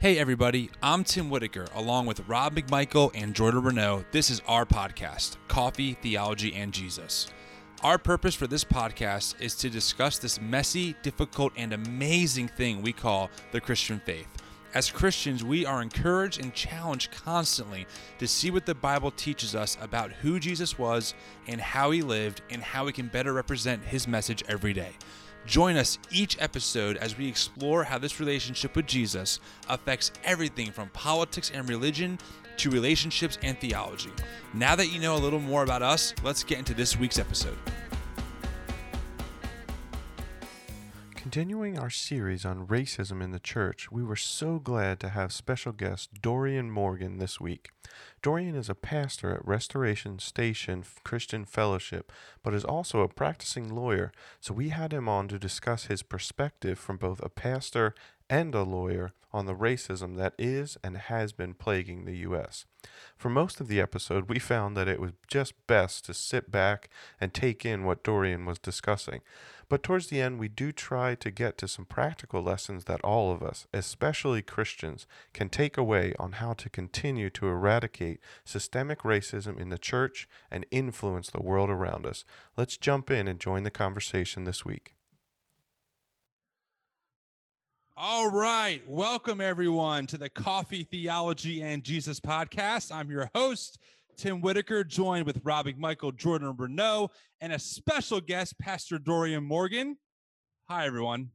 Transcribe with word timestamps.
Hey, 0.00 0.16
everybody, 0.16 0.70
I'm 0.80 1.02
Tim 1.02 1.28
Whitaker, 1.28 1.66
along 1.74 2.06
with 2.06 2.28
Rob 2.28 2.54
McMichael 2.54 3.10
and 3.16 3.34
Jordan 3.34 3.64
Renault. 3.64 4.04
This 4.12 4.30
is 4.30 4.40
our 4.46 4.64
podcast, 4.64 5.38
Coffee, 5.48 5.94
Theology, 5.94 6.54
and 6.54 6.72
Jesus. 6.72 7.26
Our 7.82 7.98
purpose 7.98 8.36
for 8.36 8.46
this 8.46 8.62
podcast 8.62 9.34
is 9.40 9.56
to 9.56 9.68
discuss 9.68 10.20
this 10.20 10.40
messy, 10.40 10.94
difficult, 11.02 11.52
and 11.56 11.72
amazing 11.72 12.46
thing 12.46 12.80
we 12.80 12.92
call 12.92 13.28
the 13.50 13.60
Christian 13.60 14.00
faith. 14.06 14.28
As 14.72 14.88
Christians, 14.88 15.42
we 15.42 15.66
are 15.66 15.82
encouraged 15.82 16.40
and 16.40 16.54
challenged 16.54 17.10
constantly 17.10 17.84
to 18.20 18.28
see 18.28 18.52
what 18.52 18.66
the 18.66 18.76
Bible 18.76 19.10
teaches 19.10 19.56
us 19.56 19.76
about 19.82 20.12
who 20.12 20.38
Jesus 20.38 20.78
was 20.78 21.14
and 21.48 21.60
how 21.60 21.90
he 21.90 22.02
lived 22.02 22.42
and 22.50 22.62
how 22.62 22.84
we 22.84 22.92
can 22.92 23.08
better 23.08 23.32
represent 23.32 23.82
his 23.82 24.06
message 24.06 24.44
every 24.46 24.72
day. 24.72 24.92
Join 25.46 25.76
us 25.76 25.98
each 26.10 26.36
episode 26.40 26.96
as 26.98 27.16
we 27.16 27.26
explore 27.26 27.84
how 27.84 27.98
this 27.98 28.20
relationship 28.20 28.76
with 28.76 28.86
Jesus 28.86 29.40
affects 29.68 30.12
everything 30.24 30.70
from 30.70 30.88
politics 30.90 31.50
and 31.54 31.68
religion 31.68 32.18
to 32.58 32.70
relationships 32.70 33.38
and 33.42 33.58
theology. 33.58 34.10
Now 34.52 34.76
that 34.76 34.88
you 34.88 35.00
know 35.00 35.16
a 35.16 35.18
little 35.18 35.40
more 35.40 35.62
about 35.62 35.82
us, 35.82 36.14
let's 36.22 36.44
get 36.44 36.58
into 36.58 36.74
this 36.74 36.98
week's 36.98 37.18
episode. 37.18 37.56
Continuing 41.18 41.76
our 41.76 41.90
series 41.90 42.44
on 42.44 42.68
racism 42.68 43.20
in 43.20 43.32
the 43.32 43.40
church, 43.40 43.90
we 43.90 44.04
were 44.04 44.14
so 44.14 44.60
glad 44.60 45.00
to 45.00 45.08
have 45.08 45.32
special 45.32 45.72
guest 45.72 46.22
Dorian 46.22 46.70
Morgan 46.70 47.18
this 47.18 47.40
week. 47.40 47.70
Dorian 48.22 48.54
is 48.54 48.70
a 48.70 48.74
pastor 48.76 49.34
at 49.34 49.44
Restoration 49.44 50.20
Station 50.20 50.84
Christian 51.02 51.44
Fellowship, 51.44 52.12
but 52.44 52.54
is 52.54 52.64
also 52.64 53.00
a 53.00 53.08
practicing 53.08 53.74
lawyer, 53.74 54.12
so 54.38 54.54
we 54.54 54.68
had 54.68 54.92
him 54.92 55.08
on 55.08 55.26
to 55.26 55.40
discuss 55.40 55.86
his 55.86 56.04
perspective 56.04 56.78
from 56.78 56.98
both 56.98 57.20
a 57.20 57.28
pastor 57.28 57.96
and 58.30 58.54
a 58.54 58.62
lawyer 58.62 59.12
on 59.32 59.46
the 59.46 59.56
racism 59.56 60.16
that 60.16 60.34
is 60.38 60.78
and 60.84 60.96
has 60.96 61.32
been 61.32 61.52
plaguing 61.52 62.04
the 62.04 62.18
U.S. 62.18 62.64
For 63.16 63.28
most 63.28 63.60
of 63.60 63.66
the 63.66 63.80
episode, 63.80 64.28
we 64.28 64.38
found 64.38 64.76
that 64.76 64.86
it 64.86 65.00
was 65.00 65.12
just 65.26 65.54
best 65.66 66.04
to 66.04 66.14
sit 66.14 66.52
back 66.52 66.88
and 67.20 67.34
take 67.34 67.64
in 67.64 67.84
what 67.84 68.04
Dorian 68.04 68.46
was 68.46 68.58
discussing. 68.60 69.20
But 69.68 69.82
towards 69.82 70.06
the 70.06 70.20
end, 70.20 70.38
we 70.38 70.48
do 70.48 70.72
try 70.72 71.14
to 71.16 71.30
get 71.30 71.58
to 71.58 71.68
some 71.68 71.84
practical 71.84 72.42
lessons 72.42 72.84
that 72.84 73.00
all 73.02 73.32
of 73.32 73.42
us, 73.42 73.66
especially 73.72 74.40
Christians, 74.40 75.06
can 75.32 75.48
take 75.48 75.76
away 75.76 76.14
on 76.18 76.32
how 76.32 76.52
to 76.54 76.70
continue 76.70 77.28
to 77.30 77.48
eradicate 77.48 78.20
systemic 78.44 79.00
racism 79.00 79.58
in 79.58 79.68
the 79.68 79.78
church 79.78 80.28
and 80.50 80.64
influence 80.70 81.28
the 81.28 81.42
world 81.42 81.70
around 81.70 82.06
us. 82.06 82.24
Let's 82.56 82.76
jump 82.76 83.10
in 83.10 83.28
and 83.28 83.40
join 83.40 83.64
the 83.64 83.70
conversation 83.70 84.44
this 84.44 84.64
week. 84.64 84.94
All 88.00 88.30
right. 88.30 88.80
Welcome, 88.86 89.40
everyone, 89.40 90.06
to 90.06 90.16
the 90.16 90.28
Coffee, 90.28 90.84
Theology, 90.84 91.62
and 91.62 91.82
Jesus 91.82 92.20
podcast. 92.20 92.92
I'm 92.94 93.10
your 93.10 93.28
host, 93.34 93.80
Tim 94.16 94.40
Whitaker, 94.40 94.84
joined 94.84 95.26
with 95.26 95.40
Rob 95.42 95.66
Michael, 95.76 96.12
Jordan 96.12 96.54
Renault, 96.56 97.10
and 97.40 97.52
a 97.52 97.58
special 97.58 98.20
guest, 98.20 98.56
Pastor 98.60 99.00
Dorian 99.00 99.42
Morgan. 99.42 99.96
Hi, 100.68 100.86
everyone. 100.86 101.30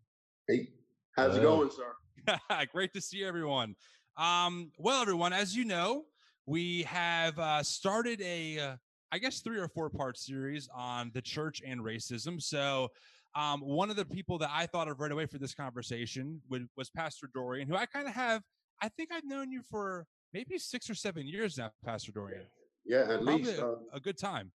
Hey, 0.47 0.69
how's 1.17 1.36
Hello. 1.36 1.64
it 1.64 1.69
going, 1.69 1.72
sir? 1.72 2.66
Great 2.72 2.94
to 2.94 3.02
see 3.02 3.25
everyone. 3.25 3.75
Um, 4.16 4.72
well, 4.78 5.02
everyone, 5.02 5.34
as 5.34 5.53
you 5.53 5.66
know, 5.66 6.06
we 6.45 6.84
have 6.84 7.38
uh, 7.39 7.61
started 7.61 8.22
a, 8.22 8.59
uh, 8.59 8.75
I 9.11 9.17
guess, 9.19 9.41
three 9.41 9.59
or 9.59 9.67
four 9.67 9.89
part 9.89 10.17
series 10.17 10.69
on 10.73 11.11
the 11.14 11.22
church 11.22 11.61
and 11.66 11.81
racism. 11.81 12.41
So, 12.41 12.88
um, 13.35 13.61
one 13.61 13.89
of 13.89 13.95
the 13.95 14.05
people 14.05 14.37
that 14.39 14.49
I 14.51 14.65
thought 14.65 14.87
of 14.87 14.99
right 14.99 15.11
away 15.11 15.25
for 15.25 15.37
this 15.37 15.55
conversation 15.55 16.41
was 16.49 16.89
Pastor 16.89 17.29
Dorian, 17.33 17.67
who 17.67 17.75
I 17.75 17.85
kind 17.85 18.07
of 18.07 18.13
have. 18.13 18.43
I 18.81 18.89
think 18.89 19.09
I've 19.11 19.25
known 19.25 19.51
you 19.51 19.61
for 19.61 20.05
maybe 20.33 20.57
six 20.57 20.89
or 20.89 20.95
seven 20.95 21.27
years 21.27 21.57
now, 21.57 21.71
Pastor 21.83 22.11
Dorian. 22.11 22.43
Yeah, 22.85 22.99
at 22.99 23.07
Probably 23.07 23.43
least 23.43 23.59
a, 23.59 23.65
um, 23.65 23.77
a, 23.93 23.99
good 23.99 24.17
time. 24.17 24.51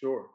Sure. 0.00 0.26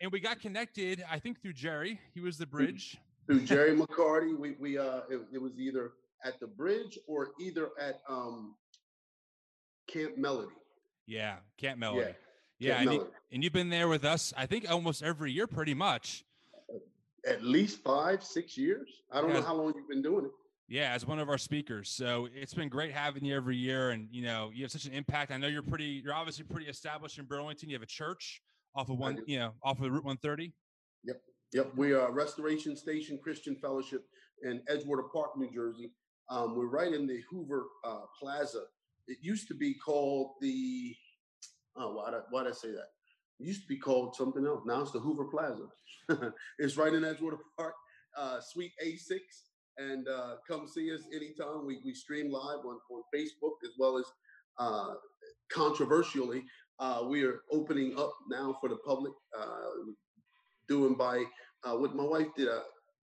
And 0.00 0.10
we 0.10 0.18
got 0.18 0.40
connected, 0.40 1.04
I 1.10 1.18
think, 1.18 1.42
through 1.42 1.52
Jerry. 1.52 2.00
He 2.14 2.20
was 2.20 2.38
the 2.38 2.46
bridge. 2.46 2.96
Through, 3.26 3.40
Jerry 3.44 3.76
McCarty, 3.76 4.36
we 4.36 4.52
we 4.58 4.78
uh, 4.78 5.00
it, 5.10 5.20
it, 5.34 5.42
was 5.42 5.52
either 5.58 5.92
at 6.24 6.40
the 6.40 6.46
bridge 6.46 6.98
or 7.06 7.28
either 7.40 7.70
at 7.80 8.00
um, 8.08 8.54
Camp 9.88 10.16
Melody. 10.16 10.52
Yeah, 11.06 11.36
Camp 11.58 11.78
Melody. 11.78 12.14
Yeah, 12.58 12.80
yeah 12.80 12.80
and, 12.80 12.92
you, 12.92 13.08
and 13.30 13.44
you've 13.44 13.52
been 13.52 13.68
there 13.68 13.88
with 13.88 14.04
us, 14.04 14.32
I 14.36 14.46
think, 14.46 14.70
almost 14.70 15.02
every 15.02 15.32
year, 15.32 15.46
pretty 15.46 15.74
much 15.74 16.24
at 17.26 17.42
least 17.42 17.82
five, 17.82 18.22
six 18.22 18.56
years. 18.56 18.88
I 19.12 19.20
don't 19.20 19.30
yeah. 19.30 19.36
know 19.36 19.42
how 19.42 19.54
long 19.54 19.72
you've 19.76 19.88
been 19.88 20.02
doing 20.02 20.24
it. 20.24 20.30
Yeah, 20.68 20.92
as 20.92 21.06
one 21.06 21.18
of 21.18 21.28
our 21.28 21.38
speakers. 21.38 21.90
So 21.90 22.28
it's 22.34 22.54
been 22.54 22.68
great 22.68 22.92
having 22.92 23.24
you 23.24 23.36
every 23.36 23.56
year. 23.56 23.90
And 23.90 24.08
you 24.10 24.22
know, 24.22 24.50
you 24.52 24.64
have 24.64 24.72
such 24.72 24.84
an 24.86 24.92
impact. 24.92 25.30
I 25.30 25.36
know 25.36 25.46
you're 25.46 25.62
pretty 25.62 26.02
you're 26.04 26.14
obviously 26.14 26.44
pretty 26.44 26.66
established 26.66 27.18
in 27.18 27.24
Burlington. 27.24 27.68
You 27.68 27.76
have 27.76 27.82
a 27.82 27.86
church 27.86 28.42
off 28.74 28.88
of 28.88 28.98
one, 28.98 29.18
you 29.26 29.38
know, 29.38 29.52
off 29.62 29.78
of 29.80 29.90
Route 29.92 30.04
130. 30.04 30.52
Yep. 31.04 31.20
Yep. 31.52 31.72
We 31.76 31.92
are 31.94 32.10
Restoration 32.10 32.76
Station 32.76 33.18
Christian 33.22 33.56
Fellowship 33.56 34.04
in 34.42 34.60
Edgewater 34.70 35.10
Park, 35.12 35.36
New 35.36 35.50
Jersey. 35.52 35.92
Um, 36.28 36.56
we're 36.56 36.66
right 36.66 36.92
in 36.92 37.06
the 37.06 37.20
Hoover 37.30 37.66
uh, 37.84 38.00
Plaza. 38.18 38.64
It 39.06 39.18
used 39.20 39.46
to 39.48 39.54
be 39.54 39.74
called 39.74 40.32
the 40.40 40.94
oh 41.76 41.94
why 41.94 42.10
did, 42.10 42.22
why 42.30 42.42
did 42.42 42.52
I 42.52 42.56
say 42.56 42.72
that? 42.72 42.88
It 43.38 43.46
used 43.46 43.62
to 43.62 43.68
be 43.68 43.76
called 43.76 44.14
something 44.14 44.46
else. 44.46 44.62
Now 44.66 44.82
it's 44.82 44.92
the 44.92 45.00
Hoover 45.00 45.24
Plaza. 45.24 45.66
it's 46.58 46.76
right 46.76 46.92
in 46.92 47.02
Edgewater 47.02 47.38
Park, 47.56 47.74
uh, 48.16 48.40
Suite 48.40 48.72
A6. 48.84 49.18
And 49.78 50.08
uh, 50.08 50.36
come 50.48 50.66
see 50.66 50.92
us 50.94 51.02
anytime. 51.14 51.66
We, 51.66 51.80
we 51.84 51.92
stream 51.92 52.30
live 52.30 52.60
on, 52.64 52.78
on 52.90 53.02
Facebook 53.14 53.56
as 53.62 53.72
well 53.78 53.98
as 53.98 54.06
uh, 54.58 54.94
controversially, 55.50 56.44
uh, 56.78 57.04
we 57.08 57.24
are 57.24 57.40
opening 57.50 57.98
up 57.98 58.14
now 58.30 58.56
for 58.60 58.68
the 58.68 58.76
public, 58.86 59.12
uh, 59.38 59.92
doing 60.68 60.94
by 60.94 61.24
uh, 61.64 61.76
what 61.76 61.94
my 61.94 62.04
wife 62.04 62.28
did. 62.36 62.48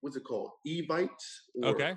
what's 0.02 0.16
it 0.16 0.24
called? 0.24 0.52
Evites. 0.68 1.10
Okay. 1.64 1.96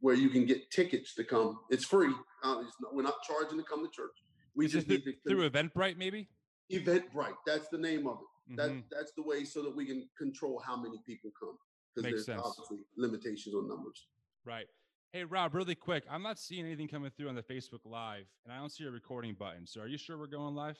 where 0.00 0.14
you 0.14 0.30
can 0.30 0.46
get 0.46 0.70
tickets 0.70 1.14
to 1.14 1.24
come. 1.24 1.60
It's 1.70 1.84
free. 1.84 2.08
It's 2.08 2.76
not, 2.80 2.94
we're 2.94 3.02
not 3.02 3.22
charging 3.26 3.58
to 3.58 3.64
come 3.64 3.84
to 3.84 3.90
church. 3.90 4.16
We 4.56 4.66
just 4.66 4.88
need 4.88 5.04
to, 5.04 5.12
through 5.28 5.48
Eventbrite, 5.48 5.96
maybe. 5.96 6.28
Eventbrite. 6.70 7.36
That's 7.46 7.68
the 7.68 7.78
name 7.78 8.06
of 8.06 8.18
it. 8.20 8.56
That 8.56 8.70
mm-hmm. 8.70 8.80
that's 8.90 9.12
the 9.12 9.22
way 9.22 9.44
so 9.44 9.62
that 9.62 9.74
we 9.74 9.86
can 9.86 10.08
control 10.18 10.60
how 10.64 10.76
many 10.76 11.00
people 11.06 11.30
come 11.38 11.56
because 11.94 12.10
there's 12.10 12.26
sense. 12.26 12.42
obviously 12.44 12.78
limitations 12.96 13.54
on 13.54 13.68
numbers. 13.68 14.06
Right. 14.44 14.66
Hey 15.12 15.24
Rob, 15.24 15.54
really 15.54 15.74
quick. 15.74 16.04
I'm 16.10 16.22
not 16.22 16.38
seeing 16.38 16.66
anything 16.66 16.88
coming 16.88 17.10
through 17.16 17.28
on 17.28 17.34
the 17.34 17.42
Facebook 17.42 17.80
Live, 17.84 18.26
and 18.44 18.52
I 18.52 18.58
don't 18.58 18.70
see 18.70 18.84
a 18.84 18.90
recording 18.90 19.34
button. 19.34 19.66
So, 19.66 19.80
are 19.80 19.88
you 19.88 19.98
sure 19.98 20.16
we're 20.16 20.28
going 20.28 20.54
live? 20.54 20.78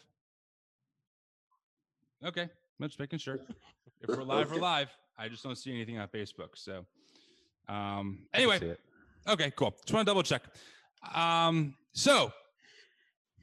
Okay, 2.24 2.42
I'm 2.42 2.88
just 2.88 3.00
making 3.00 3.18
sure. 3.18 3.40
If 4.00 4.08
we're 4.08 4.22
live, 4.22 4.46
okay. 4.46 4.54
we're 4.54 4.62
live. 4.62 4.88
I 5.18 5.28
just 5.28 5.42
don't 5.42 5.56
see 5.56 5.72
anything 5.72 5.98
on 5.98 6.06
Facebook. 6.08 6.50
So, 6.54 6.86
um, 7.68 8.20
anyway, 8.32 8.76
okay, 9.28 9.52
cool. 9.56 9.74
Just 9.82 9.92
want 9.92 10.06
to 10.06 10.10
double 10.10 10.22
check. 10.22 10.42
Um, 11.14 11.74
so 11.92 12.32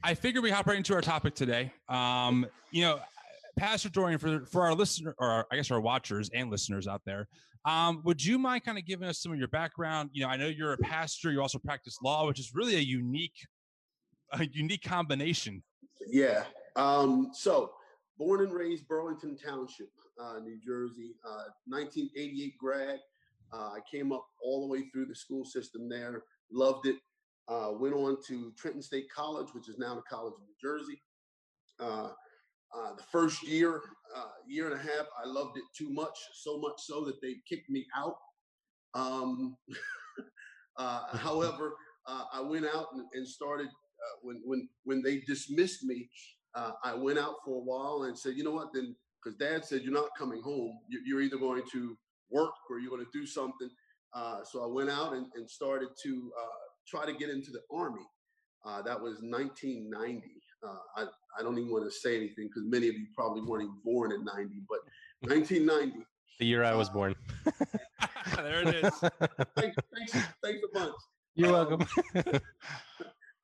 I 0.02 0.14
figured 0.14 0.44
we 0.44 0.50
hop 0.50 0.66
right 0.66 0.76
into 0.76 0.94
our 0.94 1.00
topic 1.00 1.34
today. 1.34 1.72
Um, 1.88 2.46
you 2.70 2.82
know, 2.82 3.00
Pastor 3.58 3.88
Dorian, 3.88 4.18
for 4.18 4.46
for 4.46 4.62
our 4.62 4.74
listener, 4.74 5.14
or 5.18 5.46
I 5.50 5.56
guess 5.56 5.70
our 5.70 5.80
watchers 5.80 6.30
and 6.32 6.50
listeners 6.50 6.86
out 6.86 7.02
there, 7.04 7.28
um, 7.64 8.02
would 8.04 8.24
you 8.24 8.38
mind 8.38 8.64
kind 8.64 8.78
of 8.78 8.86
giving 8.86 9.08
us 9.08 9.20
some 9.20 9.32
of 9.32 9.38
your 9.38 9.48
background? 9.48 10.10
You 10.12 10.22
know, 10.22 10.28
I 10.28 10.36
know 10.36 10.46
you're 10.46 10.72
a 10.72 10.78
pastor. 10.78 11.32
You 11.32 11.42
also 11.42 11.58
practice 11.58 11.98
law, 12.02 12.26
which 12.26 12.38
is 12.38 12.52
really 12.54 12.76
a 12.76 12.80
unique, 12.80 13.34
a 14.32 14.44
unique 14.44 14.82
combination. 14.82 15.62
Yeah. 16.06 16.44
Um, 16.76 17.30
so, 17.32 17.72
born 18.16 18.42
and 18.42 18.52
raised 18.52 18.86
Burlington 18.86 19.36
Township, 19.36 19.90
uh, 20.20 20.38
New 20.38 20.58
Jersey. 20.64 21.16
Uh, 21.26 21.50
1988 21.66 22.56
grad. 22.58 23.00
Uh, 23.52 23.70
I 23.72 23.78
came 23.90 24.12
up 24.12 24.26
all 24.42 24.60
the 24.60 24.72
way 24.72 24.88
through 24.90 25.06
the 25.06 25.14
school 25.14 25.44
system 25.44 25.88
there. 25.88 26.22
Loved 26.52 26.86
it. 26.86 26.96
Uh, 27.48 27.70
went 27.72 27.94
on 27.94 28.18
to 28.26 28.52
Trenton 28.58 28.82
State 28.82 29.06
College, 29.14 29.48
which 29.54 29.70
is 29.70 29.78
now 29.78 29.94
the 29.94 30.02
College 30.02 30.34
of 30.34 30.42
New 30.42 30.54
Jersey. 30.60 31.00
Uh, 31.80 32.10
uh, 32.76 32.94
the 32.94 33.02
first 33.10 33.42
year, 33.42 33.80
uh, 34.14 34.28
year 34.46 34.70
and 34.70 34.78
a 34.78 34.82
half, 34.82 35.06
I 35.24 35.26
loved 35.26 35.56
it 35.56 35.64
too 35.76 35.88
much, 35.90 36.16
so 36.34 36.58
much 36.58 36.74
so 36.78 37.04
that 37.06 37.22
they 37.22 37.36
kicked 37.48 37.70
me 37.70 37.86
out. 37.96 38.16
Um, 38.94 39.56
uh, 40.76 41.16
however, 41.16 41.74
uh, 42.06 42.24
I 42.32 42.42
went 42.42 42.66
out 42.66 42.88
and, 42.92 43.04
and 43.14 43.26
started 43.26 43.68
when 44.22 44.40
when 44.44 44.68
when 44.84 45.02
they 45.02 45.20
dismissed 45.20 45.84
me. 45.84 46.08
I 46.82 46.92
went 46.92 47.20
out 47.20 47.36
for 47.44 47.54
a 47.54 47.64
while 47.64 48.02
and 48.08 48.18
said, 48.18 48.34
you 48.34 48.42
know 48.42 48.50
what, 48.50 48.70
then 48.74 48.96
because 49.22 49.38
Dad 49.38 49.64
said 49.64 49.82
you're 49.82 49.92
not 49.92 50.08
coming 50.18 50.42
home. 50.42 50.76
You're 50.88 51.22
either 51.22 51.38
going 51.38 51.62
to 51.70 51.96
work 52.30 52.50
or 52.68 52.80
you're 52.80 52.90
going 52.90 53.04
to 53.04 53.18
do 53.18 53.24
something. 53.24 53.70
so 54.44 54.64
I 54.64 54.66
went 54.66 54.90
out 54.90 55.12
and, 55.12 55.26
and 55.36 55.48
started 55.48 55.90
to 56.02 56.32
try 56.88 57.06
to 57.06 57.12
get 57.12 57.30
into 57.30 57.50
the 57.50 57.60
army. 57.72 58.06
Uh, 58.64 58.82
that 58.82 59.00
was 59.00 59.20
1990. 59.22 60.22
Uh, 60.66 60.74
I, 60.96 61.06
I 61.38 61.42
don't 61.42 61.56
even 61.58 61.70
want 61.70 61.84
to 61.84 61.90
say 61.90 62.16
anything 62.16 62.48
because 62.48 62.64
many 62.66 62.88
of 62.88 62.94
you 62.94 63.06
probably 63.14 63.42
weren't 63.42 63.64
even 63.64 63.78
born 63.84 64.12
in 64.12 64.24
90, 64.24 64.62
but 64.68 64.80
1990. 65.30 66.04
The 66.40 66.46
year 66.46 66.64
I 66.64 66.74
was 66.74 66.88
uh, 66.88 66.92
born. 66.92 67.14
there 68.36 68.68
it 68.68 68.74
is. 68.74 68.94
thanks, 69.56 69.76
thanks, 69.94 70.12
thanks 70.42 70.60
a 70.64 70.78
bunch. 70.78 70.94
You're 71.34 71.52
welcome. 71.52 71.86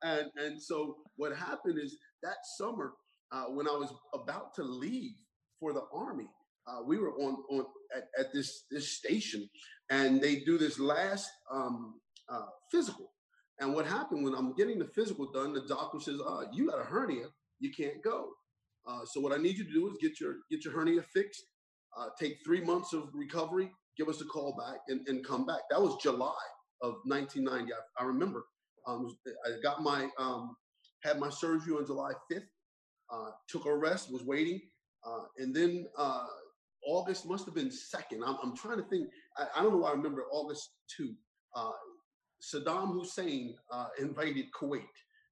and 0.03 0.29
and 0.35 0.61
so 0.61 0.97
what 1.15 1.35
happened 1.35 1.79
is 1.81 1.97
that 2.23 2.35
summer 2.57 2.93
uh, 3.31 3.45
when 3.45 3.67
I 3.67 3.71
was 3.71 3.93
about 4.13 4.53
to 4.55 4.63
leave 4.63 5.13
for 5.59 5.73
the 5.73 5.83
army, 5.93 6.27
uh, 6.67 6.81
we 6.85 6.97
were 6.97 7.13
on 7.13 7.37
on 7.49 7.65
at, 7.95 8.03
at, 8.19 8.33
this 8.33 8.65
this 8.69 8.97
station, 8.97 9.49
and 9.89 10.21
they 10.21 10.37
do 10.41 10.57
this 10.57 10.79
last 10.79 11.29
um, 11.51 11.95
uh, 12.29 12.45
physical. 12.71 13.11
And 13.59 13.73
what 13.73 13.85
happened 13.85 14.23
when 14.23 14.33
I'm 14.33 14.53
getting 14.53 14.79
the 14.79 14.87
physical 14.87 15.31
done, 15.31 15.53
the 15.53 15.61
doctor 15.61 15.99
says, 15.99 16.19
uh, 16.25 16.45
"You 16.51 16.67
got 16.69 16.79
a 16.79 16.83
hernia, 16.83 17.27
you 17.59 17.71
can't 17.71 18.03
go." 18.03 18.33
Uh, 18.85 19.05
so 19.05 19.19
what 19.19 19.31
I 19.31 19.37
need 19.37 19.57
you 19.57 19.63
to 19.63 19.73
do 19.73 19.87
is 19.87 19.97
get 20.01 20.19
your 20.19 20.35
get 20.49 20.63
your 20.63 20.73
hernia 20.73 21.01
fixed, 21.01 21.45
uh, 21.97 22.09
take 22.19 22.43
three 22.43 22.61
months 22.61 22.93
of 22.93 23.09
recovery, 23.13 23.71
give 23.97 24.09
us 24.09 24.21
a 24.21 24.25
call 24.25 24.55
back, 24.57 24.79
and, 24.89 25.07
and 25.07 25.25
come 25.25 25.45
back. 25.45 25.61
That 25.69 25.81
was 25.81 25.95
July 26.01 26.33
of 26.81 26.95
1990. 27.05 27.73
I, 27.73 28.03
I 28.03 28.05
remember. 28.05 28.45
Um, 28.87 29.15
I 29.45 29.59
got 29.63 29.81
my 29.81 30.09
um, 30.19 30.55
had 31.03 31.19
my 31.19 31.29
surgery 31.29 31.73
on 31.73 31.85
July 31.85 32.11
5th. 32.31 32.47
Uh, 33.11 33.29
took 33.47 33.65
a 33.65 33.75
rest, 33.75 34.11
was 34.11 34.23
waiting, 34.23 34.59
uh, 35.05 35.25
and 35.37 35.55
then 35.55 35.85
uh, 35.95 36.25
August 36.87 37.27
must 37.27 37.45
have 37.45 37.53
been 37.53 37.71
second. 37.71 38.23
I'm, 38.23 38.37
I'm 38.41 38.55
trying 38.55 38.77
to 38.77 38.83
think. 38.83 39.09
I, 39.37 39.45
I, 39.55 39.61
don't 39.61 39.71
know 39.71 39.77
why 39.77 39.89
I 39.89 39.93
remember 39.93 40.25
August 40.31 40.71
2. 40.97 41.13
Saddam 42.41 42.93
Hussein 42.93 43.55
uh, 43.71 43.87
invaded 43.99 44.45
Kuwait. 44.59 44.83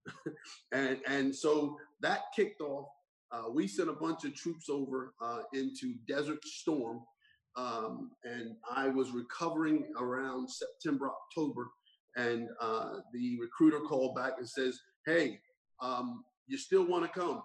and, 0.71 0.99
and 1.07 1.35
so 1.35 1.77
that 2.01 2.21
kicked 2.35 2.61
off. 2.61 2.87
Uh, 3.31 3.49
we 3.51 3.67
sent 3.67 3.89
a 3.89 3.93
bunch 3.93 4.25
of 4.25 4.35
troops 4.35 4.69
over 4.69 5.13
uh, 5.21 5.39
into 5.53 5.95
Desert 6.07 6.43
Storm. 6.45 7.01
Um, 7.55 8.11
and 8.23 8.55
I 8.69 8.89
was 8.89 9.11
recovering 9.11 9.85
around 9.99 10.49
September, 10.49 11.09
October. 11.09 11.69
And 12.15 12.49
uh, 12.61 12.99
the 13.13 13.39
recruiter 13.39 13.79
called 13.79 14.15
back 14.15 14.33
and 14.37 14.47
says, 14.47 14.79
Hey, 15.05 15.39
um, 15.81 16.23
you 16.47 16.57
still 16.57 16.85
want 16.85 17.11
to 17.11 17.19
come? 17.19 17.41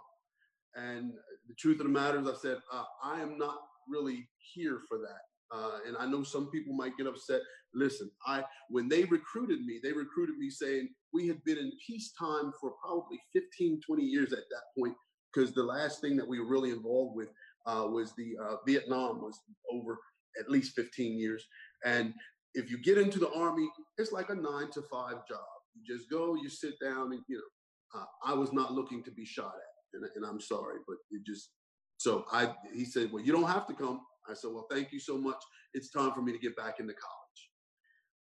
And 0.74 1.12
the 1.48 1.54
truth 1.54 1.80
of 1.80 1.86
the 1.86 1.92
matter 1.92 2.20
is, 2.20 2.28
I 2.28 2.34
said, 2.34 2.58
uh, 2.72 2.84
I 3.02 3.20
am 3.20 3.38
not 3.38 3.58
really 3.88 4.28
here 4.54 4.80
for 4.88 4.98
that. 4.98 5.56
Uh, 5.56 5.78
and 5.86 5.96
I 5.98 6.06
know 6.06 6.22
some 6.22 6.50
people 6.50 6.74
might 6.74 6.96
get 6.96 7.06
upset. 7.06 7.40
Listen, 7.74 8.10
I 8.26 8.44
when 8.70 8.88
they 8.88 9.04
recruited 9.04 9.64
me, 9.64 9.80
they 9.82 9.92
recruited 9.92 10.38
me 10.38 10.50
saying 10.50 10.88
we 11.12 11.28
had 11.28 11.42
been 11.44 11.58
in 11.58 11.72
peacetime 11.86 12.52
for 12.60 12.72
probably 12.82 13.20
15, 13.32 13.80
20 13.86 14.02
years 14.02 14.32
at 14.32 14.48
that 14.50 14.62
point, 14.78 14.94
because 15.32 15.52
the 15.52 15.62
last 15.62 16.00
thing 16.00 16.16
that 16.16 16.26
we 16.26 16.40
were 16.40 16.48
really 16.48 16.70
involved 16.70 17.16
with 17.16 17.28
uh, 17.66 17.86
was 17.88 18.12
the 18.16 18.36
uh, 18.42 18.56
Vietnam 18.66 19.20
was 19.20 19.38
over 19.72 19.98
at 20.40 20.50
least 20.50 20.74
15 20.74 21.18
years. 21.18 21.44
And 21.84 22.14
if 22.54 22.70
you 22.70 22.78
get 22.78 22.98
into 22.98 23.18
the 23.18 23.32
army, 23.32 23.68
it's 23.98 24.12
like 24.12 24.30
a 24.30 24.34
nine 24.34 24.70
to 24.72 24.82
five 24.90 25.26
job. 25.28 25.40
You 25.74 25.96
just 25.96 26.10
go, 26.10 26.34
you 26.34 26.48
sit 26.48 26.74
down, 26.82 27.12
and 27.12 27.20
you 27.28 27.36
know, 27.36 28.00
uh, 28.00 28.04
I 28.24 28.34
was 28.34 28.52
not 28.52 28.72
looking 28.72 29.02
to 29.04 29.10
be 29.10 29.24
shot 29.24 29.52
at, 29.54 30.00
and, 30.00 30.08
and 30.16 30.24
I'm 30.24 30.40
sorry, 30.40 30.78
but 30.86 30.96
it 31.10 31.22
just 31.26 31.50
so 31.98 32.24
I 32.32 32.54
he 32.72 32.84
said, 32.84 33.12
well, 33.12 33.22
you 33.22 33.32
don't 33.32 33.48
have 33.48 33.66
to 33.66 33.74
come. 33.74 34.00
I 34.28 34.34
said, 34.34 34.50
well, 34.52 34.66
thank 34.70 34.92
you 34.92 35.00
so 35.00 35.18
much. 35.18 35.42
It's 35.74 35.90
time 35.90 36.12
for 36.12 36.22
me 36.22 36.32
to 36.32 36.38
get 36.38 36.56
back 36.56 36.80
into 36.80 36.94
college. 36.94 37.27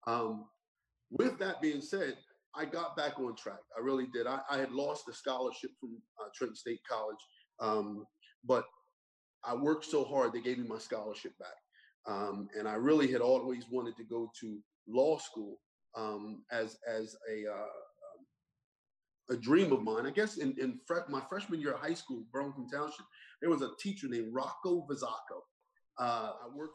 Um, 0.07 0.47
with 1.11 1.39
that 1.39 1.61
being 1.61 1.81
said, 1.81 2.17
I 2.55 2.65
got 2.65 2.97
back 2.97 3.19
on 3.19 3.37
track. 3.37 3.61
I 3.77 3.81
really 3.81 4.07
did. 4.13 4.27
I, 4.27 4.41
I 4.51 4.59
had 4.59 4.73
lost 4.73 5.05
the 5.07 5.13
scholarship 5.13 5.71
from 5.79 5.91
uh, 6.21 6.29
Trenton 6.35 6.57
State 6.57 6.81
College, 6.89 7.17
um, 7.61 8.07
but 8.45 8.65
I 9.45 9.55
worked 9.55 9.85
so 9.85 10.05
hard 10.05 10.33
they 10.33 10.41
gave 10.41 10.59
me 10.59 10.67
my 10.67 10.79
scholarship 10.79 11.33
back. 11.39 11.49
Um, 12.07 12.49
and 12.59 12.69
I 12.69 12.75
really 12.75 13.11
had 13.11 13.21
always 13.21 13.65
wanted 13.71 13.97
to 13.97 14.05
go 14.05 14.31
to 14.41 14.59
law 14.89 15.19
school 15.19 15.59
um, 15.97 16.45
as 16.53 16.79
as 16.89 17.17
a 17.31 17.51
uh, 17.51 19.35
a 19.35 19.37
dream 19.37 19.73
of 19.73 19.83
mine. 19.83 20.07
I 20.07 20.11
guess 20.11 20.37
in, 20.37 20.55
in 20.59 20.79
fre- 20.87 21.09
my 21.09 21.21
freshman 21.29 21.61
year 21.61 21.73
of 21.73 21.81
high 21.81 21.95
school, 21.95 22.25
Burlington 22.33 22.69
Township, 22.73 23.07
there 23.41 23.51
was 23.51 23.63
a 23.63 23.71
teacher 23.81 24.09
named 24.09 24.33
Rocco 24.33 24.87
Vizzaco. 24.89 25.43
Uh, 25.99 26.33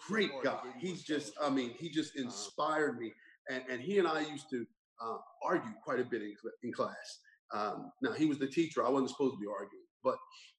great 0.08 0.32
guy. 0.44 0.60
He's 0.80 1.04
just, 1.04 1.34
I 1.42 1.50
mean, 1.50 1.72
he 1.78 1.90
just 1.90 2.16
uh-huh. 2.16 2.26
inspired 2.26 3.00
me. 3.00 3.14
And, 3.50 3.64
and 3.70 3.82
he 3.82 4.00
and 4.00 4.08
I 4.08 4.22
used 4.22 4.50
to 4.52 4.66
uh, 5.04 5.18
argue 5.44 5.72
quite 5.84 6.00
a 6.00 6.04
bit 6.04 6.22
in, 6.22 6.36
in 6.64 6.72
class. 6.72 7.20
Um, 7.54 7.92
now, 8.02 8.14
he 8.14 8.26
was 8.26 8.40
the 8.40 8.48
teacher. 8.48 8.86
I 8.86 8.90
wasn't 8.90 9.10
supposed 9.10 9.36
to 9.36 9.40
be 9.40 9.48
arguing. 9.48 9.86
But 10.04 10.18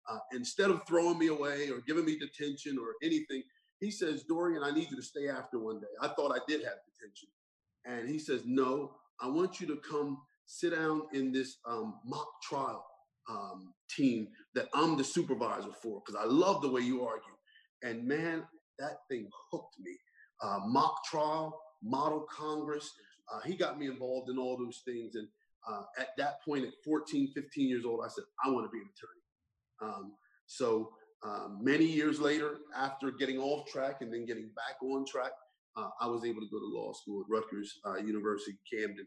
uh, 0.08 0.18
instead 0.32 0.70
of 0.70 0.86
throwing 0.86 1.18
me 1.18 1.28
away 1.28 1.70
or 1.70 1.80
giving 1.86 2.04
me 2.04 2.18
detention 2.18 2.78
or 2.78 2.94
anything, 3.02 3.42
he 3.80 3.90
says, 3.90 4.22
Dorian, 4.22 4.62
I 4.62 4.70
need 4.70 4.90
you 4.90 4.96
to 4.96 5.02
stay 5.02 5.28
after 5.28 5.58
one 5.58 5.80
day. 5.80 5.86
I 6.00 6.08
thought 6.08 6.32
I 6.32 6.40
did 6.46 6.62
have 6.62 6.76
detention. 6.86 7.28
And 7.84 8.08
he 8.08 8.18
says, 8.18 8.42
No, 8.46 8.92
I 9.20 9.26
want 9.26 9.60
you 9.60 9.66
to 9.68 9.76
come 9.76 10.18
sit 10.46 10.74
down 10.74 11.02
in 11.12 11.32
this 11.32 11.56
um, 11.66 11.94
mock 12.04 12.28
trial 12.42 12.84
um, 13.28 13.72
team 13.90 14.28
that 14.54 14.68
I'm 14.74 14.96
the 14.96 15.04
supervisor 15.04 15.72
for 15.82 16.02
because 16.04 16.20
I 16.20 16.26
love 16.26 16.62
the 16.62 16.70
way 16.70 16.82
you 16.82 17.04
argue. 17.04 17.31
And 17.82 18.06
man, 18.06 18.44
that 18.78 18.98
thing 19.10 19.28
hooked 19.50 19.78
me. 19.80 19.96
Uh, 20.42 20.60
mock 20.66 21.04
trial, 21.04 21.60
model 21.82 22.26
Congress. 22.30 22.92
Uh, 23.32 23.40
he 23.40 23.56
got 23.56 23.78
me 23.78 23.86
involved 23.86 24.30
in 24.30 24.38
all 24.38 24.56
those 24.56 24.82
things. 24.84 25.14
And 25.14 25.28
uh, 25.68 25.82
at 25.98 26.08
that 26.18 26.42
point, 26.44 26.64
at 26.64 26.72
14, 26.84 27.32
15 27.34 27.68
years 27.68 27.84
old, 27.84 28.00
I 28.04 28.08
said, 28.08 28.24
I 28.44 28.50
want 28.50 28.66
to 28.66 28.70
be 28.70 28.78
an 28.78 28.88
attorney. 28.90 29.94
Um, 29.94 30.12
so 30.46 30.90
um, 31.24 31.58
many 31.62 31.84
years 31.84 32.20
later, 32.20 32.58
after 32.76 33.10
getting 33.10 33.38
off 33.38 33.68
track 33.70 33.98
and 34.00 34.12
then 34.12 34.26
getting 34.26 34.50
back 34.56 34.82
on 34.82 35.04
track, 35.06 35.32
uh, 35.76 35.88
I 36.00 36.06
was 36.06 36.24
able 36.24 36.40
to 36.40 36.48
go 36.50 36.58
to 36.58 36.66
law 36.66 36.92
school 36.92 37.22
at 37.22 37.30
Rutgers 37.30 37.80
uh, 37.86 37.96
University, 37.96 38.58
Camden, 38.70 39.06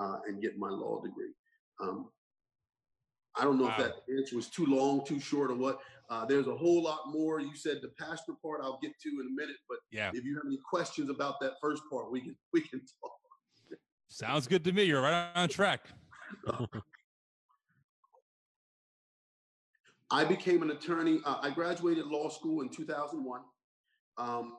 uh, 0.00 0.18
and 0.26 0.40
get 0.40 0.58
my 0.58 0.70
law 0.70 1.02
degree. 1.02 1.32
Um, 1.82 2.08
I 3.38 3.44
don't 3.44 3.58
know 3.58 3.64
wow. 3.64 3.74
if 3.76 3.84
that 3.84 3.94
answer 4.16 4.36
was 4.36 4.48
too 4.48 4.64
long, 4.66 5.04
too 5.04 5.20
short, 5.20 5.50
or 5.50 5.56
what. 5.56 5.78
Uh, 6.08 6.24
there's 6.24 6.46
a 6.46 6.54
whole 6.54 6.82
lot 6.82 7.00
more. 7.08 7.40
You 7.40 7.56
said 7.56 7.78
the 7.82 7.90
pastor 7.98 8.32
part 8.40 8.60
I'll 8.62 8.78
get 8.80 8.92
to 9.02 9.08
in 9.08 9.26
a 9.26 9.34
minute, 9.34 9.56
but 9.68 9.78
yeah. 9.90 10.10
if 10.14 10.24
you 10.24 10.36
have 10.36 10.44
any 10.46 10.58
questions 10.68 11.10
about 11.10 11.40
that 11.40 11.54
first 11.60 11.82
part, 11.90 12.12
we 12.12 12.20
can 12.20 12.36
we 12.52 12.60
can 12.60 12.80
talk. 12.80 13.12
Sounds 14.08 14.46
good 14.46 14.62
to 14.64 14.72
me. 14.72 14.84
You're 14.84 15.02
right 15.02 15.30
on 15.34 15.48
track. 15.48 15.86
I 20.10 20.24
became 20.24 20.62
an 20.62 20.70
attorney. 20.70 21.18
Uh, 21.24 21.38
I 21.42 21.50
graduated 21.50 22.06
law 22.06 22.28
school 22.28 22.62
in 22.62 22.68
2001. 22.68 23.40
Um, 24.18 24.56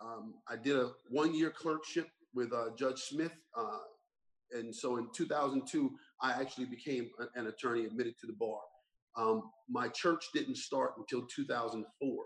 um, 0.00 0.34
I 0.48 0.56
did 0.56 0.76
a 0.76 0.92
one-year 1.10 1.50
clerkship 1.50 2.08
with 2.34 2.52
uh, 2.52 2.70
Judge 2.76 3.00
Smith, 3.00 3.32
uh, 3.56 3.78
and 4.52 4.74
so 4.74 4.96
in 4.96 5.08
2002, 5.14 5.92
I 6.22 6.32
actually 6.32 6.66
became 6.66 7.10
an 7.34 7.46
attorney 7.46 7.84
admitted 7.84 8.18
to 8.20 8.26
the 8.26 8.32
bar. 8.32 8.58
Um, 9.16 9.42
my 9.68 9.88
church 9.88 10.24
didn't 10.34 10.56
start 10.56 10.92
until 10.98 11.26
2004. 11.34 12.24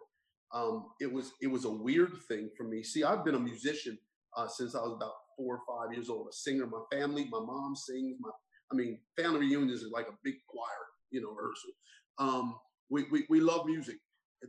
Um, 0.55 0.87
it 1.01 1.13
was 1.13 1.33
it 1.43 1.47
was 1.47 1.65
a 1.65 1.71
weird 1.71 2.13
thing 2.29 2.51
for 2.57 2.65
me. 2.65 2.83
See, 2.83 3.05
I've 3.05 3.25
been 3.25 3.35
a 3.35 3.41
musician 3.41 3.99
uh, 4.37 4.49
since 4.49 4.75
I 4.75 4.81
was 4.81 4.95
about 4.95 5.13
four 5.37 5.57
or 5.57 5.61
five 5.69 5.95
years 5.95 6.09
old. 6.09 6.29
A 6.29 6.33
singer. 6.33 6.67
My 6.67 6.83
family, 6.91 7.29
my 7.31 7.41
mom 7.41 7.75
sings. 7.77 8.17
My 8.21 8.31
I 8.73 8.77
mean, 8.77 8.99
family 9.17 9.41
reunions 9.41 9.83
is 9.83 9.91
like 9.93 10.07
a 10.09 10.19
big 10.25 10.35
choir, 10.49 10.87
you 11.11 11.21
know, 11.21 11.31
rehearsal. 11.31 11.71
Um, 12.19 12.55
we, 12.91 13.05
we 13.11 13.27
we 13.29 13.41
love 13.41 13.67
music. 13.67 13.97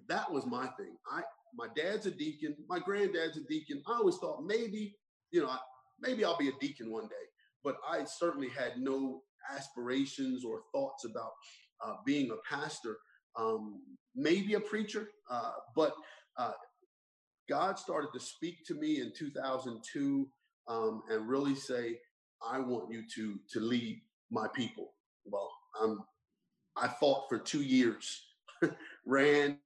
That 0.08 0.32
was 0.32 0.46
my 0.46 0.68
thing. 0.78 0.96
I 1.12 1.22
my 1.56 1.68
dad's 1.76 2.06
a 2.06 2.12
deacon. 2.12 2.56
My 2.70 2.80
granddad's 2.80 3.38
a 3.38 3.44
deacon. 3.50 3.82
I 3.88 3.94
always 3.94 4.18
thought 4.18 4.44
maybe 4.46 4.96
you 5.32 5.42
know 5.42 5.54
maybe 6.00 6.24
I'll 6.24 6.38
be 6.38 6.50
a 6.50 6.60
deacon 6.62 6.92
one 6.92 7.08
day. 7.08 7.16
But 7.64 7.76
I 7.88 8.06
certainly 8.06 8.50
had 8.50 8.78
no 8.78 9.22
aspirations 9.54 10.46
or 10.46 10.62
thoughts 10.74 11.04
about 11.06 11.32
uh, 11.86 11.96
being 12.06 12.32
a 12.32 12.56
pastor, 12.56 12.98
um, 13.38 13.82
maybe 14.16 14.56
a 14.56 14.60
preacher, 14.60 15.10
uh, 15.30 15.52
but 15.76 15.94
uh, 16.38 16.52
God 17.50 17.80
started 17.80 18.10
to 18.14 18.20
speak 18.20 18.66
to 18.68 18.76
me 18.76 19.02
in 19.02 19.12
2002 19.18 20.30
um, 20.68 21.02
and 21.10 21.28
really 21.28 21.56
say, 21.56 22.00
"I 22.46 22.60
want 22.60 22.92
you 22.92 23.04
to 23.16 23.40
to 23.54 23.60
lead 23.60 24.02
my 24.30 24.48
people." 24.56 24.94
Well, 25.26 25.50
I'm, 25.82 26.00
I 26.78 26.88
fought 26.88 27.28
for 27.28 27.40
two 27.40 27.62
years, 27.62 28.22
ran, 29.06 29.58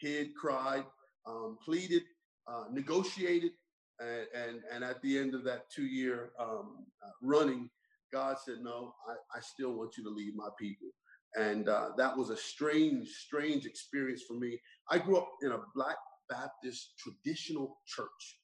hid, 0.00 0.34
cried, 0.34 0.84
um, 1.26 1.58
pleaded, 1.64 2.02
uh, 2.48 2.64
negotiated, 2.72 3.52
and, 4.00 4.26
and, 4.34 4.60
and 4.72 4.84
at 4.84 5.00
the 5.02 5.18
end 5.18 5.34
of 5.34 5.44
that 5.44 5.70
two 5.70 5.86
year 5.86 6.30
um, 6.38 6.86
uh, 7.04 7.10
running, 7.22 7.68
God 8.12 8.36
said, 8.44 8.56
"No, 8.62 8.94
I, 9.08 9.38
I 9.38 9.40
still 9.40 9.74
want 9.74 9.96
you 9.98 10.04
to 10.04 10.10
lead 10.10 10.34
my 10.34 10.48
people." 10.58 10.88
And 11.36 11.68
uh, 11.68 11.90
that 11.98 12.16
was 12.16 12.30
a 12.30 12.36
strange, 12.36 13.08
strange 13.08 13.66
experience 13.66 14.22
for 14.26 14.34
me. 14.34 14.60
I 14.90 14.98
grew 14.98 15.18
up 15.18 15.28
in 15.42 15.52
a 15.52 15.58
Black 15.74 15.96
Baptist 16.30 16.94
traditional 16.98 17.78
church. 17.86 18.38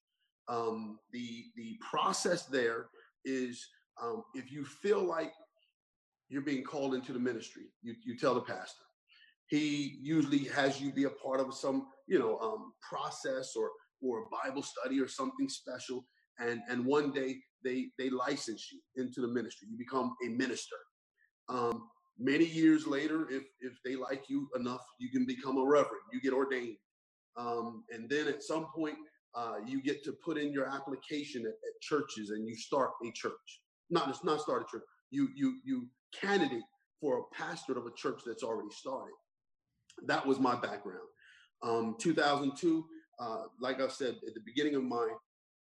Um, 0.49 0.99
the 1.12 1.44
the 1.56 1.78
process 1.90 2.46
there 2.46 2.87
is 3.25 3.66
um, 4.02 4.25
if 4.34 4.52
you 4.52 4.64
feel 4.64 5.02
like 5.02 5.32
you're 6.30 6.42
being 6.42 6.64
called 6.64 6.94
into 6.94 7.12
the 7.12 7.18
ministry, 7.18 7.64
you, 7.82 7.94
you 8.04 8.18
tell 8.18 8.34
the 8.34 8.42
pastor. 8.42 8.84
He 9.49 9.99
usually 10.02 10.44
has 10.46 10.80
you 10.80 10.92
be 10.92 11.04
a 11.04 11.11
part 11.11 11.40
of 11.40 11.54
some, 11.54 11.88
you 12.08 12.18
know, 12.18 12.38
um, 12.40 12.72
process 12.88 13.54
or 13.56 13.70
or 14.02 14.26
Bible 14.44 14.62
study 14.62 15.00
or 15.00 15.08
something 15.08 15.49
special. 15.49 16.04
And 16.40 16.61
and 16.70 16.87
one 16.87 17.12
day 17.12 17.37
they 17.64 17.88
they 17.99 18.11
license 18.11 18.68
you 18.72 18.80
into 19.02 19.20
the 19.22 19.28
ministry. 19.28 19.68
You 19.70 19.78
become 19.78 20.14
a 20.26 20.30
minister. 20.30 20.76
Um, 21.49 21.88
many 22.19 22.45
years 22.45 22.87
later, 22.87 23.28
if 23.31 23.45
if 23.61 23.78
they 23.85 23.97
like 23.97 24.28
you 24.28 24.49
enough, 24.57 24.85
you 24.99 25.11
can 25.11 25.25
become 25.25 25.57
a 25.59 25.64
reverend. 25.64 26.02
You 26.12 26.21
get 26.21 26.33
ordained, 26.33 26.76
um, 27.37 27.85
and 27.90 28.09
then 28.09 28.28
at 28.28 28.42
some 28.42 28.66
point, 28.75 28.97
uh, 29.35 29.57
you 29.66 29.83
get 29.83 30.04
to 30.04 30.12
put 30.25 30.38
in 30.38 30.52
your 30.52 30.66
application 30.66 31.42
at, 31.42 31.52
at 31.52 31.81
churches, 31.81 32.31
and 32.31 32.47
you 32.47 32.54
start 32.54 32.90
a 33.04 33.11
church. 33.12 33.61
Not 33.90 34.09
just 34.09 34.25
not 34.25 34.40
start 34.40 34.62
a 34.62 34.71
church. 34.71 34.85
You 35.11 35.28
you 35.35 35.59
you 35.64 35.88
candidate 36.19 36.62
for 37.00 37.19
a 37.19 37.35
pastorate 37.35 37.78
of 37.78 37.87
a 37.87 37.92
church 37.97 38.23
that's 38.25 38.42
already 38.42 38.71
started. 38.71 39.14
That 40.07 40.26
was 40.26 40.38
my 40.38 40.54
background. 40.54 41.09
Um, 41.62 41.97
2002, 41.99 42.85
uh, 43.21 43.42
like 43.61 43.81
I 43.81 43.88
said 43.88 44.16
at 44.26 44.35
the 44.35 44.40
beginning 44.45 44.75
of 44.75 44.85
my 44.85 45.09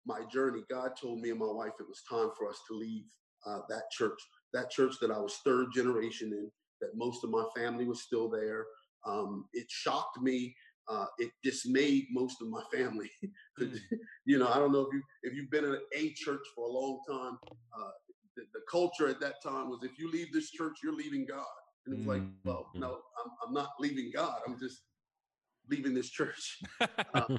my 0.05 0.21
journey, 0.31 0.62
God 0.69 0.91
told 1.00 1.21
me 1.21 1.29
and 1.29 1.39
my 1.39 1.51
wife 1.51 1.73
it 1.79 1.88
was 1.88 2.03
time 2.09 2.29
for 2.38 2.50
us 2.50 2.59
to 2.67 2.75
leave 2.75 3.05
uh, 3.45 3.59
that 3.69 3.89
church, 3.91 4.19
that 4.53 4.72
church 4.72 4.95
that 5.01 5.12
I 5.12 5.19
was 5.19 5.39
third 5.45 5.67
generation 5.74 6.31
in, 6.31 6.51
that 6.81 6.95
most 6.95 7.24
of 7.24 7.29
my 7.29 7.43
family 7.55 7.86
was 7.86 8.01
still 8.01 8.29
there. 8.29 8.65
Um, 9.05 9.45
it 9.53 9.67
shocked 9.69 10.22
me. 10.22 10.55
Uh, 10.89 11.05
it 11.17 11.31
dismayed 11.43 12.07
most 12.12 12.41
of 12.41 12.50
my 12.50 12.62
family. 12.74 13.10
mm. 13.60 13.79
you 14.25 14.38
know, 14.38 14.50
I 14.50 14.55
don't 14.55 14.74
know 14.74 14.81
if 14.81 14.93
you 14.93 15.01
if 15.24 15.33
you've 15.33 15.50
been 15.50 15.63
in 15.65 15.77
a 15.95 16.13
church 16.13 16.45
for 16.55 16.67
a 16.67 16.72
long 16.72 17.00
time. 17.10 17.38
Uh, 17.77 17.91
the, 18.36 18.43
the, 18.53 18.62
culture 18.69 19.07
at 19.07 19.19
that 19.19 19.36
time 19.43 19.69
was 19.69 19.83
if 19.83 19.98
you 20.00 20.10
leave 20.12 20.33
this 20.33 20.50
church, 20.50 20.77
you're 20.83 20.95
leaving 20.95 21.25
God. 21.25 21.45
And 21.86 21.95
it's 21.95 22.03
mm. 22.03 22.07
like, 22.07 22.24
well, 22.43 22.69
no, 22.74 23.00
I'm, 23.24 23.31
I'm 23.45 23.53
not 23.53 23.69
leaving 23.79 24.12
God. 24.13 24.39
I'm 24.48 24.57
just 24.60 24.81
leaving 25.69 25.93
this 25.93 26.10
church. 26.10 26.60
Uh, 27.13 27.38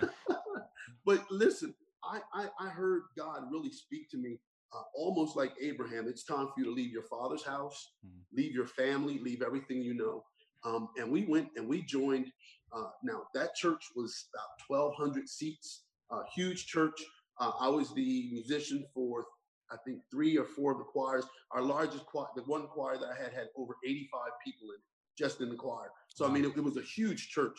but 1.06 1.24
listen, 1.30 1.72
I, 2.02 2.20
I, 2.34 2.48
I, 2.58 2.68
heard 2.68 3.02
God 3.16 3.44
really 3.50 3.70
speak 3.70 4.10
to 4.10 4.18
me 4.18 4.40
uh, 4.74 4.82
almost 4.94 5.36
like 5.36 5.52
Abraham. 5.60 6.06
It's 6.08 6.24
time 6.24 6.46
for 6.46 6.54
you 6.58 6.64
to 6.64 6.70
leave 6.70 6.90
your 6.90 7.04
father's 7.04 7.44
house, 7.44 7.92
mm-hmm. 8.04 8.36
leave 8.36 8.52
your 8.52 8.66
family, 8.66 9.18
leave 9.22 9.42
everything 9.42 9.82
you 9.82 9.94
know. 9.94 10.24
Um, 10.64 10.88
and 10.96 11.10
we 11.10 11.24
went 11.26 11.48
and 11.56 11.68
we 11.68 11.82
joined. 11.82 12.26
Uh, 12.72 12.88
now, 13.04 13.22
that 13.34 13.54
church 13.54 13.84
was 13.94 14.26
about 14.34 14.94
1,200 14.96 15.28
seats, 15.28 15.84
a 16.10 16.22
huge 16.34 16.66
church. 16.66 17.00
Uh, 17.38 17.52
I 17.60 17.68
was 17.68 17.94
the 17.94 18.28
musician 18.32 18.84
for, 18.92 19.24
I 19.70 19.76
think, 19.86 20.00
three 20.10 20.36
or 20.36 20.44
four 20.44 20.72
of 20.72 20.78
the 20.78 20.84
choirs. 20.84 21.24
Our 21.52 21.62
largest 21.62 22.06
choir, 22.06 22.26
the 22.34 22.42
one 22.42 22.66
choir 22.66 22.98
that 22.98 23.08
I 23.08 23.22
had, 23.22 23.32
had 23.32 23.48
over 23.56 23.74
85 23.84 24.20
people 24.44 24.68
in 24.70 24.76
it, 24.76 24.82
just 25.16 25.40
in 25.40 25.50
the 25.50 25.56
choir. 25.56 25.90
So, 26.08 26.26
I 26.26 26.30
mean, 26.30 26.44
it, 26.44 26.56
it 26.56 26.64
was 26.64 26.76
a 26.76 26.82
huge 26.82 27.28
church. 27.28 27.56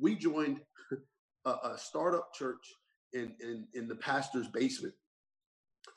We 0.00 0.16
joined 0.16 0.60
a, 1.44 1.50
a 1.50 1.78
startup 1.78 2.34
church 2.34 2.74
in, 3.12 3.34
in, 3.40 3.66
in 3.74 3.86
the 3.86 3.96
pastor's 3.96 4.48
basement. 4.48 4.94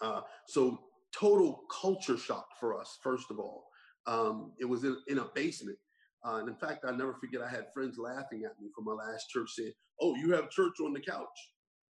Uh, 0.01 0.21
so 0.47 0.79
total 1.13 1.61
culture 1.81 2.17
shock 2.17 2.47
for 2.59 2.79
us, 2.79 2.97
first 3.01 3.31
of 3.31 3.39
all. 3.39 3.65
Um, 4.05 4.51
it 4.59 4.65
was 4.65 4.83
in, 4.83 4.97
in 5.07 5.19
a 5.19 5.25
basement. 5.33 5.77
Uh, 6.25 6.35
and 6.35 6.49
in 6.49 6.55
fact, 6.55 6.85
I 6.87 6.91
never 6.91 7.13
forget, 7.13 7.41
I 7.41 7.49
had 7.49 7.73
friends 7.73 7.97
laughing 7.97 8.43
at 8.45 8.59
me 8.61 8.69
from 8.75 8.85
my 8.85 8.93
last 8.93 9.29
church 9.29 9.49
saying, 9.51 9.73
oh, 10.01 10.15
you 10.15 10.31
have 10.33 10.49
church 10.49 10.73
on 10.83 10.93
the 10.93 10.99
couch. 10.99 11.27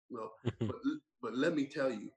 Well, 0.10 0.32
but, 0.60 0.76
but 1.22 1.36
let 1.36 1.56
me 1.56 1.66
tell 1.66 1.92
you, 1.92 2.10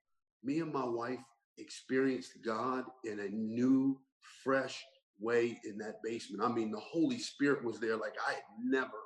me 0.43 0.61
and 0.61 0.73
my 0.73 0.85
wife 0.85 1.21
experienced 1.59 2.39
God 2.45 2.85
in 3.05 3.21
a 3.21 3.29
new, 3.29 3.99
fresh 4.43 4.85
way 5.19 5.59
in 5.65 5.79
that 5.79 5.97
basement. 6.03 6.43
I 6.43 6.49
mean, 6.53 6.71
the 6.71 6.81
Holy 6.81 7.19
Spirit 7.19 7.65
was 7.65 7.81
there 7.81 7.97
like 7.97 8.15
I 8.27 8.35
had 8.35 8.43
never 8.63 8.99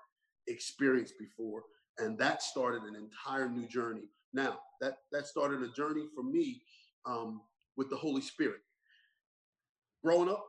experienced 0.48 1.14
before 1.18 1.62
and 2.00 2.18
that 2.18 2.42
started 2.42 2.82
an 2.82 2.96
entire 2.96 3.48
new 3.48 3.66
journey. 3.66 4.08
Now 4.32 4.58
that 4.80 4.98
that 5.12 5.26
started 5.26 5.62
a 5.62 5.68
journey 5.72 6.06
for 6.14 6.22
me 6.22 6.62
um, 7.06 7.42
with 7.76 7.90
the 7.90 7.96
Holy 7.96 8.20
Spirit. 8.22 8.60
Growing 10.04 10.28
up, 10.28 10.44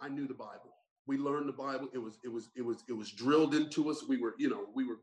I 0.00 0.08
knew 0.08 0.26
the 0.26 0.34
Bible. 0.34 0.74
We 1.06 1.18
learned 1.18 1.48
the 1.48 1.52
Bible. 1.52 1.88
It 1.94 1.98
was 1.98 2.18
it 2.24 2.28
was 2.28 2.50
it 2.56 2.62
was 2.62 2.82
it 2.88 2.92
was 2.92 3.12
drilled 3.12 3.54
into 3.54 3.90
us. 3.90 4.04
We 4.08 4.18
were 4.18 4.34
you 4.38 4.48
know 4.48 4.66
we 4.74 4.84
were 4.84 4.98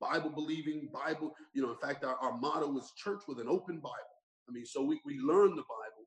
Bible 0.00 0.30
believing 0.30 0.88
Bible. 0.92 1.34
You 1.54 1.62
know, 1.62 1.70
in 1.70 1.78
fact, 1.78 2.04
our, 2.04 2.16
our 2.16 2.36
motto 2.36 2.68
was 2.68 2.92
church 2.96 3.22
with 3.28 3.38
an 3.38 3.48
open 3.48 3.76
Bible. 3.76 4.14
I 4.48 4.52
mean, 4.52 4.66
so 4.66 4.82
we 4.82 5.00
we 5.04 5.18
learned 5.18 5.52
the 5.58 5.62
Bible. 5.62 6.06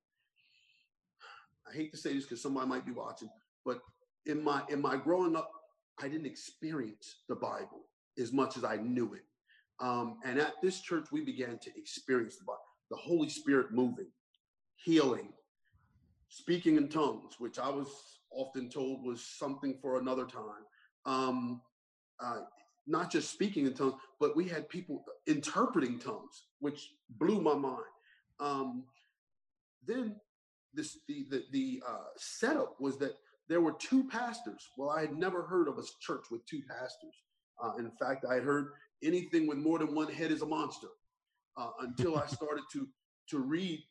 I 1.70 1.76
hate 1.76 1.92
to 1.92 1.98
say 1.98 2.14
this 2.14 2.24
because 2.24 2.42
somebody 2.42 2.68
might 2.68 2.86
be 2.86 2.92
watching, 2.92 3.30
but 3.66 3.80
in 4.26 4.44
my 4.44 4.64
in 4.70 4.82
my 4.82 4.98
growing 4.98 5.36
up, 5.36 5.50
I 6.00 6.08
didn't 6.08 6.28
experience 6.28 7.24
the 7.28 7.36
Bible 7.36 7.88
as 8.20 8.32
much 8.32 8.58
as 8.58 8.64
I 8.64 8.78
knew 8.78 9.14
it. 9.14 9.24
Um, 9.80 10.18
and 10.26 10.40
at 10.40 10.54
this 10.62 10.82
church, 10.82 11.08
we 11.12 11.22
began 11.22 11.60
to 11.60 11.70
experience 11.78 12.38
the, 12.38 12.46
the 12.90 12.96
Holy 12.96 13.30
Spirit 13.30 13.72
moving, 13.72 14.08
healing, 14.76 15.34
speaking 16.30 16.78
in 16.78 16.90
tongues, 16.90 17.36
which 17.40 17.60
I 17.60 17.70
was 17.70 17.88
often 18.32 18.70
told 18.70 19.06
was 19.06 19.22
something 19.22 19.78
for 19.82 20.00
another 20.00 20.26
time. 20.26 20.66
Um, 21.06 21.62
uh, 22.20 22.42
not 22.88 23.12
just 23.12 23.32
speaking 23.32 23.66
in 23.66 23.74
tongues, 23.74 23.96
but 24.20 24.36
we 24.36 24.48
had 24.48 24.68
people 24.70 25.04
interpreting 25.28 26.00
tongues, 26.00 26.46
which 26.60 26.90
blew 27.18 27.42
my 27.42 27.54
mind. 27.54 27.84
Um, 28.40 28.86
then 29.86 30.16
this 30.74 31.00
the 31.08 31.26
the, 31.30 31.44
the 31.52 31.84
uh, 31.88 32.06
setup 32.18 32.80
was 32.80 32.98
that 32.98 33.18
there 33.50 33.62
were 33.62 33.74
two 33.74 34.08
pastors. 34.08 34.70
Well, 34.78 34.90
I 34.90 35.02
had 35.02 35.16
never 35.16 35.44
heard 35.44 35.68
of 35.68 35.78
a 35.78 35.84
church 36.02 36.26
with 36.32 36.46
two 36.46 36.62
pastors. 36.70 37.16
Uh, 37.64 37.74
in 37.80 37.92
fact, 37.92 38.26
I 38.30 38.36
had 38.36 38.44
heard 38.44 38.68
anything 39.04 39.48
with 39.48 39.58
more 39.58 39.80
than 39.80 39.94
one 39.94 40.12
head 40.12 40.32
is 40.32 40.42
a 40.42 40.46
monster 40.46 40.88
uh, 41.58 41.72
until 41.82 42.18
I 42.18 42.26
started 42.28 42.64
to 42.74 42.88
to 43.30 43.40
read 43.40 43.84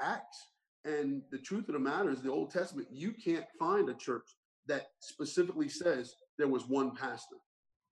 Acts. 0.00 0.46
And 0.84 1.22
the 1.32 1.38
truth 1.38 1.68
of 1.68 1.74
the 1.74 1.80
matter 1.80 2.10
is, 2.10 2.22
the 2.22 2.30
Old 2.30 2.52
Testament, 2.52 2.86
you 2.92 3.12
can't 3.12 3.46
find 3.58 3.88
a 3.88 3.94
church 3.94 4.36
that 4.68 4.86
specifically 5.00 5.68
says 5.68 6.14
there 6.38 6.48
was 6.48 6.68
one 6.68 6.94
pastor. 6.94 7.36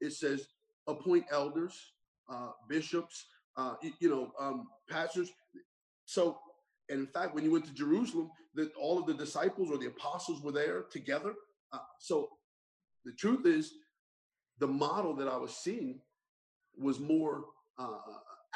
It 0.01 0.13
says 0.13 0.47
appoint 0.87 1.25
elders, 1.31 1.77
uh, 2.31 2.51
bishops, 2.69 3.27
uh, 3.57 3.75
you, 3.83 3.93
you, 4.01 4.11
know, 4.11 4.33
um, 4.39 4.69
pastors. 4.89 5.31
So, 6.05 6.39
and 6.89 7.01
in 7.01 7.07
fact, 7.07 7.35
when 7.35 7.45
you 7.45 7.51
went 7.51 7.65
to 7.67 7.75
Jerusalem, 7.75 8.31
that 8.55 8.71
all 8.81 8.99
of 8.99 9.07
the 9.07 9.15
disciples 9.15 9.71
or 9.71 9.79
the 9.79 9.87
apostles 9.87 10.43
were 10.43 10.53
there 10.53 10.83
together. 10.83 11.35
Uh, 11.73 11.79
so, 11.99 12.29
the 13.05 13.13
truth 13.13 13.47
is, 13.47 13.73
the 14.61 14.67
model 14.67 15.17
that 15.17 15.29
I 15.29 15.37
was 15.37 15.57
seeing 15.57 16.01
was 16.79 17.01
more 17.01 17.45
uh, 17.79 17.99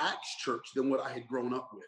Acts 0.01 0.37
church 0.39 0.67
than 0.75 0.91
what 0.91 1.01
I 1.01 1.11
had 1.13 1.27
grown 1.27 1.53
up 1.55 1.71
with. 1.73 1.85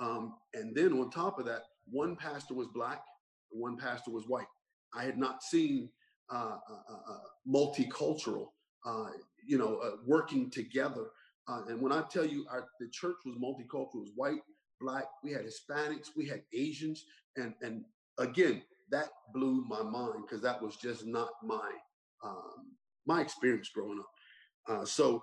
Um, 0.00 0.34
and 0.54 0.74
then 0.74 0.92
on 0.92 1.10
top 1.10 1.38
of 1.38 1.46
that, 1.46 1.62
one 1.90 2.16
pastor 2.16 2.54
was 2.54 2.68
black, 2.74 3.02
one 3.50 3.76
pastor 3.76 4.10
was 4.10 4.26
white. 4.26 4.46
I 4.94 5.04
had 5.04 5.18
not 5.18 5.42
seen 5.42 5.88
uh, 6.32 6.56
uh, 6.68 6.92
uh, 6.92 7.12
uh 7.12 7.18
multicultural, 7.48 8.48
uh, 8.86 9.08
you 9.46 9.58
know, 9.58 9.98
working 10.06 10.50
together. 10.50 11.06
and 11.46 11.80
when 11.80 11.92
I 11.92 12.02
tell 12.10 12.24
you, 12.24 12.46
our, 12.50 12.66
the 12.80 12.88
church 12.88 13.16
was 13.24 13.36
multicultural, 13.36 14.00
was 14.00 14.12
white, 14.14 14.40
black, 14.80 15.04
we 15.22 15.32
had 15.32 15.42
Hispanics, 15.44 16.08
we 16.16 16.26
had 16.26 16.42
Asians, 16.52 17.04
and 17.36 17.54
and 17.62 17.84
again, 18.18 18.62
that 18.90 19.10
blew 19.32 19.64
my 19.68 19.82
mind 19.82 20.24
because 20.26 20.42
that 20.42 20.60
was 20.60 20.76
just 20.76 21.06
not 21.06 21.30
my 21.42 21.70
um, 22.24 22.76
my 23.06 23.20
experience 23.20 23.68
growing 23.68 24.00
up. 24.00 24.10
Uh, 24.66 24.84
so 24.84 25.22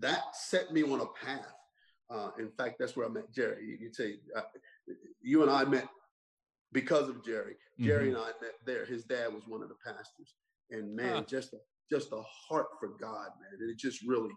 that 0.00 0.34
set 0.34 0.72
me 0.72 0.82
on 0.82 1.00
a 1.00 1.06
path. 1.24 1.54
Uh, 2.10 2.30
in 2.38 2.50
fact, 2.50 2.76
that's 2.78 2.96
where 2.96 3.06
I 3.06 3.10
met 3.10 3.32
Jerry. 3.32 3.64
You, 3.66 3.78
would 3.82 3.94
say 3.94 4.14
uh, 4.34 4.42
you 5.20 5.42
and 5.42 5.50
I 5.50 5.64
met 5.64 5.88
because 6.72 7.08
of 7.08 7.24
Jerry. 7.24 7.54
Jerry 7.78 8.08
mm-hmm. 8.08 8.16
and 8.16 8.24
I 8.24 8.28
met 8.42 8.54
there. 8.64 8.84
His 8.84 9.04
dad 9.04 9.32
was 9.32 9.42
one 9.46 9.62
of 9.62 9.68
the 9.68 9.76
pastors, 9.84 10.34
and 10.70 10.94
man, 10.94 11.16
huh. 11.16 11.22
just 11.28 11.54
just 11.90 12.12
a 12.12 12.22
heart 12.48 12.68
for 12.80 12.88
God, 13.00 13.28
man. 13.40 13.60
And 13.60 13.70
it 13.70 13.78
just 13.78 14.02
really, 14.02 14.30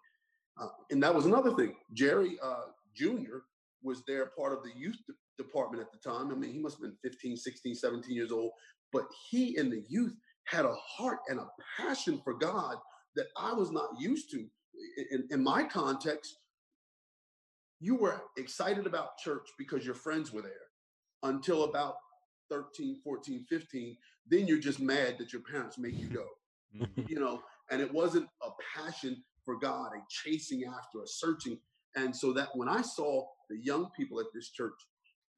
uh, 0.62 0.68
and 0.90 1.02
that 1.04 1.14
was 1.14 1.26
another 1.26 1.54
thing. 1.56 1.76
Jerry 1.94 2.38
uh, 2.42 2.66
Jr. 2.96 3.40
was 3.84 4.04
there, 4.08 4.28
part 4.38 4.54
of 4.54 4.64
the 4.64 4.72
youth 4.78 4.98
de- 5.08 5.44
department 5.44 5.82
at 5.82 5.92
the 5.92 6.10
time. 6.10 6.32
I 6.32 6.36
mean, 6.36 6.52
he 6.52 6.60
must 6.60 6.78
have 6.78 6.84
been 6.84 6.98
15, 7.04 7.36
16, 7.36 7.76
17 7.76 8.16
years 8.16 8.32
old, 8.32 8.52
but 8.94 9.06
he 9.30 9.58
and 9.58 9.72
the 9.72 9.84
youth 9.90 10.14
had 10.46 10.66
a 10.66 10.74
heart 10.76 11.20
and 11.30 11.40
a 11.40 11.48
passion 11.78 12.22
for 12.24 12.34
God 12.34 12.76
that 13.16 13.28
I 13.38 13.54
was 13.54 13.72
not 13.72 13.90
used 14.00 14.32
to. 14.32 14.46
In, 15.12 15.28
in, 15.32 15.44
my 15.44 15.64
context, 15.64 16.38
you 17.80 17.96
were 17.96 18.22
excited 18.38 18.86
about 18.86 19.18
church 19.18 19.48
because 19.58 19.86
your 19.86 19.96
friends 19.96 20.32
were 20.32 20.42
there 20.42 20.70
until 21.24 21.64
about 21.64 21.96
13, 22.50 23.00
14, 23.04 23.46
15. 23.50 23.98
Then 24.28 24.48
you're 24.48 24.60
just 24.60 24.80
mad 24.80 25.18
that 25.18 25.34
your 25.34 25.42
parents 25.42 25.78
make 25.78 25.98
you 25.98 26.08
go, 26.08 26.26
mm-hmm. 26.78 27.04
you 27.08 27.20
know, 27.20 27.42
and 27.70 27.82
it 27.82 27.92
wasn't 27.92 28.28
a 28.44 28.50
passion 28.76 29.24
for 29.44 29.58
God, 29.58 29.92
a 29.96 30.02
chasing 30.10 30.64
after, 30.66 31.04
a 31.04 31.08
searching. 31.08 31.60
And 31.96 32.16
so 32.16 32.34
that 32.34 32.50
when 32.54 32.70
I 32.70 32.82
saw 32.82 33.26
the 33.50 33.58
young 33.58 33.90
people 33.98 34.20
at 34.20 34.28
this 34.34 34.50
church 34.50 34.74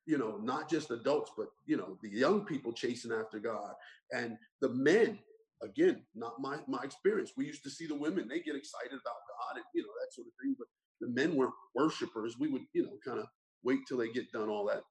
you 0.06 0.18
know, 0.18 0.38
not 0.42 0.70
just 0.70 0.92
adults, 0.92 1.32
but 1.38 1.48
you 1.66 1.78
know, 1.78 1.98
the 2.02 2.10
young 2.10 2.46
people 2.46 2.74
chasing 2.74 3.12
after 3.12 3.40
God 3.40 3.74
and 4.12 4.38
the 4.62 4.70
men. 4.70 5.20
Again, 5.64 6.04
not 6.16 6.34
my 6.40 6.58
my 6.68 6.84
experience. 6.84 7.32
We 7.38 7.46
used 7.46 7.64
to 7.64 7.70
see 7.70 7.88
the 7.88 7.96
women; 7.96 8.28
they 8.28 8.40
get 8.42 8.56
excited 8.56 8.92
about 8.94 9.04
God 9.04 9.56
and 9.56 9.66
you 9.74 9.82
know 9.84 9.94
that 10.02 10.14
sort 10.14 10.28
of 10.28 10.34
thing. 10.42 10.56
But 10.58 10.68
the 11.02 11.10
men 11.10 11.36
weren't 11.36 11.54
worshipers. 11.76 12.36
We 12.40 12.50
would, 12.50 12.64
you 12.74 12.84
know, 12.84 12.98
kind 13.06 13.20
of 13.20 13.28
wait 13.64 13.80
till 13.88 13.98
they 13.98 14.10
get 14.10 14.32
done 14.32 14.50
all 14.50 14.66
that. 14.68 14.84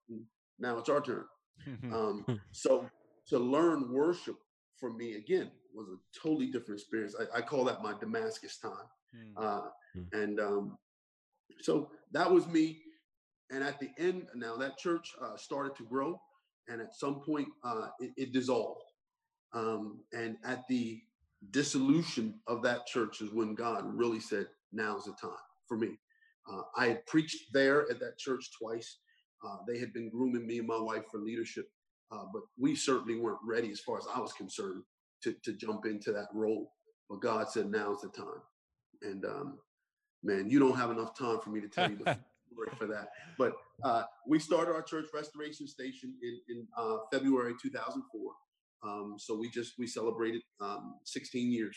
Now 0.58 0.78
it's 0.78 0.88
our 0.88 1.00
turn. 1.02 1.24
Um, 1.92 2.24
so 2.50 2.88
to 3.28 3.38
learn 3.38 3.92
worship 3.92 4.36
for 4.80 4.92
me 4.92 5.14
again 5.14 5.50
was 5.74 5.86
a 5.88 6.18
totally 6.20 6.46
different 6.46 6.80
experience. 6.80 7.14
I, 7.18 7.38
I 7.38 7.40
call 7.42 7.64
that 7.64 7.82
my 7.82 7.94
Damascus 8.00 8.58
time. 8.58 8.88
Hmm. 9.14 9.44
Uh, 9.44 9.68
Hmm. 9.94 10.02
and 10.22 10.40
um, 10.40 10.78
so 11.60 11.90
that 12.12 12.30
was 12.30 12.46
me. 12.48 12.78
And 13.50 13.62
at 13.62 13.78
the 13.78 13.90
end, 13.98 14.26
now 14.34 14.56
that 14.56 14.78
church 14.78 15.12
uh, 15.22 15.36
started 15.36 15.76
to 15.76 15.84
grow, 15.84 16.18
and 16.68 16.80
at 16.80 16.94
some 16.94 17.20
point 17.20 17.48
uh, 17.64 17.88
it, 18.00 18.10
it 18.16 18.32
dissolved. 18.32 18.81
Um, 19.54 20.00
and 20.12 20.36
at 20.44 20.66
the 20.68 21.02
dissolution 21.50 22.40
of 22.46 22.62
that 22.62 22.86
church 22.86 23.20
is 23.20 23.32
when 23.32 23.54
God 23.54 23.84
really 23.86 24.20
said, 24.20 24.48
"Now's 24.72 25.04
the 25.04 25.12
time 25.12 25.36
for 25.66 25.76
me." 25.76 25.98
Uh, 26.50 26.62
I 26.76 26.86
had 26.86 27.06
preached 27.06 27.52
there 27.52 27.90
at 27.90 28.00
that 28.00 28.18
church 28.18 28.50
twice. 28.58 28.98
Uh, 29.44 29.58
they 29.66 29.78
had 29.78 29.92
been 29.92 30.08
grooming 30.08 30.46
me 30.46 30.58
and 30.58 30.66
my 30.66 30.78
wife 30.78 31.04
for 31.10 31.18
leadership, 31.18 31.70
uh, 32.10 32.24
but 32.32 32.42
we 32.56 32.74
certainly 32.74 33.16
weren't 33.16 33.38
ready, 33.44 33.70
as 33.70 33.80
far 33.80 33.98
as 33.98 34.06
I 34.14 34.20
was 34.20 34.32
concerned, 34.32 34.84
to 35.22 35.34
to 35.44 35.52
jump 35.52 35.86
into 35.86 36.12
that 36.12 36.28
role. 36.32 36.72
But 37.08 37.20
God 37.20 37.48
said, 37.48 37.70
"Now's 37.70 38.00
the 38.02 38.08
time." 38.08 38.42
And 39.02 39.24
um, 39.24 39.58
man, 40.22 40.48
you 40.48 40.58
don't 40.58 40.76
have 40.76 40.90
enough 40.90 41.16
time 41.16 41.40
for 41.40 41.50
me 41.50 41.60
to 41.60 41.68
tell 41.68 41.90
you 41.90 41.96
the 41.96 42.04
story 42.52 42.68
for 42.78 42.86
that. 42.86 43.08
But 43.38 43.54
uh, 43.84 44.04
we 44.26 44.38
started 44.38 44.72
our 44.72 44.82
church 44.82 45.06
restoration 45.12 45.66
station 45.66 46.14
in, 46.22 46.40
in 46.48 46.66
uh, 46.76 46.98
February 47.12 47.54
2004. 47.60 48.32
Um, 48.84 49.14
so 49.18 49.34
we 49.36 49.48
just 49.48 49.74
we 49.78 49.86
celebrated 49.86 50.42
um, 50.60 50.94
16 51.04 51.52
years 51.52 51.76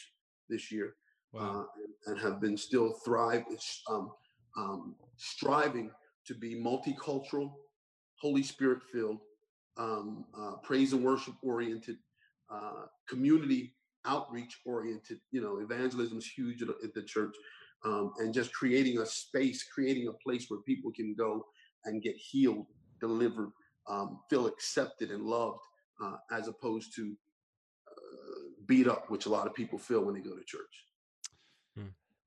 this 0.49 0.71
year, 0.71 0.95
Wow. 1.33 1.41
uh, 1.41 1.63
and, 2.07 2.17
and 2.17 2.19
have 2.19 2.41
been 2.41 2.57
still 2.57 2.93
thrive, 3.05 3.43
um, 3.89 4.11
um, 4.57 4.95
striving 5.17 5.91
to 6.27 6.33
be 6.33 6.55
multicultural, 6.55 7.51
Holy 8.19 8.43
Spirit 8.43 8.81
filled, 8.91 9.19
um, 9.77 10.25
uh, 10.37 10.53
praise 10.63 10.93
and 10.93 11.03
worship 11.03 11.35
oriented, 11.43 11.97
uh, 12.49 12.85
community 13.07 13.75
outreach 14.05 14.59
oriented. 14.65 15.19
You 15.31 15.41
know, 15.41 15.59
evangelism 15.59 16.17
is 16.17 16.27
huge 16.27 16.61
at, 16.61 16.69
at 16.83 16.93
the 16.93 17.03
church, 17.03 17.35
um, 17.83 18.13
and 18.19 18.33
just 18.33 18.53
creating 18.53 18.99
a 18.99 19.05
space, 19.05 19.63
creating 19.73 20.07
a 20.07 20.13
place 20.27 20.45
where 20.49 20.61
people 20.61 20.91
can 20.95 21.13
go 21.13 21.45
and 21.85 22.01
get 22.01 22.15
healed, 22.15 22.65
delivered, 22.99 23.51
um, 23.87 24.19
feel 24.29 24.47
accepted 24.47 25.11
and 25.11 25.23
loved, 25.23 25.59
uh, 26.03 26.17
as 26.31 26.47
opposed 26.47 26.95
to 26.95 27.15
uh, 27.87 28.41
beat 28.65 28.87
up, 28.87 29.09
which 29.09 29.25
a 29.25 29.29
lot 29.29 29.47
of 29.47 29.53
people 29.53 29.77
feel 29.77 30.03
when 30.03 30.15
they 30.15 30.21
go 30.21 30.35
to 30.35 30.43
church. 30.45 30.61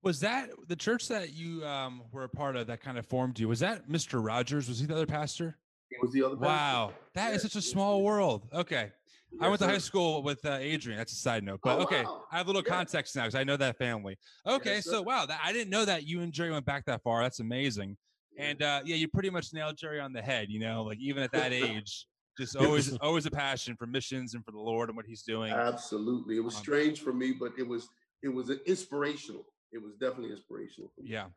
Was 0.04 0.20
that 0.20 0.50
the 0.68 0.76
church 0.76 1.08
that 1.08 1.32
you 1.32 1.66
um, 1.66 2.02
were 2.12 2.22
a 2.22 2.28
part 2.28 2.54
of 2.54 2.68
that 2.68 2.80
kind 2.80 2.98
of 2.98 3.06
formed 3.06 3.37
you? 3.40 3.48
Was 3.48 3.58
that 3.60 3.88
Mr. 3.88 4.25
Rogers? 4.25 4.68
Was 4.68 4.78
he 4.78 4.87
the 4.87 4.94
other 4.94 5.06
pastor? 5.06 5.56
It 5.90 5.98
was 6.00 6.12
the 6.12 6.22
other. 6.22 6.37
pastor. 6.37 6.46
Wow, 6.46 6.92
that 7.14 7.30
is 7.34 7.34
Yes, 7.34 7.42
such 7.42 7.54
a 7.56 7.58
yes, 7.58 7.66
small 7.72 7.98
yes. 7.98 8.04
world. 8.06 8.48
Okay, 8.54 8.92
I 9.40 9.48
went 9.48 9.60
to 9.60 9.66
high 9.66 9.78
school 9.78 10.22
with 10.22 10.44
uh, 10.46 10.52
Adrian. 10.60 10.98
That's 10.98 11.12
a 11.12 11.16
side 11.16 11.42
note, 11.42 11.60
but 11.64 11.80
Oh, 11.80 11.82
okay, 11.82 12.04
wow. 12.04 12.22
I 12.30 12.38
have 12.38 12.46
a 12.46 12.50
little 12.50 12.62
Yeah. 12.64 12.75
context 12.76 13.16
now 13.16 13.22
because 13.22 13.34
I 13.34 13.42
know 13.42 13.56
that 13.56 13.76
family. 13.76 14.16
Okay, 14.46 14.76
Yes, 14.76 14.84
so 14.84 15.02
wow, 15.02 15.26
that, 15.26 15.40
I 15.42 15.52
didn't 15.52 15.70
know 15.70 15.84
that 15.84 16.06
you 16.06 16.20
and 16.20 16.32
Jerry 16.32 16.52
went 16.52 16.64
back 16.64 16.84
that 16.84 17.02
far. 17.02 17.20
That's 17.22 17.40
amazing. 17.40 17.96
Yeah. 18.37 18.44
And 18.44 18.62
uh, 18.62 18.80
yeah, 18.84 18.94
you 18.94 19.08
pretty 19.08 19.30
much 19.30 19.52
nailed 19.52 19.76
Jerry 19.76 19.98
on 19.98 20.12
the 20.12 20.22
head. 20.22 20.46
You 20.48 20.60
know, 20.60 20.84
like 20.84 20.98
even 21.00 21.25
at 21.25 21.32
that 21.32 21.52
age, 21.52 22.06
just 22.38 22.57
always 22.57 22.97
always 22.99 23.26
a 23.26 23.30
passion 23.30 23.76
for 23.76 23.87
missions 23.87 24.35
and 24.35 24.45
for 24.45 24.52
the 24.52 24.59
Lord 24.59 24.88
and 24.88 24.97
what 24.97 25.07
He's 25.07 25.23
doing. 25.23 25.52
Absolutely, 25.52 26.37
it 26.37 26.40
was 26.45 26.54
Um, 26.54 26.62
strange 26.62 27.00
for 27.00 27.12
me, 27.12 27.33
but 27.33 27.52
it 27.59 27.66
was 27.66 27.88
it 28.23 28.28
was 28.28 28.50
inspirational. 28.50 29.45
It 29.73 29.83
was 29.83 29.95
definitely 29.97 30.30
inspirational. 30.30 30.90
For 30.95 31.02
me. 31.02 31.11
Yeah. 31.11 31.28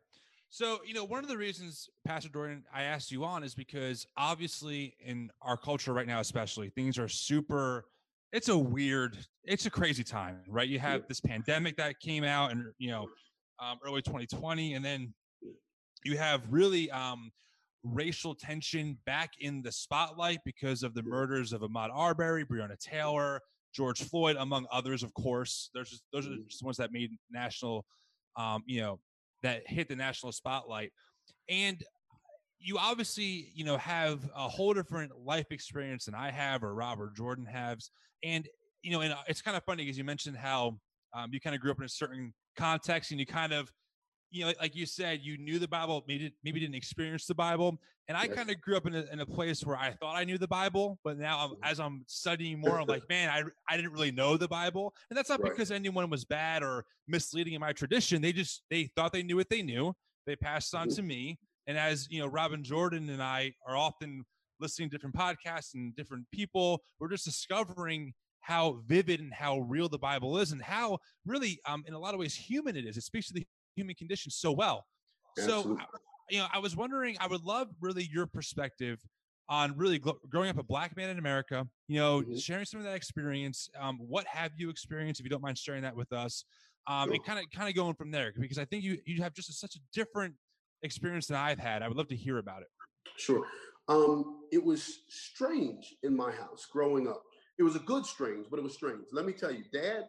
So, 0.50 0.80
you 0.84 0.92
know, 0.92 1.04
one 1.04 1.24
of 1.24 1.28
the 1.28 1.36
reasons, 1.38 1.88
Pastor 2.04 2.28
Dorian, 2.28 2.64
I 2.74 2.82
asked 2.82 3.10
you 3.10 3.24
on 3.24 3.42
is 3.42 3.54
because 3.54 4.06
obviously 4.18 4.94
in 5.00 5.30
our 5.40 5.56
culture 5.56 5.94
right 5.94 6.06
now, 6.06 6.20
especially, 6.20 6.68
things 6.68 6.98
are 6.98 7.08
super, 7.08 7.86
it's 8.32 8.50
a 8.50 8.58
weird, 8.58 9.16
it's 9.44 9.64
a 9.64 9.70
crazy 9.70 10.04
time, 10.04 10.42
right? 10.48 10.68
You 10.68 10.78
have 10.78 11.00
Yeah. 11.00 11.06
this 11.08 11.20
pandemic 11.20 11.76
that 11.78 12.00
came 12.00 12.22
out 12.22 12.50
and, 12.50 12.66
you 12.76 12.90
know, 12.90 13.08
um, 13.60 13.78
early 13.82 14.02
2020, 14.02 14.74
and 14.74 14.84
then 14.84 15.14
you 16.04 16.18
have 16.18 16.42
really 16.50 16.90
um, 16.90 17.32
racial 17.84 18.34
tension 18.34 18.96
back 19.06 19.30
in 19.40 19.62
the 19.62 19.72
spotlight 19.72 20.38
because 20.44 20.82
of 20.82 20.94
the 20.94 21.02
murders 21.02 21.52
of 21.52 21.62
Ahmaud 21.62 21.90
Arbery, 21.92 22.44
Breonna 22.44 22.78
Taylor, 22.78 23.40
George 23.74 24.02
Floyd, 24.02 24.36
among 24.38 24.66
others, 24.70 25.02
of 25.02 25.12
course. 25.14 25.70
There's 25.74 25.90
just, 25.90 26.02
those 26.12 26.26
are 26.26 26.36
just 26.46 26.60
the 26.60 26.64
ones 26.64 26.76
that 26.76 26.92
made 26.92 27.10
national, 27.30 27.84
um, 28.36 28.62
you 28.66 28.80
know, 28.80 29.00
that 29.42 29.62
hit 29.66 29.88
the 29.88 29.96
national 29.96 30.32
spotlight. 30.32 30.92
And 31.48 31.82
you 32.58 32.78
obviously, 32.78 33.50
you 33.54 33.64
know, 33.64 33.76
have 33.78 34.20
a 34.36 34.48
whole 34.48 34.72
different 34.72 35.12
life 35.18 35.46
experience 35.50 36.04
than 36.04 36.14
I 36.14 36.30
have 36.30 36.62
or 36.62 36.74
Robert 36.74 37.16
Jordan 37.16 37.46
has. 37.46 37.90
And, 38.22 38.48
you 38.82 38.92
know, 38.92 39.00
and 39.00 39.12
uh, 39.12 39.22
it's 39.26 39.42
kind 39.42 39.56
of 39.56 39.64
funny 39.64 39.84
because 39.84 39.98
you 39.98 40.04
mentioned 40.04 40.36
how 40.36 40.78
um, 41.14 41.30
you 41.32 41.40
kind 41.40 41.56
of 41.56 41.60
grew 41.60 41.72
up 41.72 41.78
in 41.78 41.84
a 41.84 41.88
certain 41.88 42.32
context 42.56 43.10
and 43.10 43.18
you 43.18 43.26
kind 43.26 43.52
of, 43.52 43.72
you 44.32 44.44
know, 44.46 44.52
like, 44.60 44.74
you 44.74 44.86
said, 44.86 45.20
you 45.22 45.36
knew 45.38 45.58
the 45.58 45.68
Bible, 45.68 46.04
maybe, 46.08 46.34
maybe 46.42 46.60
didn't 46.60 46.74
experience 46.74 47.26
the 47.26 47.34
Bible. 47.34 47.80
And 48.08 48.16
I 48.16 48.26
Yes. 48.26 48.34
kind 48.34 48.50
of 48.50 48.60
grew 48.60 48.76
up 48.76 48.86
in 48.86 48.94
a, 48.94 49.02
in 49.12 49.20
a 49.20 49.26
place 49.26 49.64
where 49.64 49.76
I 49.76 49.92
thought 49.92 50.16
I 50.16 50.24
knew 50.24 50.38
the 50.38 50.48
Bible, 50.48 50.98
but 51.04 51.18
now 51.18 51.38
I'm, 51.46 51.54
as 51.62 51.78
I'm 51.78 52.04
studying 52.08 52.58
more, 52.60 52.80
I'm 52.80 52.88
like, 52.88 53.08
man, 53.08 53.28
I, 53.28 53.44
I 53.72 53.76
didn't 53.76 53.92
really 53.92 54.10
know 54.10 54.36
the 54.36 54.48
Bible. 54.48 54.94
And 55.10 55.16
that's 55.16 55.28
not 55.28 55.42
Right. 55.42 55.52
because 55.52 55.70
anyone 55.70 56.10
was 56.10 56.24
bad 56.24 56.62
or 56.62 56.84
misleading 57.06 57.54
in 57.54 57.60
my 57.60 57.72
tradition. 57.72 58.22
They 58.22 58.32
just, 58.32 58.62
they 58.70 58.86
thought 58.96 59.12
they 59.12 59.22
knew 59.22 59.36
what 59.36 59.50
they 59.50 59.62
knew. 59.62 59.94
They 60.26 60.36
passed 60.36 60.74
on 60.74 60.88
Mhm. 60.88 60.94
to 60.96 61.02
me. 61.02 61.38
And 61.66 61.78
as, 61.78 62.08
you 62.10 62.20
know, 62.20 62.26
Robin 62.26 62.64
Jordan 62.64 63.08
and 63.10 63.22
I 63.22 63.54
are 63.66 63.76
often 63.76 64.24
listening 64.60 64.90
to 64.90 64.96
different 64.96 65.16
podcasts 65.16 65.74
and 65.74 65.94
different 65.94 66.30
people, 66.32 66.82
we're 66.98 67.08
just 67.08 67.24
discovering 67.24 68.14
how 68.40 68.82
vivid 68.86 69.20
and 69.20 69.32
how 69.32 69.60
real 69.60 69.88
the 69.88 69.98
Bible 69.98 70.38
is 70.38 70.50
and 70.52 70.60
how 70.62 70.98
really, 71.24 71.60
um, 71.66 71.84
in 71.86 71.94
a 71.94 71.98
lot 71.98 72.14
of 72.14 72.20
ways, 72.20 72.34
human 72.34 72.76
it 72.76 72.84
is. 72.84 72.96
It 72.96 73.02
speaks 73.02 73.28
to 73.28 73.34
the 73.34 73.46
human 73.74 73.94
condition 73.94 74.30
so 74.30 74.52
well. 74.52 74.86
So, 75.38 75.44
Absolutely. 75.58 75.82
I- 75.82 75.86
you 76.30 76.38
know, 76.38 76.46
I 76.52 76.58
was 76.60 76.74
wondering, 76.76 77.16
I 77.20 77.26
would 77.26 77.42
love 77.44 77.68
really 77.80 78.08
your 78.10 78.26
perspective 78.26 78.98
on 79.48 79.76
really 79.76 79.98
gl- 79.98 80.18
growing 80.30 80.48
up 80.48 80.56
a 80.56 80.62
black 80.62 80.96
man 80.96 81.10
in 81.10 81.18
America, 81.18 81.68
you 81.88 81.98
know, 81.98 82.22
Mhm. 82.22 82.42
sharing 82.42 82.64
some 82.64 82.80
of 82.80 82.84
that 82.84 82.94
experience. 82.94 83.68
Um, 83.76 83.98
what 83.98 84.26
have 84.26 84.52
you 84.56 84.70
experienced, 84.70 85.20
if 85.20 85.24
you 85.24 85.30
don't 85.30 85.42
mind 85.42 85.58
sharing 85.58 85.82
that 85.82 85.94
with 85.94 86.12
us? 86.12 86.44
Um, 86.86 87.12
and 87.12 87.22
kind 87.24 87.38
of 87.38 87.50
kind 87.50 87.68
of 87.68 87.74
going 87.74 87.94
from 87.94 88.10
there, 88.10 88.32
because 88.36 88.58
I 88.58 88.64
think 88.64 88.82
you 88.82 89.00
you 89.04 89.22
have 89.22 89.34
just 89.34 89.50
a, 89.50 89.52
such 89.52 89.76
a 89.76 89.78
different 89.92 90.34
experience 90.82 91.26
than 91.26 91.36
I've 91.36 91.58
had. 91.58 91.82
I 91.82 91.88
would 91.88 91.96
love 91.96 92.08
to 92.08 92.16
hear 92.16 92.38
about 92.38 92.62
it. 92.62 92.68
Sure. 93.16 93.46
Um, 93.88 94.48
it 94.50 94.64
was 94.64 95.02
strange 95.08 95.94
in 96.02 96.16
my 96.16 96.32
house 96.32 96.66
growing 96.66 97.06
up. 97.06 97.22
It 97.58 97.62
was 97.62 97.76
a 97.76 97.80
good 97.80 98.06
strange, 98.06 98.46
but 98.50 98.58
it 98.58 98.62
was 98.62 98.74
strange. 98.74 99.06
Let 99.12 99.26
me 99.26 99.32
tell 99.32 99.52
you, 99.52 99.64
dad 99.72 100.08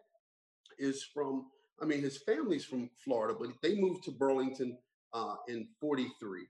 is 0.80 1.04
from, 1.04 1.52
I 1.84 1.86
mean, 1.86 2.02
his 2.02 2.18
family's 2.20 2.64
from 2.64 2.90
Florida, 3.04 3.38
but 3.38 3.50
they 3.62 3.76
moved 3.76 4.06
to 4.06 4.12
Burlington 4.12 4.78
uh, 5.14 5.36
in 5.50 5.68
43. 5.82 6.44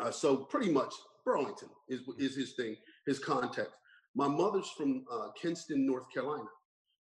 Uh, 0.00 0.10
so 0.10 0.38
pretty 0.38 0.72
much 0.72 0.92
Burlington 1.24 1.68
is, 1.88 2.00
is 2.18 2.34
his 2.34 2.54
thing, 2.54 2.74
his 3.06 3.20
context. 3.20 3.76
My 4.16 4.26
mother's 4.26 4.68
from 4.76 5.04
uh, 5.10 5.28
Kinston, 5.40 5.86
North 5.86 6.06
Carolina. 6.12 6.48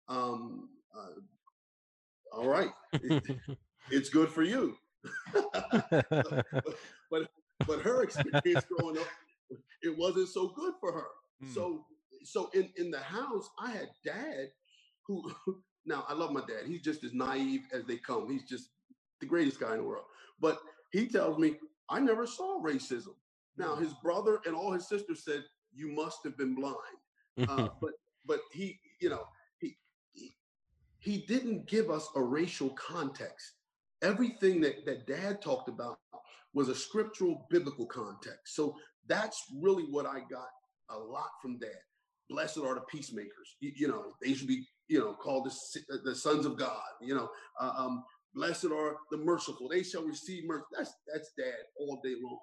Um, 0.08 0.68
uh, 0.96 2.36
all 2.38 2.48
right. 2.48 2.70
It- 2.92 3.24
it's 3.90 4.08
good 4.08 4.28
for 4.28 4.44
you. 4.44 4.76
but 5.32 7.28
but 7.66 7.80
her 7.82 8.04
experience 8.04 8.64
growing 8.76 8.98
up, 8.98 9.08
it 9.82 9.98
wasn't 9.98 10.28
so 10.28 10.52
good 10.54 10.74
for 10.80 10.92
her. 10.92 11.08
Mm. 11.44 11.52
So 11.54 11.84
so 12.22 12.50
in 12.54 12.70
in 12.76 12.92
the 12.92 13.00
house, 13.00 13.50
I 13.58 13.72
had 13.72 13.88
dad 14.04 14.46
who 15.08 15.28
now 15.86 16.04
I 16.08 16.14
love 16.14 16.32
my 16.32 16.40
dad. 16.40 16.66
He's 16.66 16.82
just 16.82 17.04
as 17.04 17.12
naive 17.12 17.62
as 17.72 17.84
they 17.84 17.96
come. 17.96 18.30
He's 18.30 18.44
just 18.44 18.70
the 19.20 19.26
greatest 19.26 19.60
guy 19.60 19.72
in 19.72 19.78
the 19.78 19.84
world. 19.84 20.04
But 20.40 20.58
he 20.92 21.06
tells 21.06 21.38
me 21.38 21.56
I 21.88 22.00
never 22.00 22.26
saw 22.26 22.62
racism. 22.62 23.14
Now 23.56 23.76
his 23.76 23.92
brother 24.02 24.40
and 24.46 24.54
all 24.54 24.72
his 24.72 24.88
sisters 24.88 25.24
said 25.24 25.44
you 25.74 25.88
must 25.88 26.18
have 26.24 26.36
been 26.36 26.54
blind. 26.54 26.76
Uh, 27.48 27.68
but 27.80 27.92
but 28.26 28.40
he 28.52 28.78
you 29.00 29.10
know 29.10 29.24
he, 29.58 29.76
he 30.12 30.34
he 30.98 31.18
didn't 31.26 31.66
give 31.66 31.90
us 31.90 32.08
a 32.16 32.22
racial 32.22 32.70
context. 32.70 33.52
Everything 34.02 34.60
that 34.60 34.84
that 34.86 35.06
dad 35.06 35.42
talked 35.42 35.68
about 35.68 35.98
was 36.54 36.68
a 36.68 36.74
scriptural 36.74 37.46
biblical 37.50 37.86
context. 37.86 38.54
So 38.54 38.76
that's 39.08 39.42
really 39.60 39.84
what 39.84 40.06
I 40.06 40.20
got 40.30 40.48
a 40.90 40.98
lot 40.98 41.30
from 41.40 41.58
dad. 41.58 41.70
Blessed 42.28 42.58
are 42.58 42.74
the 42.74 42.82
peacemakers. 42.82 43.56
You, 43.60 43.72
you 43.74 43.88
know, 43.88 44.12
they 44.22 44.34
should 44.34 44.48
be, 44.48 44.66
you 44.92 44.98
know, 44.98 45.14
called 45.14 45.46
the, 45.46 45.80
uh, 45.94 45.96
the 46.04 46.14
sons 46.14 46.44
of 46.44 46.58
God. 46.58 46.82
You 47.00 47.14
know, 47.14 47.30
uh, 47.58 47.72
um, 47.78 48.04
blessed 48.34 48.66
are 48.66 48.98
the 49.10 49.16
merciful. 49.16 49.66
They 49.68 49.82
shall 49.82 50.04
receive 50.04 50.44
mercy. 50.44 50.64
That's 50.76 50.92
that's 51.12 51.32
dad 51.36 51.64
all 51.78 51.98
day 52.04 52.14
long. 52.22 52.38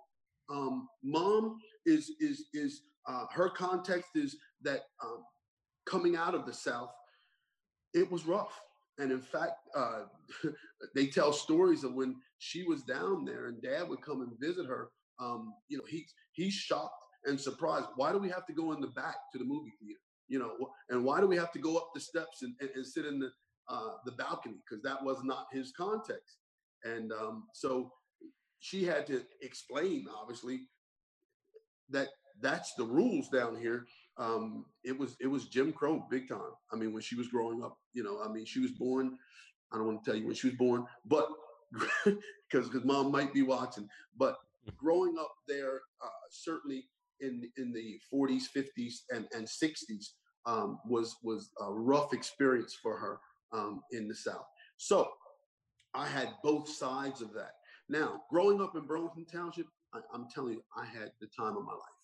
Um, 0.49 0.87
mom 1.03 1.59
is 1.85 2.11
is 2.19 2.45
is 2.55 2.81
uh, 3.07 3.25
her 3.31 3.51
context 3.51 4.09
is 4.15 4.35
that 4.63 4.81
um, 5.03 5.23
coming 5.85 6.15
out 6.15 6.33
of 6.33 6.47
the 6.47 6.53
South, 6.53 6.89
it 7.93 8.11
was 8.11 8.25
rough. 8.25 8.59
And 8.97 9.11
in 9.11 9.21
fact, 9.21 9.53
uh, 9.75 10.05
they 10.95 11.05
tell 11.05 11.31
stories 11.31 11.83
of 11.83 11.93
when 11.93 12.15
she 12.39 12.63
was 12.63 12.81
down 12.81 13.25
there 13.25 13.45
and 13.45 13.61
dad 13.61 13.87
would 13.87 14.01
come 14.01 14.21
and 14.21 14.31
visit 14.39 14.65
her. 14.65 14.89
Um, 15.19 15.53
you 15.67 15.77
know, 15.77 15.83
he's 15.87 16.11
he's 16.31 16.53
shocked 16.53 16.95
and 17.25 17.39
surprised. 17.39 17.85
Why 17.95 18.11
do 18.11 18.17
we 18.17 18.29
have 18.29 18.47
to 18.47 18.53
go 18.53 18.71
in 18.71 18.81
the 18.81 18.87
back 18.87 19.17
to 19.33 19.37
the 19.37 19.45
movie 19.45 19.73
theater? 19.79 19.99
You 20.29 20.39
know, 20.39 20.53
and 20.89 21.03
why 21.03 21.19
do 21.19 21.27
we 21.27 21.37
have 21.37 21.51
to 21.53 21.59
go 21.59 21.75
up 21.75 21.89
the 21.93 21.99
steps 21.99 22.43
and, 22.43 22.53
and, 22.61 22.69
and 22.75 22.85
sit 22.85 23.05
in 23.05 23.19
the 23.19 23.31
uh, 23.67 23.93
the 24.05 24.13
balcony? 24.13 24.57
Because 24.67 24.81
that 24.83 25.03
was 25.03 25.17
not 25.23 25.47
his 25.51 25.73
context. 25.75 26.37
And 26.83 27.11
um, 27.11 27.43
so 27.53 27.91
she 28.59 28.85
had 28.85 29.07
to 29.07 29.23
explain, 29.41 30.05
obviously, 30.15 30.61
that 31.89 32.09
that's 32.41 32.73
the 32.75 32.83
rules 32.83 33.29
down 33.29 33.57
here. 33.59 33.85
Um, 34.17 34.65
it 34.83 34.97
was 34.97 35.15
it 35.19 35.27
was 35.27 35.47
Jim 35.47 35.71
Crow 35.73 36.05
big 36.09 36.27
time. 36.27 36.53
I 36.71 36.75
mean, 36.75 36.93
when 36.93 37.01
she 37.01 37.15
was 37.15 37.27
growing 37.27 37.63
up, 37.63 37.77
you 37.93 38.03
know, 38.03 38.21
I 38.23 38.31
mean, 38.31 38.45
she 38.45 38.59
was 38.59 38.71
born. 38.71 39.17
I 39.71 39.77
don't 39.77 39.87
want 39.87 40.03
to 40.03 40.11
tell 40.11 40.19
you 40.19 40.25
when 40.25 40.35
she 40.35 40.47
was 40.47 40.57
born, 40.57 40.85
but 41.05 41.27
because 42.05 42.69
because 42.69 42.85
mom 42.85 43.11
might 43.11 43.33
be 43.33 43.43
watching. 43.43 43.87
But 44.17 44.37
growing 44.77 45.17
up 45.19 45.31
there, 45.47 45.81
uh, 46.03 46.09
certainly 46.31 46.85
in 47.21 47.49
in 47.57 47.71
the 47.71 47.99
40s, 48.13 48.43
50s, 48.55 48.93
and 49.11 49.27
and 49.33 49.47
60s 49.47 50.05
um, 50.45 50.79
was 50.85 51.17
was 51.23 51.51
a 51.61 51.71
rough 51.71 52.13
experience 52.13 52.77
for 52.81 52.97
her 52.97 53.19
um, 53.53 53.81
in 53.91 54.07
the 54.07 54.15
South. 54.15 54.45
So 54.77 55.09
I 55.93 56.07
had 56.07 56.29
both 56.43 56.69
sides 56.69 57.21
of 57.21 57.33
that. 57.33 57.51
Now, 57.89 58.21
growing 58.29 58.61
up 58.61 58.75
in 58.75 58.85
Burlington 58.85 59.25
Township, 59.25 59.65
I, 59.93 59.99
am 60.13 60.27
telling 60.33 60.53
you, 60.53 60.63
I 60.77 60.85
had 60.85 61.11
the 61.19 61.27
time 61.27 61.57
of 61.57 61.65
my 61.65 61.73
life. 61.73 61.99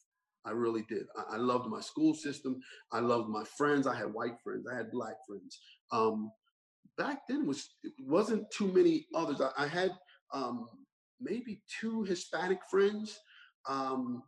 I 0.45 0.51
really 0.51 0.83
did. 0.89 1.05
I, 1.15 1.35
I, 1.35 1.37
loved 1.37 1.69
my 1.69 1.79
school 1.79 2.13
system. 2.13 2.59
I 2.91 2.99
loved 2.99 3.29
my 3.29 3.43
friends. 3.57 3.87
I 3.87 3.95
had 3.95 4.13
white 4.13 4.39
friends. 4.43 4.65
I 4.71 4.75
had 4.75 4.91
black 4.91 5.15
friends. 5.27 5.59
Um, 5.91 6.31
back 6.97 7.21
then, 7.27 7.45
was 7.45 7.69
it 7.83 7.93
wasn't 7.99 8.49
too 8.51 8.71
many 8.71 9.07
others. 9.15 9.41
I, 9.41 9.51
I 9.63 9.67
had 9.67 9.91
um, 10.33 10.67
maybe 11.19 11.61
two 11.79 12.03
Hispanic 12.03 12.59
friends. 12.69 13.19
Um, 13.67 14.23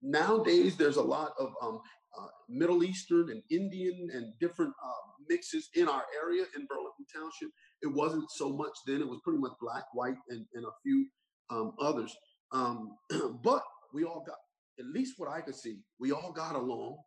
nowadays, 0.00 0.76
there's 0.76 0.96
a 0.96 1.02
lot 1.02 1.32
of 1.38 1.54
um, 1.62 1.80
uh, 2.18 2.26
Middle 2.48 2.84
Eastern 2.84 3.30
and 3.30 3.42
Indian 3.50 4.08
and 4.12 4.32
different 4.40 4.72
uh, 4.84 5.12
mixes 5.28 5.68
in 5.74 5.88
our 5.88 6.04
area 6.22 6.44
in 6.56 6.66
Burlington 6.66 7.06
Township. 7.12 7.50
It 7.82 7.88
wasn't 7.88 8.30
so 8.30 8.50
much 8.50 8.72
then. 8.86 9.00
It 9.00 9.08
was 9.08 9.20
pretty 9.24 9.40
much 9.40 9.52
black, 9.60 9.84
white, 9.92 10.16
and, 10.28 10.44
and 10.54 10.64
a 10.64 10.70
few 10.82 11.06
um, 11.50 11.72
others. 11.80 12.14
Um, 12.52 12.96
but 13.42 13.62
we 13.94 14.04
all 14.04 14.22
got, 14.26 14.36
at 14.78 14.86
least 14.86 15.14
what 15.16 15.30
I 15.30 15.40
could 15.40 15.56
see, 15.56 15.78
we 15.98 16.12
all 16.12 16.32
got 16.32 16.54
along. 16.54 16.98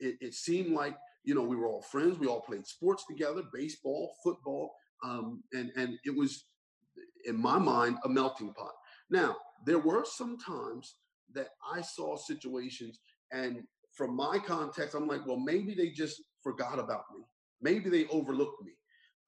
It, 0.00 0.16
it, 0.20 0.34
seemed 0.34 0.72
like, 0.72 0.96
you 1.24 1.34
know, 1.34 1.42
we 1.42 1.56
were 1.56 1.68
all 1.68 1.82
friends. 1.82 2.18
We 2.18 2.26
all 2.26 2.40
played 2.40 2.66
sports 2.66 3.04
together, 3.08 3.42
baseball, 3.52 4.14
football. 4.24 4.72
Um, 5.04 5.42
and, 5.52 5.70
and 5.76 5.98
it 6.04 6.16
was, 6.16 6.44
in 7.24 7.40
my 7.40 7.58
mind, 7.58 7.98
a 8.04 8.08
melting 8.08 8.52
pot. 8.54 8.72
Now, 9.10 9.36
there 9.64 9.78
were 9.78 10.04
some 10.04 10.38
times 10.38 10.96
that 11.34 11.48
I 11.72 11.82
saw 11.82 12.16
situations 12.16 12.98
and 13.30 13.62
from 14.02 14.16
my 14.16 14.36
context, 14.36 14.96
I'm 14.96 15.06
like, 15.06 15.24
well, 15.28 15.38
maybe 15.38 15.74
they 15.74 15.90
just 15.90 16.20
forgot 16.42 16.80
about 16.80 17.04
me. 17.14 17.22
Maybe 17.60 17.88
they 17.88 18.08
overlooked 18.08 18.60
me. 18.64 18.72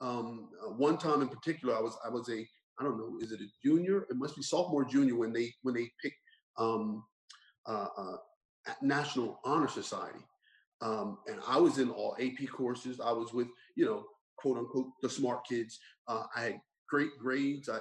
Um, 0.01 0.49
uh, 0.61 0.71
one 0.71 0.99
time 0.99 1.23
in 1.23 1.29
particular, 1.29 1.77
I 1.77 1.81
was 1.81 1.97
I 2.05 2.09
was 2.09 2.29
a 2.29 2.45
I 2.81 2.83
don't 2.83 2.99
know, 2.99 3.17
is 3.21 3.31
it 3.31 3.41
a 3.41 3.47
junior? 3.65 3.99
It 4.11 4.17
must 4.17 4.35
be 4.35 4.43
sophomore, 4.43 4.85
junior 4.85 5.15
when 5.15 5.33
they 5.33 5.53
when 5.63 5.77
they 5.77 5.89
pick 6.03 6.13
um, 6.59 7.05
uh, 7.69 7.87
uh, 7.97 8.17
National 8.83 9.39
Honor 9.45 9.69
Society, 9.69 10.25
um, 10.83 11.19
and 11.29 11.39
I 11.47 11.59
was 11.59 11.79
in 11.79 11.91
all 11.91 12.17
AP 12.21 12.49
courses. 12.51 12.99
I 13.01 13.13
was 13.13 13.33
with 13.33 13.47
you 13.77 13.85
know 13.85 14.05
quote 14.39 14.59
unquote 14.59 14.89
the 15.03 15.09
smart 15.09 15.47
kids. 15.49 15.79
Uh, 16.09 16.25
I 16.35 16.41
had 16.41 16.61
great 16.89 17.11
grades. 17.17 17.69
I, 17.69 17.77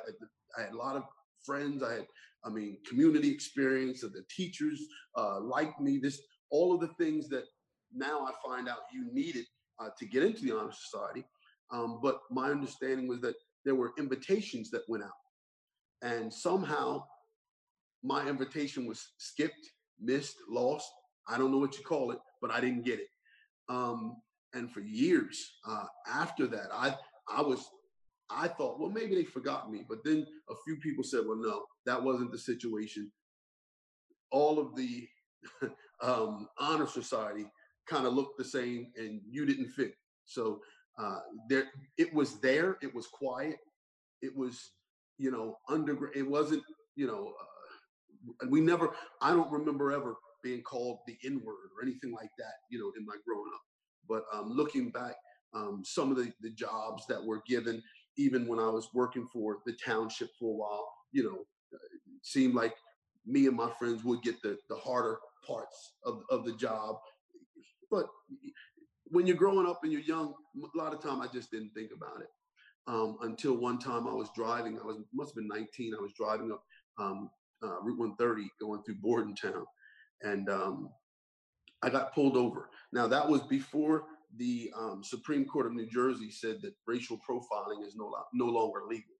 I 0.59 0.61
had 0.61 0.73
a 0.73 0.77
lot 0.77 0.95
of 0.95 1.05
friends. 1.43 1.81
I 1.81 1.93
had 1.93 2.07
I 2.45 2.51
mean 2.51 2.77
community 2.87 3.31
experience. 3.31 4.01
The 4.01 4.23
teachers 4.29 4.79
uh, 5.17 5.39
liked 5.39 5.81
me. 5.81 5.97
This 5.97 6.21
all 6.49 6.73
of 6.73 6.81
the 6.81 6.93
things 6.99 7.29
that 7.29 7.43
now 7.93 8.25
I 8.25 8.31
find 8.45 8.67
out 8.67 8.79
you 8.93 9.11
needed 9.13 9.45
uh, 9.79 9.89
to 9.97 10.05
get 10.05 10.23
into 10.23 10.43
the 10.43 10.57
Honor 10.57 10.71
Society. 10.71 11.25
Um, 11.71 11.99
but 12.01 12.21
my 12.29 12.49
understanding 12.49 13.07
was 13.07 13.21
that 13.21 13.35
there 13.65 13.75
were 13.75 13.93
invitations 13.97 14.69
that 14.71 14.83
went 14.87 15.03
out. 15.03 15.11
And 16.01 16.31
somehow 16.33 17.05
my 18.03 18.27
invitation 18.27 18.85
was 18.85 19.13
skipped, 19.17 19.71
missed, 19.99 20.35
lost. 20.49 20.89
I 21.27 21.37
don't 21.37 21.51
know 21.51 21.57
what 21.57 21.77
you 21.77 21.83
call 21.83 22.11
it, 22.11 22.19
but 22.41 22.51
I 22.51 22.59
didn't 22.59 22.83
get 22.83 22.99
it. 22.99 23.07
Um, 23.69 24.17
and 24.53 24.69
for 24.71 24.81
years 24.81 25.55
uh, 25.67 25.85
after 26.11 26.45
that, 26.47 26.67
I 26.71 26.95
I 27.33 27.41
was 27.41 27.65
I 28.29 28.47
thought, 28.47 28.79
well, 28.79 28.89
maybe 28.89 29.15
they 29.15 29.23
forgot 29.23 29.71
me. 29.71 29.85
But 29.87 30.03
then 30.03 30.25
a 30.49 30.53
few 30.65 30.77
people 30.77 31.03
said, 31.03 31.21
well, 31.25 31.37
no, 31.37 31.63
that 31.85 32.01
wasn't 32.01 32.31
the 32.31 32.37
situation. 32.37 33.11
All 34.31 34.59
of 34.59 34.75
the 34.75 35.07
um, 36.03 36.47
honor 36.59 36.87
society 36.87 37.45
kind 37.87 38.05
of 38.05 38.13
looked 38.13 38.37
the 38.37 38.45
same 38.45 38.91
and 38.97 39.21
you 39.29 39.45
didn't 39.45 39.69
fit. 39.69 39.93
So 40.25 40.61
uh, 40.99 41.19
there, 41.49 41.65
it 41.97 42.13
was 42.13 42.39
there. 42.39 42.77
It 42.81 42.93
was 42.93 43.07
quiet. 43.07 43.57
It 44.21 44.35
was, 44.35 44.71
you 45.17 45.31
know, 45.31 45.57
underground. 45.69 46.15
It 46.15 46.27
wasn't, 46.29 46.63
you 46.95 47.07
know, 47.07 47.33
uh, 47.39 48.47
we 48.49 48.61
never. 48.61 48.91
I 49.21 49.31
don't 49.31 49.51
remember 49.51 49.91
ever 49.91 50.15
being 50.43 50.61
called 50.61 50.99
the 51.07 51.17
N 51.25 51.41
word 51.43 51.69
or 51.75 51.83
anything 51.83 52.13
like 52.13 52.29
that. 52.37 52.53
You 52.69 52.79
know, 52.79 52.91
in 52.97 53.05
my 53.05 53.15
growing 53.25 53.51
up. 53.53 53.61
But 54.07 54.23
um, 54.33 54.49
looking 54.49 54.91
back, 54.91 55.15
um, 55.53 55.81
some 55.85 56.11
of 56.11 56.17
the, 56.17 56.31
the 56.41 56.51
jobs 56.51 57.05
that 57.07 57.23
were 57.23 57.41
given, 57.47 57.81
even 58.17 58.47
when 58.47 58.59
I 58.59 58.69
was 58.69 58.89
working 58.93 59.27
for 59.31 59.59
the 59.65 59.73
township 59.85 60.29
for 60.39 60.53
a 60.53 60.57
while, 60.57 60.87
you 61.11 61.23
know, 61.23 61.39
uh, 61.73 61.77
seemed 62.21 62.53
like 62.55 62.75
me 63.25 63.47
and 63.47 63.55
my 63.55 63.71
friends 63.79 64.03
would 64.03 64.21
get 64.21 64.41
the 64.41 64.57
the 64.69 64.75
harder 64.75 65.17
parts 65.45 65.93
of, 66.05 66.21
of 66.29 66.45
the 66.45 66.53
job. 66.53 66.95
But 67.91 68.07
when 69.05 69.27
you're 69.27 69.37
growing 69.37 69.67
up 69.67 69.81
and 69.83 69.91
you're 69.91 70.01
young, 70.01 70.33
a 70.57 70.77
lot 70.77 70.93
of 70.93 71.01
time 71.01 71.21
I 71.21 71.27
just 71.27 71.51
didn't 71.51 71.71
think 71.75 71.91
about 71.95 72.21
it. 72.21 72.29
Um, 72.85 73.17
until 73.21 73.55
one 73.55 73.79
time 73.79 74.07
I 74.07 74.13
was 74.13 74.29
driving, 74.35 74.77
I 74.77 74.85
was 74.85 74.97
must 75.13 75.31
have 75.31 75.35
been 75.35 75.47
19. 75.47 75.93
I 75.97 76.01
was 76.01 76.11
driving 76.13 76.51
up 76.51 76.63
um, 76.99 77.29
uh, 77.63 77.79
Route 77.81 77.99
130 77.99 78.49
going 78.59 78.83
through 78.83 78.95
Bordentown, 78.95 79.65
and 80.21 80.49
um, 80.49 80.89
I 81.81 81.89
got 81.89 82.13
pulled 82.13 82.35
over. 82.35 82.69
Now 82.91 83.07
that 83.07 83.27
was 83.27 83.41
before 83.43 84.05
the 84.37 84.71
um, 84.77 85.01
Supreme 85.03 85.45
Court 85.45 85.67
of 85.67 85.73
New 85.73 85.87
Jersey 85.87 86.31
said 86.31 86.57
that 86.61 86.73
racial 86.87 87.19
profiling 87.29 87.85
is 87.85 87.95
no, 87.95 88.11
no 88.33 88.45
longer 88.45 88.81
legal. 88.89 89.13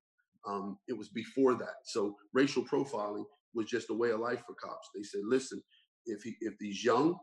Um, 0.47 0.77
it 0.87 0.97
was 0.97 1.09
before 1.09 1.55
that. 1.55 1.75
So 1.85 2.15
racial 2.33 2.63
profiling 2.63 3.23
was 3.53 3.67
just 3.67 3.89
a 3.89 3.93
way 3.93 4.11
of 4.11 4.19
life 4.19 4.41
for 4.45 4.55
cops. 4.55 4.89
They 4.93 5.03
said, 5.03 5.21
listen, 5.25 5.61
if 6.05 6.23
he, 6.23 6.35
if 6.41 6.57
these 6.59 6.83
young 6.83 7.17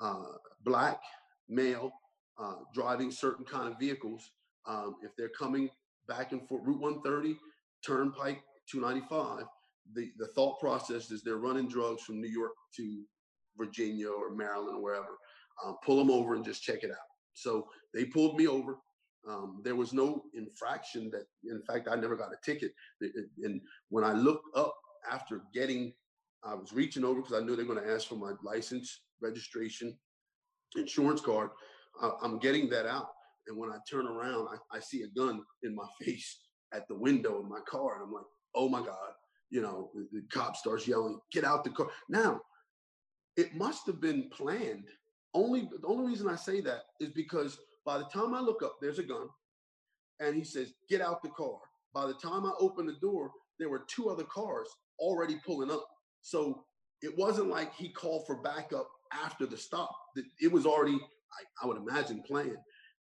uh, 0.00 0.32
black 0.64 1.00
male 1.48 1.92
uh, 2.38 2.56
driving 2.74 3.10
certain 3.10 3.44
kind 3.44 3.68
of 3.68 3.78
vehicles, 3.78 4.30
um, 4.66 4.96
if 5.02 5.12
they're 5.16 5.30
coming 5.30 5.70
back 6.08 6.32
and 6.32 6.46
forth 6.48 6.62
Route 6.64 6.80
130, 6.80 7.36
Turnpike 7.84 8.42
295, 8.70 9.44
the, 9.94 10.10
the 10.18 10.26
thought 10.28 10.58
process 10.60 11.10
is 11.10 11.22
they're 11.22 11.36
running 11.36 11.68
drugs 11.68 12.02
from 12.02 12.20
New 12.20 12.28
York 12.28 12.52
to 12.76 13.04
Virginia 13.56 14.08
or 14.08 14.34
Maryland 14.34 14.76
or 14.78 14.82
wherever. 14.82 15.18
Um, 15.64 15.76
pull 15.84 15.96
them 15.96 16.10
over 16.10 16.34
and 16.34 16.44
just 16.44 16.62
check 16.62 16.82
it 16.82 16.90
out. 16.90 16.96
So 17.34 17.66
they 17.94 18.04
pulled 18.04 18.36
me 18.36 18.46
over. 18.46 18.78
Um, 19.28 19.60
there 19.64 19.74
was 19.74 19.92
no 19.92 20.22
infraction 20.34 21.10
that, 21.10 21.24
in 21.44 21.62
fact, 21.62 21.88
I 21.90 21.96
never 21.96 22.16
got 22.16 22.32
a 22.32 22.36
ticket. 22.44 22.72
And 23.42 23.60
when 23.88 24.04
I 24.04 24.12
looked 24.12 24.56
up 24.56 24.74
after 25.10 25.42
getting 25.52 25.92
I 26.44 26.54
was 26.54 26.72
reaching 26.72 27.04
over 27.04 27.20
because 27.20 27.40
I 27.40 27.44
knew 27.44 27.56
they 27.56 27.64
were 27.64 27.74
going 27.74 27.86
to 27.86 27.92
ask 27.92 28.08
for 28.08 28.16
my 28.16 28.32
license, 28.42 29.02
registration, 29.20 29.96
insurance 30.76 31.20
card. 31.20 31.50
I'm 32.22 32.38
getting 32.38 32.68
that 32.70 32.86
out. 32.86 33.08
And 33.48 33.56
when 33.56 33.70
I 33.70 33.78
turn 33.88 34.06
around, 34.06 34.48
I, 34.48 34.76
I, 34.76 34.80
see 34.80 35.02
a 35.02 35.08
gun 35.08 35.40
in 35.62 35.74
my 35.74 35.86
face 36.04 36.40
at 36.72 36.86
the 36.88 36.96
window 36.96 37.38
of 37.38 37.48
my 37.48 37.60
car. 37.68 37.94
And 37.94 38.04
I'm 38.04 38.12
like, 38.12 38.24
oh 38.54 38.68
my 38.68 38.80
God. 38.80 39.12
You 39.50 39.62
know, 39.62 39.90
the, 39.94 40.08
the 40.12 40.22
cop 40.32 40.56
starts 40.56 40.88
yelling, 40.88 41.20
get 41.32 41.44
out 41.44 41.62
the 41.62 41.70
car. 41.70 41.86
Now, 42.08 42.40
it 43.36 43.54
must 43.54 43.86
have 43.86 44.00
been 44.00 44.28
planned. 44.30 44.88
Only 45.34 45.68
the 45.80 45.86
only 45.86 46.06
reason 46.06 46.28
I 46.28 46.36
say 46.36 46.60
that 46.62 46.82
is 47.00 47.10
because 47.10 47.58
by 47.84 47.98
the 47.98 48.04
time 48.04 48.34
I 48.34 48.40
look 48.40 48.62
up, 48.64 48.78
there's 48.80 48.98
a 48.98 49.04
gun. 49.04 49.28
And 50.18 50.34
he 50.34 50.42
says, 50.42 50.72
get 50.88 51.00
out 51.00 51.22
the 51.22 51.28
car. 51.28 51.58
By 51.94 52.06
the 52.06 52.14
time 52.14 52.44
I 52.44 52.52
open 52.58 52.86
the 52.86 52.94
door, 53.00 53.30
there 53.58 53.68
were 53.68 53.84
two 53.86 54.08
other 54.08 54.24
cars 54.24 54.68
already 54.98 55.36
pulling 55.46 55.70
up. 55.70 55.86
So 56.26 56.64
it 57.02 57.16
wasn't 57.16 57.50
like 57.50 57.72
he 57.72 57.88
called 57.88 58.26
for 58.26 58.42
backup 58.42 58.88
after 59.12 59.46
the 59.46 59.56
stop. 59.56 59.94
It 60.40 60.50
was 60.50 60.66
already, 60.66 60.96
I, 60.96 61.62
I 61.62 61.66
would 61.68 61.76
imagine, 61.76 62.20
planned. 62.26 62.56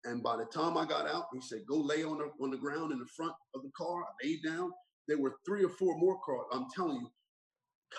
And 0.04 0.24
by 0.24 0.36
the 0.36 0.46
time 0.46 0.76
I 0.76 0.84
got 0.84 1.06
out, 1.06 1.26
he 1.32 1.40
said, 1.40 1.60
"Go 1.68 1.76
lay 1.76 2.02
on 2.02 2.18
the 2.18 2.32
on 2.42 2.50
the 2.50 2.56
ground 2.56 2.90
in 2.90 2.98
the 2.98 3.06
front 3.16 3.34
of 3.54 3.62
the 3.62 3.70
car." 3.76 4.02
I 4.02 4.26
laid 4.26 4.42
down. 4.44 4.72
There 5.06 5.20
were 5.20 5.36
three 5.46 5.64
or 5.64 5.68
four 5.68 5.96
more 5.98 6.18
cars. 6.26 6.46
I'm 6.50 6.66
telling 6.74 6.96
you, 6.96 7.08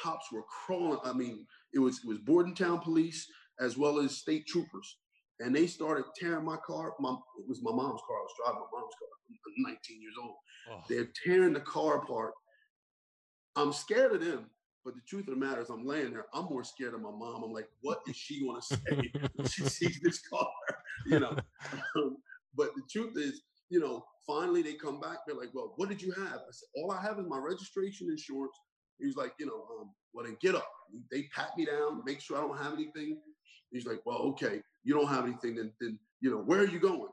cops 0.04 0.30
were 0.30 0.44
crawling. 0.66 1.00
I 1.06 1.14
mean, 1.14 1.48
it 1.74 1.80
was 1.80 2.02
it 2.04 2.08
was 2.10 2.18
Bordentown 2.18 2.82
police 2.82 3.26
as 3.62 3.78
well 3.78 4.00
as 4.00 4.18
state 4.18 4.46
troopers, 4.46 4.98
and 5.40 5.56
they 5.56 5.68
started 5.68 6.04
tearing 6.20 6.44
my 6.44 6.58
car. 6.68 6.92
My 7.00 7.12
it 7.40 7.48
was 7.48 7.62
my 7.64 7.72
mom's 7.72 8.02
car. 8.06 8.18
I 8.18 8.24
was 8.24 8.34
driving 8.44 8.60
my 8.60 8.78
mom's 8.78 8.96
car. 9.00 9.08
I'm 9.30 9.72
19 9.72 10.02
years 10.02 10.16
old. 10.22 10.36
Oh. 10.70 10.84
They're 10.90 11.14
tearing 11.24 11.54
the 11.54 11.62
car 11.62 12.04
apart. 12.04 12.34
I'm 13.56 13.72
scared 13.72 14.12
of 14.12 14.20
them 14.26 14.50
But 14.86 14.96
the 14.96 15.02
truth 15.08 15.28
of 15.28 15.36
the 15.36 15.40
matter 15.40 15.62
is, 15.62 15.70
I'm 15.70 15.86
laying 15.86 16.12
there. 16.12 16.26
I'm 16.34 16.46
more 16.46 16.64
scared 16.64 16.94
of 16.94 17.02
my 17.02 17.12
mom. 17.12 17.44
I'm 17.44 17.54
like, 17.54 17.70
what 17.82 18.02
is 18.08 18.16
she 18.18 18.46
going 18.46 18.60
to 18.60 18.68
say 18.76 19.12
when 19.36 19.48
she 19.48 19.64
sees 19.70 20.00
this 20.02 20.22
car? 20.28 20.48
You 21.06 21.20
know. 21.20 21.36
Um, 21.98 22.18
but 22.56 22.70
the 22.76 22.84
truth 22.90 23.18
is, 23.18 23.42
you 23.70 23.80
know, 23.80 24.06
finally 24.26 24.62
they 24.62 24.74
come 24.74 25.02
back. 25.02 25.18
They're 25.26 25.36
like, 25.36 25.50
well, 25.54 25.74
what 25.76 25.90
did 25.90 26.02
you 26.02 26.12
have? 26.12 26.36
I 26.36 26.52
said, 26.52 26.70
all 26.78 26.92
I 26.92 27.02
have 27.02 27.20
is 27.20 27.26
my 27.28 27.40
registration 27.40 28.10
insurance. 28.10 28.56
He 29.00 29.08
was 29.08 29.16
like, 29.16 29.34
you 29.40 29.48
know, 29.48 29.66
um, 29.80 29.90
well 30.14 30.26
then 30.26 30.38
get 30.40 30.56
up. 30.56 30.70
They 31.12 31.24
pat 31.36 31.58
me 31.58 31.66
down, 31.66 32.04
make 32.06 32.22
sure 32.22 32.38
I 32.38 32.42
don't 32.42 32.58
have 32.58 32.74
anything. 32.74 33.18
He's 33.72 33.86
like, 33.86 34.02
well, 34.06 34.20
okay, 34.20 34.62
you 34.84 34.94
don't 34.94 35.08
have 35.08 35.26
anything. 35.26 35.56
Then, 35.56 35.74
then 35.82 36.00
you 36.22 36.30
know, 36.30 36.38
where 36.38 36.60
are 36.60 36.68
you 36.68 36.80
going? 36.80 37.10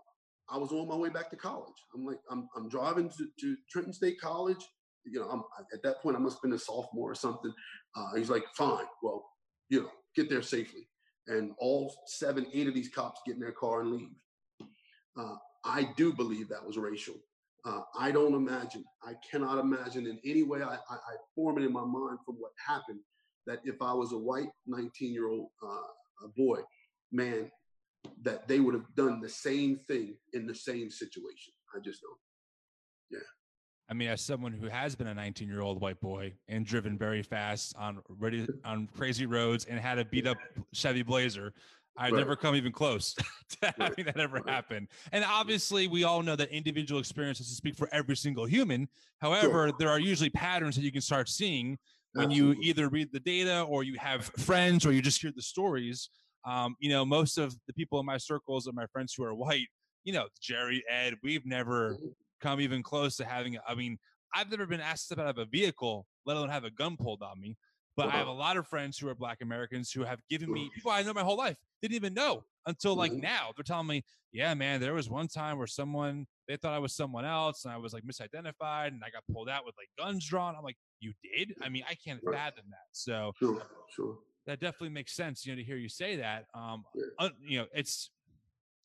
I 0.51 0.59
was 0.59 0.73
on 0.73 0.89
my 0.89 0.97
way 0.97 1.09
back 1.09 1.31
to 1.31 1.37
college. 1.37 1.75
I'm 1.95 2.05
like, 2.05 2.21
I'm, 2.31 2.49
I'm 2.57 2.69
driving 2.69 3.09
to, 3.09 3.29
to 3.41 3.57
Trenton 3.71 3.93
State 3.93 4.21
College. 4.21 4.65
You 5.05 5.21
know, 5.21 5.29
I'm, 5.29 5.43
at 5.73 5.83
that 5.83 6.03
point, 6.03 6.17
I 6.17 6.21
must 6.21 6.37
have 6.37 6.43
been 6.43 6.53
a 6.53 6.59
sophomore 6.59 7.11
or 7.11 7.15
something. 7.15 7.53
Uh, 7.97 8.15
he's 8.17 8.31
like, 8.31 8.45
fine, 8.57 8.85
well, 9.03 9.25
you 9.69 9.83
know, 9.83 9.89
get 10.15 10.29
there 10.29 10.43
safely. 10.43 10.89
And 11.27 11.53
all 11.59 11.95
seven, 12.07 12.47
eight 12.53 12.69
of 12.69 12.75
these 12.75 12.89
cops 12.89 13.21
get 13.27 13.35
in 13.35 13.41
their 13.41 13.53
car 13.53 13.81
and 13.81 13.93
leave. 13.93 14.09
Uh, 15.19 15.37
I 15.65 15.91
do 15.97 16.13
believe 16.13 16.49
that 16.49 16.65
was 16.65 16.77
racial. 16.77 17.15
Uh, 17.65 17.83
I 17.99 18.11
don't 18.11 18.35
imagine, 18.35 18.85
I 19.03 19.13
cannot 19.31 19.59
imagine 19.59 20.07
in 20.07 20.19
any 20.25 20.43
way 20.43 20.63
I, 20.63 20.75
I, 20.75 20.95
I, 20.95 21.17
form 21.35 21.59
it 21.59 21.65
in 21.65 21.73
my 21.73 21.85
mind 21.85 22.19
from 22.25 22.37
what 22.37 22.53
happened 22.67 23.01
that 23.47 23.59
if 23.65 23.83
I 23.83 23.93
was 23.93 24.13
a 24.13 24.19
white 24.19 24.49
19 24.67 25.13
year 25.13 25.29
old 25.29 25.49
uh, 25.63 26.27
boy, 26.37 26.61
man, 27.13 27.51
that 28.23 28.49
they 28.49 28.61
would 28.61 28.75
have 28.75 28.95
done 28.97 29.21
the 29.21 29.29
same 29.29 29.81
thing 29.87 30.17
in 30.33 30.47
the 30.47 30.55
same 30.55 30.91
situation. 30.91 31.53
I 31.75 31.81
just 31.81 32.01
don't. 32.01 32.19
Yeah. 33.11 33.27
I 33.91 33.95
mean, 33.95 34.09
as 34.09 34.21
someone 34.21 34.53
who 34.53 34.69
has 34.69 34.95
been 34.95 35.09
a 35.09 35.15
19 35.15 35.49
year 35.49 35.63
old 35.63 35.81
white 35.81 36.01
boy 36.01 36.33
and 36.49 36.65
driven 36.65 36.97
very 36.97 37.23
fast 37.23 37.75
on 37.77 37.99
ready 38.09 38.47
on 38.65 38.89
crazy 38.97 39.27
roads 39.27 39.65
and 39.65 39.81
had 39.81 39.99
a 39.99 40.05
beat 40.05 40.29
up 40.29 40.39
Chevy 40.73 41.03
Blazer, 41.03 41.53
I've 41.97 42.13
right. 42.13 42.19
never 42.19 42.37
come 42.37 42.55
even 42.55 42.71
close 42.71 43.15
to 43.61 43.75
having 43.79 44.05
that 44.05 44.21
ever 44.21 44.37
right. 44.37 44.49
happen. 44.49 44.87
And 45.11 45.25
obviously, 45.25 45.89
we 45.89 46.05
all 46.05 46.23
know 46.23 46.37
that 46.37 46.51
individual 46.51 47.01
experiences 47.01 47.49
speak 47.49 47.75
for 47.75 47.89
every 47.91 48.17
single 48.17 48.45
human. 48.45 48.89
However, 49.19 49.69
sure. 49.69 49.73
there 49.79 49.91
are 49.91 49.99
usually 49.99 50.31
patterns 50.31 50.77
that 50.77 50.83
you 50.83 50.93
can 50.93 51.03
start 51.03 51.29
seeing 51.29 51.77
when 52.13 52.31
Absolutely. 52.31 52.65
you 52.65 52.71
either 52.71 52.89
read 52.89 53.09
the 53.13 53.21
data 53.21 53.63
or 53.63 53.83
you 53.83 53.99
have 53.99 54.25
friends 54.39 54.87
or 54.87 54.93
you 54.93 55.03
just 55.03 55.21
hear 55.21 55.33
the 55.35 55.43
stories. 55.43 56.11
Um, 56.45 56.77
you 56.79 56.91
know, 56.91 57.05
most 57.05 57.39
of 57.39 57.55
the 57.67 57.73
people 57.73 57.99
in 57.99 58.07
my 58.07 58.19
circles 58.19 58.67
and 58.67 58.75
my 58.75 58.87
friends 58.93 59.15
who 59.17 59.25
are 59.25 59.35
white, 59.35 59.67
you 60.05 60.13
know, 60.13 60.29
Jerry, 60.41 60.83
Ed, 60.89 61.17
we've 61.23 61.45
never 61.45 61.95
mm-hmm. 61.95 62.07
Come 62.41 62.61
even 62.61 62.83
close 62.83 63.17
to 63.17 63.25
having. 63.25 63.59
I 63.67 63.75
mean, 63.75 63.99
I've 64.35 64.51
never 64.51 64.67
been 64.67 64.81
asked 64.81 65.09
to 65.09 65.15
step 65.15 65.19
out 65.19 65.31
of 65.31 65.39
a 65.39 65.45
vehicle, 65.47 66.07
let 66.27 66.37
alone 66.37 66.51
have 66.51 66.65
a 66.65 66.71
gun 66.71 66.97
pulled 66.97 67.23
on 67.23 67.41
me. 67.41 67.57
But 67.97 68.07
uh-huh. 68.07 68.17
I 68.17 68.19
have 68.19 68.29
a 68.29 68.33
lot 68.33 68.57
of 68.57 68.67
friends 68.67 68.99
who 68.99 69.09
are 69.09 69.15
Black 69.15 69.39
Americans 69.43 69.91
who 69.93 70.05
have 70.05 70.21
given 70.31 70.51
me 70.51 70.71
people 70.75 70.91
I 70.91 71.03
know 71.03 71.13
my 71.13 71.23
whole 71.23 71.37
life 71.37 71.57
didn't 71.83 71.97
even 71.97 72.15
know 72.15 72.45
until 72.67 72.95
like 72.95 73.13
mm-hmm. 73.13 73.23
now. 73.23 73.51
They're 73.57 73.65
telling 73.65 73.87
me, 73.87 74.05
yeah, 74.33 74.55
man, 74.55 74.81
there 74.81 74.95
was 74.95 75.11
one 75.11 75.29
time 75.29 75.59
where 75.59 75.67
someone 75.67 76.27
they 76.49 76.57
thought 76.57 76.73
I 76.73 76.79
was 76.79 76.95
someone 76.95 77.25
else 77.25 77.65
and 77.65 77.75
I 77.75 77.77
was 77.77 77.93
like 77.93 78.05
misidentified 78.05 78.89
and 78.89 79.03
I 79.05 79.11
got 79.11 79.25
pulled 79.33 79.49
out 79.49 79.65
with 79.67 79.75
like 79.77 79.89
guns 79.99 80.25
drawn. 80.27 80.55
I'm 80.57 80.63
like, 80.63 80.77
you 81.01 81.13
did? 81.23 81.55
I 81.63 81.69
mean, 81.69 81.85
I 81.89 81.95
can't 81.95 82.21
right. 82.25 82.37
fathom 82.37 82.65
that. 82.71 82.79
So 82.93 83.33
sure, 83.39 83.63
sure. 83.95 84.19
that 84.47 84.61
definitely 84.61 84.91
makes 84.91 85.15
sense, 85.15 85.45
you 85.45 85.53
know, 85.53 85.57
to 85.57 85.65
hear 85.65 85.77
you 85.77 85.89
say 85.89 86.17
that. 86.17 86.47
Um, 86.55 86.85
yeah. 86.95 87.29
you 87.45 87.59
know, 87.59 87.67
it's 87.75 88.11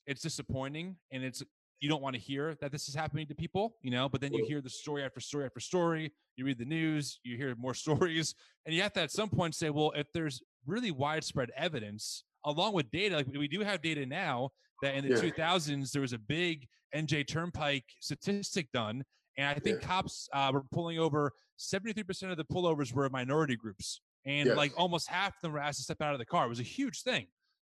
it's 0.07 0.21
disappointing 0.21 0.97
and 1.11 1.23
it's 1.23 1.43
you 1.79 1.89
don't 1.89 2.01
want 2.01 2.15
to 2.15 2.21
hear 2.21 2.55
that 2.61 2.71
this 2.71 2.87
is 2.87 2.95
happening 2.95 3.27
to 3.27 3.35
people, 3.35 3.75
you 3.81 3.91
know, 3.91 4.07
but 4.07 4.21
then 4.21 4.33
you 4.33 4.45
hear 4.45 4.61
the 4.61 4.69
story 4.69 5.03
after 5.03 5.19
story 5.19 5.45
after 5.45 5.59
story. 5.59 6.11
You 6.35 6.45
read 6.45 6.57
the 6.57 6.65
news, 6.65 7.19
you 7.23 7.37
hear 7.37 7.53
more 7.57 7.73
stories, 7.85 8.33
and 8.65 8.73
you 8.73 8.81
have 8.81 8.93
to 8.93 9.01
at 9.01 9.11
some 9.11 9.29
point 9.29 9.55
say, 9.55 9.69
well, 9.69 9.91
if 9.95 10.07
there's 10.13 10.41
really 10.65 10.91
widespread 10.91 11.49
evidence 11.55 12.23
along 12.45 12.73
with 12.73 12.89
data, 12.91 13.17
like 13.17 13.27
we 13.27 13.47
do 13.47 13.61
have 13.61 13.81
data 13.81 14.05
now 14.05 14.49
that 14.81 14.95
in 14.95 15.07
the 15.07 15.15
yeah. 15.15 15.31
2000s 15.31 15.91
there 15.91 16.01
was 16.01 16.13
a 16.13 16.17
big 16.17 16.67
NJ 16.95 17.27
Turnpike 17.27 17.85
statistic 17.99 18.71
done, 18.71 19.03
and 19.37 19.47
I 19.47 19.55
think 19.55 19.81
yeah. 19.81 19.87
cops 19.87 20.29
uh, 20.33 20.51
were 20.53 20.63
pulling 20.71 20.97
over 20.97 21.31
73% 21.59 22.31
of 22.31 22.37
the 22.37 22.45
pullovers 22.45 22.93
were 22.93 23.09
minority 23.09 23.55
groups, 23.55 24.01
and 24.25 24.47
yes. 24.47 24.57
like 24.57 24.73
almost 24.77 25.09
half 25.09 25.29
of 25.29 25.41
them 25.41 25.51
were 25.53 25.59
asked 25.59 25.79
to 25.79 25.83
step 25.83 26.01
out 26.01 26.13
of 26.13 26.19
the 26.19 26.25
car. 26.25 26.45
It 26.45 26.49
was 26.49 26.59
a 26.59 26.63
huge 26.63 27.01
thing. 27.01 27.27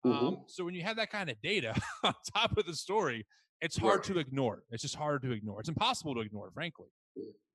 Mm-hmm. 0.05 0.25
Um, 0.25 0.37
so 0.47 0.65
when 0.65 0.73
you 0.73 0.83
have 0.83 0.97
that 0.97 1.11
kind 1.11 1.29
of 1.29 1.39
data 1.41 1.75
on 2.03 2.13
top 2.33 2.57
of 2.57 2.65
the 2.65 2.73
story, 2.73 3.25
it's 3.61 3.77
hard 3.77 3.97
right. 3.97 4.15
to 4.15 4.19
ignore. 4.19 4.63
It's 4.71 4.81
just 4.81 4.95
hard 4.95 5.21
to 5.23 5.31
ignore. 5.31 5.59
It's 5.59 5.69
impossible 5.69 6.15
to 6.15 6.21
ignore, 6.21 6.51
frankly. 6.51 6.87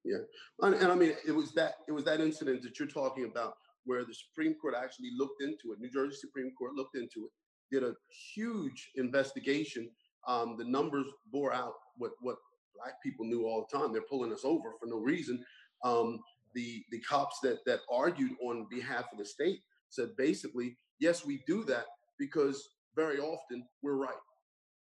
Yeah, 0.05 0.19
and, 0.63 0.75
and 0.75 0.93
I 0.93 0.95
mean, 0.95 1.15
it 1.27 1.33
was 1.33 1.53
that 1.55 1.75
it 1.89 1.93
was 1.93 2.05
that 2.05 2.21
incident 2.21 2.63
that 2.63 2.79
you're 2.79 2.87
talking 2.87 3.25
about 3.25 3.55
where 3.85 4.05
the 4.05 4.15
Supreme 4.15 4.55
Court 4.55 4.75
actually 4.81 5.11
looked 5.17 5.43
into 5.43 5.73
it. 5.73 5.81
New 5.81 5.91
Jersey 5.91 6.17
Supreme 6.17 6.53
Court 6.57 6.75
looked 6.75 6.97
into 6.97 7.27
it, 7.27 7.33
did 7.73 7.83
a 7.83 7.95
huge 8.35 8.91
investigation. 8.95 9.91
Um, 10.29 10.57
the 10.59 10.65
numbers 10.65 11.07
bore 11.33 11.53
out 11.53 11.75
what 11.97 12.13
what 12.21 12.37
black 12.77 13.03
people 13.03 13.27
knew 13.27 13.47
all 13.47 13.67
the 13.69 13.79
time. 13.79 13.93
They're 13.93 14.03
pulling 14.03 14.33
us 14.33 14.45
over 14.45 14.75
for 14.79 14.87
no 14.87 14.99
reason. 14.99 15.45
Um, 15.85 16.21
the 16.55 16.85
the 16.93 17.01
cops 17.01 17.41
that 17.43 17.59
that 17.67 17.81
argued 17.91 18.33
on 18.43 18.67
behalf 18.71 19.07
of 19.13 19.19
the 19.19 19.25
state 19.25 19.61
said 19.89 20.11
basically, 20.17 20.77
yes, 21.01 21.25
we 21.27 21.43
do 21.49 21.65
that 21.65 21.87
because 22.19 22.69
very 22.95 23.19
often 23.19 23.67
we're 23.83 23.97
right, 23.97 24.15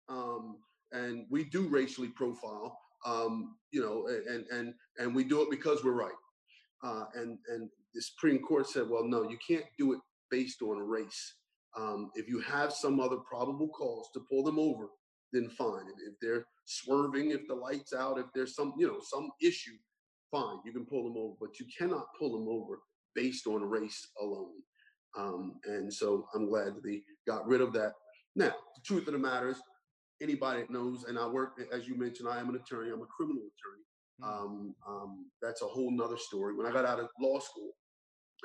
um, 0.09 0.59
and 0.93 1.27
we 1.31 1.45
do 1.45 1.69
racially 1.69 2.09
profile. 2.09 2.79
Um, 3.07 3.57
you 3.71 3.81
know, 3.81 4.09
and 4.09 4.47
and 4.51 4.75
and 4.99 5.15
we 5.15 5.25
do 5.25 5.43
it 5.43 5.51
because 5.51 5.85
we're 5.85 5.93
right. 5.93 6.11
Uh, 6.83 7.05
and 7.15 7.39
and 7.49 7.69
the 7.95 8.03
Supreme 8.03 8.41
Court 8.41 8.69
said, 8.69 8.89
well, 8.89 9.05
no, 9.05 9.23
you 9.23 9.39
can't 9.47 9.65
do 9.79 9.93
it 9.93 10.01
based 10.31 10.63
on 10.63 10.79
race. 10.79 11.35
Um, 11.77 12.11
if 12.15 12.29
you 12.29 12.41
have 12.41 12.73
some 12.73 13.01
other 13.01 13.17
probable 13.17 13.69
cause 13.69 14.09
to 14.15 14.21
pull 14.31 14.43
them 14.43 14.59
over, 14.59 14.89
then 15.33 15.49
fine. 15.51 15.87
If, 15.89 16.13
if 16.13 16.15
they're 16.21 16.47
swerving, 16.65 17.31
if 17.31 17.47
the 17.47 17.55
light's 17.55 17.93
out, 17.93 18.19
if 18.19 18.27
there's 18.35 18.55
some, 18.55 18.75
you 18.79 18.87
know, 18.87 18.99
some 19.03 19.31
issue, 19.41 19.77
fine, 20.31 20.59
you 20.65 20.73
can 20.73 20.87
pull 20.87 21.05
them 21.05 21.17
over. 21.17 21.35
But 21.41 21.59
you 21.61 21.67
cannot 21.77 22.07
pull 22.19 22.33
them 22.33 22.49
over 22.49 22.81
based 23.15 23.47
on 23.47 23.63
race 23.63 24.09
alone. 24.21 24.55
Um, 25.17 25.55
and 25.65 25.93
so 25.93 26.27
I'm 26.35 26.49
glad 26.49 26.75
that 26.77 26.85
they 26.85 27.03
got 27.27 27.47
rid 27.47 27.61
of 27.61 27.73
that. 27.75 27.93
Now, 28.37 28.55
the 28.75 28.83
truth 28.85 29.07
of 29.09 29.13
the 29.13 29.19
matter 29.19 29.51
is, 29.51 29.61
anybody 30.21 30.61
that 30.61 30.71
knows, 30.71 31.05
and 31.05 31.19
I 31.19 31.27
work, 31.27 31.61
as 31.73 31.87
you 31.87 31.97
mentioned, 31.97 32.29
I 32.29 32.41
am 32.41 32.49
an 32.49 32.57
attorney. 32.57 32.91
I'm 32.91 33.03
a 33.03 33.07
criminal 33.07 33.43
attorney. 33.43 33.85
Mm. 34.23 34.29
Um, 34.29 34.75
um, 34.87 35.31
that's 35.43 35.63
a 35.63 35.67
whole 35.67 35.91
nother 35.91 36.19
story. 36.19 36.55
When 36.55 36.67
I 36.67 36.73
got 36.73 36.85
out 36.85 37.01
of 37.01 37.09
law 37.21 37.39
school, 37.39 37.71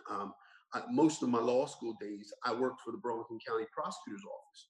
um, 0.09 0.33
I, 0.73 0.81
most 0.91 1.23
of 1.23 1.29
my 1.29 1.39
law 1.39 1.65
school 1.65 1.95
days, 1.99 2.33
I 2.43 2.53
worked 2.53 2.81
for 2.81 2.91
the 2.91 2.97
Burlington 2.97 3.39
County 3.47 3.65
Prosecutor's 3.71 4.23
Office. 4.25 4.67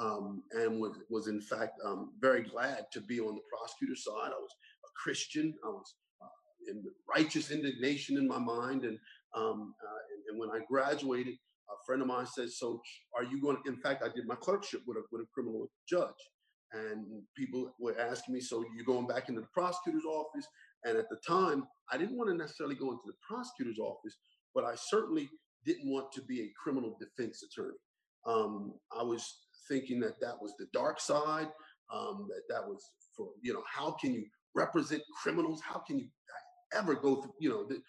Um, 0.00 0.42
and 0.50 0.80
was, 0.80 0.98
was 1.08 1.28
in 1.28 1.40
fact 1.40 1.74
um, 1.84 2.14
very 2.20 2.42
glad 2.42 2.86
to 2.92 3.00
be 3.00 3.20
on 3.20 3.36
the 3.36 3.40
prosecutor 3.48 3.94
side. 3.94 4.32
I 4.32 4.40
was 4.40 4.50
a 4.84 4.90
Christian. 5.00 5.54
I 5.64 5.68
was 5.68 5.94
uh, 6.20 6.72
in 6.72 6.82
righteous 7.08 7.52
indignation 7.52 8.18
in 8.18 8.26
my 8.26 8.40
mind. 8.40 8.84
And, 8.84 8.98
um, 9.36 9.72
uh, 9.80 10.02
and, 10.10 10.22
and 10.30 10.40
when 10.40 10.50
I 10.50 10.64
graduated, 10.68 11.34
a 11.70 11.76
friend 11.86 12.02
of 12.02 12.08
mine 12.08 12.26
said, 12.26 12.50
"So, 12.50 12.80
are 13.16 13.24
you 13.24 13.40
going?" 13.40 13.56
to, 13.56 13.70
In 13.70 13.76
fact, 13.76 14.02
I 14.02 14.08
did 14.08 14.26
my 14.26 14.34
clerkship 14.34 14.82
with 14.86 14.98
a 14.98 15.02
with 15.10 15.22
a 15.22 15.26
criminal 15.32 15.70
judge, 15.88 16.10
and 16.74 17.22
people 17.36 17.74
were 17.78 17.98
asking 17.98 18.34
me, 18.34 18.40
"So, 18.40 18.64
you're 18.74 18.84
going 18.84 19.06
back 19.06 19.28
into 19.28 19.40
the 19.40 19.48
prosecutor's 19.48 20.04
office?" 20.04 20.46
And 20.84 20.98
at 20.98 21.08
the 21.08 21.18
time, 21.26 21.66
I 21.90 21.96
didn't 21.96 22.16
want 22.16 22.30
to 22.30 22.36
necessarily 22.36 22.74
go 22.74 22.90
into 22.90 23.04
the 23.06 23.14
prosecutor's 23.26 23.78
office, 23.78 24.16
but 24.54 24.64
I 24.64 24.74
certainly 24.74 25.30
didn't 25.64 25.90
want 25.90 26.12
to 26.12 26.22
be 26.22 26.42
a 26.42 26.52
criminal 26.62 26.96
defense 27.00 27.42
attorney. 27.42 27.78
Um, 28.26 28.74
I 28.96 29.02
was 29.02 29.46
thinking 29.68 30.00
that 30.00 30.20
that 30.20 30.40
was 30.40 30.54
the 30.58 30.66
dark 30.72 31.00
side, 31.00 31.48
um, 31.92 32.28
that 32.28 32.42
that 32.48 32.66
was 32.66 32.82
for, 33.16 33.28
you 33.42 33.52
know, 33.52 33.62
how 33.66 33.92
can 33.92 34.12
you 34.12 34.26
represent 34.54 35.02
criminals? 35.22 35.60
How 35.62 35.78
can 35.78 35.98
you 35.98 36.08
ever 36.74 36.94
go 36.94 37.16
through, 37.16 37.34
you 37.38 37.48
know, 37.48 37.64
the, 37.64 37.82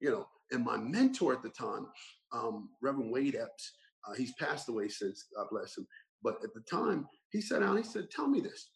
you 0.00 0.10
know, 0.10 0.26
and 0.52 0.64
my 0.64 0.76
mentor 0.76 1.32
at 1.32 1.42
the 1.42 1.48
time, 1.50 1.86
um, 2.32 2.68
Reverend 2.82 3.10
Wade 3.10 3.36
Epps, 3.36 3.72
uh, 4.06 4.14
he's 4.14 4.34
passed 4.34 4.68
away 4.68 4.88
since, 4.88 5.26
God 5.34 5.46
bless 5.50 5.76
him. 5.76 5.86
But 6.22 6.38
at 6.44 6.54
the 6.54 6.62
time, 6.70 7.06
he 7.34 7.42
sat 7.42 7.60
down, 7.60 7.76
he 7.76 7.82
said, 7.82 8.10
Tell 8.10 8.28
me 8.28 8.40
this. 8.40 8.70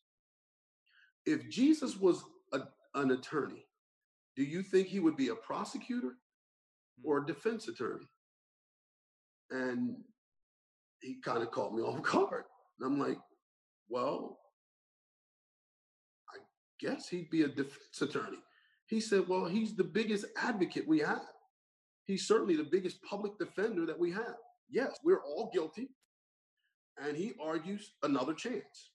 If 1.24 1.48
Jesus 1.48 1.96
was 1.96 2.22
a, 2.52 2.60
an 2.94 3.12
attorney, 3.12 3.64
do 4.36 4.42
you 4.42 4.62
think 4.62 4.88
he 4.88 5.00
would 5.00 5.16
be 5.16 5.28
a 5.28 5.34
prosecutor 5.34 6.16
or 7.04 7.18
a 7.18 7.26
defense 7.26 7.68
attorney. 7.68 8.06
And 9.50 9.96
he 11.00 11.20
kind 11.24 11.42
of 11.42 11.50
caught 11.50 11.74
me 11.74 11.82
off 11.82 12.02
guard. 12.02 12.44
And 12.78 12.86
I'm 12.86 12.98
like, 12.98 13.18
well, 13.88 14.38
I 16.34 16.38
guess 16.80 17.08
he'd 17.08 17.30
be 17.30 17.42
a 17.42 17.48
defense 17.48 18.02
attorney. 18.02 18.38
He 18.86 19.00
said, 19.00 19.28
well, 19.28 19.44
he's 19.44 19.76
the 19.76 19.84
biggest 19.84 20.26
advocate 20.36 20.88
we 20.88 21.00
have. 21.00 21.22
He's 22.04 22.26
certainly 22.26 22.56
the 22.56 22.68
biggest 22.70 23.02
public 23.02 23.38
defender 23.38 23.84
that 23.84 23.98
we 23.98 24.10
have. 24.12 24.36
Yes, 24.70 24.96
we're 25.04 25.22
all 25.22 25.50
guilty. 25.52 25.90
And 27.06 27.16
he 27.16 27.34
argues 27.40 27.92
another 28.02 28.34
chance. 28.34 28.90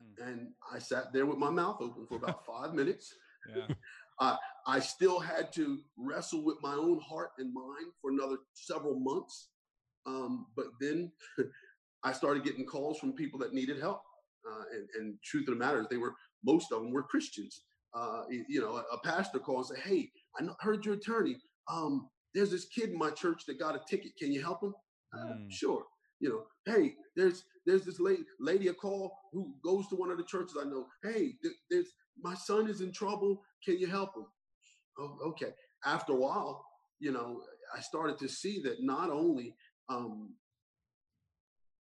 Hmm. 0.00 0.28
And 0.28 0.48
I 0.72 0.78
sat 0.78 1.12
there 1.12 1.26
with 1.26 1.38
my 1.38 1.50
mouth 1.50 1.78
open 1.80 2.06
for 2.06 2.16
about 2.16 2.46
five 2.46 2.74
minutes. 2.74 3.14
Yeah. 3.54 3.66
I 4.20 4.36
I 4.66 4.80
still 4.80 5.18
had 5.18 5.52
to 5.54 5.80
wrestle 5.98 6.44
with 6.44 6.56
my 6.62 6.74
own 6.74 7.00
heart 7.00 7.30
and 7.38 7.52
mind 7.52 7.92
for 8.00 8.10
another 8.10 8.36
several 8.54 8.98
months. 8.98 9.48
Um, 10.06 10.46
but 10.56 10.66
then 10.80 11.10
I 12.04 12.12
started 12.12 12.44
getting 12.44 12.64
calls 12.64 12.98
from 12.98 13.12
people 13.12 13.38
that 13.40 13.54
needed 13.54 13.80
help. 13.80 14.02
Uh, 14.48 14.64
and, 14.74 14.88
and 14.98 15.18
truth 15.24 15.48
of 15.48 15.54
the 15.54 15.58
matter 15.64 15.80
is, 15.80 15.86
they 15.90 15.96
were 15.96 16.14
most 16.44 16.70
of 16.70 16.82
them 16.82 16.92
were 16.92 17.02
Christians. 17.02 17.62
Uh, 17.94 18.22
you 18.48 18.60
know, 18.60 18.76
a, 18.76 18.84
a, 18.94 19.00
pastor 19.04 19.38
calls 19.38 19.70
and 19.70 19.78
say, 19.78 19.88
"Hey, 19.88 20.10
I 20.38 20.46
heard 20.60 20.84
your 20.84 20.94
attorney. 20.94 21.36
Um, 21.70 22.08
there's 22.34 22.50
this 22.50 22.66
kid 22.66 22.90
in 22.90 22.98
my 22.98 23.10
church 23.10 23.44
that 23.46 23.58
got 23.58 23.76
a 23.76 23.80
ticket. 23.88 24.12
Can 24.18 24.32
you 24.32 24.42
help 24.42 24.62
him?" 24.62 24.74
Uh, 25.16 25.34
mm. 25.34 25.50
Sure. 25.50 25.84
You 26.24 26.30
know, 26.30 26.72
hey, 26.72 26.94
there's 27.14 27.44
there's 27.66 27.84
this 27.84 28.00
lady 28.00 28.22
lady 28.40 28.68
a 28.68 28.72
call 28.72 29.14
who 29.34 29.52
goes 29.62 29.86
to 29.88 29.94
one 29.94 30.10
of 30.10 30.16
the 30.16 30.24
churches 30.24 30.56
I 30.58 30.64
know. 30.64 30.86
Hey, 31.02 31.34
there's 31.70 31.88
my 32.18 32.34
son 32.34 32.66
is 32.66 32.80
in 32.80 32.92
trouble. 32.92 33.42
Can 33.62 33.78
you 33.78 33.88
help 33.88 34.16
him? 34.16 34.24
Oh, 34.98 35.18
okay. 35.26 35.52
After 35.84 36.14
a 36.14 36.16
while, 36.16 36.64
you 36.98 37.12
know, 37.12 37.42
I 37.76 37.80
started 37.80 38.16
to 38.20 38.28
see 38.30 38.62
that 38.62 38.82
not 38.82 39.10
only 39.10 39.54
um, 39.90 40.30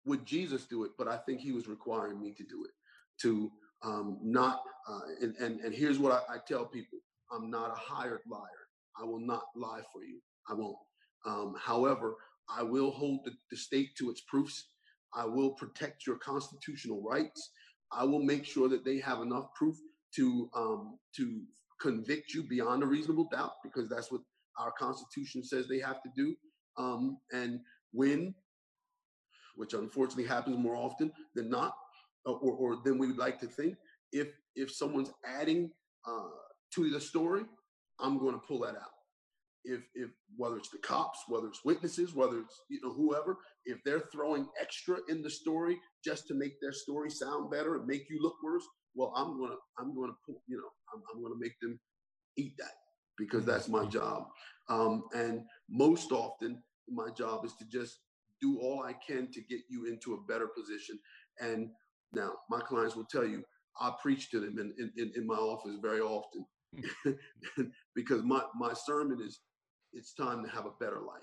would 0.05 0.25
Jesus 0.25 0.65
do 0.65 0.85
it, 0.85 0.91
but 0.97 1.07
I 1.07 1.17
think 1.17 1.39
he 1.39 1.51
was 1.51 1.67
requiring 1.67 2.19
me 2.19 2.33
to 2.33 2.43
do 2.43 2.65
it. 2.65 2.71
To 3.21 3.51
um, 3.83 4.17
not, 4.23 4.63
uh, 4.89 5.01
and, 5.21 5.35
and, 5.35 5.59
and 5.59 5.75
here's 5.75 5.99
what 5.99 6.13
I, 6.13 6.33
I, 6.33 6.37
tell 6.47 6.65
people 6.65 6.97
I'm 7.31 7.51
not 7.51 7.69
a 7.69 7.79
hired 7.79 8.21
liar. 8.27 8.41
I 8.99 9.03
will 9.03 9.19
not 9.19 9.43
lie 9.55 9.81
for 9.93 10.03
you. 10.03 10.19
I 10.49 10.55
won't. 10.55 10.77
Um, 11.27 11.55
however, 11.59 12.15
I 12.59 12.63
will 12.63 12.91
hold 12.91 13.19
the, 13.25 13.31
the 13.49 13.57
state 13.57 13.89
to 13.97 14.09
its 14.09 14.21
proofs. 14.27 14.65
I 15.13 15.25
will 15.25 15.51
protect 15.51 16.05
your 16.07 16.17
constitutional 16.17 17.01
rights. 17.01 17.51
I 17.91 18.03
will 18.03 18.23
make 18.23 18.45
sure 18.45 18.69
that 18.69 18.85
they 18.85 18.99
have 18.99 19.21
enough 19.21 19.47
proof 19.55 19.75
to 20.15 20.49
um, 20.55 20.99
to 21.17 21.41
convict 21.81 22.33
you 22.33 22.43
beyond 22.43 22.83
a 22.83 22.85
reasonable 22.85 23.27
doubt, 23.31 23.53
because 23.63 23.89
that's 23.89 24.11
what 24.11 24.21
our 24.59 24.71
Constitution 24.77 25.43
says 25.43 25.67
they 25.67 25.79
have 25.79 26.01
to 26.03 26.09
do. 26.15 26.35
Um, 26.77 27.17
and 27.31 27.59
when, 27.91 28.35
which 29.55 29.73
unfortunately 29.73 30.27
happens 30.27 30.57
more 30.57 30.75
often 30.75 31.11
than 31.35 31.49
not, 31.49 31.73
uh, 32.27 32.31
or, 32.31 32.53
or 32.53 32.81
than 32.83 32.97
we 32.97 33.07
would 33.07 33.17
like 33.17 33.39
to 33.39 33.47
think, 33.47 33.75
if 34.11 34.27
if 34.55 34.71
someone's 34.71 35.11
adding 35.25 35.71
uh, 36.07 36.29
to 36.75 36.89
the 36.89 37.01
story, 37.01 37.43
I'm 37.99 38.17
going 38.19 38.33
to 38.33 38.47
pull 38.47 38.59
that 38.59 38.75
out. 38.75 39.00
If 39.63 39.81
if 39.93 40.09
whether 40.37 40.57
it's 40.57 40.69
the 40.69 40.79
cops, 40.79 41.19
whether 41.27 41.47
it's 41.47 41.63
witnesses, 41.63 42.15
whether 42.15 42.39
it's 42.39 42.61
you 42.69 42.79
know 42.81 42.93
whoever, 42.93 43.37
if 43.65 43.77
they're 43.85 44.03
throwing 44.11 44.47
extra 44.59 44.97
in 45.09 45.21
the 45.21 45.29
story 45.29 45.77
just 46.03 46.27
to 46.27 46.33
make 46.33 46.59
their 46.61 46.73
story 46.73 47.09
sound 47.09 47.51
better 47.51 47.75
and 47.75 47.85
make 47.85 48.09
you 48.09 48.19
look 48.21 48.35
worse, 48.43 48.65
well, 48.95 49.13
I'm 49.15 49.39
gonna 49.39 49.55
I'm 49.79 49.95
gonna 49.95 50.13
you 50.47 50.57
know 50.57 50.69
I'm, 50.93 51.01
I'm 51.13 51.21
gonna 51.21 51.39
make 51.39 51.59
them 51.61 51.79
eat 52.37 52.53
that 52.57 52.73
because 53.17 53.45
that's 53.45 53.67
my 53.67 53.85
job. 53.85 54.27
Um, 54.69 55.03
and 55.13 55.43
most 55.69 56.11
often, 56.11 56.63
my 56.89 57.09
job 57.15 57.45
is 57.45 57.53
to 57.55 57.65
just 57.65 57.99
do 58.41 58.59
all 58.59 58.83
I 58.83 58.93
can 58.93 59.31
to 59.31 59.41
get 59.41 59.59
you 59.69 59.85
into 59.85 60.15
a 60.15 60.31
better 60.31 60.47
position. 60.47 60.97
And 61.39 61.69
now, 62.13 62.33
my 62.49 62.59
clients 62.59 62.95
will 62.95 63.05
tell 63.05 63.25
you, 63.25 63.43
I 63.79 63.93
preach 64.01 64.31
to 64.31 64.39
them 64.39 64.57
in, 64.57 64.91
in, 64.97 65.11
in 65.15 65.27
my 65.27 65.35
office 65.35 65.77
very 65.81 66.01
often 66.01 66.45
because 67.95 68.23
my, 68.23 68.41
my 68.55 68.73
sermon 68.73 69.19
is 69.21 69.39
it's 69.93 70.13
time 70.13 70.43
to 70.43 70.49
have 70.49 70.65
a 70.65 70.71
better 70.79 70.99
life. 71.01 71.21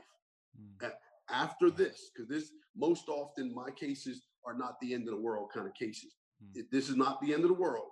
Mm. 0.60 0.90
After 1.30 1.70
this, 1.70 2.10
because 2.14 2.28
this 2.28 2.50
most 2.76 3.08
often 3.08 3.54
my 3.54 3.70
cases 3.70 4.22
are 4.46 4.54
not 4.54 4.80
the 4.80 4.94
end 4.94 5.08
of 5.08 5.14
the 5.14 5.20
world 5.20 5.50
kind 5.52 5.66
of 5.66 5.74
cases. 5.74 6.14
Mm. 6.42 6.62
This 6.70 6.88
is 6.88 6.96
not 6.96 7.20
the 7.20 7.34
end 7.34 7.42
of 7.42 7.48
the 7.48 7.54
world. 7.54 7.88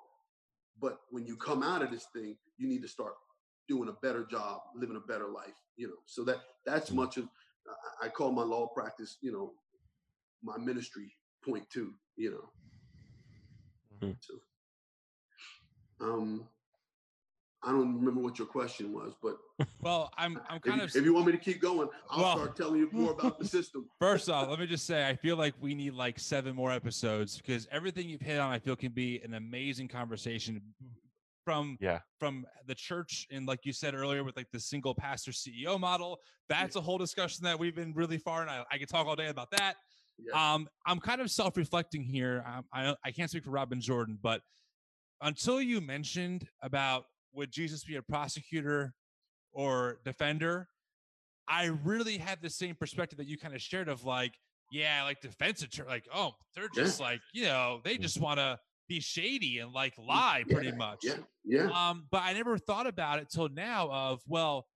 But 0.80 0.98
when 1.10 1.26
you 1.26 1.36
come 1.36 1.62
out 1.62 1.82
of 1.82 1.90
this 1.90 2.06
thing, 2.14 2.36
you 2.58 2.68
need 2.68 2.82
to 2.82 2.88
start 2.88 3.14
doing 3.68 3.88
a 3.88 4.06
better 4.06 4.24
job, 4.24 4.60
living 4.74 4.96
a 4.96 5.06
better 5.12 5.28
life. 5.28 5.54
You 5.76 5.88
know, 5.88 5.96
so 6.06 6.24
that 6.24 6.38
that's 6.64 6.90
mm. 6.90 6.96
much 6.96 7.16
of 7.16 7.28
I 8.02 8.08
call 8.08 8.32
my 8.32 8.42
law 8.42 8.68
practice. 8.68 9.18
You 9.20 9.32
know, 9.32 9.52
my 10.42 10.56
ministry 10.58 11.12
point 11.44 11.64
two. 11.70 11.92
You 12.16 12.30
know, 12.30 12.50
Mm-hmm. 14.02 14.12
So, 14.20 14.34
um, 16.00 16.48
I 17.62 17.70
don't 17.70 17.96
remember 17.96 18.20
what 18.20 18.38
your 18.38 18.46
question 18.46 18.92
was, 18.92 19.14
but 19.22 19.36
well, 19.80 20.12
I'm 20.16 20.38
I'm 20.48 20.60
kind 20.60 20.80
if, 20.82 20.90
of 20.90 20.96
if 20.96 21.04
you 21.04 21.14
want 21.14 21.26
me 21.26 21.32
to 21.32 21.38
keep 21.38 21.60
going, 21.60 21.88
I'll 22.10 22.22
well, 22.22 22.36
start 22.36 22.56
telling 22.56 22.80
you 22.80 22.88
more 22.92 23.12
about 23.12 23.38
the 23.38 23.44
system. 23.48 23.88
First 24.00 24.28
off, 24.28 24.48
let 24.48 24.60
me 24.60 24.66
just 24.66 24.86
say 24.86 25.08
I 25.08 25.16
feel 25.16 25.36
like 25.36 25.54
we 25.60 25.74
need 25.74 25.94
like 25.94 26.18
seven 26.18 26.54
more 26.54 26.70
episodes 26.70 27.38
because 27.38 27.66
everything 27.72 28.08
you've 28.08 28.20
hit 28.20 28.38
on, 28.38 28.52
I 28.52 28.58
feel 28.58 28.76
can 28.76 28.92
be 28.92 29.20
an 29.24 29.34
amazing 29.34 29.88
conversation 29.88 30.60
from 31.44 31.78
yeah 31.80 32.00
from 32.18 32.44
the 32.66 32.74
church 32.74 33.26
and 33.30 33.46
like 33.46 33.60
you 33.62 33.72
said 33.72 33.94
earlier 33.94 34.24
with 34.24 34.36
like 34.36 34.50
the 34.52 34.60
single 34.60 34.94
pastor 34.94 35.30
CEO 35.30 35.80
model. 35.80 36.18
That's 36.48 36.76
yeah. 36.76 36.80
a 36.80 36.84
whole 36.84 36.98
discussion 36.98 37.44
that 37.44 37.58
we've 37.58 37.74
been 37.74 37.94
really 37.94 38.18
far, 38.18 38.42
and 38.42 38.50
I, 38.50 38.64
I 38.70 38.78
could 38.78 38.88
talk 38.88 39.06
all 39.06 39.16
day 39.16 39.28
about 39.28 39.50
that. 39.52 39.74
Yeah. 40.18 40.54
Um, 40.54 40.68
I'm 40.86 41.00
kind 41.00 41.20
of 41.20 41.30
self-reflecting 41.30 42.04
here. 42.04 42.44
Um, 42.46 42.64
I 42.72 42.94
I 43.04 43.10
can't 43.12 43.30
speak 43.30 43.44
for 43.44 43.50
Rob 43.50 43.72
and 43.72 43.80
Jordan, 43.80 44.18
but 44.22 44.42
until 45.22 45.60
you 45.60 45.80
mentioned 45.80 46.46
about 46.62 47.06
would 47.36 47.52
Jesus 47.52 47.84
be 47.84 47.96
a 47.96 48.02
prosecutor 48.02 48.94
or 49.52 49.98
defender, 50.04 50.68
I 51.48 51.66
really 51.84 52.18
had 52.18 52.42
the 52.42 52.50
same 52.50 52.74
perspective 52.74 53.18
that 53.18 53.28
you 53.28 53.38
kind 53.38 53.54
of 53.54 53.62
shared 53.62 53.88
of 53.88 54.04
like, 54.04 54.34
yeah, 54.72 55.04
like 55.04 55.20
defense 55.20 55.62
attorney, 55.62 55.88
like 55.88 56.08
oh, 56.12 56.32
they're 56.54 56.68
just 56.74 56.98
yeah. 56.98 57.06
like 57.06 57.20
you 57.32 57.44
know 57.44 57.80
they 57.84 57.98
just 57.98 58.20
want 58.20 58.38
to 58.38 58.58
be 58.88 59.00
shady 59.00 59.58
and 59.58 59.72
like 59.72 59.94
lie 59.98 60.44
pretty 60.48 60.68
yeah, 60.68 60.74
much. 60.74 60.98
Yeah, 61.02 61.14
yeah. 61.44 61.70
Um, 61.88 62.06
but 62.10 62.22
I 62.24 62.32
never 62.32 62.58
thought 62.58 62.86
about 62.86 63.20
it 63.20 63.28
till 63.30 63.48
now. 63.48 63.88
Of 63.90 64.22
well, 64.26 64.66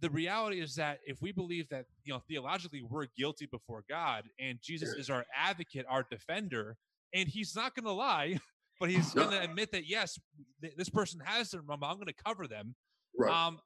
the 0.00 0.10
reality 0.10 0.60
is 0.60 0.76
that 0.76 1.00
if 1.06 1.20
we 1.20 1.32
believe 1.32 1.68
that 1.70 1.86
you 2.04 2.12
know 2.12 2.20
theologically 2.28 2.82
we're 2.88 3.06
guilty 3.16 3.46
before 3.46 3.84
God 3.88 4.24
and 4.38 4.58
Jesus 4.62 4.90
is 4.90 5.10
our 5.10 5.24
advocate, 5.36 5.86
our 5.88 6.04
defender, 6.08 6.76
and 7.12 7.28
he's 7.28 7.56
not 7.56 7.74
going 7.74 7.86
to 7.86 7.92
lie, 7.92 8.38
but 8.82 8.90
he's 8.90 9.14
going 9.14 9.30
to 9.30 9.40
admit 9.40 9.70
that 9.70 9.86
yes, 9.88 10.18
th- 10.60 10.74
this 10.76 10.88
person 10.88 11.20
has 11.24 11.52
their 11.52 11.62
mama. 11.62 11.86
I'm 11.86 11.94
going 11.94 12.08
to 12.08 12.24
cover 12.26 12.48
them. 12.48 12.74
Right. 13.16 13.30
Um, 13.30 13.60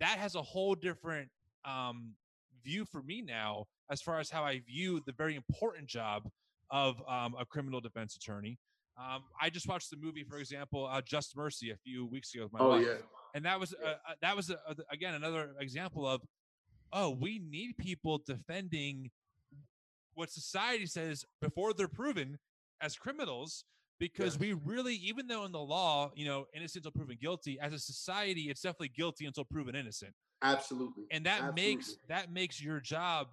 that 0.00 0.16
has 0.16 0.34
a 0.34 0.40
whole 0.40 0.74
different 0.74 1.28
um, 1.66 2.14
view 2.64 2.86
for 2.86 3.02
me 3.02 3.20
now 3.20 3.66
as 3.90 4.00
far 4.00 4.18
as 4.18 4.30
how 4.30 4.44
I 4.44 4.62
view 4.66 5.02
the 5.04 5.12
very 5.12 5.36
important 5.36 5.88
job 5.88 6.26
of 6.70 6.96
um, 7.06 7.34
a 7.38 7.44
criminal 7.44 7.82
defense 7.82 8.16
attorney. 8.16 8.58
Um, 8.98 9.24
I 9.38 9.50
just 9.50 9.68
watched 9.68 9.90
the 9.90 9.98
movie, 9.98 10.24
for 10.24 10.38
example, 10.38 10.88
uh, 10.90 11.02
Just 11.02 11.36
Mercy 11.36 11.70
a 11.70 11.76
few 11.76 12.06
weeks 12.06 12.34
ago 12.34 12.44
with 12.44 12.54
my 12.54 12.60
oh, 12.60 12.68
wife, 12.70 12.86
yeah. 12.86 12.94
and 13.34 13.44
that 13.44 13.60
was 13.60 13.74
uh, 13.74 13.90
uh, 14.08 14.14
that 14.22 14.34
was 14.34 14.50
again 14.90 15.12
another 15.12 15.50
example 15.60 16.06
of, 16.06 16.22
oh, 16.94 17.10
we 17.10 17.42
need 17.46 17.76
people 17.76 18.22
defending 18.26 19.10
what 20.14 20.30
society 20.30 20.86
says 20.86 21.26
before 21.42 21.74
they're 21.74 21.88
proven 21.88 22.38
as 22.80 22.96
criminals, 22.96 23.64
because 24.02 24.36
we 24.36 24.52
really, 24.52 24.96
even 24.96 25.28
though 25.28 25.44
in 25.44 25.52
the 25.52 25.60
law, 25.60 26.10
you 26.16 26.26
know, 26.26 26.46
innocent 26.52 26.84
until 26.84 26.98
proven 27.00 27.16
guilty, 27.20 27.58
as 27.60 27.72
a 27.72 27.78
society, 27.78 28.42
it's 28.50 28.60
definitely 28.60 28.88
guilty 28.88 29.26
until 29.26 29.44
proven 29.44 29.76
innocent. 29.76 30.12
Absolutely, 30.42 31.04
and 31.12 31.24
that 31.24 31.42
Absolutely. 31.42 31.62
makes 31.62 31.96
that 32.08 32.32
makes 32.32 32.60
your 32.60 32.80
job 32.80 33.28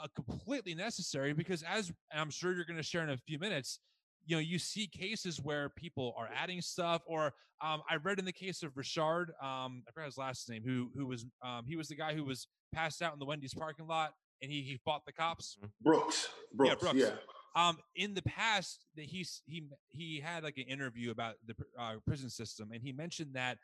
uh, 0.00 0.06
completely 0.14 0.76
necessary 0.76 1.32
because, 1.32 1.64
as 1.64 1.92
I'm 2.14 2.30
sure 2.30 2.54
you're 2.54 2.64
going 2.64 2.76
to 2.76 2.84
share 2.84 3.02
in 3.02 3.10
a 3.10 3.16
few 3.16 3.40
minutes 3.40 3.80
you 4.26 4.36
know 4.36 4.40
you 4.40 4.58
see 4.58 4.86
cases 4.86 5.40
where 5.40 5.70
people 5.70 6.14
are 6.18 6.28
adding 6.34 6.60
stuff 6.60 7.00
or 7.06 7.32
um, 7.62 7.80
i 7.88 7.94
read 8.02 8.18
in 8.18 8.24
the 8.24 8.32
case 8.32 8.64
of 8.64 8.74
Rayshard 8.74 9.28
um, 9.40 9.84
i 9.86 9.92
forgot 9.94 10.06
his 10.06 10.18
last 10.18 10.50
name 10.50 10.62
who 10.66 10.90
who 10.96 11.06
was 11.06 11.24
um, 11.44 11.64
he 11.66 11.76
was 11.76 11.86
the 11.86 11.94
guy 11.94 12.12
who 12.12 12.24
was 12.24 12.48
passed 12.74 13.02
out 13.02 13.12
in 13.12 13.20
the 13.20 13.24
wendy's 13.24 13.54
parking 13.54 13.86
lot 13.86 14.14
and 14.42 14.50
he 14.50 14.62
he 14.62 14.80
fought 14.84 15.02
the 15.06 15.12
cops 15.12 15.56
mm-hmm. 15.58 15.68
brooks 15.80 16.28
brooks 16.52 16.70
yeah, 16.70 16.74
brooks. 16.80 16.98
yeah. 16.98 17.35
Um, 17.56 17.78
in 17.94 18.12
the 18.12 18.22
past, 18.22 18.84
that 18.96 19.06
he's 19.06 19.42
he 19.46 19.64
he 19.88 20.20
had 20.20 20.44
like 20.44 20.58
an 20.58 20.64
interview 20.64 21.10
about 21.10 21.36
the 21.46 21.54
uh, 21.80 21.94
prison 22.06 22.28
system, 22.28 22.70
and 22.70 22.82
he 22.82 22.92
mentioned 22.92 23.30
that 23.32 23.56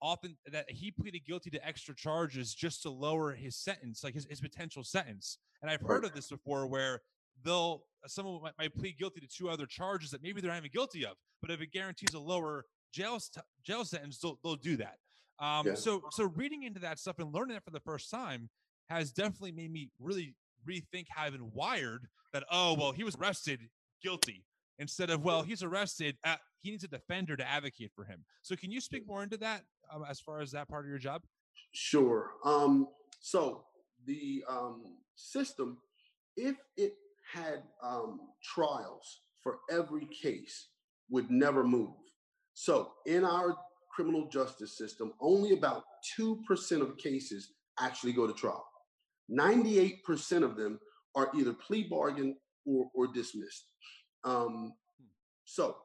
often 0.00 0.36
that 0.50 0.70
he 0.70 0.90
pleaded 0.90 1.26
guilty 1.26 1.50
to 1.50 1.66
extra 1.66 1.94
charges 1.94 2.54
just 2.54 2.82
to 2.82 2.90
lower 2.90 3.32
his 3.34 3.56
sentence, 3.56 4.02
like 4.04 4.14
his, 4.14 4.26
his 4.26 4.40
potential 4.40 4.84
sentence. 4.84 5.38
And 5.62 5.70
I've 5.70 5.82
heard 5.82 6.04
of 6.04 6.14
this 6.14 6.28
before, 6.28 6.66
where 6.68 7.02
they'll 7.44 7.82
someone 8.06 8.40
might, 8.40 8.52
might, 8.58 8.74
plead 8.74 8.98
guilty 8.98 9.20
to 9.20 9.26
two 9.26 9.50
other 9.50 9.66
charges 9.66 10.10
that 10.10 10.22
maybe 10.22 10.40
they're 10.40 10.50
not 10.50 10.58
even 10.58 10.70
guilty 10.72 11.04
of, 11.04 11.16
but 11.42 11.50
if 11.50 11.60
it 11.60 11.72
guarantees 11.72 12.14
a 12.14 12.20
lower 12.20 12.64
jail 12.94 13.18
jail 13.64 13.84
sentence, 13.84 14.18
they'll, 14.18 14.38
they'll 14.42 14.56
do 14.56 14.76
that. 14.76 14.96
Um, 15.38 15.66
yeah. 15.66 15.74
So 15.74 16.02
so 16.10 16.24
reading 16.36 16.62
into 16.62 16.80
that 16.80 16.98
stuff 16.98 17.18
and 17.18 17.34
learning 17.34 17.54
that 17.54 17.64
for 17.64 17.70
the 17.70 17.80
first 17.80 18.10
time 18.10 18.48
has 18.88 19.12
definitely 19.12 19.52
made 19.52 19.72
me 19.72 19.90
really 19.98 20.34
rethink 20.68 21.06
how 21.08 21.24
I've 21.24 21.32
been 21.32 21.50
wired. 21.52 22.06
That 22.32 22.44
oh 22.50 22.74
well, 22.74 22.92
he 22.92 23.04
was 23.04 23.16
arrested, 23.16 23.60
guilty. 24.02 24.44
Instead 24.78 25.10
of 25.10 25.22
well, 25.22 25.42
he's 25.42 25.62
arrested, 25.62 26.16
uh, 26.24 26.36
he 26.62 26.70
needs 26.70 26.84
a 26.84 26.88
defender 26.88 27.36
to 27.36 27.48
advocate 27.48 27.90
for 27.94 28.04
him. 28.04 28.24
So 28.42 28.56
can 28.56 28.70
you 28.70 28.80
speak 28.80 29.06
more 29.06 29.22
into 29.22 29.36
that 29.38 29.62
um, 29.92 30.04
as 30.08 30.20
far 30.20 30.40
as 30.40 30.52
that 30.52 30.68
part 30.68 30.84
of 30.84 30.88
your 30.88 30.98
job? 30.98 31.22
Sure. 31.72 32.30
Um, 32.44 32.88
so 33.20 33.64
the 34.06 34.42
um, 34.48 34.96
system, 35.16 35.78
if 36.36 36.56
it 36.76 36.94
had 37.32 37.62
um, 37.82 38.20
trials 38.42 39.20
for 39.42 39.58
every 39.70 40.06
case 40.06 40.68
would 41.10 41.30
never 41.30 41.64
move. 41.64 41.94
So 42.54 42.92
in 43.06 43.24
our 43.24 43.56
criminal 43.94 44.28
justice 44.28 44.76
system, 44.76 45.12
only 45.20 45.52
about 45.52 45.84
2% 46.18 46.80
of 46.80 46.96
cases 46.98 47.52
actually 47.78 48.12
go 48.12 48.26
to 48.26 48.32
trial. 48.32 48.64
98% 49.30 50.42
of 50.42 50.56
them 50.56 50.78
are 51.14 51.30
either 51.36 51.52
plea 51.52 51.84
bargain 51.84 52.36
or, 52.66 52.90
or 52.94 53.06
dismissed. 53.06 53.72
Um, 54.24 54.74
so 55.44 55.76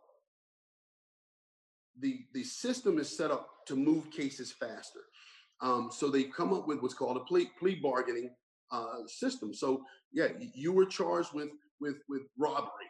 the, 2.00 2.20
the 2.34 2.44
system 2.44 3.00
is 3.00 3.16
set 3.16 3.32
up 3.32 3.50
to 3.68 3.76
move 3.76 4.12
cases 4.12 4.52
faster. 4.52 5.02
Um, 5.62 5.90
so 5.92 6.10
they 6.10 6.24
come 6.24 6.54
up 6.54 6.68
with 6.68 6.82
what's 6.82 6.94
called 6.94 7.18
a 7.18 7.22
plea, 7.22 7.50
plea 7.58 7.76
bargaining 7.76 8.32
uh, 8.72 9.06
system. 9.08 9.54
So 9.54 9.84
yeah, 10.12 10.28
you 10.54 10.72
were 10.72 10.86
charged 10.86 11.34
with 11.34 11.50
with 11.82 11.98
with 12.10 12.24
robbery. 12.38 12.90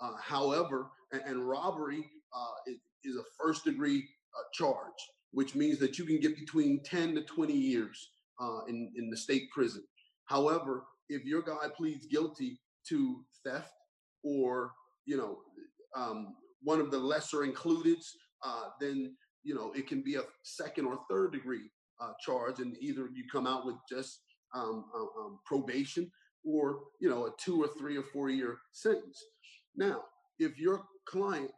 Uh, 0.00 0.16
however, 0.20 0.90
and, 1.12 1.22
and 1.22 1.48
robbery 1.48 2.04
uh, 2.34 2.54
is, 2.66 2.78
is, 3.04 3.16
a 3.16 3.22
first 3.40 3.64
degree 3.64 3.98
uh, 3.98 4.42
charge, 4.52 4.76
which 5.30 5.54
means 5.54 5.78
that 5.78 5.98
you 5.98 6.04
can 6.04 6.18
get 6.18 6.36
between 6.36 6.82
10 6.82 7.14
to 7.14 7.22
20 7.22 7.52
years 7.52 8.10
uh, 8.40 8.60
in 8.68 8.92
in 8.96 9.10
the 9.10 9.16
state 9.16 9.50
prison. 9.50 9.82
However, 10.26 10.84
if 11.08 11.24
your 11.24 11.42
guy 11.42 11.68
pleads 11.76 12.06
guilty 12.06 12.60
to 12.88 13.24
theft 13.44 13.72
or 14.24 14.72
you 15.06 15.16
know 15.16 15.38
um, 15.96 16.34
one 16.62 16.80
of 16.80 16.90
the 16.90 16.98
lesser 16.98 17.44
included, 17.44 17.98
uh, 18.44 18.68
then 18.80 19.14
you 19.42 19.54
know 19.54 19.72
it 19.74 19.86
can 19.86 20.02
be 20.02 20.16
a 20.16 20.22
second 20.42 20.86
or 20.86 20.98
third 21.10 21.32
degree 21.32 21.70
uh, 22.00 22.12
charge, 22.24 22.60
and 22.60 22.76
either 22.80 23.08
you 23.14 23.24
come 23.30 23.46
out 23.46 23.66
with 23.66 23.76
just 23.88 24.20
um, 24.54 24.84
um, 24.94 25.08
um, 25.20 25.38
probation 25.46 26.10
or 26.44 26.80
you 27.00 27.08
know 27.08 27.26
a 27.26 27.30
two 27.38 27.62
or 27.62 27.68
three 27.78 27.96
or 27.96 28.02
four 28.02 28.30
year 28.30 28.58
sentence. 28.72 29.22
Now, 29.76 30.02
if 30.38 30.58
your 30.58 30.82
client, 31.06 31.50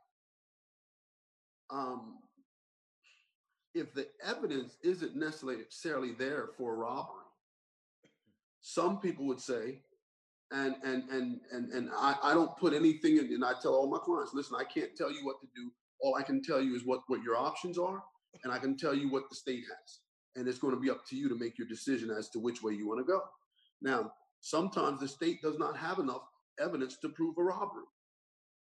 um, 1.71 2.19
if 3.75 3.93
the 3.95 4.07
evidence 4.25 4.77
isn't 4.83 5.17
necessarily 5.17 6.13
there 6.13 6.49
for 6.57 6.77
robbery, 6.77 7.25
some 8.61 9.01
people 9.01 9.27
would 9.27 9.41
say, 9.41 9.81
and 10.53 10.77
and 10.85 11.09
and 11.11 11.41
and 11.53 11.73
and 11.73 11.91
I, 11.97 12.17
I 12.23 12.35
don't 12.35 12.57
put 12.57 12.73
anything 12.73 13.19
in, 13.19 13.27
and 13.33 13.45
I 13.45 13.53
tell 13.61 13.75
all 13.75 13.91
my 13.91 13.99
clients, 13.99 14.35
listen, 14.35 14.57
I 14.59 14.65
can't 14.65 14.97
tell 14.97 15.11
you 15.11 15.25
what 15.25 15.41
to 15.41 15.47
do. 15.55 15.71
All 16.01 16.17
I 16.17 16.23
can 16.23 16.43
tell 16.43 16.61
you 16.63 16.75
is 16.75 16.85
what 16.85 17.01
what 17.09 17.23
your 17.23 17.37
options 17.37 17.79
are, 17.79 18.03
and 18.45 18.53
I 18.53 18.59
can 18.59 18.77
tell 18.77 18.95
you 18.95 19.11
what 19.11 19.29
the 19.29 19.37
state 19.37 19.65
has 19.65 20.01
and 20.37 20.49
it's 20.49 20.59
going 20.59 20.75
to 20.75 20.81
be 20.81 20.91
up 20.91 21.07
to 21.07 21.17
you 21.17 21.29
to 21.29 21.37
make 21.39 21.59
your 21.59 21.69
decision 21.69 22.11
as 22.11 22.29
to 22.31 22.39
which 22.39 22.63
way 22.63 22.73
you 22.73 22.89
want 22.89 23.01
to 23.01 23.05
go. 23.05 23.23
Now, 23.81 24.13
sometimes 24.41 25.01
the 25.01 25.09
state 25.09 25.41
does 25.43 25.59
not 25.59 25.77
have 25.77 25.99
enough 25.99 26.23
evidence 26.61 26.97
to 27.03 27.09
prove 27.09 27.37
a 27.39 27.43
robbery. 27.43 27.85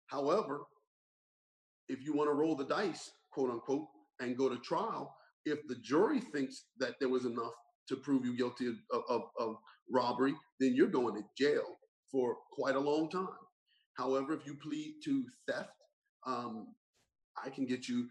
However, 0.07 0.63
if 1.89 2.05
you 2.05 2.13
want 2.13 2.31
to 2.31 2.35
roll 2.35 2.55
the 2.55 2.65
dice, 2.65 3.11
quote 3.33 3.51
unquote, 3.51 3.87
and 4.21 4.37
go 4.37 4.49
to 4.49 4.57
trial, 4.59 5.15
if 5.45 5.67
the 5.69 5.77
jury 5.77 6.21
thinks 6.21 6.65
that 6.79 6.95
there 7.01 7.09
was 7.09 7.25
enough 7.25 7.53
to 7.89 7.97
prove 7.97 8.25
you 8.25 8.37
guilty 8.37 8.67
of, 8.67 9.03
of, 9.09 9.23
of 9.39 9.57
robbery, 9.91 10.35
then 10.59 10.75
you're 10.75 10.89
going 10.89 11.15
to 11.15 11.23
jail 11.37 11.65
for 12.11 12.37
quite 12.53 12.75
a 12.75 12.81
long 12.81 13.09
time. 13.09 13.29
However, 13.97 14.35
if 14.35 14.47
you 14.47 14.55
plead 14.55 14.97
to 15.05 15.25
theft, 15.49 15.71
um, 16.27 16.75
I 17.43 17.51
can 17.51 17.67
get 17.67 17.89
you 17.89 18.09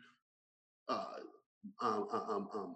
uh, 0.87 1.05
um, 1.81 2.07
um, 2.11 2.49
um 2.55 2.75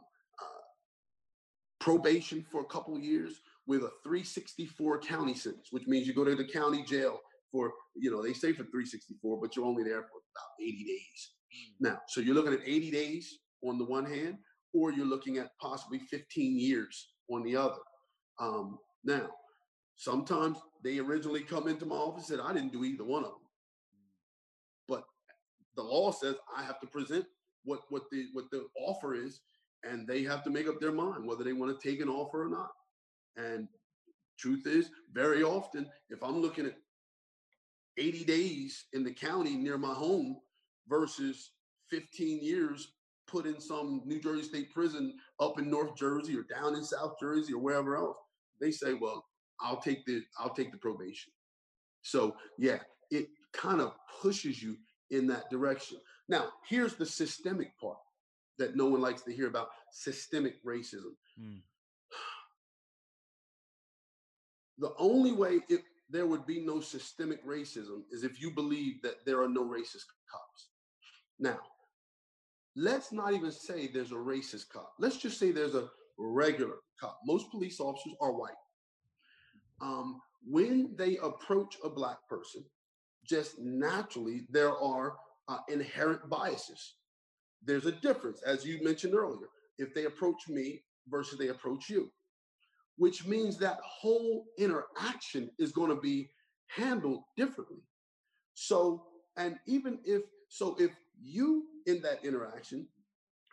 probation 1.79 2.45
for 2.51 2.61
a 2.61 2.65
couple 2.65 2.99
years 2.99 3.41
with 3.65 3.81
a 3.81 3.91
364 4.03 4.99
county 4.99 5.33
sentence, 5.33 5.67
which 5.71 5.87
means 5.87 6.07
you 6.07 6.13
go 6.13 6.23
to 6.23 6.35
the 6.35 6.47
county 6.47 6.83
jail 6.83 7.19
for, 7.51 7.71
you 7.95 8.11
know, 8.11 8.21
they 8.21 8.33
say 8.33 8.51
for 8.51 8.63
364, 8.63 9.39
but 9.39 9.55
you're 9.55 9.65
only 9.65 9.83
there 9.83 10.03
for 10.03 10.19
about 10.35 10.67
80 10.67 10.83
days. 10.83 11.31
Mm. 11.53 11.91
Now, 11.91 12.01
so 12.07 12.21
you're 12.21 12.35
looking 12.35 12.53
at 12.53 12.59
80 12.65 12.91
days 12.91 13.39
on 13.63 13.77
the 13.77 13.85
one 13.85 14.05
hand, 14.05 14.37
or 14.73 14.91
you're 14.91 15.05
looking 15.05 15.37
at 15.37 15.51
possibly 15.59 15.99
15 15.99 16.59
years 16.59 17.09
on 17.29 17.43
the 17.43 17.55
other. 17.55 17.81
Um, 18.39 18.77
now, 19.03 19.29
sometimes 19.95 20.57
they 20.83 20.99
originally 20.99 21.41
come 21.41 21.67
into 21.67 21.85
my 21.85 21.95
office 21.95 22.29
and 22.29 22.41
I 22.41 22.53
didn't 22.53 22.71
do 22.71 22.85
either 22.85 23.03
one 23.03 23.23
of 23.23 23.31
them. 23.31 23.39
But 24.87 25.03
the 25.75 25.83
law 25.83 26.11
says 26.11 26.35
I 26.55 26.63
have 26.63 26.79
to 26.81 26.87
present 26.87 27.25
what 27.65 27.81
what 27.89 28.03
the 28.11 28.27
what 28.33 28.49
the 28.51 28.67
offer 28.77 29.13
is 29.13 29.41
and 29.83 30.07
they 30.07 30.23
have 30.23 30.43
to 30.43 30.49
make 30.49 30.67
up 30.67 30.79
their 30.79 30.91
mind 30.91 31.25
whether 31.25 31.43
they 31.43 31.53
want 31.53 31.77
to 31.77 31.89
take 31.89 32.01
an 32.01 32.09
offer 32.09 32.45
or 32.45 32.49
not. 32.49 32.71
And 33.37 33.67
truth 34.37 34.65
is, 34.67 34.89
very 35.13 35.43
often, 35.43 35.87
if 36.09 36.23
I'm 36.23 36.41
looking 36.41 36.65
at 36.65 36.75
80 37.99 38.23
days 38.23 38.85
in 38.93 39.03
the 39.03 39.13
county 39.13 39.55
near 39.55 39.77
my 39.77 39.93
home 39.93 40.37
versus 40.87 41.51
15 41.89 42.39
years 42.41 42.93
put 43.27 43.45
in 43.45 43.61
some 43.61 44.01
New 44.05 44.19
Jersey 44.19 44.43
State 44.43 44.73
prison 44.73 45.13
up 45.39 45.59
in 45.59 45.69
North 45.69 45.95
Jersey 45.95 46.35
or 46.37 46.43
down 46.43 46.75
in 46.75 46.83
South 46.83 47.19
Jersey 47.19 47.53
or 47.53 47.59
wherever 47.59 47.95
else, 47.95 48.17
they 48.59 48.71
say, 48.71 48.93
"Well, 48.93 49.25
I'll 49.61 49.81
take 49.81 50.05
the 50.05 50.23
I'll 50.39 50.53
take 50.53 50.71
the 50.71 50.77
probation." 50.77 51.31
So 52.01 52.35
yeah, 52.57 52.79
it 53.11 53.29
kind 53.53 53.81
of 53.81 53.93
pushes 54.21 54.63
you 54.63 54.77
in 55.11 55.27
that 55.27 55.49
direction. 55.49 55.99
Now, 56.27 56.53
here's 56.67 56.95
the 56.95 57.05
systemic 57.05 57.77
part 57.79 57.97
that 58.57 58.75
no 58.75 58.85
one 58.85 59.01
likes 59.01 59.21
to 59.23 59.33
hear 59.33 59.47
about 59.47 59.69
systemic 59.91 60.63
racism. 60.63 61.15
Mm. 61.39 61.61
The 64.79 64.93
only 64.97 65.33
way 65.33 65.59
if 65.69 65.81
there 66.09 66.25
would 66.25 66.45
be 66.45 66.59
no 66.59 66.79
systemic 66.79 67.45
racism 67.45 68.01
is 68.11 68.23
if 68.23 68.41
you 68.41 68.51
believe 68.51 69.01
that 69.03 69.25
there 69.25 69.41
are 69.41 69.49
no 69.49 69.63
racist 69.63 70.05
cops. 70.31 70.69
Now, 71.39 71.59
let's 72.75 73.11
not 73.11 73.33
even 73.33 73.51
say 73.51 73.87
there's 73.87 74.11
a 74.11 74.15
racist 74.15 74.69
cop. 74.69 74.93
Let's 74.99 75.17
just 75.17 75.39
say 75.39 75.51
there's 75.51 75.75
a 75.75 75.89
regular 76.17 76.77
cop. 76.99 77.19
Most 77.25 77.51
police 77.51 77.79
officers 77.79 78.13
are 78.21 78.33
white. 78.33 78.51
Um, 79.81 80.19
when 80.45 80.95
they 80.97 81.17
approach 81.17 81.77
a 81.83 81.89
black 81.89 82.17
person, 82.29 82.63
just 83.25 83.59
naturally 83.59 84.47
there 84.49 84.75
are 84.75 85.15
uh, 85.47 85.59
inherent 85.69 86.27
biases 86.29 86.95
there's 87.63 87.85
a 87.85 87.91
difference, 87.91 88.41
as 88.43 88.65
you 88.65 88.81
mentioned 88.83 89.15
earlier, 89.15 89.47
if 89.77 89.93
they 89.93 90.05
approach 90.05 90.47
me 90.47 90.81
versus 91.07 91.37
they 91.37 91.49
approach 91.49 91.89
you, 91.89 92.11
which 92.99 93.25
means 93.25 93.57
that 93.57 93.79
whole 93.81 94.43
interaction 94.57 95.49
is 95.57 95.71
going 95.71 95.89
to 95.89 95.95
be 96.01 96.29
handled 96.67 97.23
differently. 97.37 97.81
So, 98.55 99.05
and 99.37 99.55
even 99.65 99.99
if, 100.03 100.23
so 100.49 100.75
if 100.77 100.91
you 101.17 101.63
in 101.85 102.01
that 102.01 102.25
interaction 102.25 102.85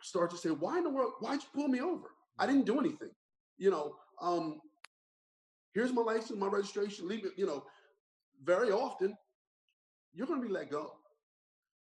start 0.01 0.31
to 0.31 0.37
say, 0.37 0.49
why 0.49 0.77
in 0.77 0.83
the 0.83 0.89
world, 0.89 1.13
why'd 1.21 1.41
you 1.41 1.47
pull 1.55 1.69
me 1.69 1.79
over? 1.79 2.09
I 2.37 2.45
didn't 2.45 2.65
do 2.65 2.77
anything. 2.77 3.11
You 3.57 3.71
know, 3.71 3.95
um, 4.21 4.59
here's 5.73 5.93
my 5.93 6.01
license, 6.01 6.37
my 6.37 6.47
registration, 6.47 7.07
leave 7.07 7.23
it, 7.23 7.31
you 7.37 7.45
know, 7.45 7.63
very 8.43 8.69
often 8.69 9.15
you're 10.13 10.27
going 10.27 10.41
to 10.41 10.47
be 10.47 10.53
let 10.53 10.69
go. 10.69 10.91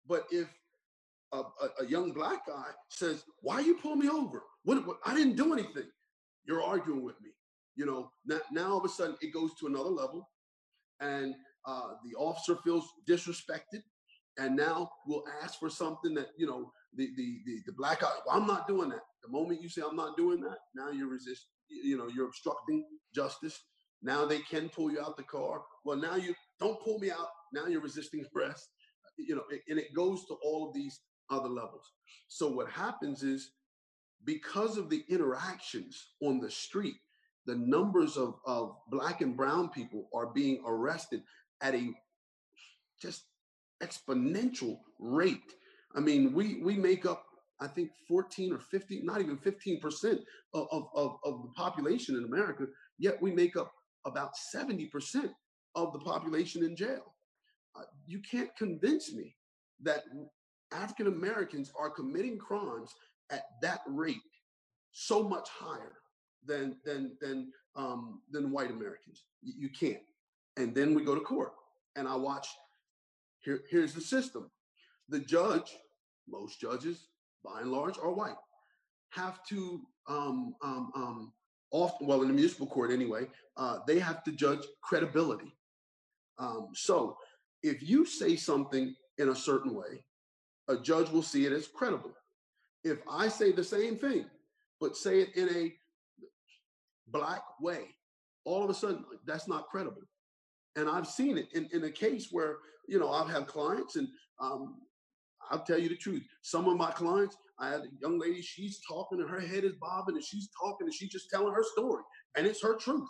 But 0.06 0.26
if 0.30 0.46
a, 1.32 1.38
a, 1.38 1.68
a, 1.80 1.86
young 1.86 2.12
black 2.12 2.46
guy 2.46 2.66
says, 2.90 3.24
"Why 3.40 3.58
you 3.60 3.76
pull 3.78 3.96
me 3.96 4.08
over? 4.08 4.42
What, 4.62 4.86
what, 4.86 4.98
I 5.04 5.14
didn't 5.14 5.36
do 5.36 5.52
anything." 5.52 5.90
You're 6.44 6.62
arguing 6.62 7.02
with 7.02 7.20
me. 7.20 7.30
You 7.76 7.86
know. 7.86 8.10
Now, 8.24 8.40
now 8.50 8.72
all 8.72 8.78
of 8.78 8.84
a 8.84 8.88
sudden 8.88 9.16
it 9.20 9.32
goes 9.32 9.54
to 9.60 9.66
another 9.66 9.90
level, 9.90 10.28
and 11.00 11.34
uh, 11.66 11.94
the 12.04 12.16
officer 12.18 12.56
feels 12.64 12.86
disrespected, 13.08 13.82
and 14.38 14.56
now 14.56 14.90
will 15.06 15.24
ask 15.42 15.58
for 15.58 15.70
something 15.70 16.14
that 16.14 16.28
you 16.36 16.46
know 16.46 16.72
the 16.94 17.10
the 17.16 17.38
the, 17.46 17.60
the 17.66 17.72
black. 17.72 18.02
Well, 18.02 18.22
I'm 18.30 18.46
not 18.46 18.68
doing 18.68 18.90
that. 18.90 19.02
The 19.22 19.30
moment 19.30 19.62
you 19.62 19.68
say 19.68 19.82
I'm 19.88 19.96
not 19.96 20.16
doing 20.16 20.40
that, 20.42 20.58
now 20.74 20.90
you're 20.90 21.08
resist. 21.08 21.46
You 21.68 21.98
know, 21.98 22.08
you're 22.08 22.26
obstructing 22.26 22.84
justice. 23.14 23.58
Now 24.02 24.24
they 24.24 24.38
can 24.40 24.68
pull 24.68 24.92
you 24.92 25.00
out 25.00 25.16
the 25.16 25.24
car. 25.24 25.62
Well, 25.84 25.96
now 25.96 26.16
you 26.16 26.34
don't 26.60 26.80
pull 26.82 26.98
me 26.98 27.10
out. 27.10 27.28
Now 27.52 27.66
you're 27.66 27.80
resisting 27.80 28.24
arrest 28.36 28.68
you 29.18 29.34
know, 29.34 29.42
and 29.68 29.78
it 29.78 29.94
goes 29.94 30.26
to 30.26 30.34
all 30.42 30.68
of 30.68 30.74
these 30.74 31.00
other 31.30 31.48
levels. 31.48 31.92
So 32.28 32.48
what 32.48 32.70
happens 32.70 33.22
is 33.22 33.52
because 34.24 34.76
of 34.76 34.90
the 34.90 35.04
interactions 35.08 36.12
on 36.22 36.40
the 36.40 36.50
street, 36.50 36.96
the 37.46 37.56
numbers 37.56 38.16
of, 38.16 38.34
of 38.44 38.76
black 38.90 39.20
and 39.20 39.36
brown 39.36 39.68
people 39.70 40.08
are 40.14 40.26
being 40.26 40.62
arrested 40.66 41.22
at 41.60 41.74
a 41.74 41.90
just 43.00 43.24
exponential 43.82 44.78
rate. 44.98 45.54
I 45.94 46.00
mean, 46.00 46.32
we 46.32 46.60
we 46.62 46.76
make 46.76 47.06
up, 47.06 47.24
I 47.60 47.68
think, 47.68 47.90
14 48.08 48.52
or 48.52 48.58
15, 48.58 49.04
not 49.04 49.20
even 49.20 49.38
15% 49.38 50.18
of, 50.54 50.66
of, 50.94 51.18
of 51.24 51.42
the 51.42 51.50
population 51.56 52.16
in 52.16 52.24
America, 52.24 52.66
yet 52.98 53.20
we 53.20 53.32
make 53.32 53.56
up 53.56 53.72
about 54.04 54.32
70% 54.54 54.88
of 55.74 55.92
the 55.92 55.98
population 56.00 56.64
in 56.64 56.76
jail. 56.76 57.14
Uh, 57.78 57.84
you 58.06 58.20
can't 58.28 58.54
convince 58.56 59.12
me 59.12 59.34
that 59.82 60.04
African 60.72 61.06
Americans 61.06 61.70
are 61.78 61.90
committing 61.90 62.38
crimes 62.38 62.94
at 63.30 63.42
that 63.62 63.80
rate 63.86 64.16
so 64.92 65.28
much 65.28 65.48
higher 65.48 65.96
than 66.46 66.76
than 66.84 67.16
than 67.20 67.52
um, 67.74 68.20
than 68.30 68.50
white 68.50 68.70
Americans. 68.70 69.24
You, 69.42 69.54
you 69.58 69.68
can't. 69.68 70.02
And 70.56 70.74
then 70.74 70.94
we 70.94 71.04
go 71.04 71.14
to 71.14 71.20
court, 71.20 71.52
and 71.96 72.08
I 72.08 72.16
watch. 72.16 72.48
Here, 73.40 73.60
here's 73.70 73.94
the 73.94 74.00
system. 74.00 74.50
The 75.08 75.20
judge, 75.20 75.76
most 76.28 76.60
judges, 76.60 77.08
by 77.44 77.60
and 77.60 77.70
large, 77.70 77.96
are 77.98 78.12
white, 78.12 78.34
have 79.10 79.44
to 79.50 79.82
um, 80.08 80.54
um, 80.62 80.90
um, 80.96 81.32
often, 81.70 82.06
well, 82.06 82.22
in 82.22 82.28
the 82.28 82.34
municipal 82.34 82.66
court 82.66 82.90
anyway, 82.90 83.26
uh, 83.56 83.78
they 83.86 83.98
have 83.98 84.24
to 84.24 84.32
judge 84.32 84.64
credibility. 84.82 85.54
Um, 86.38 86.68
so 86.74 87.16
if 87.62 87.88
you 87.88 88.04
say 88.04 88.36
something 88.36 88.94
in 89.18 89.30
a 89.30 89.34
certain 89.34 89.74
way, 89.74 90.04
a 90.68 90.76
judge 90.76 91.10
will 91.10 91.22
see 91.22 91.46
it 91.46 91.52
as 91.52 91.68
credible. 91.68 92.12
If 92.84 92.98
I 93.10 93.28
say 93.28 93.52
the 93.52 93.64
same 93.64 93.96
thing, 93.96 94.26
but 94.80 94.96
say 94.96 95.20
it 95.20 95.36
in 95.36 95.48
a 95.48 95.74
black 97.08 97.42
way, 97.60 97.96
all 98.44 98.64
of 98.64 98.70
a 98.70 98.74
sudden 98.74 99.04
that's 99.26 99.48
not 99.48 99.68
credible. 99.68 100.02
And 100.76 100.88
I've 100.88 101.06
seen 101.06 101.38
it 101.38 101.48
in, 101.54 101.68
in 101.72 101.84
a 101.84 101.90
case 101.90 102.28
where, 102.30 102.58
you 102.88 102.98
know, 102.98 103.10
I've 103.10 103.30
had 103.30 103.46
clients 103.46 103.96
and 103.96 104.08
um, 104.40 104.76
I'll 105.50 105.64
tell 105.64 105.78
you 105.78 105.88
the 105.88 105.96
truth. 105.96 106.22
Some 106.42 106.68
of 106.68 106.76
my 106.76 106.90
clients, 106.90 107.36
I 107.58 107.70
had 107.70 107.80
a 107.80 107.88
young 108.00 108.18
lady, 108.18 108.42
she's 108.42 108.80
talking 108.86 109.20
and 109.20 109.30
her 109.30 109.40
head 109.40 109.64
is 109.64 109.74
bobbing 109.80 110.16
and 110.16 110.24
she's 110.24 110.48
talking 110.60 110.86
and 110.86 110.94
she's 110.94 111.10
just 111.10 111.30
telling 111.30 111.54
her 111.54 111.62
story 111.62 112.02
and 112.36 112.46
it's 112.46 112.62
her 112.62 112.76
truth. 112.76 113.08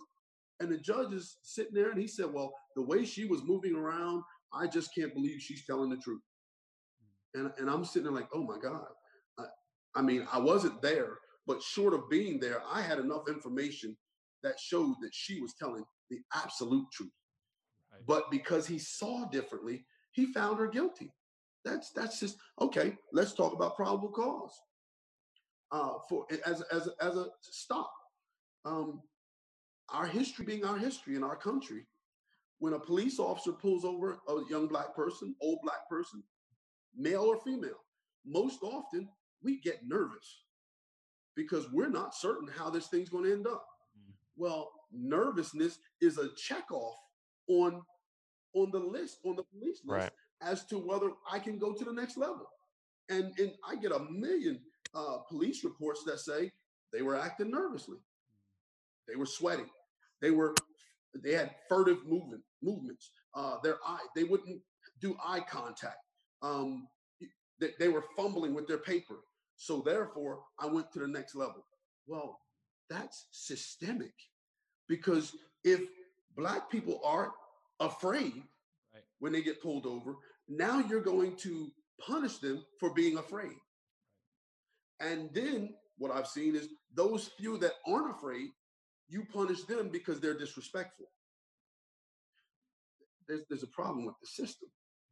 And 0.60 0.70
the 0.70 0.78
judge 0.78 1.12
is 1.12 1.36
sitting 1.42 1.74
there 1.74 1.90
and 1.90 2.00
he 2.00 2.06
said, 2.06 2.32
Well, 2.32 2.52
the 2.76 2.82
way 2.82 3.04
she 3.04 3.26
was 3.26 3.42
moving 3.44 3.74
around, 3.74 4.22
I 4.54 4.66
just 4.66 4.94
can't 4.94 5.12
believe 5.12 5.40
she's 5.40 5.66
telling 5.66 5.90
the 5.90 5.96
truth. 5.96 6.22
And, 7.34 7.52
and 7.58 7.68
I'm 7.68 7.84
sitting 7.84 8.04
there 8.04 8.12
like, 8.12 8.28
Oh 8.32 8.42
my 8.42 8.58
God. 8.62 8.86
I, 9.38 9.44
I 9.96 10.02
mean, 10.02 10.26
I 10.32 10.38
wasn't 10.38 10.80
there, 10.80 11.18
but 11.46 11.62
short 11.62 11.94
of 11.94 12.10
being 12.10 12.40
there, 12.40 12.62
I 12.70 12.80
had 12.80 12.98
enough 12.98 13.28
information 13.28 13.96
that 14.42 14.58
showed 14.58 14.96
that 15.00 15.14
she 15.14 15.40
was 15.40 15.54
telling 15.54 15.84
the 16.10 16.18
absolute 16.34 16.86
truth. 16.92 17.10
Right. 17.92 18.02
But 18.06 18.30
because 18.30 18.66
he 18.66 18.78
saw 18.78 19.28
differently, 19.28 19.84
he 20.12 20.26
found 20.32 20.58
her 20.58 20.66
guilty. 20.66 21.12
That's 21.64 21.90
that's 21.92 22.20
just 22.20 22.36
okay. 22.60 22.96
Let's 23.12 23.32
talk 23.32 23.52
about 23.52 23.76
probable 23.76 24.10
cause. 24.10 24.52
Uh, 25.72 25.94
for 26.08 26.26
as 26.46 26.62
as 26.72 26.88
as 27.00 27.16
a 27.16 27.26
stop, 27.42 27.90
um, 28.64 29.02
our 29.88 30.06
history 30.06 30.44
being 30.44 30.64
our 30.64 30.78
history 30.78 31.16
in 31.16 31.24
our 31.24 31.36
country, 31.36 31.86
when 32.58 32.74
a 32.74 32.78
police 32.78 33.18
officer 33.18 33.52
pulls 33.52 33.84
over 33.84 34.18
a 34.28 34.40
young 34.48 34.68
black 34.68 34.94
person, 34.94 35.34
old 35.40 35.58
black 35.62 35.88
person, 35.88 36.22
male 36.96 37.22
or 37.22 37.38
female, 37.40 37.80
most 38.24 38.60
often 38.62 39.08
we 39.42 39.60
get 39.60 39.80
nervous 39.84 40.45
because 41.36 41.70
we're 41.72 41.90
not 41.90 42.14
certain 42.14 42.48
how 42.48 42.70
this 42.70 42.88
thing's 42.88 43.10
going 43.10 43.24
to 43.24 43.32
end 43.32 43.46
up. 43.46 43.64
Mm. 43.98 44.14
Well, 44.36 44.70
nervousness 44.92 45.78
is 46.00 46.18
a 46.18 46.28
check 46.36 46.70
off 46.72 46.96
on 47.48 47.82
on 48.54 48.70
the 48.70 48.78
list 48.78 49.18
on 49.24 49.36
the 49.36 49.42
police 49.42 49.80
list 49.84 50.02
right 50.02 50.12
as 50.42 50.64
to 50.66 50.78
whether 50.78 51.10
I 51.30 51.38
can 51.38 51.58
go 51.58 51.72
to 51.72 51.84
the 51.84 51.92
next 51.92 52.16
level. 52.16 52.46
And, 53.08 53.32
and 53.38 53.52
I 53.66 53.76
get 53.76 53.92
a 53.92 54.00
million 54.10 54.60
uh, 54.94 55.18
police 55.28 55.64
reports 55.64 56.02
that 56.06 56.18
say 56.18 56.50
they 56.92 57.02
were 57.02 57.16
acting 57.16 57.50
nervously. 57.50 57.98
They 59.08 59.16
were 59.16 59.26
sweating. 59.26 59.68
They 60.20 60.30
were 60.30 60.54
they 61.22 61.32
had 61.32 61.54
furtive 61.68 62.04
movement 62.06 62.42
movements. 62.62 63.10
Uh, 63.34 63.56
their 63.62 63.76
eye 63.86 64.04
they 64.14 64.24
wouldn't 64.24 64.60
do 65.00 65.16
eye 65.24 65.40
contact. 65.40 65.98
Um, 66.42 66.88
they, 67.60 67.70
they 67.78 67.88
were 67.88 68.04
fumbling 68.16 68.54
with 68.54 68.66
their 68.66 68.78
paper. 68.78 69.16
So 69.56 69.82
therefore, 69.84 70.40
I 70.60 70.66
went 70.66 70.92
to 70.92 70.98
the 70.98 71.08
next 71.08 71.34
level. 71.34 71.66
Well, 72.06 72.40
that's 72.90 73.26
systemic 73.32 74.12
because 74.88 75.34
if 75.64 75.80
black 76.36 76.70
people 76.70 77.00
are 77.04 77.32
afraid 77.80 78.42
when 79.18 79.32
they 79.32 79.42
get 79.42 79.62
pulled 79.62 79.86
over. 79.86 80.16
Now 80.48 80.80
you're 80.80 81.00
going 81.00 81.36
to 81.36 81.70
punish 82.00 82.38
them 82.38 82.64
for 82.78 82.92
being 82.94 83.18
afraid. 83.18 83.56
And 85.00 85.30
then 85.32 85.74
what 85.98 86.10
I've 86.10 86.26
seen 86.26 86.54
is 86.54 86.68
those 86.94 87.30
few 87.38 87.58
that 87.58 87.72
aren't 87.86 88.14
afraid, 88.14 88.48
you 89.08 89.24
punish 89.32 89.62
them 89.62 89.88
because 89.90 90.20
they're 90.20 90.38
disrespectful. 90.38 91.06
There's, 93.28 93.42
there's 93.48 93.62
a 93.62 93.68
problem 93.68 94.06
with 94.06 94.14
the 94.20 94.26
system. 94.26 94.68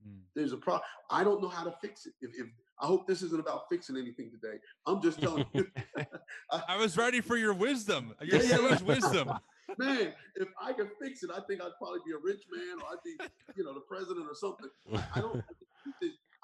Mm. 0.07 0.21
There's 0.35 0.53
a 0.53 0.57
problem. 0.57 0.83
I 1.11 1.25
don't 1.25 1.43
know 1.43 1.49
how 1.49 1.65
to 1.65 1.75
fix 1.83 2.07
it. 2.07 2.13
If, 2.21 2.31
if 2.35 2.47
I 2.81 2.87
hope 2.87 3.07
this 3.07 3.23
isn't 3.23 3.41
about 3.41 3.63
fixing 3.71 3.97
anything 3.97 4.31
today. 4.31 4.59
I'm 4.87 5.01
just 5.01 5.21
telling 5.21 5.47
you. 5.53 5.67
I, 5.97 6.07
I, 6.71 6.77
was 6.77 6.97
ready 6.97 7.21
for 7.21 7.37
your 7.37 7.55
wisdom. 7.55 8.15
Your 8.21 8.43
yeah, 8.43 8.57
much 8.59 8.83
wisdom 8.83 9.31
man, 9.79 10.13
if 10.37 10.49
I 10.61 10.73
could 10.73 10.91
fix 11.01 11.23
it, 11.23 11.31
I 11.35 11.41
think 11.47 11.61
I'd 11.61 11.77
probably 11.79 12.01
be 12.07 12.13
a 12.13 12.19
rich 12.23 12.43
man 12.53 12.79
or 12.81 12.89
I'd 12.93 13.03
be, 13.05 13.17
you 13.57 13.65
know, 13.65 13.75
the 13.75 13.81
president 13.81 14.27
or 14.29 14.35
something. 14.35 14.69
I 15.15 15.21
don't. 15.21 15.43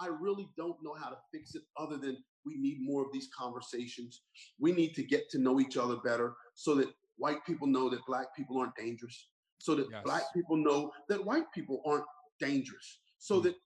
I 0.03 0.07
really 0.07 0.49
don't 0.57 0.76
know 0.83 0.95
how 0.95 1.11
to 1.11 1.16
fix 1.31 1.55
it 1.55 1.62
other 1.76 1.99
than 1.99 2.16
we 2.47 2.57
need 2.57 2.78
more 2.81 3.03
of 3.03 3.12
these 3.12 3.28
conversations. 3.39 4.22
We 4.59 4.72
need 4.72 4.95
to 4.95 5.03
get 5.03 5.28
to 5.31 5.39
know 5.39 5.61
each 5.61 5.76
other 5.76 5.97
better 5.97 6.33
so 6.55 6.74
that 6.76 6.89
white 7.18 7.45
people 7.47 7.66
know 7.66 7.91
that 7.91 8.01
black 8.07 8.35
people 8.35 8.59
aren't 8.59 8.74
dangerous, 8.76 9.28
so 9.59 9.74
that 9.74 9.89
yes. 9.93 10.01
black 10.03 10.22
people 10.35 10.57
know 10.57 10.91
that 11.11 11.22
white 11.22 11.53
people 11.55 11.83
aren't 11.85 12.07
dangerous, 12.41 13.01
so 13.18 13.41
mm. 13.41 13.43
that 13.45 13.57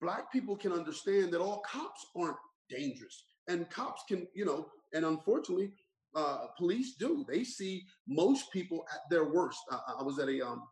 black 0.00 0.32
people 0.32 0.56
can 0.56 0.72
understand 0.72 1.32
that 1.32 1.40
all 1.40 1.60
cops 1.60 2.06
aren't 2.16 2.36
dangerous 2.70 3.24
and 3.48 3.68
cops 3.70 4.02
can, 4.08 4.26
you 4.34 4.44
know, 4.44 4.66
and 4.92 5.04
unfortunately, 5.04 5.72
uh, 6.14 6.46
police 6.56 6.94
do. 6.98 7.24
They 7.28 7.44
see 7.44 7.84
most 8.08 8.50
people 8.52 8.86
at 8.92 9.00
their 9.10 9.24
worst. 9.24 9.58
I, 9.70 9.78
I 10.00 10.02
was 10.02 10.18
at 10.18 10.28
a 10.28 10.46
um, 10.46 10.62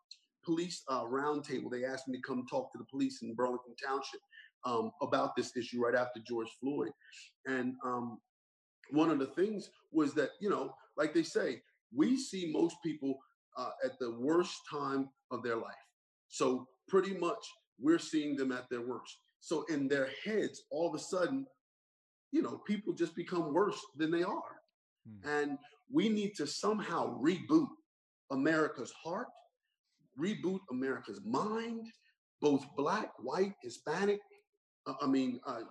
police 0.45 0.83
uh, 0.89 1.05
roundtable. 1.05 1.71
They 1.71 1.85
asked 1.85 2.09
me 2.09 2.17
to 2.17 2.23
come 2.23 2.47
talk 2.51 2.73
to 2.73 2.79
the 2.79 2.87
police 2.91 3.21
in 3.23 3.35
Burlington 3.35 3.75
Township 3.85 4.21
um, 4.65 4.91
about 5.03 5.37
this 5.37 5.57
issue 5.57 5.81
right 5.85 5.95
after 5.95 6.21
George 6.27 6.49
Floyd. 6.61 6.91
And 7.47 7.75
um, 7.85 8.19
one 8.91 9.11
of 9.11 9.19
the 9.19 9.27
things 9.27 9.71
was 9.93 10.15
that, 10.15 10.31
you 10.41 10.49
know, 10.49 10.75
like 10.97 11.13
they 11.13 11.23
say, 11.23 11.61
we 11.95 12.17
see 12.17 12.51
most 12.53 12.77
people 12.83 13.19
uh, 13.57 13.71
at 13.85 13.99
the 14.01 14.17
worst 14.19 14.57
time 14.71 15.09
of 15.31 15.43
their 15.43 15.57
life. 15.57 15.75
So 16.29 16.67
pretty 16.89 17.15
much 17.15 17.45
we're 17.81 17.99
seeing 17.99 18.37
them 18.37 18.53
at 18.53 18.69
their 18.71 18.83
worst. 18.83 19.19
So 19.41 19.65
in 19.69 19.89
their 19.89 20.09
heads, 20.25 20.63
all 20.71 20.89
of 20.89 20.95
a 20.95 20.99
sudden, 20.99 21.47
you 22.33 22.43
know, 22.43 22.63
people 22.67 22.93
just 22.93 23.15
become 23.15 23.53
worse 23.53 23.81
than 23.97 24.11
they 24.11 24.23
are. 24.23 24.57
Hmm. 25.07 25.29
And 25.29 25.59
we 25.93 26.09
need 26.09 26.35
to 26.37 26.47
somehow 26.47 27.21
reboot 27.21 27.69
America's 28.31 28.93
heart, 28.93 29.29
reboot 30.19 30.61
America's 30.71 31.21
mind, 31.25 31.87
both 32.41 32.65
black, 32.77 33.11
white, 33.19 33.55
Hispanic. 33.63 34.21
Uh, 34.87 34.95
I 35.01 35.07
mean, 35.07 35.41
uh, 35.47 35.61
a 35.61 35.65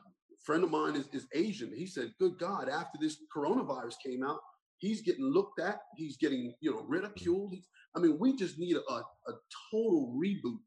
friend 0.43 0.64
of 0.64 0.72
mine 0.72 0.95
is, 0.95 1.08
is 1.14 1.28
Asian. 1.34 1.74
He 1.76 1.86
said, 1.86 2.14
Good 2.20 2.38
God, 2.39 2.70
after 2.70 2.97
this 2.99 3.18
coronavirus 3.36 3.95
came 4.06 4.24
out, 4.24 4.39
he's 4.78 5.01
getting 5.01 5.26
looked 5.26 5.60
at, 5.60 5.80
he's 5.95 6.18
getting, 6.18 6.54
you 6.62 6.72
know, 6.72 6.84
ridiculed. 6.88 7.56
I 7.95 7.99
mean, 7.99 8.18
we 8.20 8.36
just 8.36 8.58
need 8.58 8.76
a, 8.76 8.93
a 8.93 9.34
total 9.72 10.18
reboot. 10.18 10.60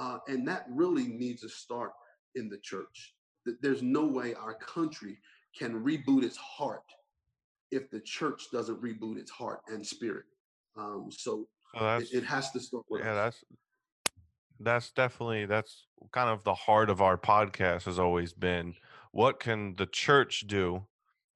Uh, 0.00 0.18
and 0.28 0.48
that 0.48 0.64
really 0.70 1.06
needs 1.06 1.42
to 1.42 1.48
start 1.48 1.92
in 2.34 2.48
the 2.48 2.58
church. 2.62 3.14
There's 3.60 3.82
no 3.82 4.06
way 4.06 4.34
our 4.34 4.54
country 4.54 5.18
can 5.56 5.84
reboot 5.84 6.24
its 6.24 6.38
heart 6.38 6.82
if 7.70 7.90
the 7.90 8.00
church 8.00 8.44
doesn't 8.50 8.82
reboot 8.82 9.18
its 9.18 9.30
heart 9.30 9.60
and 9.68 9.86
spirit. 9.86 10.24
Um, 10.76 11.08
so 11.10 11.46
oh, 11.76 11.98
it, 11.98 12.08
it, 12.12 12.24
has 12.24 12.50
to 12.52 12.60
start 12.60 12.84
with 12.88 13.02
yeah, 13.02 13.12
us. 13.12 13.16
that's 13.16 13.44
that's 14.60 14.90
definitely 14.92 15.46
that's 15.46 15.86
kind 16.12 16.30
of 16.30 16.44
the 16.44 16.54
heart 16.54 16.90
of 16.90 17.00
our 17.02 17.18
podcast 17.18 17.84
has 17.84 17.98
always 17.98 18.32
been 18.32 18.74
what 19.12 19.40
can 19.40 19.74
the 19.76 19.86
church 19.86 20.44
do 20.46 20.86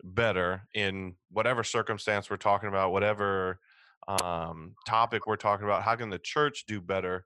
better 0.02 0.68
in 0.74 1.14
whatever 1.30 1.64
circumstance 1.64 2.30
we're 2.30 2.36
talking 2.36 2.68
about, 2.68 2.92
whatever 2.92 3.58
um, 4.08 4.74
topic 4.86 5.26
we're 5.26 5.36
talking 5.36 5.64
about. 5.64 5.82
How 5.82 5.96
can 5.96 6.10
the 6.10 6.18
church 6.18 6.64
do 6.66 6.80
better 6.80 7.24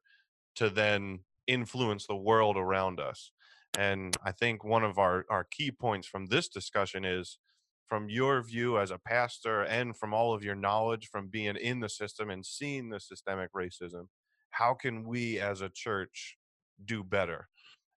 to 0.57 0.70
then 0.70 1.20
influence 1.49 2.07
the 2.07 2.16
world 2.16 2.57
around 2.57 3.01
us? 3.01 3.32
And 3.76 4.16
I 4.24 4.32
think 4.32 4.64
one 4.64 4.84
of 4.84 4.99
our, 4.99 5.24
our 5.28 5.44
key 5.44 5.70
points 5.70 6.07
from 6.07 6.26
this 6.26 6.49
discussion 6.49 7.05
is 7.05 7.38
from 7.88 8.09
your 8.09 8.42
view 8.42 8.78
as 8.78 8.90
a 8.90 8.99
pastor 8.99 9.62
and 9.62 9.96
from 9.96 10.12
all 10.12 10.34
of 10.34 10.44
your 10.44 10.55
knowledge 10.55 11.09
from 11.11 11.28
being 11.28 11.57
in 11.57 11.80
the 11.80 11.88
system 11.88 12.30
and 12.30 12.44
seeing 12.44 12.90
the 12.90 13.01
systemic 13.01 13.51
racism 13.55 14.09
how 14.51 14.74
can 14.74 15.07
we 15.07 15.40
as 15.40 15.61
a 15.61 15.70
church 15.70 16.36
do 16.84 17.03
better 17.03 17.49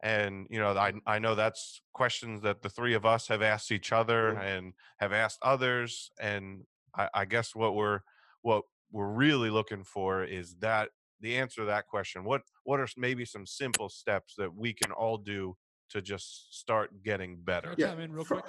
and 0.04 0.48
you 0.50 0.60
know 0.60 0.72
i, 0.78 0.94
I 1.08 1.20
know 1.20 1.36
that's 1.36 1.82
questions 1.94 2.42
that 2.42 2.62
the 2.62 2.70
three 2.70 2.94
of 2.94 3.06
us 3.06 3.28
have 3.28 3.42
asked 3.42 3.72
each 3.72 3.92
other 3.92 4.34
mm-hmm. 4.34 4.42
and 4.42 4.74
have 5.00 5.12
asked 5.12 5.40
others 5.42 6.12
and 6.22 6.66
I, 6.96 7.10
I 7.14 7.26
guess 7.26 7.56
what 7.56 7.76
we're 7.76 8.02
what 8.42 8.64
we're 8.92 9.12
really 9.12 9.50
looking 9.50 9.84
for 9.84 10.24
is 10.24 10.56
that 10.60 10.90
the 11.22 11.38
answer 11.38 11.62
to 11.62 11.66
that 11.66 11.88
question 11.88 12.24
what 12.24 12.42
what 12.64 12.80
are 12.80 12.88
maybe 12.98 13.26
some 13.26 13.46
simple 13.46 13.90
steps 13.90 14.34
that 14.38 14.54
we 14.54 14.74
can 14.74 14.92
all 14.92 15.18
do 15.18 15.56
to 15.90 16.02
just 16.02 16.58
start 16.58 16.92
getting 17.04 17.38
better 17.38 17.74
yeah. 17.78 17.98
in 17.98 18.14
real 18.14 18.26
quick 18.26 18.46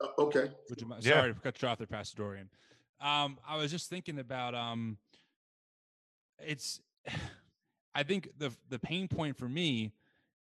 uh, 0.00 0.08
okay. 0.18 0.50
Would 0.68 0.80
you 0.80 0.86
mind? 0.86 1.04
Yeah. 1.04 1.14
Sorry 1.14 1.34
to 1.34 1.40
cut 1.40 1.60
you 1.60 1.68
off 1.68 1.78
there, 1.78 1.86
Pastor 1.86 2.16
Dorian. 2.16 2.48
Um, 3.00 3.38
I 3.46 3.56
was 3.56 3.70
just 3.70 3.88
thinking 3.88 4.18
about 4.18 4.54
um, 4.54 4.98
it's. 6.38 6.80
I 7.94 8.02
think 8.02 8.28
the 8.36 8.52
the 8.68 8.78
pain 8.78 9.08
point 9.08 9.38
for 9.38 9.48
me 9.48 9.90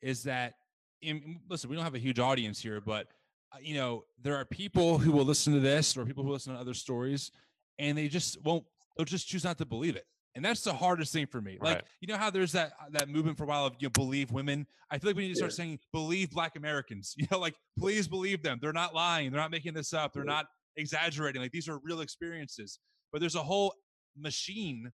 is 0.00 0.22
that, 0.22 0.54
in, 1.02 1.38
listen, 1.50 1.68
we 1.68 1.76
don't 1.76 1.84
have 1.84 1.94
a 1.94 1.98
huge 1.98 2.18
audience 2.18 2.62
here, 2.62 2.80
but 2.80 3.08
uh, 3.52 3.58
you 3.60 3.74
know, 3.74 4.04
there 4.22 4.36
are 4.36 4.46
people 4.46 4.96
who 4.96 5.12
will 5.12 5.24
listen 5.24 5.52
to 5.52 5.60
this 5.60 5.94
or 5.94 6.06
people 6.06 6.24
who 6.24 6.32
listen 6.32 6.54
to 6.54 6.58
other 6.58 6.72
stories 6.72 7.30
and 7.78 7.98
they 7.98 8.08
just 8.08 8.42
won't, 8.42 8.64
they'll 8.96 9.04
just 9.04 9.28
choose 9.28 9.44
not 9.44 9.58
to 9.58 9.66
believe 9.66 9.96
it. 9.96 10.06
And 10.34 10.42
that's 10.44 10.62
the 10.62 10.72
hardest 10.72 11.12
thing 11.12 11.26
for 11.26 11.40
me. 11.42 11.58
Like, 11.60 11.84
you 12.00 12.08
know 12.08 12.16
how 12.16 12.30
there's 12.30 12.52
that 12.52 12.72
uh, 12.80 12.86
that 12.92 13.08
movement 13.10 13.36
for 13.36 13.44
a 13.44 13.46
while 13.46 13.66
of 13.66 13.74
you 13.78 13.86
know, 13.88 13.90
believe 13.90 14.30
women. 14.32 14.66
I 14.90 14.98
feel 14.98 15.10
like 15.10 15.16
we 15.16 15.24
need 15.24 15.34
to 15.34 15.36
start 15.36 15.52
Yeah. 15.52 15.56
saying 15.56 15.78
believe 15.92 16.30
Black 16.30 16.56
Americans. 16.56 17.14
You 17.18 17.26
know, 17.30 17.38
like 17.38 17.54
please 17.78 18.08
believe 18.08 18.42
them. 18.42 18.58
They're 18.62 18.72
not 18.72 18.94
lying. 18.94 19.30
They're 19.30 19.40
not 19.40 19.50
making 19.50 19.74
this 19.74 19.92
up. 19.92 20.12
They're 20.14 20.24
Yeah. 20.24 20.32
not 20.32 20.46
exaggerating. 20.76 21.42
Like 21.42 21.52
these 21.52 21.68
are 21.68 21.78
real 21.82 22.00
experiences. 22.00 22.78
But 23.12 23.20
there's 23.20 23.34
a 23.34 23.42
whole 23.42 23.74
machine 24.16 24.90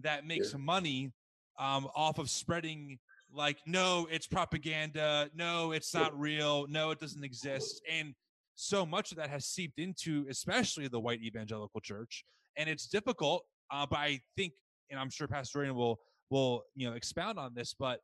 that 0.00 0.26
makes 0.26 0.54
money 0.54 1.12
um, 1.58 1.88
off 1.94 2.18
of 2.18 2.28
spreading 2.28 2.98
like 3.32 3.58
no, 3.66 4.06
it's 4.10 4.26
propaganda. 4.26 5.30
No, 5.34 5.72
it's 5.72 5.92
Yeah. 5.94 6.00
not 6.00 6.18
real. 6.18 6.66
No, 6.68 6.90
it 6.90 7.00
doesn't 7.00 7.24
exist. 7.24 7.80
And 7.90 8.14
so 8.56 8.84
much 8.84 9.10
of 9.10 9.16
that 9.16 9.30
has 9.30 9.46
seeped 9.46 9.78
into, 9.78 10.26
especially 10.28 10.86
the 10.88 11.00
white 11.00 11.22
evangelical 11.22 11.80
church, 11.80 12.24
and 12.56 12.68
it's 12.68 12.86
difficult. 12.86 13.46
Uh, 13.70 13.86
but 13.86 13.98
I 13.98 14.20
think, 14.36 14.52
and 14.92 15.00
I'm 15.00 15.10
sure 15.10 15.26
Pastor 15.26 15.58
Dorian 15.58 15.74
will 15.74 15.98
will 16.30 16.62
you 16.76 16.88
know 16.88 16.94
expound 16.94 17.38
on 17.38 17.54
this. 17.54 17.74
But 17.76 18.00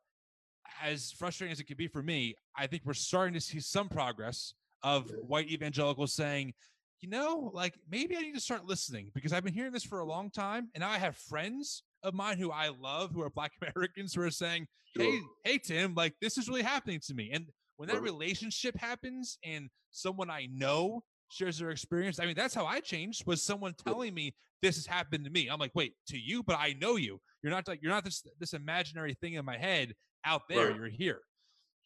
as 0.83 1.11
frustrating 1.17 1.51
as 1.53 1.59
it 1.59 1.63
could 1.65 1.77
be 1.77 1.87
for 1.87 2.03
me, 2.03 2.35
I 2.57 2.67
think 2.67 2.83
we're 2.85 2.93
starting 2.93 3.33
to 3.35 3.39
see 3.41 3.59
some 3.61 3.87
progress 3.87 4.53
of 4.83 5.09
white 5.21 5.49
evangelicals 5.49 6.13
saying, 6.13 6.53
you 7.01 7.09
know, 7.09 7.49
like 7.53 7.75
maybe 7.89 8.17
I 8.17 8.21
need 8.21 8.35
to 8.35 8.41
start 8.41 8.65
listening 8.65 9.11
because 9.13 9.31
I've 9.31 9.43
been 9.43 9.53
hearing 9.53 9.71
this 9.71 9.83
for 9.85 9.99
a 9.99 10.05
long 10.05 10.29
time, 10.29 10.69
and 10.75 10.81
now 10.81 10.89
I 10.89 10.97
have 10.97 11.15
friends 11.15 11.83
of 12.03 12.13
mine 12.13 12.37
who 12.37 12.51
I 12.51 12.69
love 12.69 13.11
who 13.11 13.21
are 13.21 13.29
Black 13.29 13.51
Americans 13.61 14.13
who 14.13 14.21
are 14.21 14.31
saying, 14.31 14.67
hey, 14.95 15.11
Sure. 15.11 15.21
hey, 15.43 15.57
Tim, 15.57 15.93
like 15.95 16.15
this 16.21 16.37
is 16.37 16.47
really 16.49 16.63
happening 16.63 16.99
to 17.07 17.13
me. 17.13 17.31
And 17.31 17.45
when 17.77 17.87
that 17.89 18.01
relationship 18.01 18.77
happens 18.77 19.37
and 19.43 19.69
someone 19.91 20.29
I 20.29 20.47
know 20.51 21.03
shares 21.29 21.59
their 21.59 21.71
experience, 21.71 22.19
I 22.19 22.25
mean, 22.25 22.35
that's 22.35 22.53
how 22.53 22.65
I 22.65 22.79
changed 22.79 23.25
was 23.25 23.41
someone 23.41 23.73
telling 23.85 24.13
me 24.13 24.35
this 24.61 24.75
has 24.75 24.85
happened 24.85 25.25
to 25.25 25.31
me. 25.31 25.47
I'm 25.47 25.59
like, 25.59 25.71
wait, 25.75 25.93
to 26.07 26.17
you, 26.17 26.43
but 26.43 26.57
I 26.59 26.75
know 26.79 26.95
you. 26.97 27.19
You're 27.41 27.51
not 27.51 27.67
like 27.67 27.79
you're 27.81 27.91
not 27.91 28.03
this 28.03 28.23
this 28.39 28.53
imaginary 28.53 29.15
thing 29.21 29.35
in 29.35 29.45
my 29.45 29.57
head 29.57 29.93
out 30.25 30.41
there. 30.49 30.67
Right. 30.67 30.75
You're 30.75 30.89
here. 30.89 31.19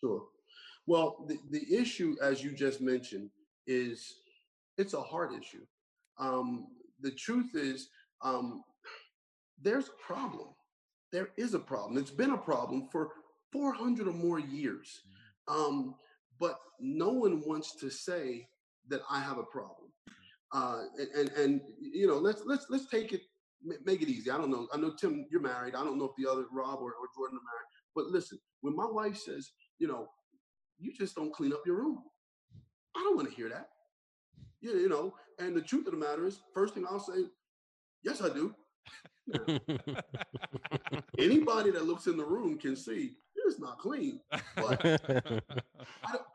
Sure. 0.01 0.23
Well, 0.87 1.25
the, 1.27 1.37
the 1.51 1.75
issue, 1.75 2.15
as 2.21 2.43
you 2.43 2.51
just 2.51 2.81
mentioned, 2.81 3.29
is 3.67 4.15
it's 4.77 4.93
a 4.93 5.01
heart 5.01 5.31
issue. 5.39 5.65
Um, 6.19 6.67
the 7.01 7.11
truth 7.11 7.51
is, 7.53 7.89
um, 8.21 8.63
there's 9.61 9.87
a 9.87 10.03
problem. 10.05 10.49
There 11.11 11.29
is 11.37 11.53
a 11.53 11.59
problem. 11.59 11.97
It's 11.97 12.11
been 12.11 12.31
a 12.31 12.37
problem 12.37 12.89
for 12.91 13.11
400 13.51 14.07
or 14.07 14.13
more 14.13 14.39
years. 14.39 15.03
Um, 15.47 15.95
but 16.39 16.59
no 16.79 17.09
one 17.09 17.43
wants 17.45 17.75
to 17.75 17.89
say 17.89 18.47
that 18.89 19.01
I 19.09 19.19
have 19.19 19.37
a 19.37 19.43
problem. 19.43 19.91
Uh, 20.51 20.83
and, 20.99 21.09
and 21.09 21.29
and 21.37 21.61
you 21.79 22.07
know, 22.07 22.17
let's 22.17 22.43
let's 22.45 22.67
let's 22.69 22.87
take 22.87 23.11
it, 23.11 23.21
make 23.85 24.01
it 24.01 24.09
easy. 24.09 24.29
I 24.29 24.37
don't 24.37 24.51
know. 24.51 24.67
I 24.73 24.77
know 24.77 24.93
Tim, 24.99 25.25
you're 25.31 25.41
married. 25.41 25.75
I 25.75 25.83
don't 25.83 25.97
know 25.97 26.05
if 26.05 26.15
the 26.17 26.29
other 26.29 26.45
Rob 26.51 26.79
or, 26.79 26.93
or 26.93 27.07
Jordan 27.15 27.37
are 27.37 27.47
married. 27.49 27.67
But 27.95 28.05
listen, 28.07 28.39
when 28.61 28.75
my 28.75 28.85
wife 28.85 29.17
says, 29.17 29.51
you 29.79 29.87
know, 29.87 30.07
you 30.79 30.93
just 30.93 31.15
don't 31.15 31.33
clean 31.33 31.53
up 31.53 31.61
your 31.65 31.77
room. 31.77 31.99
I 32.95 32.99
don't 32.99 33.15
want 33.15 33.29
to 33.29 33.35
hear 33.35 33.49
that. 33.49 33.69
You, 34.61 34.77
you 34.77 34.89
know, 34.89 35.15
and 35.39 35.55
the 35.55 35.61
truth 35.61 35.87
of 35.87 35.93
the 35.93 35.99
matter 35.99 36.27
is, 36.27 36.39
first 36.53 36.75
thing 36.75 36.85
I'll 36.89 36.99
say, 36.99 37.25
yes, 38.03 38.21
I 38.21 38.29
do. 38.29 38.53
Anybody 41.17 41.71
that 41.71 41.85
looks 41.85 42.07
in 42.07 42.17
the 42.17 42.25
room 42.25 42.57
can 42.59 42.75
see 42.75 43.15
it's 43.45 43.59
not 43.59 43.79
clean. 43.79 44.19
But 44.55 44.83
I 44.85 45.21
don't, 45.27 45.43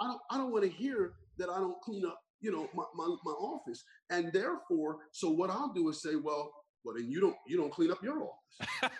I 0.00 0.06
don't, 0.06 0.20
I 0.30 0.38
don't 0.38 0.52
want 0.52 0.64
to 0.64 0.70
hear 0.70 1.12
that 1.38 1.48
I 1.48 1.58
don't 1.58 1.80
clean 1.80 2.04
up, 2.06 2.20
you 2.40 2.52
know, 2.52 2.70
my, 2.74 2.84
my, 2.94 3.16
my 3.24 3.32
office. 3.32 3.84
And 4.10 4.32
therefore, 4.32 4.98
so 5.12 5.30
what 5.30 5.50
I'll 5.50 5.72
do 5.72 5.88
is 5.88 6.02
say, 6.02 6.16
well, 6.16 6.52
well, 6.84 6.94
then 6.96 7.10
you 7.10 7.20
don't, 7.20 7.36
you 7.46 7.56
don't 7.56 7.72
clean 7.72 7.90
up 7.90 8.02
your 8.02 8.22
office. 8.22 8.90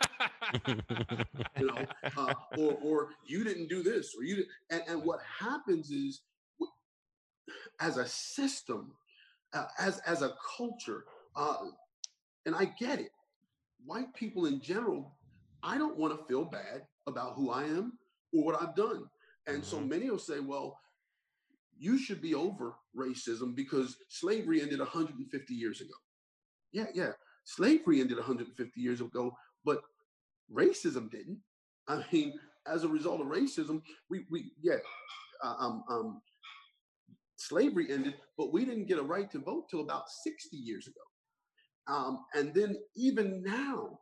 you 1.58 1.66
know, 1.66 1.88
uh, 2.16 2.34
or 2.54 2.72
or 2.82 3.08
you 3.26 3.44
didn't 3.44 3.68
do 3.68 3.82
this, 3.82 4.14
or 4.16 4.24
you 4.24 4.36
did, 4.36 4.46
and 4.70 4.82
and 4.88 5.02
what 5.02 5.20
happens 5.40 5.90
is, 5.90 6.22
as 7.80 7.96
a 7.96 8.06
system, 8.06 8.92
uh, 9.52 9.66
as 9.78 9.98
as 10.00 10.22
a 10.22 10.34
culture, 10.56 11.04
uh, 11.36 11.56
and 12.46 12.54
I 12.54 12.66
get 12.78 13.00
it. 13.00 13.10
White 13.84 14.12
people 14.14 14.46
in 14.46 14.60
general, 14.60 15.16
I 15.62 15.78
don't 15.78 15.96
want 15.98 16.18
to 16.18 16.24
feel 16.26 16.44
bad 16.44 16.82
about 17.06 17.34
who 17.34 17.50
I 17.50 17.64
am 17.64 17.98
or 18.32 18.44
what 18.44 18.60
I've 18.60 18.74
done, 18.74 19.04
and 19.46 19.64
so 19.64 19.80
Mhm. 19.80 19.88
many 19.88 20.10
will 20.10 20.18
say, 20.18 20.40
well. 20.40 20.78
You 21.78 21.98
should 21.98 22.20
be 22.20 22.34
over 22.34 22.74
racism 22.96 23.54
because 23.54 23.96
slavery 24.08 24.60
ended 24.60 24.80
150 24.80 25.54
years 25.54 25.80
ago. 25.80 25.94
Yeah, 26.72 26.86
yeah. 26.94 27.12
Slavery 27.44 28.00
ended 28.00 28.18
150 28.18 28.80
years 28.80 29.00
ago, 29.00 29.32
but 29.64 29.80
racism 30.52 31.10
didn't. 31.10 31.38
I 31.86 32.04
mean, 32.12 32.34
as 32.66 32.84
a 32.84 32.88
result 32.88 33.20
of 33.20 33.28
racism, 33.28 33.82
we 34.10 34.26
we 34.30 34.52
yeah, 34.60 34.76
uh, 35.42 35.54
um, 35.58 35.84
um, 35.88 36.22
slavery 37.36 37.86
ended, 37.90 38.14
but 38.36 38.52
we 38.52 38.64
didn't 38.64 38.86
get 38.86 38.98
a 38.98 39.02
right 39.02 39.30
to 39.30 39.38
vote 39.38 39.68
till 39.70 39.80
about 39.80 40.10
60 40.10 40.56
years 40.56 40.86
ago. 40.86 41.00
Um, 41.88 42.24
and 42.34 42.52
then 42.52 42.76
even 42.96 43.42
now, 43.42 44.00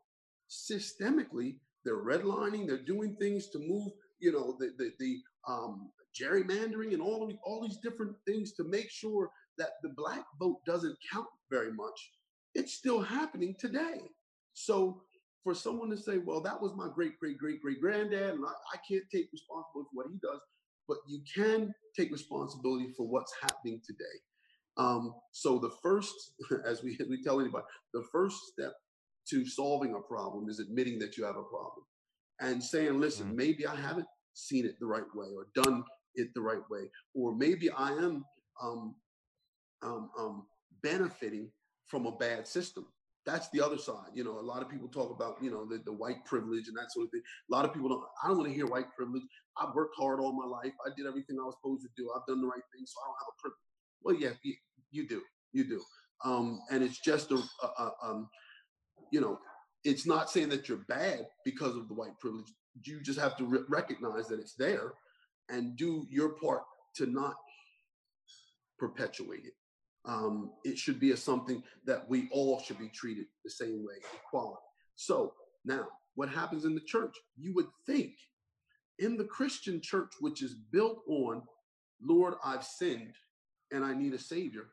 systemically, 0.51 1.59
they're 1.85 2.03
redlining, 2.03 2.67
they're 2.67 2.79
doing 2.79 3.17
things 3.17 3.49
to 3.51 3.59
move, 3.61 3.93
you 4.19 4.33
know, 4.33 4.57
the 4.59 4.73
the, 4.77 4.91
the 4.99 5.19
um, 5.47 5.91
gerrymandering 6.21 6.93
and 6.93 7.03
all 7.03 7.23
of 7.23 7.37
all 7.45 7.63
these 7.63 7.79
different 7.83 8.17
things 8.27 8.53
to 8.53 8.65
make 8.65 8.91
sure 8.91 9.31
that 9.59 9.71
the 9.83 9.91
black 9.97 10.25
vote 10.41 10.59
doesn't 10.67 10.97
count 11.13 11.27
very 11.51 11.73
much. 11.73 12.11
It's 12.55 12.75
still 12.75 13.01
happening 13.01 13.55
today. 13.59 14.01
So 14.55 15.03
for 15.45 15.55
someone 15.55 15.91
to 15.91 15.97
say, 15.97 16.19
well, 16.19 16.41
that 16.43 16.61
was 16.61 16.73
my 16.77 16.89
great, 16.95 17.19
great, 17.19 17.39
great, 17.39 17.63
great 17.63 17.81
granddad, 17.81 18.35
and 18.35 18.45
I, 18.45 18.51
I 18.75 18.79
can't 18.89 19.05
take 19.13 19.29
responsibility 19.33 19.89
for 19.93 20.03
what 20.03 20.07
he 20.11 20.19
does, 20.23 20.41
but 20.89 20.99
you 21.07 21.21
can 21.33 21.73
take 21.97 22.11
responsibility 22.11 22.93
for 22.97 23.07
what's 23.07 23.33
happening 23.43 23.81
today. 23.87 24.05
Um, 24.79 25.15
so 25.33 25.59
the 25.59 25.71
first, 25.83 26.15
as 26.67 26.83
we, 26.83 26.99
we 27.09 27.23
tell 27.23 27.41
anybody, 27.41 27.65
the 27.95 28.05
first 28.13 28.37
step 28.53 28.73
to 29.31 29.47
solving 29.47 29.95
a 29.95 30.01
problem 30.01 30.49
is 30.49 30.61
admitting 30.61 30.99
that 31.01 31.17
you 31.17 31.25
have 31.25 31.37
a 31.37 31.43
problem 31.45 31.85
and 32.41 32.63
saying, 32.63 33.01
listen, 33.01 33.31
Mhm. 33.33 33.37
maybe 33.37 33.67
I 33.67 33.75
haven't 33.75 34.07
seen 34.35 34.67
it 34.67 34.79
the 34.79 34.87
right 34.87 35.07
way 35.15 35.29
or 35.35 35.47
done 35.55 35.83
it 36.17 36.35
the 36.35 36.41
right 36.41 36.63
way, 36.71 36.91
or 37.15 37.35
maybe 37.35 37.71
I 37.71 37.91
am 37.91 38.25
um, 38.63 38.95
um, 39.83 40.11
um, 40.19 40.47
benefiting 40.83 41.51
from 41.87 42.07
a 42.07 42.17
bad 42.17 42.47
system 42.47 42.87
that's 43.27 43.51
the 43.51 43.61
other 43.61 43.77
side. 43.77 44.15
You 44.15 44.23
know, 44.23 44.39
a 44.39 44.41
lot 44.41 44.63
of 44.63 44.69
people 44.69 44.87
talk 44.87 45.11
about, 45.11 45.37
you 45.43 45.51
know, 45.51 45.67
the, 45.67 45.83
the 45.85 45.93
white 45.93 46.25
privilege 46.25 46.69
and 46.69 46.77
that 46.77 46.93
sort 46.93 47.07
of 47.07 47.11
thing. 47.11 47.23
A 47.51 47.55
lot 47.55 47.65
of 47.65 47.75
people 47.75 47.89
don't, 47.89 48.05
I 48.23 48.29
don't 48.29 48.39
want 48.39 48.49
to 48.49 48.55
hear 48.55 48.67
white 48.67 48.87
privilege. 48.97 49.25
I've 49.59 49.75
worked 49.75 49.97
hard 49.99 50.21
all 50.21 50.33
my 50.33 50.47
life. 50.47 50.73
I 50.87 50.91
did 50.97 51.07
everything 51.07 51.37
I 51.41 51.45
was 51.45 51.57
supposed 51.61 51.83
to 51.83 51.89
do. 51.97 52.09
I've 52.15 52.25
done 52.27 52.41
the 52.41 52.47
right 52.47 52.63
thing, 52.73 52.87
so 52.87 53.01
I 53.03 53.07
don't 53.09 53.17
have 53.21 53.35
a 53.35 53.41
privilege. 53.43 53.67
Well, 54.03 54.15
yeah, 54.15 54.37
you, 54.45 54.55
you 54.93 55.09
do. 55.09 55.23
You 55.53 55.69
do. 55.69 55.83
Um, 56.25 56.61
and 56.71 56.85
it's 56.85 57.01
just 57.01 57.33
a, 57.33 57.43
a, 57.63 57.67
a 57.67 57.93
um, 58.05 58.29
you 59.13 59.21
know, 59.21 59.39
it's 59.85 60.07
not 60.07 60.31
saying 60.31 60.49
that 60.51 60.69
you're 60.69 60.85
bad 60.89 61.27
because 61.45 61.77
of 61.77 61.89
the 61.89 61.95
white 61.95 62.19
privilege. 62.21 62.47
You 62.85 63.03
just 63.03 63.19
have 63.19 63.37
to 63.39 63.45
re- 63.45 63.65
recognize 63.69 64.29
that 64.29 64.39
it's 64.39 64.55
there 64.55 64.93
and 65.49 65.77
do 65.77 66.07
your 66.11 66.31
part 66.31 66.63
to 66.97 67.07
not 67.07 67.35
perpetuate 68.79 69.45
it 69.45 69.55
um, 70.07 70.53
it 70.65 70.79
should 70.79 71.01
be 71.01 71.11
a 71.11 71.17
something 71.17 71.63
that 71.85 72.09
we 72.09 72.29
all 72.31 72.61
should 72.61 72.79
be 72.79 72.89
treated 72.89 73.27
the 73.45 73.51
same 73.51 73.85
way, 73.85 73.95
equality. 74.25 74.63
So 74.95 75.35
now, 75.65 75.89
what 76.15 76.29
happens 76.29 76.65
in 76.65 76.75
the 76.75 76.81
church? 76.81 77.15
You 77.37 77.53
would 77.55 77.67
think 77.87 78.13
in 78.99 79.17
the 79.17 79.25
Christian 79.25 79.81
church, 79.81 80.13
which 80.21 80.43
is 80.43 80.55
built 80.73 81.01
on, 81.09 81.43
Lord, 82.01 82.35
I've 82.45 82.65
sinned 82.65 83.15
and 83.73 83.85
I 83.85 83.95
need 83.95 84.15
a 84.15 84.19
savior. 84.19 84.69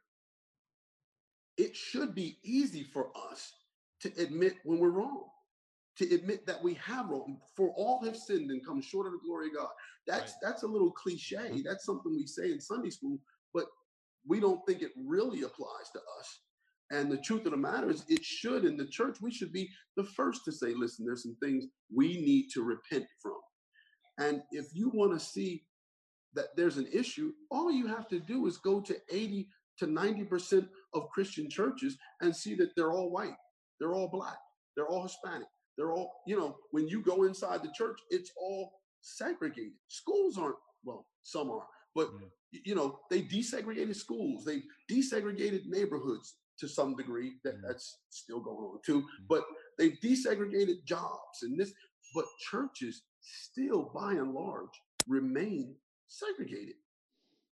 It 1.57 1.75
should 1.75 2.13
be 2.13 2.37
easy 2.43 2.83
for 2.83 3.09
us 3.31 3.51
to 4.01 4.11
admit 4.17 4.55
when 4.63 4.79
we're 4.79 4.89
wrong, 4.89 5.25
to 5.97 6.15
admit 6.15 6.45
that 6.47 6.63
we 6.63 6.73
have 6.75 7.09
wrong. 7.09 7.39
For 7.55 7.69
all 7.75 8.03
have 8.03 8.17
sinned 8.17 8.51
and 8.51 8.65
come 8.65 8.81
short 8.81 9.07
of 9.07 9.13
the 9.13 9.19
glory 9.25 9.47
of 9.47 9.55
God. 9.55 9.69
That's 10.07 10.31
Right. 10.33 10.39
that's 10.41 10.63
a 10.63 10.67
little 10.67 10.91
cliche. 10.91 11.37
Mm-hmm. 11.37 11.61
That's 11.63 11.85
something 11.85 12.15
we 12.15 12.25
say 12.27 12.51
in 12.51 12.59
Sunday 12.59 12.89
school, 12.89 13.19
but 13.53 13.65
we 14.27 14.39
don't 14.39 14.65
think 14.65 14.81
it 14.81 14.91
really 14.97 15.43
applies 15.43 15.89
to 15.93 15.99
us. 16.19 16.39
And 16.91 17.11
the 17.11 17.17
truth 17.17 17.45
of 17.45 17.51
the 17.51 17.57
matter 17.57 17.89
is, 17.89 18.05
it 18.07 18.23
should 18.23 18.65
in 18.65 18.77
the 18.77 18.85
church, 18.85 19.17
we 19.21 19.31
should 19.31 19.51
be 19.51 19.69
the 19.97 20.03
first 20.03 20.45
to 20.45 20.51
say, 20.51 20.73
listen, 20.75 21.05
there's 21.05 21.23
some 21.23 21.37
things 21.41 21.65
we 21.93 22.07
need 22.21 22.49
to 22.53 22.63
repent 22.63 23.05
from. 23.21 23.39
And 24.19 24.43
if 24.51 24.67
you 24.75 24.89
want 24.93 25.13
to 25.13 25.19
see 25.19 25.65
that 26.33 26.55
there's 26.55 26.77
an 26.77 26.87
issue, 26.93 27.31
all 27.49 27.71
you 27.71 27.87
have 27.87 28.07
to 28.09 28.19
do 28.19 28.45
is 28.47 28.57
go 28.57 28.79
to 28.81 28.95
80 29.11 29.49
to 29.79 29.87
90% 29.87 30.67
of 30.93 31.09
Christian 31.09 31.49
churches 31.49 31.97
and 32.21 32.35
see 32.35 32.53
that 32.55 32.69
they're 32.75 32.91
all 32.91 33.09
white, 33.09 33.35
they're 33.79 33.93
all 33.93 34.09
black, 34.09 34.37
they're 34.75 34.87
all 34.87 35.03
Hispanic, 35.03 35.47
they're 35.77 35.93
all, 35.93 36.11
you 36.27 36.37
know, 36.37 36.57
when 36.71 36.87
you 36.87 37.01
go 37.01 37.23
inside 37.23 37.63
the 37.63 37.71
church, 37.75 37.99
it's 38.09 38.31
all 38.37 38.71
segregated. 39.01 39.73
Schools 39.87 40.37
aren't, 40.37 40.55
well, 40.83 41.07
some 41.23 41.49
are, 41.51 41.67
But 41.95 42.09
Mm. 42.09 42.21
y- 42.51 42.61
you 42.65 42.73
know, 42.73 42.99
they 43.11 43.21
desegregated 43.21 43.95
schools, 43.95 44.43
they 44.45 44.63
desegregated 44.89 45.67
neighborhoods 45.67 46.37
to 46.57 46.67
some 46.67 46.95
degree. 46.95 47.39
That 47.43 47.55
Mm. 47.57 47.61
that's 47.67 47.99
still 48.09 48.39
going 48.39 48.65
on 48.65 48.81
too. 48.81 49.01
Mm. 49.03 49.27
But 49.27 49.45
they 49.77 49.91
desegregated 49.91 50.85
jobs 50.85 51.43
and 51.43 51.59
this. 51.59 51.71
But 52.15 52.25
churches 52.39 53.03
still, 53.21 53.91
by 53.93 54.13
and 54.13 54.33
large, 54.33 54.75
remain 55.07 55.79
segregated. 56.07 56.77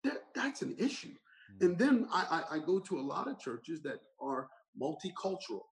That 0.05 0.33
that's 0.33 0.61
an 0.61 0.77
issue. 0.77 1.17
Mm. 1.57 1.65
And 1.65 1.77
then 1.79 2.07
I, 2.09 2.45
I, 2.49 2.55
I 2.55 2.59
go 2.59 2.79
to 2.79 2.97
a 2.99 3.01
lot 3.13 3.27
of 3.27 3.39
churches 3.39 3.81
that 3.81 3.99
are 4.21 4.49
multicultural. 4.81 5.65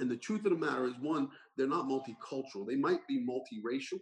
And 0.00 0.10
the 0.10 0.16
truth 0.16 0.44
of 0.44 0.52
the 0.52 0.58
matter 0.58 0.84
is, 0.86 0.94
one, 1.00 1.28
they're 1.56 1.66
not 1.66 1.86
multicultural. 1.88 2.66
They 2.66 2.76
might 2.76 3.06
be 3.08 3.18
multiracial, 3.26 3.98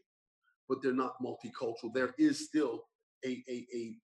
but 0.69 0.79
they're 0.83 0.93
not 0.93 1.15
multicultural. 1.23 1.93
There 1.95 2.15
is 2.19 2.45
still 2.47 2.85
a 3.25 3.43
a 3.49 3.67
a, 3.75 3.97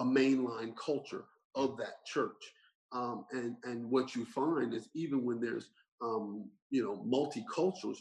a 0.00 0.04
mainline 0.04 0.74
culture 0.76 1.24
of 1.54 1.76
that 1.78 2.04
church. 2.06 2.52
Um, 2.92 3.24
and 3.32 3.56
and 3.64 3.90
what 3.90 4.14
you 4.14 4.24
find 4.24 4.74
is 4.74 4.88
even 4.94 5.24
when 5.24 5.40
there's 5.40 5.70
um, 6.02 6.50
you 6.70 6.82
know 6.82 7.04
multiculturals, 7.06 7.98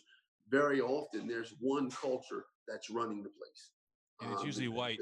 very 0.50 0.82
often 0.82 1.28
there's 1.28 1.54
one 1.60 1.90
culture 1.92 2.46
that's 2.68 2.90
running 2.90 3.22
the 3.24 3.30
place. 3.30 3.72
and 4.22 4.32
it's 4.32 4.42
Um, 4.42 4.48
usually 4.48 4.66
and- 4.66 4.76
white. 4.76 5.00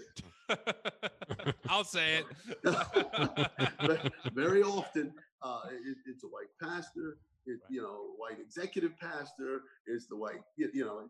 I'll 1.69 1.85
say 1.85 2.21
it. 2.21 2.25
Very 4.33 4.61
often 4.61 5.13
uh, 5.41 5.61
it, 5.71 5.97
it's 6.05 6.23
a 6.23 6.27
white 6.27 6.51
pastor 6.61 7.17
it, 7.45 7.59
Right. 7.61 7.71
you 7.71 7.81
know 7.81 8.11
white 8.17 8.39
executive 8.39 8.97
pastor 8.99 9.61
it's 9.87 10.07
the 10.07 10.17
white 10.17 10.41
you, 10.57 10.69
you 10.73 10.85
know 10.85 11.09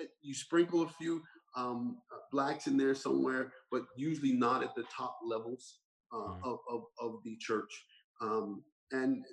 eh, 0.00 0.06
you 0.22 0.34
sprinkle 0.34 0.82
a 0.82 0.88
few 0.88 1.22
um, 1.56 1.98
uh, 2.14 2.18
blacks 2.32 2.66
in 2.66 2.76
there 2.76 2.94
somewhere 2.94 3.52
but 3.70 3.82
usually 3.96 4.32
not 4.32 4.62
at 4.62 4.74
the 4.74 4.84
top 4.96 5.18
levels 5.26 5.80
uh, 6.14 6.18
Right. 6.18 6.40
of, 6.44 6.58
of, 6.70 6.82
of 7.00 7.16
the 7.24 7.36
church 7.40 7.84
um, 8.22 8.62
and 8.92 9.24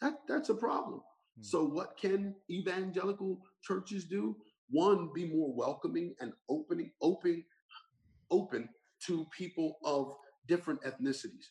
that 0.00 0.14
that's 0.28 0.48
a 0.50 0.54
problem 0.54 1.02
Hmm. 1.36 1.42
so 1.42 1.64
what 1.64 1.96
can 1.98 2.34
evangelical 2.50 3.40
churches 3.62 4.04
do 4.04 4.36
one 4.70 5.10
be 5.14 5.26
more 5.26 5.54
welcoming 5.54 6.14
and 6.20 6.32
opening 6.50 6.92
open 7.02 7.44
open 8.30 8.68
to 9.06 9.26
people 9.36 9.78
of 9.84 10.14
different 10.48 10.80
ethnicities. 10.82 11.46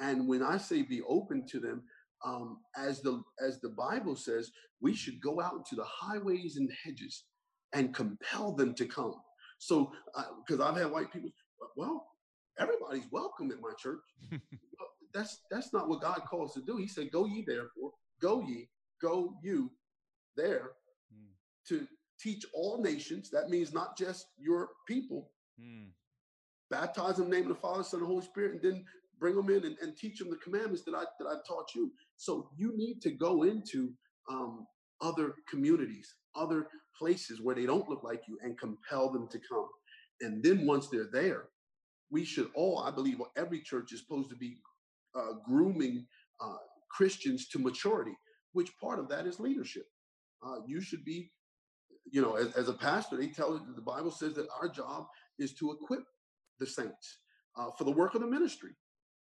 And 0.00 0.28
when 0.28 0.42
I 0.42 0.58
say 0.58 0.82
be 0.82 1.02
open 1.02 1.46
to 1.48 1.60
them, 1.60 1.82
um, 2.24 2.58
as 2.76 3.00
the 3.02 3.22
as 3.44 3.60
the 3.60 3.70
Bible 3.70 4.16
says, 4.16 4.50
we 4.80 4.94
should 4.94 5.20
go 5.20 5.40
out 5.40 5.66
to 5.66 5.76
the 5.76 5.84
highways 5.84 6.56
and 6.56 6.70
hedges 6.84 7.24
and 7.72 7.94
compel 7.94 8.52
them 8.52 8.74
to 8.74 8.86
come. 8.86 9.14
So, 9.58 9.92
because 10.44 10.60
I've 10.60 10.76
had 10.76 10.90
white 10.90 11.12
people, 11.12 11.30
well, 11.76 12.06
everybody's 12.58 13.10
welcome 13.10 13.50
at 13.50 13.60
my 13.60 13.72
church. 13.78 14.00
Well, 14.78 14.88
that's 15.14 15.40
that's 15.50 15.72
not 15.72 15.88
what 15.88 16.00
God 16.00 16.22
calls 16.28 16.54
to 16.54 16.62
do. 16.62 16.76
He 16.76 16.88
said, 16.88 17.12
"Go 17.12 17.26
ye 17.26 17.44
therefore, 17.46 17.92
go 18.20 18.40
ye, 18.40 18.68
go 19.00 19.36
you, 19.42 19.70
there 20.36 20.72
Mm. 21.14 21.32
to 21.68 21.86
teach 22.18 22.44
all 22.54 22.80
nations." 22.82 23.28
That 23.30 23.50
means 23.50 23.72
not 23.72 23.96
just 23.98 24.26
your 24.38 24.70
people, 24.88 25.30
Mm. 25.60 25.90
baptize 26.70 27.16
them 27.16 27.26
in 27.26 27.30
the 27.30 27.36
name 27.36 27.50
of 27.50 27.56
the 27.56 27.60
Father, 27.60 27.82
Son, 27.84 28.00
and 28.00 28.06
Holy 28.08 28.24
Spirit, 28.24 28.52
and 28.52 28.62
then 28.62 28.84
bring 29.18 29.36
them 29.36 29.50
in 29.50 29.64
and, 29.64 29.76
and 29.78 29.96
teach 29.96 30.18
them 30.18 30.30
the 30.30 30.36
commandments 30.36 30.82
that 30.84 30.94
I 30.94 31.04
that 31.18 31.28
I've 31.28 31.44
taught 31.46 31.74
you. 31.74 31.92
So 32.22 32.48
you 32.56 32.72
need 32.76 33.02
to 33.02 33.10
go 33.10 33.42
into 33.42 33.92
um, 34.30 34.64
other 35.00 35.34
communities, 35.50 36.14
other 36.36 36.68
places 36.96 37.40
where 37.40 37.56
they 37.56 37.66
don't 37.66 37.88
look 37.88 38.04
like 38.04 38.22
you, 38.28 38.38
and 38.44 38.56
compel 38.56 39.10
them 39.10 39.26
to 39.32 39.40
come. 39.40 39.66
And 40.20 40.40
then 40.40 40.64
once 40.64 40.86
they're 40.86 41.10
there, 41.12 41.46
we 42.12 42.24
should 42.24 42.48
all, 42.54 42.78
I 42.78 42.92
believe, 42.92 43.16
every 43.36 43.60
church 43.60 43.92
is 43.92 44.02
supposed 44.02 44.30
to 44.30 44.36
be 44.36 44.58
uh, 45.16 45.32
grooming 45.44 46.06
uh, 46.40 46.58
Christians 46.92 47.48
to 47.48 47.58
maturity. 47.58 48.16
Which 48.52 48.70
part 48.80 49.00
of 49.00 49.08
that 49.08 49.26
is 49.26 49.40
leadership? 49.40 49.86
Uh, 50.46 50.58
you 50.64 50.80
should 50.80 51.04
be, 51.04 51.32
you 52.08 52.22
know, 52.22 52.36
as, 52.36 52.52
as 52.52 52.68
a 52.68 52.74
pastor, 52.74 53.16
they 53.16 53.26
tell 53.26 53.60
the 53.74 53.82
Bible 53.82 54.12
says 54.12 54.34
that 54.34 54.46
our 54.60 54.68
job 54.68 55.06
is 55.40 55.54
to 55.54 55.72
equip 55.72 56.04
the 56.60 56.68
saints 56.68 57.18
uh, 57.58 57.70
for 57.76 57.82
the 57.82 57.90
work 57.90 58.14
of 58.14 58.20
the 58.20 58.28
ministry. 58.28 58.70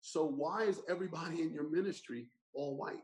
So 0.03 0.27
why 0.27 0.65
is 0.65 0.83
everybody 0.87 1.41
in 1.41 1.51
your 1.55 1.71
ministry 1.71 2.27
all 2.55 2.77
white? 2.77 3.03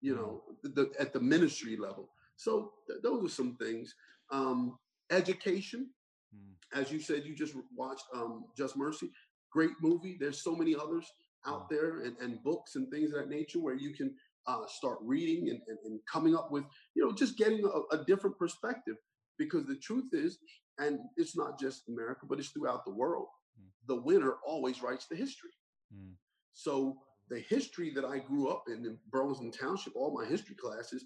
You 0.00 0.14
know, 0.16 0.42
the, 0.62 0.68
the, 0.68 0.90
at 0.98 1.12
the 1.12 1.20
ministry 1.20 1.76
level. 1.76 2.10
So 2.36 2.72
th- 2.88 3.00
those 3.02 3.24
are 3.24 3.34
some 3.34 3.56
things. 3.56 3.94
Um, 4.30 4.78
education, 5.10 5.90
Mm. 6.34 6.80
as 6.80 6.90
you 6.90 6.98
said, 6.98 7.24
you 7.24 7.32
just 7.32 7.54
watched 7.76 8.06
um, 8.12 8.46
Just 8.58 8.76
Mercy. 8.76 9.08
Great 9.52 9.70
movie. 9.80 10.16
There's 10.18 10.42
so 10.42 10.56
many 10.56 10.74
others 10.74 11.06
out 11.46 11.68
there, 11.68 12.00
and, 12.00 12.16
and 12.18 12.42
books 12.42 12.74
and 12.74 12.90
things 12.90 13.12
of 13.12 13.20
that 13.20 13.28
nature 13.28 13.60
where 13.60 13.76
you 13.76 13.94
can 13.94 14.12
uh, 14.48 14.66
start 14.66 14.98
reading 15.00 15.50
and, 15.50 15.60
and, 15.68 15.78
and 15.84 16.00
coming 16.10 16.34
up 16.34 16.50
with, 16.50 16.64
you 16.96 17.04
know, 17.04 17.12
just 17.12 17.38
getting 17.38 17.64
a, 17.64 17.96
a 17.96 18.04
different 18.04 18.36
perspective. 18.36 18.96
Because 19.38 19.64
the 19.66 19.76
truth 19.76 20.10
is, 20.12 20.38
and 20.78 20.98
it's 21.16 21.36
not 21.36 21.58
just 21.60 21.88
America, 21.88 22.26
but 22.28 22.40
it's 22.40 22.48
throughout 22.48 22.84
the 22.84 22.94
world. 22.94 23.28
Mm. 23.60 23.68
The 23.86 24.00
winner 24.00 24.34
always 24.44 24.82
writes 24.82 25.06
the 25.06 25.16
history. 25.16 25.50
Mm. 25.94 26.14
So 26.52 26.98
the 27.28 27.40
history 27.40 27.90
that 27.94 28.04
I 28.04 28.18
grew 28.18 28.48
up 28.48 28.64
in 28.68 28.84
in 28.84 28.98
Burlington 29.10 29.50
Township, 29.50 29.94
all 29.96 30.12
my 30.12 30.26
history 30.26 30.56
classes, 30.56 31.04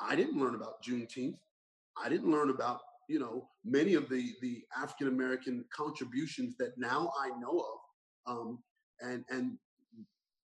I 0.00 0.16
didn't 0.16 0.40
learn 0.40 0.54
about 0.54 0.82
Juneteenth. 0.82 1.38
I 2.02 2.08
didn't 2.08 2.30
learn 2.30 2.50
about 2.50 2.80
you 3.08 3.18
know 3.18 3.48
many 3.64 3.94
of 3.94 4.08
the 4.08 4.32
the 4.40 4.62
African 4.76 5.08
American 5.08 5.64
contributions 5.74 6.56
that 6.58 6.78
now 6.78 7.12
I 7.20 7.28
know 7.40 7.64
of. 7.64 8.32
Um, 8.32 8.58
and 9.00 9.24
and 9.30 9.58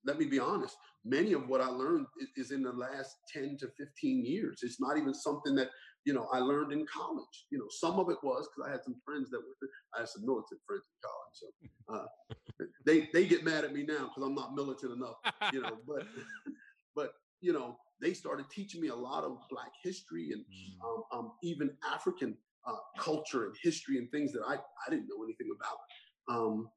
let 0.07 0.19
me 0.19 0.27
be 0.27 0.39
honest, 0.39 0.77
many 1.05 1.33
of 1.33 1.49
what 1.49 1.61
I 1.61 1.67
learned 1.67 2.07
is 2.37 2.51
in 2.53 2.63
the 2.63 2.73
last 2.73 3.17
10 3.33 3.57
to 3.61 3.69
15 3.77 4.25
years. 4.25 4.61
It's 4.63 4.81
not 4.81 4.97
even 4.97 5.13
something 5.13 5.55
that, 5.57 5.69
you 6.07 6.15
know, 6.15 6.29
I 6.33 6.39
learned 6.39 6.73
in 6.73 6.87
college. 6.87 7.47
You 7.51 7.59
know, 7.59 7.67
some 7.69 7.99
of 7.99 8.09
it 8.11 8.19
was 8.23 8.49
because 8.49 8.69
I 8.69 8.73
had 8.73 8.85
some 8.85 8.97
friends 9.05 9.29
that 9.31 9.41
were, 9.41 9.69
I 9.95 10.01
had 10.01 10.09
some 10.09 10.25
militant 10.25 10.61
friends 10.67 10.85
in 10.87 10.97
college. 11.11 11.35
So 11.35 11.47
uh, 11.95 12.67
they, 12.87 13.09
they 13.13 13.27
get 13.27 13.45
mad 13.45 13.65
at 13.65 13.75
me 13.75 13.83
now 13.83 14.09
because 14.09 14.23
I'm 14.23 14.35
not 14.35 14.55
militant 14.55 14.93
enough, 14.93 15.17
you 15.51 15.61
know, 15.61 15.79
but, 15.87 16.07
but, 16.97 17.13
you 17.41 17.53
know, 17.53 17.77
they 18.01 18.15
started 18.15 18.47
teaching 18.51 18.81
me 18.81 18.89
a 18.89 18.95
lot 18.95 19.25
of 19.25 19.39
black 19.51 19.73
history 19.83 20.31
and 20.33 20.45
Mm. 20.45 20.87
um, 20.87 21.03
um, 21.13 21.33
even 21.43 21.71
African 21.93 22.37
uh, 22.67 22.77
culture 22.99 23.47
and 23.47 23.55
history 23.63 23.99
and 23.99 24.11
things 24.11 24.33
that 24.33 24.43
I, 24.47 24.55
I 24.55 24.91
didn't 24.91 25.09
know 25.09 25.25
anything 25.25 25.49
about. 25.59 26.37
Um, 26.37 26.69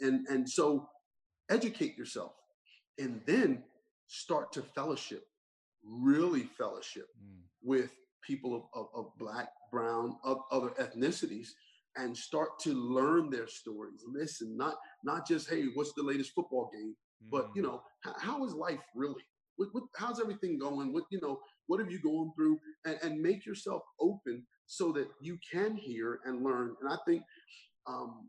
and, 0.00 0.26
and 0.28 0.48
so 0.48 0.88
educate 1.50 1.96
yourself 1.96 2.32
and 2.98 3.20
then 3.26 3.62
start 4.08 4.52
to 4.54 4.62
fellowship, 4.62 5.24
really 5.84 6.44
fellowship 6.58 7.06
Mm. 7.22 7.42
with 7.62 7.92
people 8.26 8.54
of, 8.54 8.62
of, 8.74 8.86
of 8.94 9.12
black, 9.18 9.48
brown, 9.70 10.16
of 10.24 10.38
other 10.50 10.70
ethnicities, 10.80 11.48
and 11.96 12.16
start 12.16 12.58
to 12.60 12.72
learn 12.72 13.30
their 13.30 13.46
stories. 13.46 14.02
Listen, 14.06 14.56
not 14.56 14.74
not 15.04 15.26
just 15.26 15.48
hey, 15.48 15.66
what's 15.74 15.92
the 15.94 16.02
latest 16.02 16.32
football 16.34 16.70
game, 16.72 16.94
but 17.30 17.50
you 17.54 17.62
know, 17.62 17.82
h- 18.06 18.14
how 18.18 18.44
is 18.44 18.52
life 18.54 18.80
really? 18.94 19.22
What, 19.56 19.68
what, 19.72 19.84
how's 19.96 20.20
everything 20.20 20.58
going? 20.58 20.92
What 20.92 21.04
you 21.10 21.20
know, 21.22 21.40
what 21.66 21.80
have 21.80 21.90
you 21.90 22.00
gone 22.00 22.32
through? 22.36 22.58
And, 22.84 22.98
and 23.02 23.22
make 23.22 23.46
yourself 23.46 23.82
open 24.00 24.44
so 24.66 24.92
that 24.92 25.08
you 25.20 25.38
can 25.50 25.74
hear 25.76 26.20
and 26.24 26.44
learn. 26.44 26.74
And 26.82 26.92
I 26.92 26.96
think 27.06 27.22
um, 27.86 28.28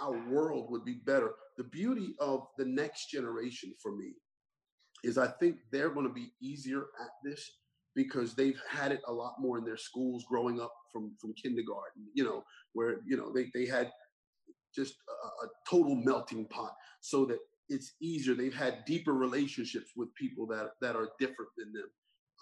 our 0.00 0.18
world 0.28 0.70
would 0.70 0.84
be 0.84 1.00
better. 1.04 1.32
The 1.56 1.64
beauty 1.64 2.14
of 2.18 2.46
the 2.58 2.64
next 2.64 3.10
generation 3.10 3.74
for 3.80 3.94
me 3.94 4.14
is 5.04 5.18
I 5.18 5.28
think 5.28 5.58
they're 5.70 5.90
going 5.90 6.08
to 6.08 6.12
be 6.12 6.32
easier 6.40 6.86
at 7.00 7.10
this 7.22 7.58
because 7.94 8.34
they've 8.34 8.60
had 8.68 8.92
it 8.92 9.00
a 9.06 9.12
lot 9.12 9.34
more 9.38 9.58
in 9.58 9.64
their 9.64 9.76
schools 9.76 10.24
growing 10.28 10.60
up 10.60 10.72
from 10.92 11.12
from 11.20 11.32
kindergarten, 11.34 12.06
you 12.14 12.24
know, 12.24 12.42
where 12.72 12.96
you 13.06 13.16
know 13.16 13.32
they 13.32 13.50
they 13.54 13.66
had 13.66 13.90
just 14.74 14.94
a, 15.08 15.46
a 15.46 15.48
total 15.68 15.94
melting 15.94 16.46
pot 16.48 16.72
so 17.00 17.24
that 17.26 17.38
it's 17.68 17.94
easier. 18.00 18.34
They've 18.34 18.54
had 18.54 18.84
deeper 18.84 19.12
relationships 19.12 19.90
with 19.96 20.14
people 20.14 20.46
that 20.48 20.70
that 20.80 20.96
are 20.96 21.10
different 21.18 21.50
than 21.56 21.72
them. 21.72 21.90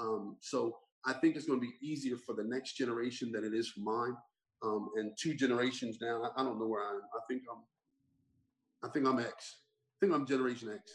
Um, 0.00 0.36
so 0.40 0.76
I 1.04 1.12
think 1.14 1.36
it's 1.36 1.46
going 1.46 1.60
to 1.60 1.66
be 1.66 1.74
easier 1.86 2.16
for 2.16 2.34
the 2.34 2.44
next 2.44 2.74
generation 2.74 3.32
than 3.32 3.44
it 3.44 3.54
is 3.54 3.68
for 3.68 3.80
mine. 3.80 4.16
Um, 4.64 4.90
and 4.96 5.12
two 5.20 5.34
generations 5.34 5.98
now, 6.00 6.22
I, 6.22 6.40
I 6.40 6.44
don't 6.44 6.58
know 6.58 6.68
where 6.68 6.84
I 6.84 6.90
am. 6.90 7.00
I 7.14 7.20
think 7.28 7.42
I'm, 7.50 8.88
I 8.88 8.92
think 8.92 9.06
I'm 9.06 9.18
X. 9.18 9.56
I 9.96 10.06
think 10.06 10.14
I'm 10.14 10.24
Generation 10.24 10.70
X. 10.72 10.92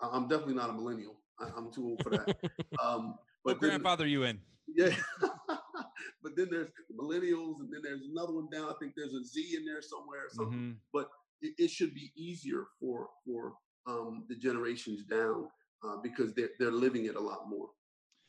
I'm 0.00 0.28
definitely 0.28 0.54
not 0.54 0.70
a 0.70 0.72
millennial. 0.72 1.16
I, 1.38 1.48
I'm 1.56 1.70
too 1.72 1.84
old 1.84 2.02
for 2.02 2.10
that. 2.10 2.36
Um, 2.82 3.14
What 3.42 3.54
but 3.54 3.60
then- 3.60 3.70
grandfather 3.70 4.06
you 4.06 4.24
in? 4.24 4.40
yeah. 4.74 4.94
but 6.22 6.36
then 6.36 6.48
there's 6.50 6.70
millennials, 6.96 7.60
and 7.60 7.72
then 7.72 7.80
there's 7.82 8.02
another 8.10 8.32
one 8.34 8.48
down. 8.50 8.68
I 8.68 8.74
think 8.80 8.94
there's 8.96 9.14
a 9.14 9.24
Z 9.24 9.54
in 9.56 9.64
there 9.64 9.82
somewhere 9.82 10.26
or 10.26 10.30
something. 10.30 10.76
Mhm. 10.94 11.06
It, 11.44 11.54
it 11.58 11.70
should 11.70 11.92
be 11.94 12.12
easier 12.16 12.66
for 12.78 13.08
for 13.26 13.54
um, 13.86 14.24
the 14.28 14.36
generations 14.36 15.02
down 15.04 15.48
uh, 15.84 15.96
because 16.02 16.32
they're 16.34 16.50
they're 16.60 16.70
living 16.70 17.06
it 17.06 17.16
a 17.16 17.20
lot 17.20 17.48
more. 17.48 17.70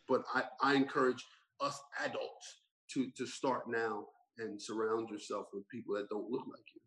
But 0.08 0.24
I, 0.34 0.44
I 0.62 0.74
encourage 0.74 1.24
us 1.62 1.80
adults 2.04 2.62
to 2.94 3.12
to 3.18 3.28
start 3.28 3.70
now 3.70 4.08
and 4.40 4.60
surround 4.60 5.10
yourself 5.10 5.46
with 5.54 5.68
people 5.70 5.94
that 5.96 6.10
don't 6.10 6.30
look 6.30 6.46
like 6.48 6.66
you. 6.74 6.82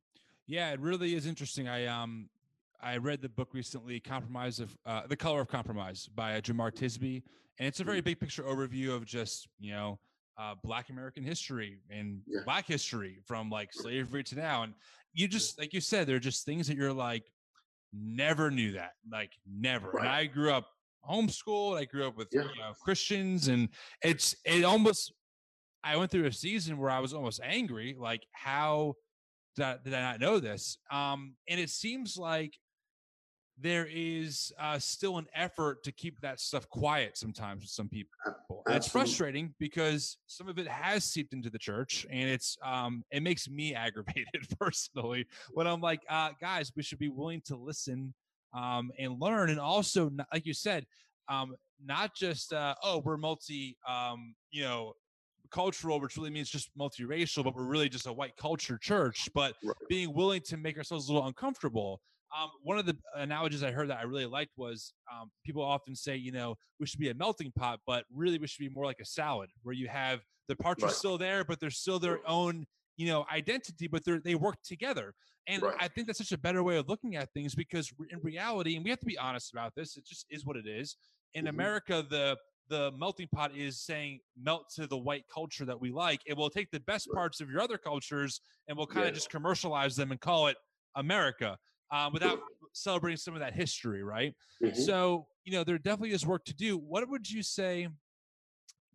Yeah, 0.49 0.73
it 0.73 0.81
really 0.81 1.15
is 1.15 1.27
interesting. 1.27 1.69
I 1.69 1.87
um 1.87 2.29
I 2.83 2.97
read 2.99 3.23
the 3.23 3.29
book 3.29 3.49
recently, 3.53 4.01
Compromise 4.01 4.61
of 4.61 4.77
uh, 4.87 5.07
The 5.07 5.17
Color 5.17 5.41
of 5.41 5.49
Compromise 5.49 6.09
by 6.15 6.41
Jemar 6.41 6.73
Tisby, 6.73 7.23
and 7.59 7.67
it's 7.67 7.81
a 7.81 7.85
very 7.85 8.01
big 8.01 8.21
picture 8.21 8.43
overview 8.43 8.95
of 8.95 9.05
just 9.07 9.49
you 9.59 9.73
know 9.73 9.99
uh, 10.39 10.55
Black 10.63 10.91
American 10.91 11.25
history 11.25 11.79
and 11.91 12.21
Yeah. 12.27 12.41
Black 12.45 12.67
history 12.67 13.21
from 13.27 13.49
like 13.51 13.71
slavery 13.73 14.23
to 14.25 14.37
now. 14.37 14.63
And 14.65 14.75
you 15.15 15.27
just 15.29 15.59
like 15.59 15.73
you 15.73 15.81
said, 15.81 16.07
there 16.07 16.17
are 16.17 16.21
just 16.21 16.45
things 16.45 16.67
that 16.69 16.77
you're 16.77 16.93
like 16.93 17.25
never 17.93 18.51
knew 18.51 18.73
that, 18.73 18.93
like 19.11 19.33
never. 19.51 19.99
And 19.99 20.09
I 20.09 20.27
grew 20.27 20.51
up 20.53 20.69
homeschooled. 21.09 21.79
I 21.79 21.85
grew 21.87 22.07
up 22.07 22.17
with 22.17 22.29
Yeah. 22.33 22.43
you 22.43 22.61
know, 22.61 22.73
Christians, 22.83 23.49
and 23.49 23.69
it's 24.03 24.35
it 24.45 24.65
almost. 24.65 25.13
I 25.85 25.97
went 25.97 26.11
through 26.11 26.27
a 26.27 26.33
season 26.33 26.79
where 26.79 26.91
I 26.91 26.99
was 26.99 27.15
almost 27.15 27.41
angry, 27.45 27.97
like 27.99 28.27
how 28.33 28.95
did 29.55 29.65
I, 29.65 29.77
did 29.85 29.95
I 29.95 30.01
not 30.01 30.21
know 30.21 30.41
this? 30.41 30.79
Um, 30.91 31.37
and 31.49 31.61
it 31.61 31.71
seems 31.71 32.17
like 32.17 32.53
there 33.59 33.89
is 33.91 34.53
uh, 34.59 34.79
still 34.79 35.19
an 35.19 35.27
effort 35.35 35.83
to 35.85 35.93
keep 35.93 36.21
that 36.21 36.41
stuff 36.41 36.69
quiet 36.69 37.17
sometimes 37.17 37.63
with 37.63 37.71
some 37.71 37.89
people. 37.89 38.11
And 38.67 38.77
it's 38.77 38.89
frustrating 38.89 39.55
because 39.59 40.19
some 40.27 40.49
of 40.49 40.59
it 40.59 40.69
has 40.69 41.05
seeped 41.05 41.33
into 41.33 41.51
the 41.51 41.59
church, 41.59 42.07
and 42.11 42.29
it's 42.29 42.57
um, 42.63 43.05
it 43.11 43.23
makes 43.23 43.49
me 43.49 43.75
aggravated 43.87 44.47
personally 44.59 45.27
when 45.53 45.67
I'm 45.67 45.81
like, 45.81 46.01
uh, 46.09 46.31
guys, 46.41 46.73
we 46.77 46.83
should 46.83 46.99
be 46.99 47.09
willing 47.09 47.43
to 47.47 47.57
listen 47.57 48.13
um, 48.53 48.91
and 48.99 49.21
learn, 49.21 49.51
and 49.51 49.61
also, 49.61 50.11
like 50.33 50.47
you 50.47 50.55
said, 50.55 50.85
um, 51.29 51.55
not 51.85 52.15
just 52.15 52.53
uh, 52.53 52.75
oh, 52.83 52.99
we're 52.99 53.17
multi, 53.17 53.77
um, 53.89 54.35
you 54.51 54.63
know, 54.63 54.95
cultural, 55.51 56.01
which 56.01 56.17
really 56.17 56.31
means 56.31 56.51
just 56.51 56.71
multiracial, 56.79 57.45
but 57.45 57.55
we're 57.55 57.65
really 57.65 57.89
just 57.89 58.07
a 58.07 58.13
white 58.13 58.37
culture 58.37 58.79
church, 58.79 59.29
but 59.35 59.55
Right. 59.63 59.75
being 59.89 60.13
willing 60.15 60.41
to 60.43 60.57
make 60.57 60.77
ourselves 60.77 61.09
a 61.09 61.13
little 61.13 61.27
uncomfortable. 61.27 62.01
Um, 62.37 62.51
one 62.63 62.79
of 62.79 62.87
the 62.87 62.97
analogies 63.15 63.63
I 63.63 63.71
heard 63.71 63.89
that 63.91 63.99
I 63.99 64.03
really 64.03 64.27
liked 64.27 64.53
was 64.57 64.95
um, 65.13 65.31
people 65.45 65.63
often 65.63 65.95
say, 65.95 66.17
you 66.17 66.33
know, 66.33 66.57
we 66.81 66.87
should 66.87 67.01
be 67.01 67.09
a 67.11 67.15
melting 67.15 67.53
pot, 67.53 67.81
but 67.87 68.05
really 68.11 68.39
we 68.39 68.47
should 68.47 68.61
be 68.61 68.69
more 68.69 68.85
like 68.85 69.01
a 69.01 69.05
salad 69.05 69.51
where 69.63 69.75
you 69.75 69.89
have 69.89 70.21
the 70.49 70.57
parts 70.57 70.85
are 70.85 70.89
still 70.89 71.19
there, 71.19 71.45
but 71.45 71.61
they're 71.61 71.71
still 71.71 71.99
their 71.99 72.21
own, 72.27 72.67
you 72.97 73.07
know, 73.07 73.27
identity, 73.33 73.87
but 73.87 74.05
they're, 74.05 74.21
they 74.21 74.35
work 74.35 74.57
together. 74.63 75.15
And 75.47 75.63
Right. 75.63 75.77
I 75.79 75.89
think 75.89 76.07
that's 76.07 76.19
such 76.19 76.33
a 76.33 76.39
better 76.39 76.63
way 76.63 76.77
of 76.77 76.89
looking 76.89 77.15
at 77.17 77.33
things 77.33 77.55
because 77.55 77.93
in 78.11 78.19
reality, 78.21 78.75
and 78.75 78.85
we 78.85 78.91
have 78.91 79.01
to 79.01 79.07
be 79.07 79.19
honest 79.19 79.53
about 79.53 79.75
this, 79.77 79.97
it 79.97 80.05
just 80.05 80.27
is 80.31 80.45
what 80.45 80.57
it 80.57 80.67
is. 80.67 80.97
In 81.35 81.47
Mhm. 81.47 81.49
America, 81.49 82.05
the 82.09 82.37
the 82.69 82.91
melting 82.93 83.29
pot 83.29 83.55
is 83.55 83.81
saying 83.81 84.19
melt 84.37 84.69
to 84.75 84.89
the 84.89 84.99
white 84.99 85.25
culture 85.33 85.65
that 85.65 85.81
we 85.81 85.93
like. 85.93 86.21
It 86.27 86.37
will 86.37 86.51
take 86.51 86.69
the 86.73 86.81
best 86.81 87.09
Right. 87.09 87.15
parts 87.15 87.41
of 87.41 87.49
your 87.49 87.61
other 87.61 87.79
cultures 87.79 88.41
and 88.67 88.77
we'll 88.77 88.89
kind 88.89 89.07
of 89.07 89.15
just 89.15 89.31
commercialize 89.31 89.95
them 89.95 90.11
and 90.11 90.21
call 90.21 90.49
it 90.49 90.57
America 90.97 91.59
uh, 91.91 92.11
without 92.13 92.41
celebrating 92.73 93.17
some 93.17 93.35
of 93.35 93.41
that 93.41 93.55
history, 93.55 94.03
right? 94.03 94.35
Mhm. 94.63 94.77
So, 94.77 95.27
you 95.45 95.53
know, 95.53 95.65
there 95.65 95.79
definitely 95.79 96.13
is 96.13 96.27
work 96.27 96.45
to 96.47 96.55
do. 96.55 96.77
What 96.77 97.09
would 97.09 97.31
you 97.31 97.43
say 97.43 97.89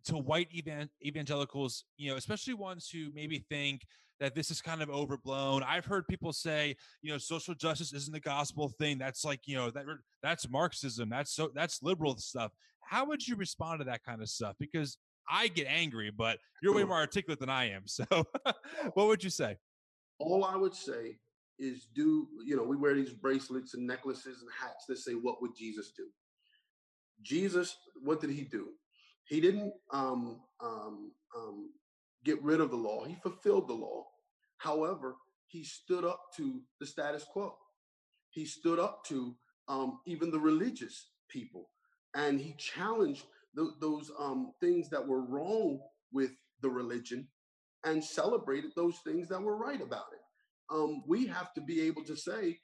to 0.04 0.16
white 0.16 0.48
evan- 0.56 0.90
evangelicals, 1.04 1.84
you 1.96 2.10
know, 2.10 2.16
especially 2.16 2.54
ones 2.54 2.88
who 2.88 3.10
maybe 3.14 3.38
think 3.48 3.86
that 4.20 4.34
this 4.34 4.50
is 4.50 4.60
kind 4.60 4.82
of 4.82 4.90
overblown? 4.90 5.62
I've 5.62 5.84
heard 5.84 6.06
people 6.08 6.32
say, 6.32 6.76
you 7.02 7.10
know, 7.12 7.18
social 7.18 7.54
justice 7.54 7.92
isn't 7.92 8.12
the 8.12 8.20
gospel 8.20 8.68
thing. 8.78 8.98
That's 8.98 9.24
like, 9.24 9.40
you 9.46 9.56
know, 9.56 9.70
that 9.70 9.84
that's 10.22 10.48
Marxism. 10.48 11.08
That's 11.08 11.32
so 11.34 11.50
that's 11.54 11.82
liberal 11.82 12.16
stuff. 12.18 12.52
How 12.80 13.04
would 13.06 13.26
you 13.26 13.36
respond 13.36 13.80
to 13.80 13.84
that 13.86 14.02
kind 14.04 14.20
of 14.22 14.28
stuff? 14.28 14.56
Because 14.58 14.98
I 15.28 15.48
get 15.48 15.66
angry, 15.68 16.10
but 16.10 16.38
you're 16.62 16.74
way 16.74 16.84
more 16.84 16.96
articulate 16.96 17.38
than 17.38 17.48
I 17.48 17.70
am. 17.70 17.86
So, 17.86 18.04
what 18.94 19.06
would 19.06 19.24
you 19.24 19.30
say? 19.30 19.56
all 20.18 20.44
I 20.44 20.54
would 20.54 20.74
say 20.74 21.18
is 21.62 21.86
do, 21.94 22.26
you 22.44 22.56
know, 22.56 22.64
we 22.64 22.76
wear 22.76 22.94
these 22.94 23.12
bracelets 23.12 23.74
and 23.74 23.86
necklaces 23.86 24.42
and 24.42 24.50
hats 24.60 24.86
that 24.88 24.98
say, 24.98 25.12
What 25.12 25.40
would 25.40 25.56
Jesus 25.56 25.92
do? 25.96 26.06
Jesus, 27.22 27.76
what 28.02 28.20
did 28.20 28.30
he 28.30 28.42
do? 28.42 28.68
He 29.24 29.40
didn't 29.40 29.72
um, 29.92 30.40
um, 30.60 31.12
um, 31.36 31.70
get 32.24 32.42
rid 32.42 32.60
of 32.60 32.70
the 32.70 32.76
law, 32.76 33.04
he 33.04 33.14
fulfilled 33.22 33.68
the 33.68 33.74
law. 33.74 34.06
However, 34.58 35.16
he 35.46 35.64
stood 35.64 36.04
up 36.04 36.20
to 36.36 36.60
the 36.80 36.86
status 36.86 37.24
quo, 37.24 37.54
he 38.30 38.44
stood 38.44 38.78
up 38.78 39.04
to 39.06 39.34
um, 39.68 40.00
even 40.06 40.30
the 40.30 40.40
religious 40.40 41.10
people, 41.28 41.68
and 42.14 42.40
he 42.40 42.54
challenged 42.58 43.24
tho- 43.54 43.74
those 43.80 44.10
um, 44.18 44.52
things 44.60 44.88
that 44.90 45.06
were 45.06 45.22
wrong 45.22 45.80
with 46.12 46.32
the 46.60 46.70
religion 46.70 47.28
and 47.84 48.02
celebrated 48.02 48.70
those 48.76 48.98
things 49.04 49.28
that 49.28 49.40
were 49.40 49.56
right 49.56 49.80
about 49.80 50.06
it. 50.12 50.21
Um, 50.70 51.02
we 51.06 51.26
have 51.26 51.52
to 51.54 51.60
be 51.60 51.82
able 51.82 52.04
to 52.04 52.16
say, 52.16 52.58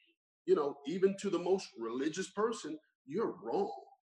you 0.46 0.55
know, 0.55 0.76
even 0.86 1.14
to 1.20 1.30
the 1.30 1.38
most 1.38 1.68
religious 1.78 2.30
person, 2.30 2.78
you're 3.07 3.34
wrong. 3.42 3.70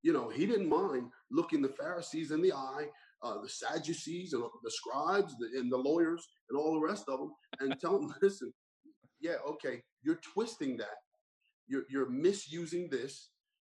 You 0.03 0.13
know, 0.13 0.29
he 0.29 0.45
didn't 0.45 0.69
mind 0.69 1.09
looking 1.29 1.61
the 1.61 1.69
Pharisees 1.69 2.31
in 2.31 2.41
the 2.41 2.53
eye, 2.53 2.87
uh, 3.21 3.41
the 3.41 3.49
Sadducees 3.49 4.33
and 4.33 4.43
the 4.63 4.71
scribes 4.71 5.35
and 5.55 5.71
the 5.71 5.77
lawyers 5.77 6.27
and 6.49 6.57
all 6.57 6.73
the 6.73 6.87
rest 6.87 7.05
of 7.07 7.19
them, 7.19 7.31
and 7.59 7.79
tell 7.79 7.99
them, 7.99 8.13
listen, 8.21 8.51
yeah, 9.19 9.35
okay, 9.47 9.81
you're 10.03 10.19
twisting 10.33 10.77
that. 10.77 10.97
You're, 11.67 11.83
you're 11.89 12.09
misusing 12.09 12.89
this. 12.89 13.29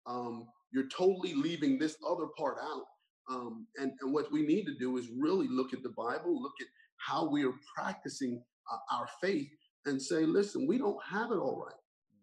Um, 0.06 0.46
you're 0.70 0.88
totally 0.88 1.34
leaving 1.34 1.78
this 1.78 1.96
other 2.06 2.26
part 2.36 2.56
out. 2.62 2.84
Um, 3.30 3.66
and, 3.76 3.92
and 4.00 4.12
what 4.12 4.30
we 4.32 4.42
need 4.42 4.64
to 4.66 4.74
do 4.78 4.96
is 4.96 5.08
really 5.16 5.48
look 5.48 5.72
at 5.72 5.82
the 5.82 5.90
Bible, 5.90 6.40
look 6.40 6.54
at 6.60 6.66
how 6.98 7.28
we 7.28 7.44
are 7.44 7.54
practicing 7.74 8.42
uh, 8.72 8.96
our 8.96 9.08
faith 9.20 9.48
and 9.86 10.00
say, 10.00 10.24
listen, 10.24 10.66
we 10.66 10.78
don't 10.78 11.02
have 11.04 11.30
it 11.32 11.36
all 11.36 11.62
right. 11.64 11.80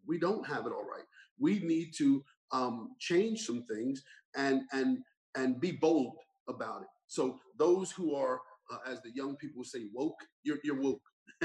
We 0.08 0.20
don't 0.20 0.46
have 0.48 0.66
it 0.66 0.72
all 0.72 0.86
right. 0.86 1.06
We 1.40 1.60
need 1.60 1.92
to 1.98 2.24
um, 2.52 2.96
change 3.00 3.42
some 3.42 3.64
things 3.64 4.04
and 4.36 4.62
and 4.72 5.00
and 5.36 5.60
be 5.60 5.72
bold 5.72 6.18
about 6.48 6.82
it. 6.82 6.88
So 7.08 7.40
those 7.58 7.92
who 7.92 8.16
are, 8.16 8.40
uh, 8.72 8.78
as 8.90 9.02
the 9.02 9.12
young 9.14 9.36
people 9.36 9.64
say, 9.64 9.86
woke, 9.94 10.20
you're, 10.44 10.58
you're 10.64 10.82
woke. 10.82 11.02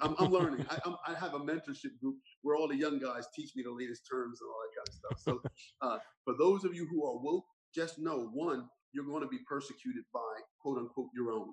I'm, 0.00 0.14
I'm 0.18 0.32
learning. 0.32 0.64
I, 0.70 0.78
I'm, 0.84 0.96
I 1.06 1.18
have 1.18 1.34
a 1.34 1.38
mentorship 1.38 1.98
group 2.00 2.16
where 2.42 2.56
all 2.56 2.68
the 2.68 2.76
young 2.76 2.98
guys 2.98 3.26
teach 3.34 3.50
me 3.54 3.62
the 3.62 3.72
latest 3.72 4.08
terms 4.10 4.40
and 4.40 4.48
all 4.48 4.56
that 4.62 4.74
kind 4.76 4.88
of 4.88 4.94
stuff. 4.94 5.42
So 5.42 5.50
uh, 5.82 5.98
for 6.24 6.34
those 6.38 6.64
of 6.64 6.74
you 6.74 6.86
who 6.90 7.04
are 7.06 7.16
woke, 7.18 7.44
just 7.74 7.98
know 7.98 8.30
one, 8.32 8.68
you're 8.92 9.04
going 9.04 9.22
to 9.22 9.28
be 9.28 9.38
persecuted 9.46 10.04
by 10.12 10.20
quote 10.60 10.78
unquote 10.78 11.10
your 11.14 11.32
own. 11.32 11.48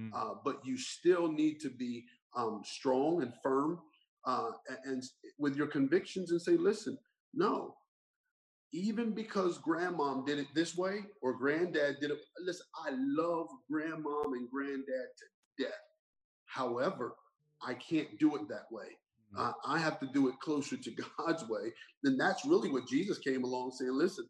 Mm. 0.00 0.10
Uh, 0.14 0.34
but 0.44 0.60
you 0.64 0.76
still 0.76 1.30
need 1.30 1.60
to 1.60 1.70
be 1.70 2.04
um, 2.36 2.62
strong 2.64 3.22
and 3.22 3.32
firm 3.42 3.80
uh, 4.26 4.50
and, 4.84 5.02
with 5.38 5.56
your 5.56 5.68
convictions 5.68 6.32
and 6.32 6.40
say, 6.42 6.56
listen, 6.56 6.98
no, 7.34 7.74
even 8.72 9.12
because 9.12 9.58
grandmom 9.58 10.26
did 10.26 10.38
it 10.38 10.48
this 10.54 10.76
way 10.76 11.00
or 11.22 11.34
granddad 11.38 11.96
did 12.00 12.10
it. 12.10 12.18
Listen, 12.44 12.66
I 12.86 12.90
love 12.94 13.48
grandmom 13.72 14.34
and 14.34 14.50
granddad 14.50 15.08
to 15.18 15.64
death. 15.64 15.72
However, 16.46 17.14
I 17.62 17.74
can't 17.74 18.18
do 18.18 18.36
it 18.36 18.48
that 18.48 18.66
way. 18.70 18.86
Mm. 19.36 19.48
Uh, 19.50 19.52
I 19.66 19.78
have 19.78 20.00
to 20.00 20.08
do 20.14 20.28
it 20.28 20.34
closer 20.42 20.76
to 20.76 20.92
God's 21.18 21.44
way. 21.48 21.72
Then 22.02 22.16
that's 22.18 22.44
really 22.46 22.70
what 22.70 22.88
Jesus 22.88 23.18
came 23.18 23.44
along 23.44 23.72
saying, 23.72 23.92
listen, 23.94 24.26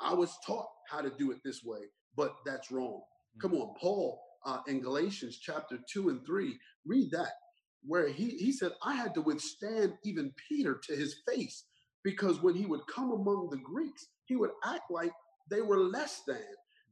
I 0.00 0.14
was 0.14 0.36
taught 0.46 0.68
how 0.90 1.00
to 1.02 1.10
do 1.18 1.30
it 1.32 1.38
this 1.44 1.62
way, 1.64 1.80
but 2.16 2.36
that's 2.46 2.70
wrong. 2.70 3.02
Come 3.40 3.54
on, 3.54 3.74
Paul 3.80 4.20
uh, 4.46 4.60
in 4.68 4.80
Galatians 4.80 5.38
chapter 5.38 5.78
2 5.92 6.08
and 6.08 6.24
3, 6.24 6.56
read 6.86 7.10
that, 7.10 7.32
where 7.84 8.08
he, 8.08 8.30
he 8.30 8.52
said, 8.52 8.72
I 8.82 8.94
had 8.94 9.12
to 9.14 9.20
withstand 9.20 9.94
even 10.04 10.32
Peter 10.48 10.80
to 10.84 10.96
his 10.96 11.16
face 11.28 11.64
because 12.04 12.42
when 12.42 12.54
he 12.54 12.66
would 12.66 12.86
come 12.86 13.10
among 13.10 13.48
the 13.50 13.58
Greeks, 13.58 14.06
he 14.26 14.36
would 14.36 14.52
act 14.64 14.90
like 14.90 15.12
they 15.50 15.60
were 15.60 15.78
less 15.80 16.22
than. 16.26 16.38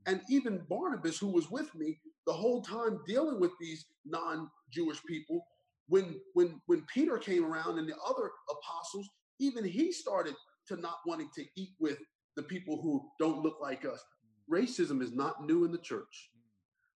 And 0.06 0.20
even 0.28 0.66
Barnabas, 0.68 1.18
who 1.18 1.28
was 1.28 1.50
with 1.50 1.74
me 1.74 1.98
the 2.26 2.32
whole 2.32 2.62
time 2.62 3.00
dealing 3.06 3.40
with 3.40 3.52
these 3.60 3.86
non 4.04 4.50
Jewish 4.72 5.02
people, 5.06 5.46
when, 5.88 6.20
when, 6.34 6.60
when 6.66 6.84
Peter 6.92 7.16
came 7.18 7.44
around 7.44 7.78
and 7.78 7.88
the 7.88 7.96
other 8.06 8.30
apostles, 8.50 9.08
even 9.38 9.64
he 9.64 9.92
started 9.92 10.34
to 10.68 10.76
not 10.76 10.98
wanting 11.06 11.30
to 11.36 11.44
eat 11.56 11.70
with 11.78 11.98
the 12.36 12.42
people 12.42 12.80
who 12.82 13.08
don't 13.18 13.42
look 13.42 13.58
like 13.60 13.84
us. 13.84 14.02
Racism 14.50 15.02
is 15.02 15.12
not 15.12 15.46
new 15.46 15.64
in 15.64 15.72
the 15.72 15.78
church, 15.78 16.30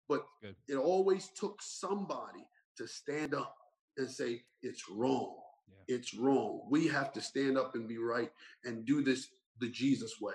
but 0.07 0.25
Good. 0.41 0.55
it 0.67 0.75
always 0.75 1.29
took 1.35 1.59
somebody 1.61 2.47
to 2.77 2.87
stand 2.87 3.33
up 3.33 3.55
and 3.97 4.09
say, 4.09 4.41
it's 4.61 4.89
wrong. 4.89 5.35
Yeah. 5.67 5.95
It's 5.95 6.13
wrong. 6.13 6.67
We 6.69 6.87
have 6.87 7.13
to 7.13 7.21
stand 7.21 7.57
up 7.57 7.75
and 7.75 7.87
be 7.87 7.97
right 7.97 8.31
and 8.63 8.85
do 8.85 9.01
this 9.01 9.27
the 9.59 9.69
Jesus 9.69 10.15
way. 10.21 10.33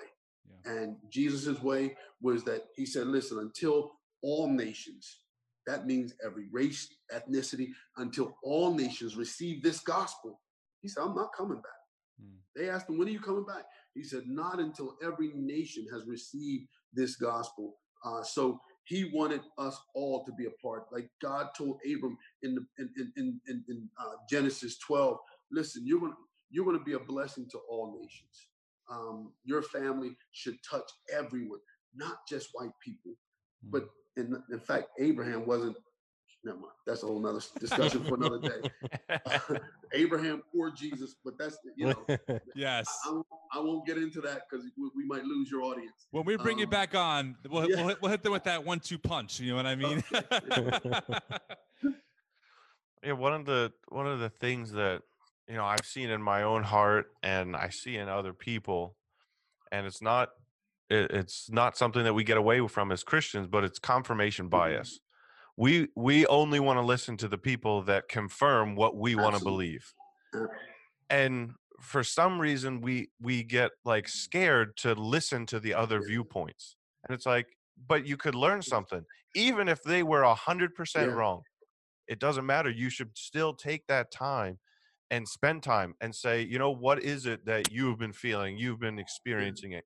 Yeah. 0.64 0.73
And 0.73 0.97
Jesus's 1.11 1.62
way 1.62 1.97
was 2.21 2.45
that 2.45 2.64
he 2.77 2.87
said, 2.87 3.07
listen, 3.07 3.39
until 3.39 3.93
all 4.23 4.49
nations, 4.49 5.21
that 5.66 5.87
means 5.87 6.14
every 6.25 6.47
race, 6.51 6.89
ethnicity, 7.14 7.68
until 7.99 8.37
all 8.43 8.75
nations 8.75 9.16
receive 9.16 9.62
this 9.62 9.81
gospel. 9.81 10.41
He 10.81 10.89
said, 10.89 11.03
I'm 11.03 11.14
not 11.14 11.35
coming 11.37 11.61
back. 11.61 12.23
Mm. 12.23 12.39
They 12.57 12.71
asked 12.71 12.89
him, 12.89 12.99
when 12.99 13.09
are 13.09 13.12
you 13.12 13.21
coming 13.21 13.45
back? 13.45 13.64
He 13.95 14.03
said, 14.03 14.23
not 14.27 14.59
until 14.59 14.97
every 15.05 15.33
nation 15.35 15.87
has 15.93 16.07
received 16.07 16.68
this 16.93 17.16
gospel. 17.16 17.77
Uh, 18.05 18.23
so 18.23 18.61
he 18.85 19.11
wanted 19.14 19.43
us 19.59 19.78
all 19.95 20.24
to 20.24 20.33
be 20.33 20.47
a 20.47 20.62
part. 20.62 20.85
Like 20.91 21.09
God 21.22 21.49
told 21.57 21.78
Abram 21.87 22.16
in 22.43 22.55
the 22.55 22.66
in 22.78 23.12
in 23.16 23.41
in, 23.47 23.64
in 23.68 23.89
uh, 23.99 24.14
Genesis 24.28 24.78
12, 24.78 25.18
listen, 25.53 25.87
you're 25.87 26.01
gonna 26.01 26.14
you're 26.51 26.64
gonna 26.64 26.83
be 26.83 26.95
a 26.95 27.01
blessing 27.01 27.49
to 27.51 27.59
all 27.68 27.97
nations. 28.01 28.49
Um, 28.91 29.33
your 29.45 29.62
family 29.62 30.16
should 30.33 30.57
touch 30.68 30.91
everyone, 31.12 31.61
not 31.95 32.16
just 32.28 32.49
white 32.53 32.72
people. 32.85 33.12
Mm. 33.64 33.70
But 33.70 33.89
in, 34.16 34.43
in 34.51 34.61
fact, 34.61 34.89
Abraham 34.99 35.47
wasn't 35.47 35.76
never 36.45 36.59
mind. 36.59 36.72
That's 36.86 37.03
a 37.03 37.07
whole 37.07 37.20
nother 37.20 37.41
discussion 37.59 38.05
for 38.05 38.14
another 38.14 38.38
day. 38.38 38.70
Abraham 39.93 40.43
or 40.57 40.70
Jesus, 40.70 41.16
but 41.24 41.38
that's 41.38 41.59
you 41.76 41.86
know. 41.86 42.07
yes. 42.55 42.86
I, 43.07 43.11
I, 43.11 43.59
I 43.59 43.61
won't 43.61 43.86
get 43.86 43.99
into 43.99 44.20
that 44.22 44.43
because 44.49 44.66
we, 44.76 44.91
we, 44.97 45.05
might 45.07 45.24
lose 45.24 45.51
your 45.51 45.62
audience. 45.62 45.93
When 46.11 46.24
we 46.24 46.36
bring 46.36 46.57
um, 46.57 46.61
you 46.61 46.66
back 46.66 46.95
on, 46.95 47.36
we'll, 47.49 47.68
yeah. 47.68 47.76
we'll, 47.76 47.88
hit, 47.88 48.03
we'll 48.03 48.11
hit 48.11 48.22
them 48.22 48.32
with 48.32 48.45
that 48.45 48.64
one-two 48.64 48.99
punch. 48.99 49.41
You 49.41 49.51
know 49.51 49.57
what 49.57 49.66
I 49.66 49.76
mean? 49.76 50.03
yeah. 53.03 53.12
One 53.12 53.34
of 53.34 53.45
the 53.47 53.72
one 53.88 54.07
of 54.07 54.20
the 54.20 54.30
things 54.30 54.72
that 54.72 55.03
you 55.49 55.57
know 55.57 55.64
I've 55.64 55.84
seen 55.84 56.11
in 56.11 56.22
my 56.22 56.43
own 56.43 56.62
heart 56.62 57.07
and 57.22 57.57
I 57.57 57.70
see 57.70 57.97
in 57.97 58.09
other 58.09 58.32
people, 58.32 58.97
and 59.72 59.86
it's 59.86 60.01
not 60.01 60.30
it, 60.91 61.11
it's 61.12 61.51
not 61.51 61.76
something 61.76 62.05
that 62.05 62.14
we 62.14 62.24
get 62.24 62.36
away 62.36 62.66
from 62.68 62.93
as 62.93 63.03
Christians, 63.03 63.47
but 63.47 63.64
it's 63.64 63.78
confirmation 63.78 64.47
mm-hmm. 64.47 64.51
We 65.61 65.88
we 65.94 66.24
only 66.26 66.58
want 66.58 66.78
to 66.78 66.82
listen 66.82 67.18
to 67.18 67.28
the 67.28 67.36
people 67.36 67.82
that 67.82 68.08
confirm 68.08 68.74
what 68.76 68.96
we 68.96 69.14
want 69.14 69.36
to 69.36 69.44
believe. 69.44 69.92
and 71.11 71.52
for 71.82 72.02
some 72.02 72.40
reason 72.40 72.80
we 72.80 73.11
we 73.20 73.42
get 73.42 73.70
like 73.84 74.08
scared 74.08 74.74
to 74.78 74.94
listen 74.94 75.44
to 75.46 75.61
the 75.61 75.74
other 75.74 76.00
viewpoints. 76.00 76.76
And 77.06 77.14
it's 77.14 77.26
like 77.26 77.46
but 77.88 78.06
you 78.06 78.16
could 78.16 78.34
learn 78.34 78.62
something. 78.62 79.04
Even 79.34 79.68
if 79.68 79.82
they 79.82 80.02
were 80.02 80.22
a 80.22 80.34
hundred 80.34 80.74
percent 80.74 81.12
wrong 81.12 81.42
it 82.08 82.18
doesn't 82.18 82.46
matter. 82.46 82.70
You 82.70 82.88
should 82.88 83.11
still 83.16 83.52
take 83.52 83.86
that 83.86 84.11
time 84.11 84.58
and 85.11 85.28
spend 85.28 85.62
time 85.62 85.94
and 86.00 86.14
say 86.14 86.40
you 86.40 86.58
know 86.58 86.70
what 86.70 87.02
is 87.02 87.26
it 87.26 87.44
that 87.44 87.70
you've 87.70 87.98
been 87.98 88.14
feeling? 88.14 88.56
You've 88.56 88.80
been 88.80 88.98
experiencing 88.98 89.72
it. 89.72 89.84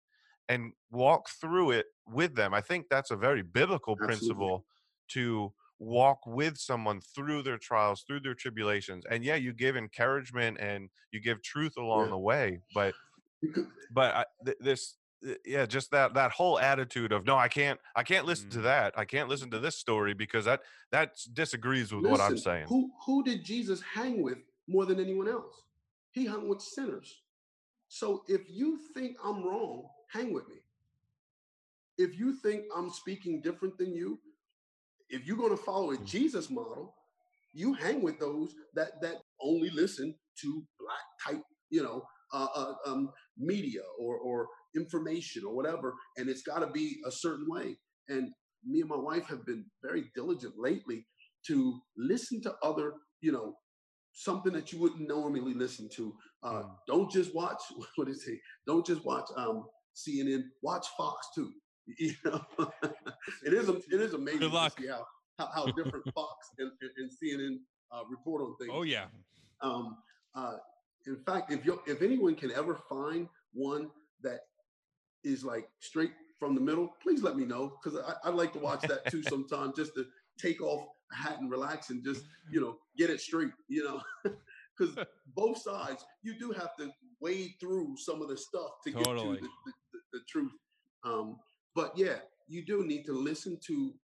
And 0.48 0.72
walk 0.92 1.30
through 1.40 1.72
it 1.72 1.86
with 2.06 2.36
them. 2.36 2.54
I 2.54 2.60
think 2.60 2.86
that's 2.88 3.10
a 3.10 3.16
very 3.16 3.42
biblical 3.42 3.94
Absolutely. 3.94 4.06
principle 4.06 4.64
to 5.08 5.52
walk 5.78 6.20
with 6.26 6.56
someone 6.56 7.00
through 7.14 7.42
their 7.42 7.58
trials, 7.58 8.04
through 8.06 8.20
their 8.20 8.34
tribulations. 8.34 9.04
And 9.10 9.24
yeah, 9.24 9.36
you 9.36 9.52
give 9.52 9.76
encouragement 9.76 10.58
and 10.60 10.88
you 11.12 11.20
give 11.20 11.42
truth 11.42 11.76
along 11.76 12.06
yeah. 12.06 12.10
the 12.10 12.18
way, 12.18 12.60
but 12.74 12.94
but 13.92 14.14
I, 14.14 14.24
th- 14.44 14.58
this 14.60 14.96
yeah 15.44 15.66
just 15.66 15.90
that 15.90 16.14
that 16.14 16.30
whole 16.30 16.58
attitude 16.58 17.12
of 17.12 17.24
no 17.24 17.36
i 17.36 17.48
can't 17.48 17.80
i 17.96 18.02
can't 18.02 18.26
listen 18.26 18.48
to 18.50 18.58
mm. 18.58 18.64
that 18.64 18.92
i 18.96 19.04
can't 19.04 19.28
listen 19.28 19.50
to 19.50 19.58
this 19.58 19.76
story 19.76 20.12
because 20.12 20.44
that 20.44 20.60
that 20.92 21.12
disagrees 21.32 21.92
with 21.92 22.02
Listen, 22.02 22.10
what 22.10 22.20
i'm 22.20 22.38
saying 22.38 22.66
who 22.68 22.90
who 23.06 23.22
did 23.22 23.44
jesus 23.44 23.80
hang 23.80 24.22
with 24.22 24.38
more 24.68 24.84
than 24.84 25.00
anyone 25.00 25.28
else 25.28 25.62
he 26.12 26.26
hung 26.26 26.48
with 26.48 26.60
sinners 26.60 27.22
so 27.88 28.22
if 28.28 28.42
you 28.48 28.78
think 28.92 29.16
i'm 29.24 29.42
wrong 29.42 29.84
hang 30.12 30.32
with 30.32 30.48
me 30.48 30.56
if 31.96 32.18
you 32.18 32.34
think 32.34 32.64
i'm 32.76 32.90
speaking 32.90 33.40
different 33.40 33.78
than 33.78 33.94
you 33.94 34.18
if 35.14 35.26
you're 35.26 35.36
going 35.36 35.56
to 35.56 35.62
follow 35.62 35.92
a 35.92 35.96
mm. 35.96 36.04
Jesus 36.04 36.50
model, 36.50 36.94
you 37.52 37.72
hang 37.74 38.02
with 38.02 38.18
those 38.18 38.54
that 38.74 39.00
that 39.00 39.16
only 39.40 39.70
listen 39.70 40.14
to 40.40 40.64
black 40.80 41.34
type, 41.34 41.42
you 41.70 41.82
know, 41.82 42.02
uh, 42.32 42.48
uh, 42.54 42.74
um, 42.86 43.10
media 43.38 43.82
or 43.98 44.18
or 44.18 44.48
information 44.76 45.44
or 45.46 45.54
whatever, 45.54 45.94
and 46.16 46.28
it's 46.28 46.42
got 46.42 46.58
to 46.58 46.66
be 46.66 46.96
a 47.06 47.12
certain 47.12 47.46
way. 47.48 47.76
And 48.08 48.30
me 48.66 48.80
and 48.80 48.90
my 48.90 48.96
wife 48.96 49.26
have 49.28 49.46
been 49.46 49.64
very 49.82 50.04
diligent 50.16 50.54
lately 50.58 51.06
to 51.46 51.78
listen 51.96 52.42
to 52.42 52.54
other, 52.62 52.94
you 53.20 53.30
know, 53.30 53.54
something 54.14 54.52
that 54.52 54.72
you 54.72 54.80
wouldn't 54.80 55.08
normally 55.08 55.54
listen 55.54 55.88
to. 55.94 56.12
Uh, 56.42 56.62
mm. 56.62 56.70
Don't 56.88 57.10
just 57.10 57.34
watch 57.34 57.62
what 57.96 58.08
is 58.08 58.26
it? 58.26 58.40
Don't 58.66 58.84
just 58.84 59.04
watch 59.04 59.28
um, 59.36 59.64
CNN. 59.94 60.42
Watch 60.62 60.88
Fox 60.98 61.28
too. 61.36 61.52
You 61.98 62.14
know, 62.24 62.40
it 63.44 63.52
is 63.52 63.68
it 63.68 64.00
is 64.00 64.14
amazing 64.14 64.40
Good 64.40 64.52
luck. 64.52 64.76
to 64.76 64.82
see 64.82 64.88
how 64.88 65.06
how, 65.38 65.48
how 65.54 65.66
different 65.66 66.04
Fox 66.14 66.50
and, 66.58 66.70
and 66.96 67.10
CNN 67.10 67.58
uh, 67.92 68.02
report 68.08 68.42
on 68.42 68.56
things. 68.56 68.70
Oh 68.72 68.82
yeah. 68.82 69.06
Um, 69.60 69.98
uh, 70.34 70.56
in 71.06 71.16
fact, 71.16 71.52
if 71.52 71.64
you 71.64 71.80
if 71.86 72.02
anyone 72.02 72.34
can 72.34 72.50
ever 72.52 72.76
find 72.88 73.28
one 73.52 73.90
that 74.22 74.40
is 75.22 75.44
like 75.44 75.68
straight 75.80 76.12
from 76.38 76.54
the 76.54 76.60
middle, 76.60 76.94
please 77.02 77.22
let 77.22 77.36
me 77.36 77.44
know 77.44 77.78
because 77.82 77.98
I, 77.98 78.28
I 78.28 78.30
like 78.30 78.52
to 78.54 78.58
watch 78.58 78.82
that 78.82 79.10
too 79.10 79.22
sometimes 79.28 79.76
just 79.76 79.94
to 79.94 80.06
take 80.38 80.62
off 80.62 80.88
a 81.12 81.16
hat 81.16 81.38
and 81.40 81.50
relax 81.50 81.90
and 81.90 82.02
just 82.04 82.24
you 82.50 82.60
know 82.60 82.78
get 82.96 83.10
it 83.10 83.20
straight. 83.20 83.50
You 83.68 83.84
know. 83.84 84.02
because 84.76 84.96
both 85.36 85.58
sides 85.58 86.04
you 86.22 86.36
do 86.38 86.50
have 86.50 86.74
to 86.76 86.90
wade 87.20 87.54
through 87.60 87.96
some 87.96 88.20
of 88.22 88.28
the 88.28 88.36
stuff 88.36 88.70
to 88.84 88.92
totally. 88.92 89.34
get 89.34 89.42
to 89.42 89.42
the, 89.42 89.48
the, 89.66 89.72
the, 89.92 90.18
the 90.18 90.20
truth 90.28 90.52
um, 91.04 91.36
but 91.74 91.96
yeah, 91.96 92.16
you 92.46 92.64
do 92.64 92.84
need 92.84 93.04
to 93.06 93.12
listen 93.12 93.58
to 93.66 93.94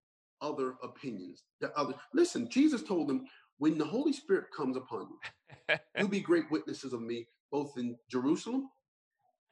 other 0.40 0.74
opinions. 0.82 1.44
The 1.60 1.72
other 1.76 1.94
listen, 2.14 2.48
Jesus 2.48 2.82
told 2.82 3.08
them, 3.08 3.26
when 3.58 3.76
the 3.76 3.84
Holy 3.84 4.12
Spirit 4.12 4.46
comes 4.56 4.76
upon 4.76 5.08
you, 5.10 5.76
you'll 5.98 6.08
be 6.08 6.20
great 6.20 6.50
witnesses 6.50 6.92
of 6.92 7.02
me, 7.02 7.26
both 7.52 7.76
in 7.76 7.96
Jerusalem, 8.10 8.70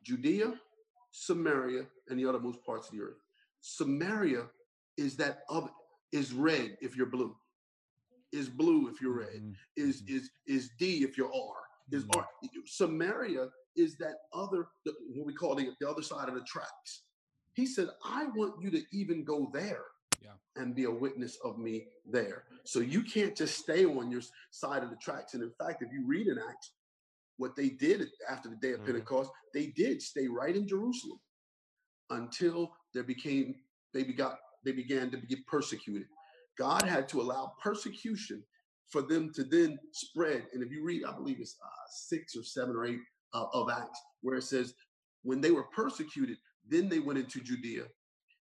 Judea, 0.02 0.54
Samaria, 1.10 1.84
and 2.08 2.18
the 2.18 2.24
othermost 2.24 2.64
parts 2.64 2.88
of 2.88 2.94
the 2.94 3.02
earth. 3.02 3.18
Samaria 3.60 4.46
is 4.96 5.16
that 5.16 5.40
of 5.48 5.68
is 6.12 6.32
red 6.32 6.76
if 6.80 6.96
you're 6.96 7.06
blue, 7.06 7.36
is 8.32 8.48
blue 8.48 8.88
if 8.88 9.00
you're 9.00 9.18
red, 9.18 9.28
mm-hmm. 9.28 9.52
is 9.76 10.02
mm-hmm. 10.02 10.16
is 10.16 10.30
is 10.46 10.70
D 10.78 11.04
if 11.04 11.18
you're 11.18 11.32
R, 11.32 11.54
is 11.92 12.04
mm-hmm. 12.04 12.20
R. 12.20 12.26
Samaria 12.66 13.48
is 13.76 13.96
that 13.98 14.14
other 14.32 14.68
what 15.14 15.26
we 15.26 15.34
call 15.34 15.54
the, 15.54 15.70
the 15.80 15.88
other 15.88 16.02
side 16.02 16.28
of 16.28 16.34
the 16.34 16.42
tracks. 16.42 17.02
He 17.58 17.66
said, 17.66 17.88
I 18.04 18.26
want 18.36 18.62
you 18.62 18.70
to 18.70 18.84
even 18.92 19.24
go 19.24 19.50
there 19.52 19.82
yeah. 20.22 20.30
and 20.54 20.76
be 20.76 20.84
a 20.84 20.90
witness 20.90 21.38
of 21.44 21.58
me 21.58 21.86
there. 22.08 22.44
So 22.62 22.78
you 22.78 23.02
can't 23.02 23.36
just 23.36 23.58
stay 23.58 23.84
on 23.84 24.12
your 24.12 24.20
side 24.52 24.84
of 24.84 24.90
the 24.90 24.96
tracks. 25.02 25.34
And 25.34 25.42
in 25.42 25.50
fact, 25.58 25.82
if 25.82 25.92
you 25.92 26.06
read 26.06 26.28
in 26.28 26.38
Acts, 26.38 26.70
what 27.36 27.56
they 27.56 27.70
did 27.70 28.06
after 28.30 28.48
the 28.48 28.54
day 28.54 28.70
of 28.70 28.76
mm-hmm. 28.76 28.92
Pentecost, 28.92 29.32
they 29.52 29.66
did 29.74 30.00
stay 30.00 30.28
right 30.28 30.54
in 30.54 30.68
Jerusalem 30.68 31.18
until 32.10 32.70
there 32.94 33.02
became 33.02 33.56
they 33.92 34.04
begot 34.04 34.38
they 34.64 34.70
began 34.70 35.10
to 35.10 35.16
get 35.16 35.44
persecuted. 35.48 36.06
God 36.56 36.82
had 36.82 37.08
to 37.08 37.20
allow 37.20 37.54
persecution 37.60 38.44
for 38.88 39.02
them 39.02 39.32
to 39.34 39.42
then 39.42 39.80
spread. 39.90 40.46
And 40.52 40.62
if 40.62 40.70
you 40.70 40.84
read, 40.84 41.02
I 41.04 41.12
believe 41.12 41.38
it's 41.40 41.56
uh, 41.60 41.68
six 41.90 42.36
or 42.36 42.44
seven 42.44 42.76
or 42.76 42.86
eight 42.86 43.00
uh, 43.34 43.46
of 43.52 43.68
Acts, 43.68 44.00
where 44.22 44.36
it 44.36 44.44
says, 44.44 44.74
when 45.24 45.40
they 45.40 45.50
were 45.50 45.64
persecuted, 45.64 46.36
then 46.68 46.88
they 46.88 46.98
went 46.98 47.18
into 47.18 47.40
Judea 47.40 47.84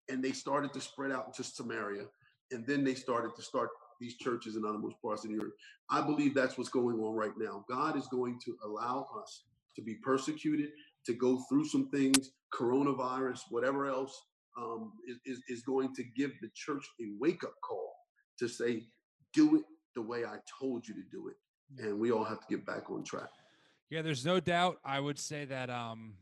and 0.10 0.24
they 0.24 0.32
started 0.32 0.74
to 0.74 0.82
spread 0.82 1.12
out 1.12 1.28
into 1.28 1.44
Samaria. 1.44 2.06
And 2.52 2.66
then 2.68 2.84
they 2.84 2.96
started 2.96 3.32
to 3.36 3.42
start 3.42 3.70
these 4.00 4.18
churches 4.18 4.56
in 4.56 4.66
other 4.66 4.80
parts 5.02 5.24
of 5.24 5.32
the 5.32 5.38
earth. 5.38 5.54
I 5.90 6.02
believe 6.02 6.34
that's 6.34 6.58
what's 6.58 6.70
going 6.70 7.00
on 7.00 7.16
right 7.16 7.38
now. 7.38 7.64
God 7.70 7.96
is 7.96 8.08
going 8.08 8.40
to 8.46 8.58
allow 8.66 9.08
us 9.22 9.44
to 9.76 9.82
be 9.82 9.96
persecuted, 9.96 10.70
to 11.06 11.14
go 11.14 11.42
through 11.48 11.66
some 11.66 11.90
things, 11.90 12.32
coronavirus, 12.54 13.40
whatever 13.50 13.88
else, 13.88 14.20
um, 14.58 14.92
is, 15.26 15.42
is 15.48 15.62
going 15.62 15.96
to 15.96 16.04
give 16.04 16.32
the 16.42 16.50
church 16.54 16.86
a 17.00 17.06
wake 17.20 17.44
up 17.44 17.54
call 17.64 17.94
to 18.40 18.50
say, 18.50 18.84
do 19.34 19.56
it 19.56 19.64
the 19.96 20.02
way 20.02 20.26
I 20.26 20.38
told 20.60 20.88
you 20.88 20.94
to 20.96 21.04
do 21.10 21.30
it. 21.30 21.36
And 21.82 22.00
we 22.00 22.12
all 22.12 22.26
have 22.26 22.42
to 22.42 22.46
get 22.50 22.66
back 22.66 22.90
on 22.90 23.04
track. 23.04 23.30
Yeah, 23.90 24.02
there's 24.02 24.26
no 24.26 24.40
doubt. 24.40 24.80
I 24.84 25.00
would 25.00 25.20
say 25.20 25.46
that 25.46 25.70
um, 25.70 26.16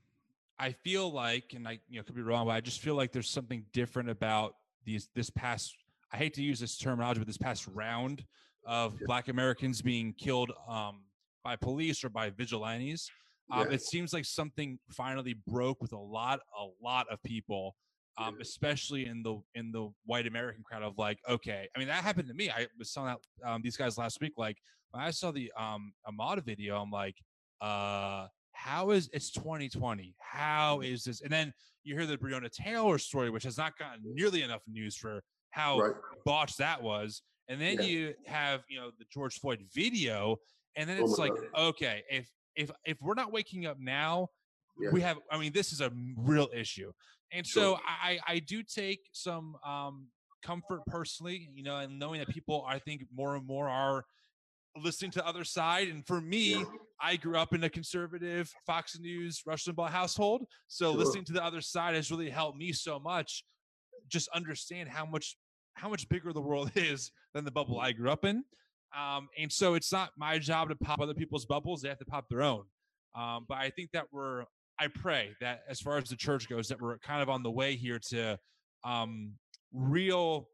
I 0.59 0.73
feel 0.73 1.11
like, 1.11 1.53
and 1.55 1.67
I 1.67 1.79
you 1.89 1.97
know 1.99 2.03
could 2.03 2.15
be 2.15 2.21
wrong, 2.21 2.45
but 2.45 2.51
I 2.51 2.61
just 2.61 2.81
feel 2.81 2.95
like 2.95 3.11
there's 3.11 3.29
something 3.29 3.65
different 3.73 4.09
about 4.09 4.55
these 4.85 5.09
this 5.15 5.29
past. 5.29 5.75
I 6.11 6.17
hate 6.17 6.33
to 6.35 6.43
use 6.43 6.59
this 6.59 6.77
terminology, 6.77 7.19
but 7.19 7.27
this 7.27 7.37
past 7.37 7.67
round 7.67 8.25
of. 8.65 8.97
Black 9.05 9.27
Americans 9.27 9.81
being 9.81 10.13
killed 10.13 10.51
um, 10.67 11.01
by 11.43 11.55
police 11.55 12.03
or 12.03 12.09
by 12.09 12.29
vigilantes. 12.29 13.09
Um, 13.51 13.67
yeah. 13.67 13.75
It 13.75 13.81
seems 13.81 14.13
like 14.13 14.25
something 14.25 14.77
finally 14.91 15.35
broke 15.47 15.81
with 15.81 15.93
a 15.93 15.97
lot, 15.97 16.39
a 16.57 16.67
lot 16.83 17.07
of 17.09 17.21
people, 17.23 17.75
um, 18.17 18.35
yeah. 18.35 18.41
especially 18.41 19.07
in 19.07 19.23
the 19.23 19.41
in 19.55 19.71
the 19.71 19.91
white 20.05 20.27
American 20.27 20.63
crowd. 20.63 20.83
Of 20.83 20.97
like, 20.97 21.19
okay, 21.27 21.67
I 21.75 21.79
mean 21.79 21.87
that 21.87 22.03
happened 22.03 22.27
to 22.27 22.33
me. 22.33 22.49
I 22.49 22.67
was 22.77 22.91
telling 22.91 23.09
out 23.09 23.21
um, 23.45 23.61
these 23.63 23.77
guys 23.77 23.97
last 23.97 24.19
week. 24.21 24.33
Like 24.37 24.57
when 24.91 25.03
I 25.03 25.11
saw 25.11 25.31
the 25.31 25.51
um, 25.57 25.93
Ahmaud 26.07 26.43
video, 26.43 26.79
I'm 26.79 26.91
like, 26.91 27.15
uh, 27.61 28.27
how 28.59 28.91
is 28.91 29.09
it's 29.13 29.31
2020? 29.31 30.15
How 30.19 30.79
mm-hmm. 30.81 30.91
this? 30.91 31.21
And 31.21 31.31
then 31.31 31.53
you 31.83 31.95
hear 31.95 32.05
the 32.05 32.17
Breonna 32.17 32.51
Taylor 32.51 32.97
story, 32.97 33.29
which 33.29 33.43
has 33.43 33.57
not 33.57 33.77
gotten 33.77 34.01
nearly 34.03 34.41
enough 34.41 34.61
news 34.67 34.95
for 34.97 35.23
how 35.51 35.79
right. 35.79 35.93
botched 36.25 36.57
that 36.57 36.81
was. 36.83 37.21
And 37.47 37.59
then 37.59 37.75
yeah. 37.75 37.81
you 37.81 38.13
have, 38.25 38.63
you 38.69 38.79
know, 38.79 38.91
the 38.99 39.05
George 39.11 39.39
Floyd 39.39 39.59
video, 39.73 40.37
and 40.75 40.89
then 40.89 40.97
oh 40.99 41.05
it's 41.05 41.17
oh 41.17 41.21
like, 41.21 41.33
God. 41.33 41.61
okay, 41.69 42.03
if 42.09 42.29
if 42.55 42.69
if 42.85 42.97
we're 43.01 43.15
not 43.15 43.31
waking 43.31 43.65
up 43.65 43.77
now, 43.79 44.27
yeah. 44.79 44.89
we 44.91 45.01
have. 45.01 45.17
I 45.31 45.39
mean, 45.39 45.53
this 45.53 45.71
is 45.71 45.81
a 45.81 45.91
real 46.17 46.49
issue, 46.53 46.91
and 47.31 47.47
sure. 47.47 47.77
so 47.77 47.79
I 47.85 48.19
I 48.27 48.39
do 48.39 48.61
take 48.61 48.99
some 49.13 49.55
um 49.65 50.09
comfort 50.43 50.81
personally, 50.85 51.49
you 51.53 51.63
know, 51.63 51.77
and 51.77 51.97
knowing 51.97 52.19
that 52.19 52.29
people, 52.29 52.65
I 52.67 52.79
think 52.79 53.05
more 53.13 53.35
and 53.35 53.45
more 53.45 53.67
are 53.67 54.05
listening 54.75 55.11
to 55.11 55.19
the 55.19 55.27
other 55.27 55.43
side. 55.43 55.87
And 55.87 56.05
for 56.05 56.21
me. 56.21 56.63
I 57.01 57.15
grew 57.15 57.37
up 57.37 57.53
in 57.53 57.63
a 57.63 57.69
conservative 57.69 58.53
Fox 58.65 58.99
News, 58.99 59.41
Rush 59.45 59.65
Limbaugh 59.65 59.89
household. 59.89 60.45
So 60.67 60.91
Sure. 60.91 60.99
listening 60.99 61.23
to 61.25 61.31
the 61.33 61.41
other 61.41 61.61
side 61.61 61.95
has 61.95 62.11
really 62.11 62.29
helped 62.29 62.57
me 62.57 62.73
so 62.73 62.99
much. 62.99 63.45
Just 64.09 64.27
understand 64.29 64.89
how 64.89 65.05
much 65.05 65.37
how 65.75 65.87
much 65.87 66.09
bigger 66.09 66.33
the 66.33 66.41
world 66.41 66.71
is 66.75 67.11
than 67.33 67.45
the 67.45 67.51
bubble 67.51 67.79
I 67.79 67.93
grew 67.93 68.09
up 68.11 68.25
in. 68.25 68.43
Um, 68.93 69.29
and 69.37 69.49
so 69.49 69.75
it's 69.75 69.93
not 69.93 70.11
my 70.17 70.39
job 70.39 70.67
to 70.69 70.75
pop 70.75 70.99
other 70.99 71.13
people's 71.13 71.45
bubbles; 71.45 71.81
they 71.81 71.87
have 71.87 71.99
to 71.99 72.05
pop 72.05 72.27
their 72.27 72.41
own. 72.41 72.65
Um, 73.15 73.45
but 73.47 73.59
I 73.59 73.69
think 73.69 73.91
that 73.93 74.07
we're 74.11 74.43
I 74.77 74.87
pray 74.87 75.35
that 75.39 75.61
as 75.69 75.79
far 75.79 75.97
as 75.97 76.09
the 76.09 76.17
church 76.17 76.49
goes, 76.49 76.67
that 76.67 76.81
we're 76.81 76.97
kind 76.97 77.21
of 77.21 77.29
on 77.29 77.43
the 77.43 77.51
way 77.51 77.77
here 77.77 77.99
to 78.09 78.37
um, 78.83 79.35
real 79.71 80.49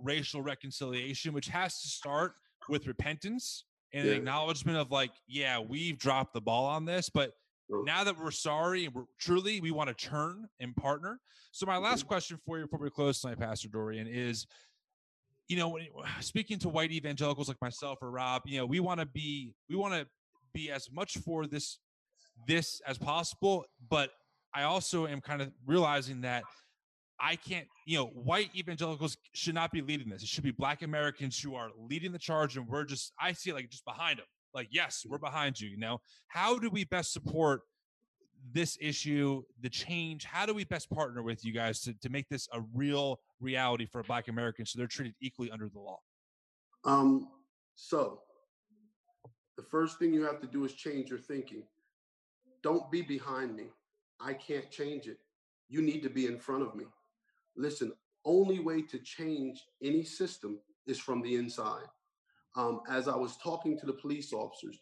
racial 0.00 0.42
reconciliation, 0.42 1.32
which 1.32 1.46
has 1.48 1.80
to 1.82 1.88
start 1.88 2.32
with 2.70 2.86
repentance 2.86 3.64
and 3.92 4.08
an 4.08 4.14
acknowledgement 4.14 4.78
of 4.78 4.90
like, 4.90 5.10
yeah, 5.26 5.58
we've 5.58 5.98
dropped 5.98 6.32
the 6.32 6.40
ball 6.40 6.66
on 6.66 6.84
this, 6.84 7.10
but 7.10 7.32
Sure. 7.70 7.84
now 7.84 8.02
that 8.02 8.18
we're 8.18 8.32
sorry 8.32 8.86
and 8.86 8.94
we're 8.94 9.04
truly 9.20 9.60
we 9.60 9.70
want 9.70 9.88
to 9.88 9.94
turn 9.94 10.48
and 10.58 10.74
partner. 10.74 11.20
So 11.52 11.66
my 11.66 11.76
last 11.76 12.00
mm-hmm. 12.00 12.08
question 12.08 12.38
for 12.44 12.58
you 12.58 12.64
before 12.64 12.80
we 12.80 12.90
close 12.90 13.20
tonight, 13.20 13.38
Pastor 13.38 13.68
Dorian, 13.68 14.08
is 14.08 14.46
you 15.48 15.56
know, 15.56 15.68
when, 15.68 15.86
speaking 16.20 16.58
to 16.60 16.68
white 16.68 16.90
evangelicals 16.90 17.48
like 17.48 17.60
myself 17.60 17.98
or 18.02 18.10
Rob, 18.10 18.42
you 18.46 18.58
know, 18.58 18.66
we 18.66 18.80
want 18.80 19.00
to 19.00 19.06
be 19.06 19.54
we 19.68 19.76
want 19.76 19.94
to 19.94 20.06
be 20.52 20.70
as 20.70 20.90
much 20.90 21.18
for 21.18 21.46
this 21.46 21.78
this 22.48 22.80
as 22.86 22.98
possible, 22.98 23.64
but 23.88 24.10
I 24.54 24.62
also 24.62 25.06
am 25.06 25.20
kind 25.20 25.42
of 25.42 25.52
realizing 25.64 26.22
that 26.22 26.42
I 27.20 27.36
can't, 27.36 27.66
you 27.86 27.98
know, 27.98 28.06
white 28.06 28.50
evangelicals 28.54 29.16
should 29.34 29.54
not 29.54 29.70
be 29.72 29.82
leading 29.82 30.08
this. 30.08 30.22
It 30.22 30.28
should 30.28 30.44
be 30.44 30.50
black 30.52 30.82
Americans 30.82 31.38
who 31.38 31.54
are 31.54 31.70
leading 31.78 32.12
the 32.12 32.18
charge, 32.18 32.56
and 32.56 32.66
we're 32.66 32.84
just, 32.84 33.12
I 33.20 33.32
see 33.32 33.50
it 33.50 33.54
like 33.54 33.70
just 33.70 33.84
behind 33.84 34.18
them. 34.18 34.26
Like, 34.54 34.68
yes, 34.70 35.04
we're 35.08 35.18
behind 35.18 35.60
you. 35.60 35.68
You 35.68 35.78
know, 35.78 36.00
how 36.28 36.58
do 36.58 36.70
we 36.70 36.84
best 36.84 37.12
support 37.12 37.62
this 38.52 38.78
issue, 38.80 39.42
the 39.60 39.68
change? 39.68 40.24
How 40.24 40.46
do 40.46 40.54
we 40.54 40.64
best 40.64 40.90
partner 40.90 41.22
with 41.22 41.44
you 41.44 41.52
guys 41.52 41.80
to, 41.82 41.94
to 42.00 42.08
make 42.08 42.28
this 42.28 42.48
a 42.52 42.62
real 42.74 43.20
reality 43.38 43.86
for 43.86 44.02
black 44.02 44.28
Americans 44.28 44.72
so 44.72 44.78
they're 44.78 44.88
treated 44.88 45.14
equally 45.20 45.50
under 45.50 45.68
the 45.68 45.78
law? 45.78 45.98
Um, 46.84 47.28
so 47.74 48.22
the 49.56 49.62
first 49.62 49.98
thing 49.98 50.14
you 50.14 50.24
have 50.24 50.40
to 50.40 50.46
do 50.46 50.64
is 50.64 50.72
change 50.72 51.10
your 51.10 51.18
thinking. 51.18 51.62
Don't 52.62 52.90
be 52.90 53.02
behind 53.02 53.54
me. 53.54 53.66
I 54.20 54.32
can't 54.32 54.70
change 54.70 55.06
it. 55.06 55.18
You 55.68 55.82
need 55.82 56.02
to 56.02 56.10
be 56.10 56.26
in 56.26 56.38
front 56.38 56.62
of 56.62 56.74
me. 56.74 56.84
Listen, 57.56 57.92
only 58.24 58.58
way 58.58 58.82
to 58.82 58.98
change 58.98 59.62
any 59.82 60.04
system 60.04 60.58
is 60.86 60.98
from 60.98 61.22
the 61.22 61.36
inside. 61.36 61.86
Um, 62.56 62.80
as 62.88 63.08
I 63.08 63.16
was 63.16 63.36
talking 63.36 63.78
to 63.78 63.86
the 63.86 63.92
police 63.92 64.32
officers, 64.32 64.78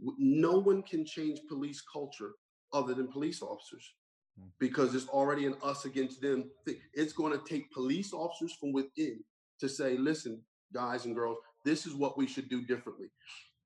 no 0.00 0.58
one 0.58 0.82
can 0.82 1.04
change 1.04 1.40
police 1.48 1.82
culture 1.92 2.32
other 2.72 2.94
than 2.94 3.08
police 3.08 3.42
officers 3.42 3.92
Hmm. 4.38 4.48
because 4.58 4.94
it's 4.94 5.08
already 5.08 5.46
an 5.46 5.56
us 5.62 5.84
against 5.84 6.20
them 6.20 6.50
thing. 6.64 6.76
It's 6.94 7.12
going 7.12 7.32
to 7.32 7.44
take 7.44 7.72
police 7.72 8.12
officers 8.12 8.52
from 8.54 8.72
within 8.72 9.20
to 9.60 9.68
say, 9.68 9.96
listen, 9.96 10.40
guys 10.72 11.04
and 11.04 11.14
girls, 11.14 11.38
this 11.64 11.86
is 11.86 11.94
what 11.94 12.16
we 12.16 12.26
should 12.26 12.48
do 12.48 12.64
differently. 12.64 13.08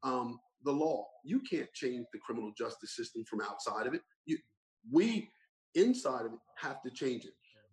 Um, 0.03 0.41
the 0.65 0.73
law, 0.73 1.07
you 1.25 1.41
can't 1.41 1.73
change 1.75 2.07
the 2.13 2.19
criminal 2.21 2.53
justice 2.57 2.97
system 2.97 3.25
from 3.29 3.41
outside 3.43 3.87
of 3.87 3.95
it. 3.95 4.03
You, 4.25 4.39
we 4.91 5.31
inside 5.75 6.25
of 6.27 6.33
it 6.33 6.39
have 6.57 6.83
to 6.83 6.91
change 6.91 7.25
it. 7.25 7.33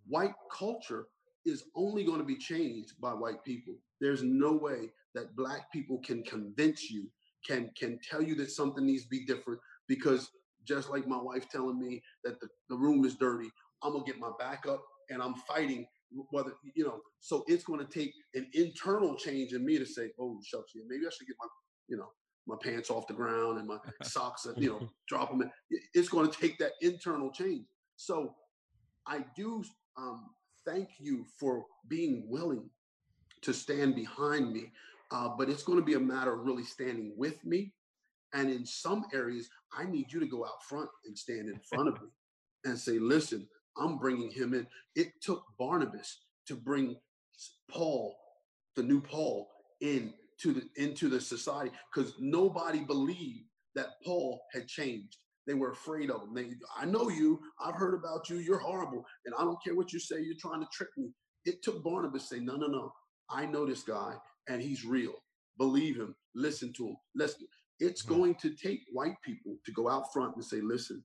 White 0.10 0.34
culture 0.52 1.08
is 1.46 1.64
only 1.76 2.04
going 2.04 2.20
to 2.20 2.26
be 2.26 2.36
changed 2.36 3.00
by 3.00 3.12
white 3.12 3.44
people. 3.44 3.76
There's 4.02 4.24
no 4.24 4.54
way 4.54 4.92
that 5.16 5.36
black 5.36 5.72
people 5.72 6.00
can 6.00 6.24
convince 6.24 6.90
you, 6.90 7.10
can 7.48 7.72
can 7.80 8.00
tell 8.08 8.22
you 8.22 8.36
that 8.36 8.52
something 8.52 8.86
needs 8.86 9.04
to 9.04 9.10
be 9.10 9.26
different 9.26 9.60
because 9.88 10.30
just 10.68 10.90
like 10.90 11.08
my 11.08 11.20
wife 11.20 11.48
telling 11.50 11.80
me 11.80 12.02
that 12.24 12.40
the, 12.42 12.48
the 12.70 12.76
room 12.76 13.06
is 13.06 13.16
dirty, 13.16 13.50
I'm 13.82 13.94
gonna 13.94 14.04
get 14.04 14.20
my 14.20 14.32
back 14.38 14.66
up 14.68 14.84
and 15.10 15.22
I'm 15.22 15.36
fighting 15.36 15.88
whether 16.32 16.54
you 16.76 16.84
know 16.84 17.00
so 17.20 17.44
it's 17.48 17.64
going 17.64 17.80
to 17.80 17.86
take 17.86 18.14
an 18.34 18.48
internal 18.54 19.16
change 19.16 19.54
in 19.54 19.64
me 19.64 19.78
to 19.78 19.86
say 19.86 20.10
oh 20.20 20.40
shucks 20.44 20.72
yeah 20.76 20.82
maybe 20.88 21.06
i 21.06 21.10
should 21.10 21.28
get 21.28 21.36
my 21.40 21.48
you 21.88 21.98
know 21.98 22.10
my 22.48 22.56
pants 22.64 22.90
off 22.90 23.06
the 23.08 23.14
ground 23.14 23.60
and 23.60 23.68
my 23.68 23.78
socks 24.04 24.48
you 24.58 24.70
know 24.70 24.90
drop 25.08 25.30
them 25.30 25.42
in. 25.42 25.52
It's 25.94 26.10
going 26.10 26.30
to 26.30 26.40
take 26.40 26.58
that 26.60 26.72
internal 26.82 27.32
change 27.32 27.66
so 27.96 28.34
i 29.06 29.24
do 29.36 29.64
um, 29.98 30.30
thank 30.66 30.90
you 31.00 31.26
for 31.40 31.66
being 31.88 32.26
willing 32.30 32.70
to 33.42 33.54
stand 33.54 33.96
behind 33.96 34.52
me 34.52 34.72
uh, 35.12 35.30
but 35.38 35.50
it's 35.50 35.64
going 35.64 35.80
to 35.80 35.86
be 35.86 35.96
a 35.96 36.00
matter 36.00 36.34
of 36.34 36.46
really 36.46 36.64
standing 36.64 37.14
with 37.18 37.44
me 37.46 37.74
and 38.34 38.50
in 38.50 38.66
some 38.66 39.06
areas 39.14 39.50
i 39.74 39.86
need 39.86 40.12
you 40.12 40.20
to 40.20 40.28
go 40.28 40.46
out 40.46 40.64
front 40.68 40.90
and 41.06 41.18
stand 41.18 41.50
in 41.50 41.60
front 41.68 41.88
of 41.88 41.96
me 42.02 42.08
and 42.66 42.78
say 42.78 43.00
listen 43.00 43.48
I'm 43.80 43.98
bringing 43.98 44.30
him 44.30 44.54
in. 44.54 44.68
It 44.96 45.22
took 45.22 45.44
Barnabas 45.58 46.20
to 46.48 46.56
bring 46.56 46.98
Paul, 47.70 48.16
the 48.76 48.84
new 48.84 49.02
Paul, 49.02 49.50
in 49.82 50.14
to 50.42 50.54
the 50.54 50.64
into 50.76 51.10
the 51.10 51.20
society 51.20 51.72
because 51.94 52.14
nobody 52.20 52.80
believed 52.80 53.46
that 53.76 54.02
Paul 54.06 54.42
had 54.54 54.68
changed. 54.68 55.18
They 55.50 55.56
were 55.56 55.72
afraid 55.72 56.12
of 56.12 56.22
him. 56.22 56.34
They, 56.36 56.52
I 56.78 56.86
know 56.86 57.10
you. 57.10 57.40
I've 57.60 57.74
heard 57.74 57.96
about 57.96 58.30
you. 58.30 58.38
You're 58.38 58.60
horrible, 58.60 59.04
and 59.26 59.34
I 59.36 59.42
don't 59.42 59.58
care 59.64 59.74
what 59.76 59.92
you 59.92 60.00
say. 60.00 60.22
You're 60.22 60.36
trying 60.40 60.62
to 60.62 60.68
trick 60.72 60.90
me. 60.96 61.10
It 61.44 61.64
took 61.64 61.84
Barnabas 61.84 62.30
to 62.30 62.36
say, 62.36 62.40
no, 62.40 62.56
no, 62.56 62.68
no. 62.68 62.94
I 63.32 63.48
know 63.48 63.66
this 63.66 63.82
guy, 63.82 64.14
and 64.48 64.62
he's 64.62 64.86
real. 64.86 65.16
Believe 65.58 65.96
him. 65.98 66.14
Listen 66.36 66.72
to 66.74 66.90
him. 66.90 66.98
Listen. 67.16 67.48
It's 67.80 68.04
Hmm. 68.06 68.10
going 68.14 68.36
to 68.44 68.52
take 68.56 68.82
white 68.94 69.16
people 69.26 69.58
to 69.66 69.72
go 69.72 69.90
out 69.90 70.14
front 70.14 70.36
and 70.36 70.46
say, 70.46 70.62
listen, 70.62 71.04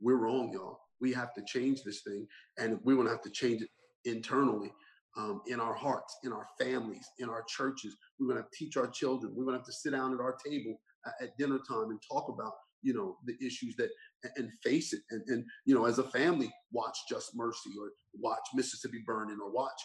we're 0.00 0.18
wrong, 0.18 0.52
y'all. 0.52 0.78
We 1.00 1.12
have 1.14 1.34
to 1.34 1.42
change 1.44 1.82
this 1.82 2.02
thing, 2.02 2.28
and 2.58 2.78
we're 2.84 2.94
going 2.94 3.08
to 3.08 3.12
have 3.12 3.22
to 3.22 3.30
change 3.30 3.60
it 3.62 3.70
internally 4.04 4.72
um, 5.16 5.40
in 5.48 5.58
our 5.58 5.74
hearts, 5.74 6.16
in 6.22 6.32
our 6.32 6.46
families, 6.60 7.06
in 7.18 7.28
our 7.28 7.42
churches. 7.48 7.96
We're 8.20 8.28
going 8.32 8.42
to 8.44 8.48
teach 8.56 8.76
our 8.76 8.86
children. 8.86 9.32
We're 9.34 9.44
going 9.46 9.54
to 9.54 9.58
have 9.58 9.66
to 9.66 9.72
sit 9.72 9.92
down 9.94 10.14
at 10.14 10.20
our 10.20 10.36
table 10.46 10.80
a- 11.06 11.24
at 11.24 11.36
dinner 11.38 11.58
time 11.68 11.90
and 11.90 12.00
talk 12.08 12.28
about, 12.28 12.52
you 12.82 12.94
know, 12.94 13.16
the 13.26 13.36
issues 13.44 13.76
that 13.76 13.90
and 14.36 14.50
face 14.62 14.92
it. 14.92 15.00
And, 15.10 15.22
and 15.28 15.44
you 15.64 15.74
know, 15.74 15.86
as 15.86 15.98
a 15.98 16.04
family, 16.04 16.52
watch 16.72 16.96
Just 17.08 17.34
Mercy 17.34 17.70
or 17.80 17.90
watch 18.18 18.42
Mississippi 18.54 19.02
Burning 19.06 19.38
or 19.42 19.50
watch 19.50 19.80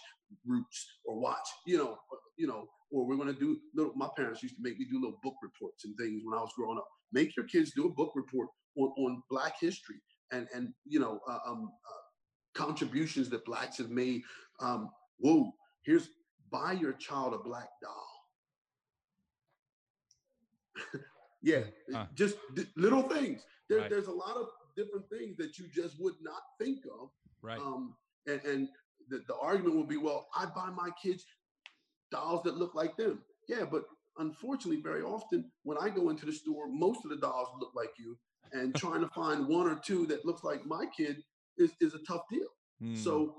Roots 0.46 0.88
or 1.06 1.20
watch, 1.20 1.48
you 1.68 1.78
know, 1.78 1.94
uh, 1.94 2.18
you 2.38 2.48
know, 2.48 2.68
or 2.92 3.06
we're 3.06 3.16
going 3.16 3.34
to 3.34 3.40
do 3.40 3.58
little. 3.76 3.94
My 3.96 4.10
parents 4.16 4.42
used 4.44 4.56
to 4.56 4.62
make 4.62 4.80
me 4.80 4.86
do 4.90 5.00
little 5.00 5.20
book 5.24 5.36
reports 5.42 5.86
and 5.86 5.96
things 5.98 6.22
when 6.26 6.38
I 6.38 6.42
was 6.42 6.52
growing 6.58 6.78
up. 6.78 6.88
Make 7.14 7.36
your 7.38 7.46
kids 7.46 7.72
do 7.76 7.86
a 7.86 7.90
book 7.94 8.12
report 8.16 8.50
on, 8.78 8.90
on 8.98 9.24
Black 9.30 9.56
history 9.60 10.02
and 10.32 10.48
and 10.54 10.74
you 10.86 11.00
know 11.00 11.20
uh, 11.28 11.40
um, 11.48 11.72
uh, 11.86 12.60
contributions 12.60 13.30
that 13.30 13.46
blacks 13.46 13.78
have 13.78 13.90
made. 13.90 14.22
Um, 14.60 14.90
whoa, 15.18 15.52
here's 15.84 16.10
buy 16.52 16.74
your 16.74 16.94
child 16.94 17.34
a 17.34 17.38
black 17.38 17.70
doll. 17.82 18.08
yeah, 21.46 21.64
Huh. 21.94 22.08
just 22.16 22.38
d- 22.56 22.66
little 22.76 23.04
things. 23.04 23.44
There, 23.70 23.80
Right. 23.80 23.90
There's 23.90 24.08
a 24.08 24.12
lot 24.26 24.36
of 24.36 24.48
different 24.76 25.06
things 25.10 25.38
that 25.38 25.58
you 25.58 25.68
just 25.74 26.00
would 26.00 26.16
not 26.22 26.42
think 26.60 26.80
of. 27.00 27.10
Right. 27.42 27.60
Um, 27.60 27.96
and 28.28 28.42
and 28.44 28.68
the, 29.10 29.22
the 29.28 29.36
argument 29.38 29.76
will 29.76 29.86
be, 29.96 29.98
well, 29.98 30.28
I 30.36 30.46
buy 30.48 30.70
my 30.76 30.90
kids 31.02 31.24
dolls 32.12 32.42
that 32.44 32.58
look 32.58 32.74
like 32.76 32.98
them. 32.98 33.24
Yeah, 33.48 33.66
but 33.66 33.84
unfortunately, 34.18 34.82
very 34.82 35.02
often 35.04 35.52
when 35.64 35.78
I 35.78 35.90
go 35.90 36.10
into 36.10 36.26
the 36.26 36.32
store, 36.34 36.68
most 36.68 37.04
of 37.06 37.12
the 37.12 37.18
dolls 37.18 37.50
look 37.60 37.72
like 37.76 37.92
you, 38.00 38.18
and 38.54 38.74
trying 38.84 39.02
to 39.02 39.10
find 39.10 39.48
one 39.48 39.68
or 39.68 39.76
two 39.76 40.06
that 40.08 40.26
looks 40.26 40.44
like 40.44 40.66
my 40.66 40.86
kid 40.98 41.18
is, 41.58 41.72
is 41.80 41.94
a 41.94 42.00
tough 42.08 42.24
deal. 42.32 42.48
Hmm. 42.82 42.96
So 42.96 43.36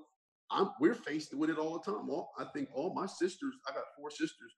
I'm 0.50 0.70
we're 0.80 0.94
faced 0.94 1.34
with 1.34 1.50
it 1.50 1.58
all 1.58 1.78
the 1.80 1.90
time. 1.92 2.08
All 2.08 2.30
I 2.38 2.44
think 2.54 2.68
all 2.72 2.94
my 2.94 3.06
sisters, 3.06 3.54
I 3.68 3.72
got 3.72 3.84
four 3.98 4.10
sisters. 4.10 4.52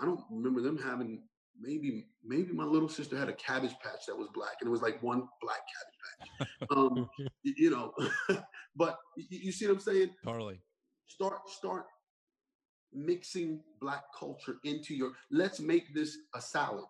I 0.00 0.04
don't 0.04 0.20
remember 0.30 0.60
them 0.60 0.78
having 0.78 1.22
maybe 1.60 2.06
maybe 2.24 2.52
my 2.52 2.64
little 2.64 2.88
sister 2.88 3.16
had 3.16 3.28
a 3.28 3.32
cabbage 3.34 3.74
patch 3.82 4.06
that 4.06 4.16
was 4.16 4.28
black, 4.34 4.54
and 4.60 4.68
it 4.68 4.70
was 4.70 4.82
like 4.82 5.02
one 5.02 5.26
black 5.40 5.60
cabbage 5.74 5.98
patch. 6.68 6.68
Um, 6.76 7.08
you 7.42 7.70
know, 7.70 7.92
but 8.76 8.96
you 9.16 9.52
see 9.52 9.66
what 9.66 9.74
I'm 9.74 9.80
saying? 9.80 10.10
totally. 10.24 10.60
Start 11.06 11.48
start 11.48 11.86
mixing 12.92 13.60
black 13.80 14.04
culture 14.18 14.56
into 14.64 14.94
your. 14.94 15.12
Let's 15.30 15.60
make 15.60 15.94
this 15.94 16.16
a 16.34 16.40
salad, 16.40 16.84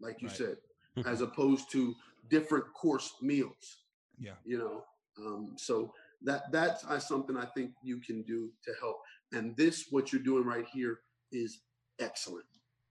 like 0.00 0.20
you 0.22 0.28
Right. 0.28 0.36
said, 0.36 0.56
as 1.06 1.20
opposed 1.20 1.70
to 1.72 1.94
different 2.28 2.64
course 2.74 3.12
meals 3.22 3.84
Yeah. 4.18 4.34
you 4.44 4.58
know 4.58 4.82
um, 5.24 5.54
so 5.56 5.92
that 6.22 6.50
that's 6.50 6.84
uh, 6.86 6.98
something 6.98 7.36
i 7.36 7.44
think 7.54 7.70
you 7.84 8.00
can 8.00 8.22
do 8.22 8.50
to 8.64 8.72
help 8.80 8.96
and 9.32 9.56
this 9.56 9.86
what 9.90 10.12
you're 10.12 10.22
doing 10.24 10.44
right 10.44 10.66
here 10.72 10.98
is 11.30 11.60
excellent 12.00 12.46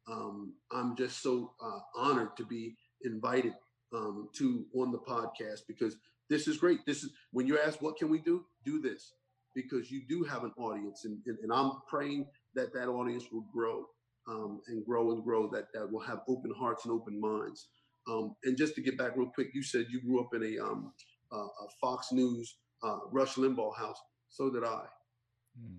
um, 0.07 0.53
i'm 0.71 0.95
just 0.95 1.21
so 1.21 1.51
uh, 1.63 1.79
honored 1.95 2.35
to 2.37 2.45
be 2.45 2.75
invited 3.03 3.53
um, 3.93 4.29
to 4.35 4.65
on 4.75 4.91
the 4.91 4.99
podcast 4.99 5.61
because 5.67 5.95
this 6.29 6.47
is 6.47 6.57
great 6.57 6.79
this 6.85 7.03
is 7.03 7.11
when 7.31 7.47
you 7.47 7.59
ask 7.59 7.81
what 7.81 7.97
can 7.97 8.09
we 8.09 8.19
do 8.19 8.45
do 8.63 8.81
this 8.81 9.13
because 9.55 9.89
you 9.89 10.01
do 10.07 10.23
have 10.23 10.43
an 10.43 10.51
audience, 10.57 11.05
and, 11.05 11.17
and, 11.25 11.37
and 11.41 11.51
I'm 11.51 11.71
praying 11.89 12.27
that 12.53 12.73
that 12.73 12.87
audience 12.87 13.23
will 13.31 13.45
grow 13.51 13.85
um, 14.27 14.61
and 14.67 14.85
grow 14.85 15.11
and 15.11 15.23
grow. 15.23 15.49
That 15.49 15.67
that 15.73 15.91
will 15.91 16.01
have 16.01 16.19
open 16.27 16.53
hearts 16.55 16.85
and 16.85 16.93
open 16.93 17.19
minds. 17.19 17.69
Um, 18.07 18.35
and 18.43 18.55
just 18.55 18.75
to 18.75 18.81
get 18.81 18.97
back 18.97 19.13
real 19.15 19.31
quick, 19.33 19.47
you 19.53 19.63
said 19.63 19.87
you 19.89 20.01
grew 20.01 20.19
up 20.19 20.29
in 20.35 20.43
a, 20.43 20.63
um, 20.63 20.93
a 21.31 21.67
Fox 21.81 22.11
News 22.11 22.57
uh, 22.83 22.99
Rush 23.11 23.33
Limbaugh 23.35 23.75
house. 23.75 23.99
So 24.29 24.51
did 24.51 24.63
I. 24.63 24.83
Mm. 25.59 25.77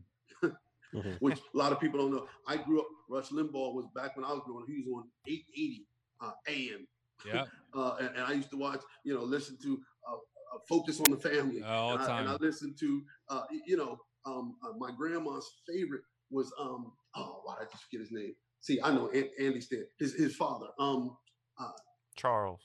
Which 1.21 1.39
a 1.39 1.57
lot 1.57 1.73
of 1.73 1.81
people 1.81 2.01
don't 2.01 2.13
know. 2.13 2.27
I 2.47 2.57
grew 2.57 2.81
up. 2.81 2.87
Rush 3.09 3.29
Limbaugh 3.29 3.75
was 3.75 3.87
back 3.95 4.17
when 4.17 4.25
I 4.25 4.33
was 4.33 4.43
growing 4.45 4.63
up. 4.63 4.69
He 4.69 4.85
was 4.87 5.03
on 5.03 5.09
880 5.27 5.87
uh, 6.21 6.31
AM. 6.49 6.87
Yeah. 7.25 7.45
uh, 7.75 7.97
and, 8.01 8.09
and, 8.17 8.25
I 8.25 8.33
used 8.33 8.51
to 8.51 8.57
watch, 8.57 8.81
you 9.05 9.15
know, 9.15 9.23
listen 9.23 9.57
to 9.63 9.79
uh, 10.09 10.15
uh, 10.15 10.59
Focus 10.69 11.01
on 11.01 11.15
the 11.15 11.21
Family. 11.21 11.63
All 11.63 11.93
and 11.93 12.01
the 12.01 12.07
time. 12.07 12.17
I, 12.17 12.21
and 12.21 12.29
I 12.31 12.35
listened 12.45 12.77
to, 12.81 13.03
uh, 13.29 13.43
you 13.67 13.77
know, 13.77 13.99
um, 14.25 14.57
uh, 14.65 14.73
my 14.79 14.91
grandma's 14.97 15.49
favorite 15.69 16.03
was, 16.31 16.53
um, 16.59 16.93
oh, 17.15 17.41
why 17.45 17.57
did 17.59 17.69
I 17.69 17.71
just 17.71 17.85
forget 17.85 18.01
his 18.01 18.13
name? 18.13 18.35
See, 18.61 18.81
I 18.83 18.91
know 18.93 19.09
Andy 19.11 19.61
Stanley, 19.61 19.87
his, 19.99 20.15
his 20.15 20.35
father. 20.35 20.67
Um, 20.79 21.17
Charles. 22.17 22.63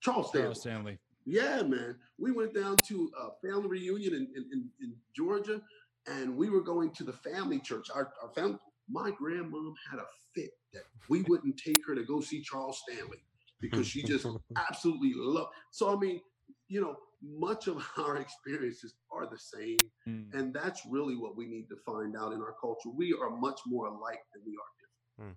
Charles 0.00 0.28
Stanley. 0.28 0.44
Charles 0.44 0.60
Stanley. 0.60 0.98
Yeah, 1.24 1.62
man. 1.62 1.96
We 2.18 2.32
went 2.32 2.54
down 2.54 2.76
to 2.88 3.10
a 3.18 3.46
family 3.46 3.68
reunion 3.68 4.14
in, 4.14 4.28
in, 4.34 4.68
in, 4.80 4.94
Georgia, 5.14 5.60
and 6.06 6.36
we 6.36 6.50
were 6.50 6.62
going 6.62 6.90
to 6.92 7.04
the 7.04 7.12
family 7.12 7.58
church. 7.60 7.88
Our, 7.94 8.12
our 8.22 8.30
family, 8.30 8.58
my 8.88 9.10
grandmom 9.10 9.72
had 9.90 10.00
a 10.00 10.06
fit 10.34 10.50
that 10.72 10.82
we 11.08 11.22
wouldn't 11.22 11.56
take 11.58 11.84
her 11.86 11.94
to 11.94 12.04
go 12.04 12.20
see 12.20 12.42
Charles 12.42 12.82
Stanley 12.86 13.18
because 13.60 13.86
she 13.86 14.02
just 14.02 14.26
absolutely 14.56 15.12
loved. 15.14 15.50
So 15.70 15.94
I 15.94 15.98
mean, 15.98 16.20
you 16.68 16.80
know, 16.80 16.96
much 17.22 17.66
of 17.66 17.84
our 17.98 18.16
experiences 18.20 18.94
are 19.12 19.26
the 19.26 19.38
same, 19.38 19.78
mm. 20.08 20.32
and 20.34 20.54
that's 20.54 20.82
really 20.88 21.16
what 21.16 21.36
we 21.36 21.46
need 21.46 21.68
to 21.68 21.76
find 21.84 22.16
out 22.16 22.32
in 22.32 22.40
our 22.40 22.54
culture. 22.60 22.90
We 22.94 23.14
are 23.20 23.30
much 23.30 23.60
more 23.66 23.86
alike 23.86 24.20
than 24.34 24.42
we 24.46 24.52
are 24.52 24.70
different. 25.18 25.36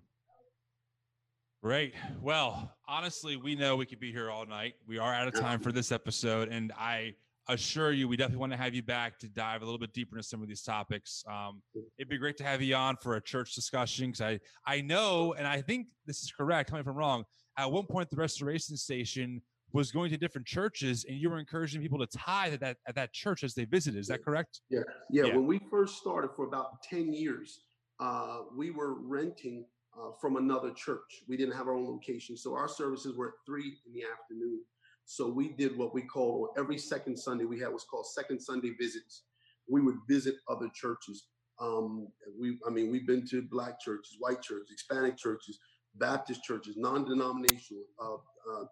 Great. 1.62 1.94
Well, 2.20 2.70
honestly, 2.86 3.36
we 3.36 3.54
know 3.54 3.74
we 3.76 3.86
could 3.86 4.00
be 4.00 4.12
here 4.12 4.30
all 4.30 4.44
night. 4.44 4.74
We 4.86 4.98
are 4.98 5.14
out 5.14 5.28
of 5.28 5.34
time 5.34 5.60
for 5.60 5.72
this 5.72 5.92
episode, 5.92 6.48
and 6.48 6.72
I 6.78 7.14
assure 7.48 7.92
you, 7.92 8.08
we 8.08 8.16
definitely 8.16 8.38
want 8.38 8.52
to 8.52 8.58
have 8.58 8.74
you 8.74 8.82
back 8.82 9.18
to 9.18 9.28
dive 9.28 9.62
a 9.62 9.64
little 9.64 9.78
bit 9.78 9.92
deeper 9.92 10.16
into 10.16 10.26
some 10.26 10.42
of 10.42 10.48
these 10.48 10.62
topics. 10.62 11.22
Um, 11.30 11.62
it'd 11.98 12.08
be 12.08 12.18
great 12.18 12.36
to 12.38 12.44
have 12.44 12.62
you 12.62 12.74
on 12.74 12.96
for 12.96 13.16
a 13.16 13.20
church 13.20 13.54
discussion 13.54 14.06
because 14.06 14.20
I 14.20 14.40
I 14.66 14.80
know, 14.80 15.34
and 15.34 15.46
I 15.46 15.60
think 15.60 15.88
this 16.06 16.22
is 16.22 16.32
correct. 16.32 16.70
Tell 16.70 16.76
me 16.76 16.80
if 16.80 16.86
I'm 16.86 16.94
wrong. 16.96 17.24
At 17.58 17.70
one 17.70 17.86
point, 17.86 18.10
the 18.10 18.16
restoration 18.16 18.76
station 18.76 19.42
was 19.72 19.90
going 19.90 20.10
to 20.10 20.16
different 20.16 20.46
churches, 20.46 21.04
and 21.08 21.16
you 21.18 21.28
were 21.30 21.38
encouraging 21.38 21.82
people 21.82 21.98
to 21.98 22.06
tithe 22.06 22.54
at 22.54 22.60
that 22.60 22.76
at 22.88 22.94
that 22.94 23.12
church 23.12 23.44
as 23.44 23.54
they 23.54 23.64
visited. 23.64 23.98
Is 23.98 24.08
that 24.08 24.24
correct? 24.24 24.60
Yeah, 24.70 24.80
yeah. 25.10 25.26
yeah. 25.26 25.34
When 25.34 25.46
we 25.46 25.60
first 25.70 25.98
started, 25.98 26.30
for 26.34 26.46
about 26.46 26.82
ten 26.82 27.12
years, 27.12 27.60
uh, 28.00 28.42
we 28.56 28.70
were 28.70 28.94
renting 28.94 29.66
uh, 29.98 30.10
from 30.20 30.36
another 30.36 30.72
church. 30.72 31.22
We 31.28 31.36
didn't 31.36 31.54
have 31.56 31.66
our 31.66 31.74
own 31.74 31.86
location. 31.86 32.36
So 32.36 32.54
our 32.54 32.68
services 32.68 33.16
were 33.16 33.28
at 33.28 33.34
three 33.46 33.76
in 33.86 33.92
the 33.92 34.04
afternoon. 34.04 34.62
So 35.06 35.28
we 35.28 35.48
did 35.50 35.76
what 35.76 35.94
we 35.94 36.02
called 36.02 36.50
every 36.56 36.78
second 36.78 37.16
Sunday, 37.18 37.44
we 37.44 37.60
had 37.60 37.70
what's 37.70 37.84
called 37.84 38.06
second 38.06 38.40
Sunday 38.40 38.72
visits. 38.80 39.24
We 39.68 39.80
would 39.80 39.96
visit 40.08 40.36
other 40.48 40.68
churches. 40.74 41.26
Um, 41.60 42.08
we, 42.38 42.58
I 42.66 42.70
mean, 42.70 42.90
we've 42.90 43.06
been 43.06 43.26
to 43.28 43.42
black 43.42 43.80
churches, 43.80 44.16
white 44.18 44.42
churches, 44.42 44.70
Hispanic 44.70 45.16
churches, 45.16 45.58
Baptist 45.96 46.42
churches, 46.42 46.76
non-denominational. 46.76 47.84
Uh, 48.02 48.14
uh, 48.14 48.64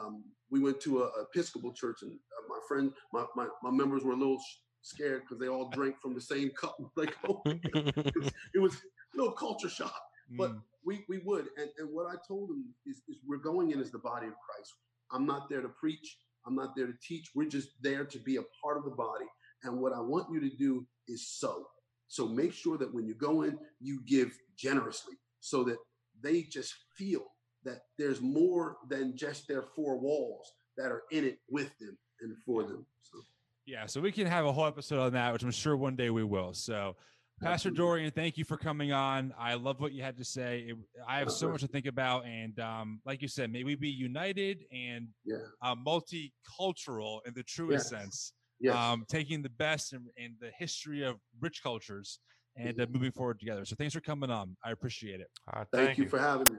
um, 0.00 0.24
we 0.50 0.60
went 0.60 0.80
to 0.80 1.02
a, 1.02 1.10
Episcopal 1.22 1.72
church, 1.72 1.98
and 2.02 2.12
uh, 2.12 2.48
my 2.48 2.58
friend, 2.66 2.92
my, 3.12 3.24
my, 3.36 3.46
my 3.62 3.70
members 3.70 4.04
were 4.04 4.12
a 4.12 4.16
little 4.16 4.40
scared 4.82 5.22
because 5.22 5.38
they 5.38 5.48
all 5.48 5.68
drank 5.70 6.00
from 6.00 6.14
the 6.14 6.20
same 6.20 6.50
cup. 6.50 6.76
Like, 6.96 7.14
oh, 7.28 7.42
it, 7.46 8.14
was, 8.16 8.32
it 8.54 8.58
was 8.58 8.74
a 8.74 9.16
little 9.16 9.32
culture 9.32 9.68
shock. 9.68 10.00
But 10.36 10.52
mm. 10.52 10.60
we 10.84 11.04
we 11.08 11.18
would. 11.24 11.46
And, 11.56 11.70
and 11.78 11.88
what 11.90 12.06
I 12.06 12.16
told 12.26 12.50
them 12.50 12.64
is, 12.86 13.00
is 13.08 13.16
we're 13.26 13.38
going 13.38 13.70
in 13.70 13.80
as 13.80 13.90
the 13.90 13.98
body 13.98 14.26
of 14.26 14.34
Christ. 14.38 14.74
I'm 15.12 15.26
not 15.26 15.48
there 15.48 15.62
to 15.62 15.68
preach. 15.68 16.18
I'm 16.46 16.54
not 16.54 16.74
there 16.76 16.86
to 16.86 16.94
teach. 17.02 17.30
We're 17.34 17.48
just 17.48 17.70
there 17.82 18.04
to 18.04 18.18
be 18.20 18.36
a 18.36 18.42
part 18.62 18.78
of 18.78 18.84
the 18.84 18.90
body. 18.90 19.26
And 19.64 19.80
what 19.80 19.92
I 19.92 20.00
want 20.00 20.32
you 20.32 20.40
to 20.40 20.56
do 20.56 20.86
is 21.08 21.28
sow. 21.28 21.66
So 22.06 22.26
make 22.26 22.52
sure 22.52 22.78
that 22.78 22.92
when 22.92 23.06
you 23.06 23.14
go 23.14 23.42
in, 23.42 23.58
you 23.80 24.00
give 24.06 24.36
generously 24.56 25.14
so 25.40 25.62
that 25.64 25.76
they 26.22 26.42
just 26.42 26.74
feel 26.96 27.26
that 27.64 27.82
there's 27.98 28.20
more 28.20 28.78
than 28.88 29.16
just 29.16 29.46
their 29.46 29.62
four 29.62 29.98
walls 29.98 30.52
that 30.76 30.90
are 30.90 31.02
in 31.10 31.24
it 31.24 31.38
with 31.50 31.76
them 31.78 31.98
and 32.22 32.36
for 32.46 32.62
them. 32.62 32.86
So. 33.02 33.18
Yeah, 33.66 33.86
so 33.86 34.00
we 34.00 34.12
can 34.12 34.26
have 34.26 34.46
a 34.46 34.52
whole 34.52 34.66
episode 34.66 35.00
on 35.00 35.12
that, 35.12 35.32
which 35.32 35.42
I'm 35.42 35.50
sure 35.50 35.76
one 35.76 35.96
day 35.96 36.10
we 36.10 36.24
will. 36.24 36.54
So 36.54 36.96
Pastor 37.40 37.70
Dorian, 37.70 38.10
thank 38.10 38.36
you 38.36 38.44
for 38.44 38.56
coming 38.56 38.92
on. 38.92 39.32
I 39.38 39.54
love 39.54 39.80
what 39.80 39.92
you 39.92 40.02
had 40.02 40.16
to 40.16 40.24
say. 40.24 40.66
It, 40.68 40.76
I 41.06 41.18
have 41.18 41.30
so 41.30 41.48
much 41.48 41.60
to 41.60 41.68
think 41.68 41.86
about, 41.86 42.26
and 42.26 42.58
um, 42.58 43.00
like 43.04 43.22
you 43.22 43.28
said, 43.28 43.52
may 43.52 43.64
we 43.64 43.74
be 43.76 43.88
united 43.88 44.64
and 44.72 45.08
yeah. 45.24 45.36
uh, 45.62 45.74
multicultural 45.76 47.20
in 47.26 47.34
the 47.34 47.42
truest 47.44 47.92
yes. 47.92 48.02
sense. 48.02 48.32
Yes. 48.60 48.74
Um, 48.74 49.04
taking 49.08 49.42
the 49.42 49.50
best 49.50 49.92
in, 49.92 50.06
in, 50.16 50.34
the 50.40 50.50
history 50.58 51.04
of 51.04 51.16
rich 51.40 51.62
cultures 51.62 52.18
and 52.56 52.80
uh, 52.80 52.86
moving 52.90 53.12
forward 53.12 53.38
together. 53.38 53.64
So 53.64 53.76
thanks 53.76 53.94
for 53.94 54.00
coming 54.00 54.30
on. 54.30 54.56
I 54.64 54.72
appreciate 54.72 55.20
it. 55.20 55.28
Uh, 55.46 55.64
thank, 55.72 55.86
thank 55.86 55.98
you. 55.98 56.04
you 56.04 56.10
for 56.10 56.18
having 56.18 56.46
me. 56.52 56.58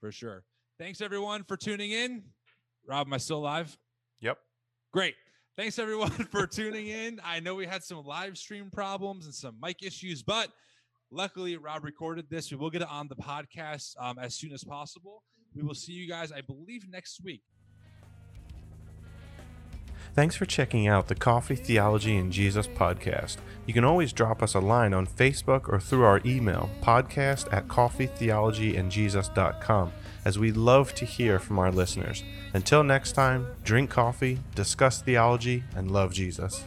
For 0.00 0.12
sure. 0.12 0.44
Thanks 0.78 1.00
everyone 1.00 1.42
for 1.42 1.56
tuning 1.56 1.90
in. 1.90 2.22
Rob, 2.86 3.08
am 3.08 3.12
I 3.14 3.18
still 3.18 3.40
live? 3.40 3.76
Yep. 4.20 4.38
Great. 4.92 5.14
Thanks 5.56 5.78
everyone 5.78 6.10
for 6.30 6.46
tuning 6.46 6.88
in. 6.88 7.20
I 7.24 7.40
know 7.40 7.54
we 7.54 7.66
had 7.66 7.84
some 7.84 8.04
live 8.04 8.38
stream 8.38 8.70
problems 8.70 9.26
and 9.26 9.34
some 9.34 9.56
mic 9.62 9.82
issues, 9.82 10.22
but 10.22 10.50
luckily 11.10 11.56
Rob 11.56 11.84
recorded 11.84 12.30
this. 12.30 12.50
We 12.50 12.56
will 12.56 12.70
get 12.70 12.82
it 12.82 12.88
on 12.88 13.08
the 13.08 13.16
podcast 13.16 13.94
um, 13.98 14.18
as 14.18 14.34
soon 14.34 14.52
as 14.52 14.64
possible. 14.64 15.22
We 15.54 15.62
will 15.62 15.74
see 15.74 15.92
you 15.92 16.08
guys, 16.08 16.32
I 16.32 16.40
believe, 16.42 16.88
next 16.88 17.22
week. 17.22 17.42
Thanks 20.14 20.34
for 20.34 20.44
checking 20.44 20.88
out 20.88 21.06
the 21.06 21.14
Coffee 21.14 21.54
Theology 21.54 22.16
and 22.16 22.32
Jesus 22.32 22.66
podcast. 22.66 23.36
You 23.66 23.74
can 23.74 23.84
always 23.84 24.12
drop 24.12 24.42
us 24.42 24.54
a 24.54 24.60
line 24.60 24.92
on 24.92 25.06
Facebook 25.06 25.68
or 25.68 25.78
through 25.78 26.02
our 26.02 26.20
email, 26.24 26.68
podcast 26.82 27.52
at 27.52 27.68
coffeetheologyandjesus.com, 27.68 29.92
as 30.24 30.38
we 30.38 30.52
love 30.52 30.94
to 30.94 31.04
hear 31.04 31.38
from 31.38 31.58
our 31.58 31.72
listeners. 31.72 32.22
Until 32.52 32.82
next 32.82 33.12
time, 33.12 33.46
drink 33.64 33.90
coffee, 33.90 34.38
discuss 34.54 35.02
theology, 35.02 35.64
and 35.74 35.90
love 35.90 36.12
Jesus. 36.12 36.64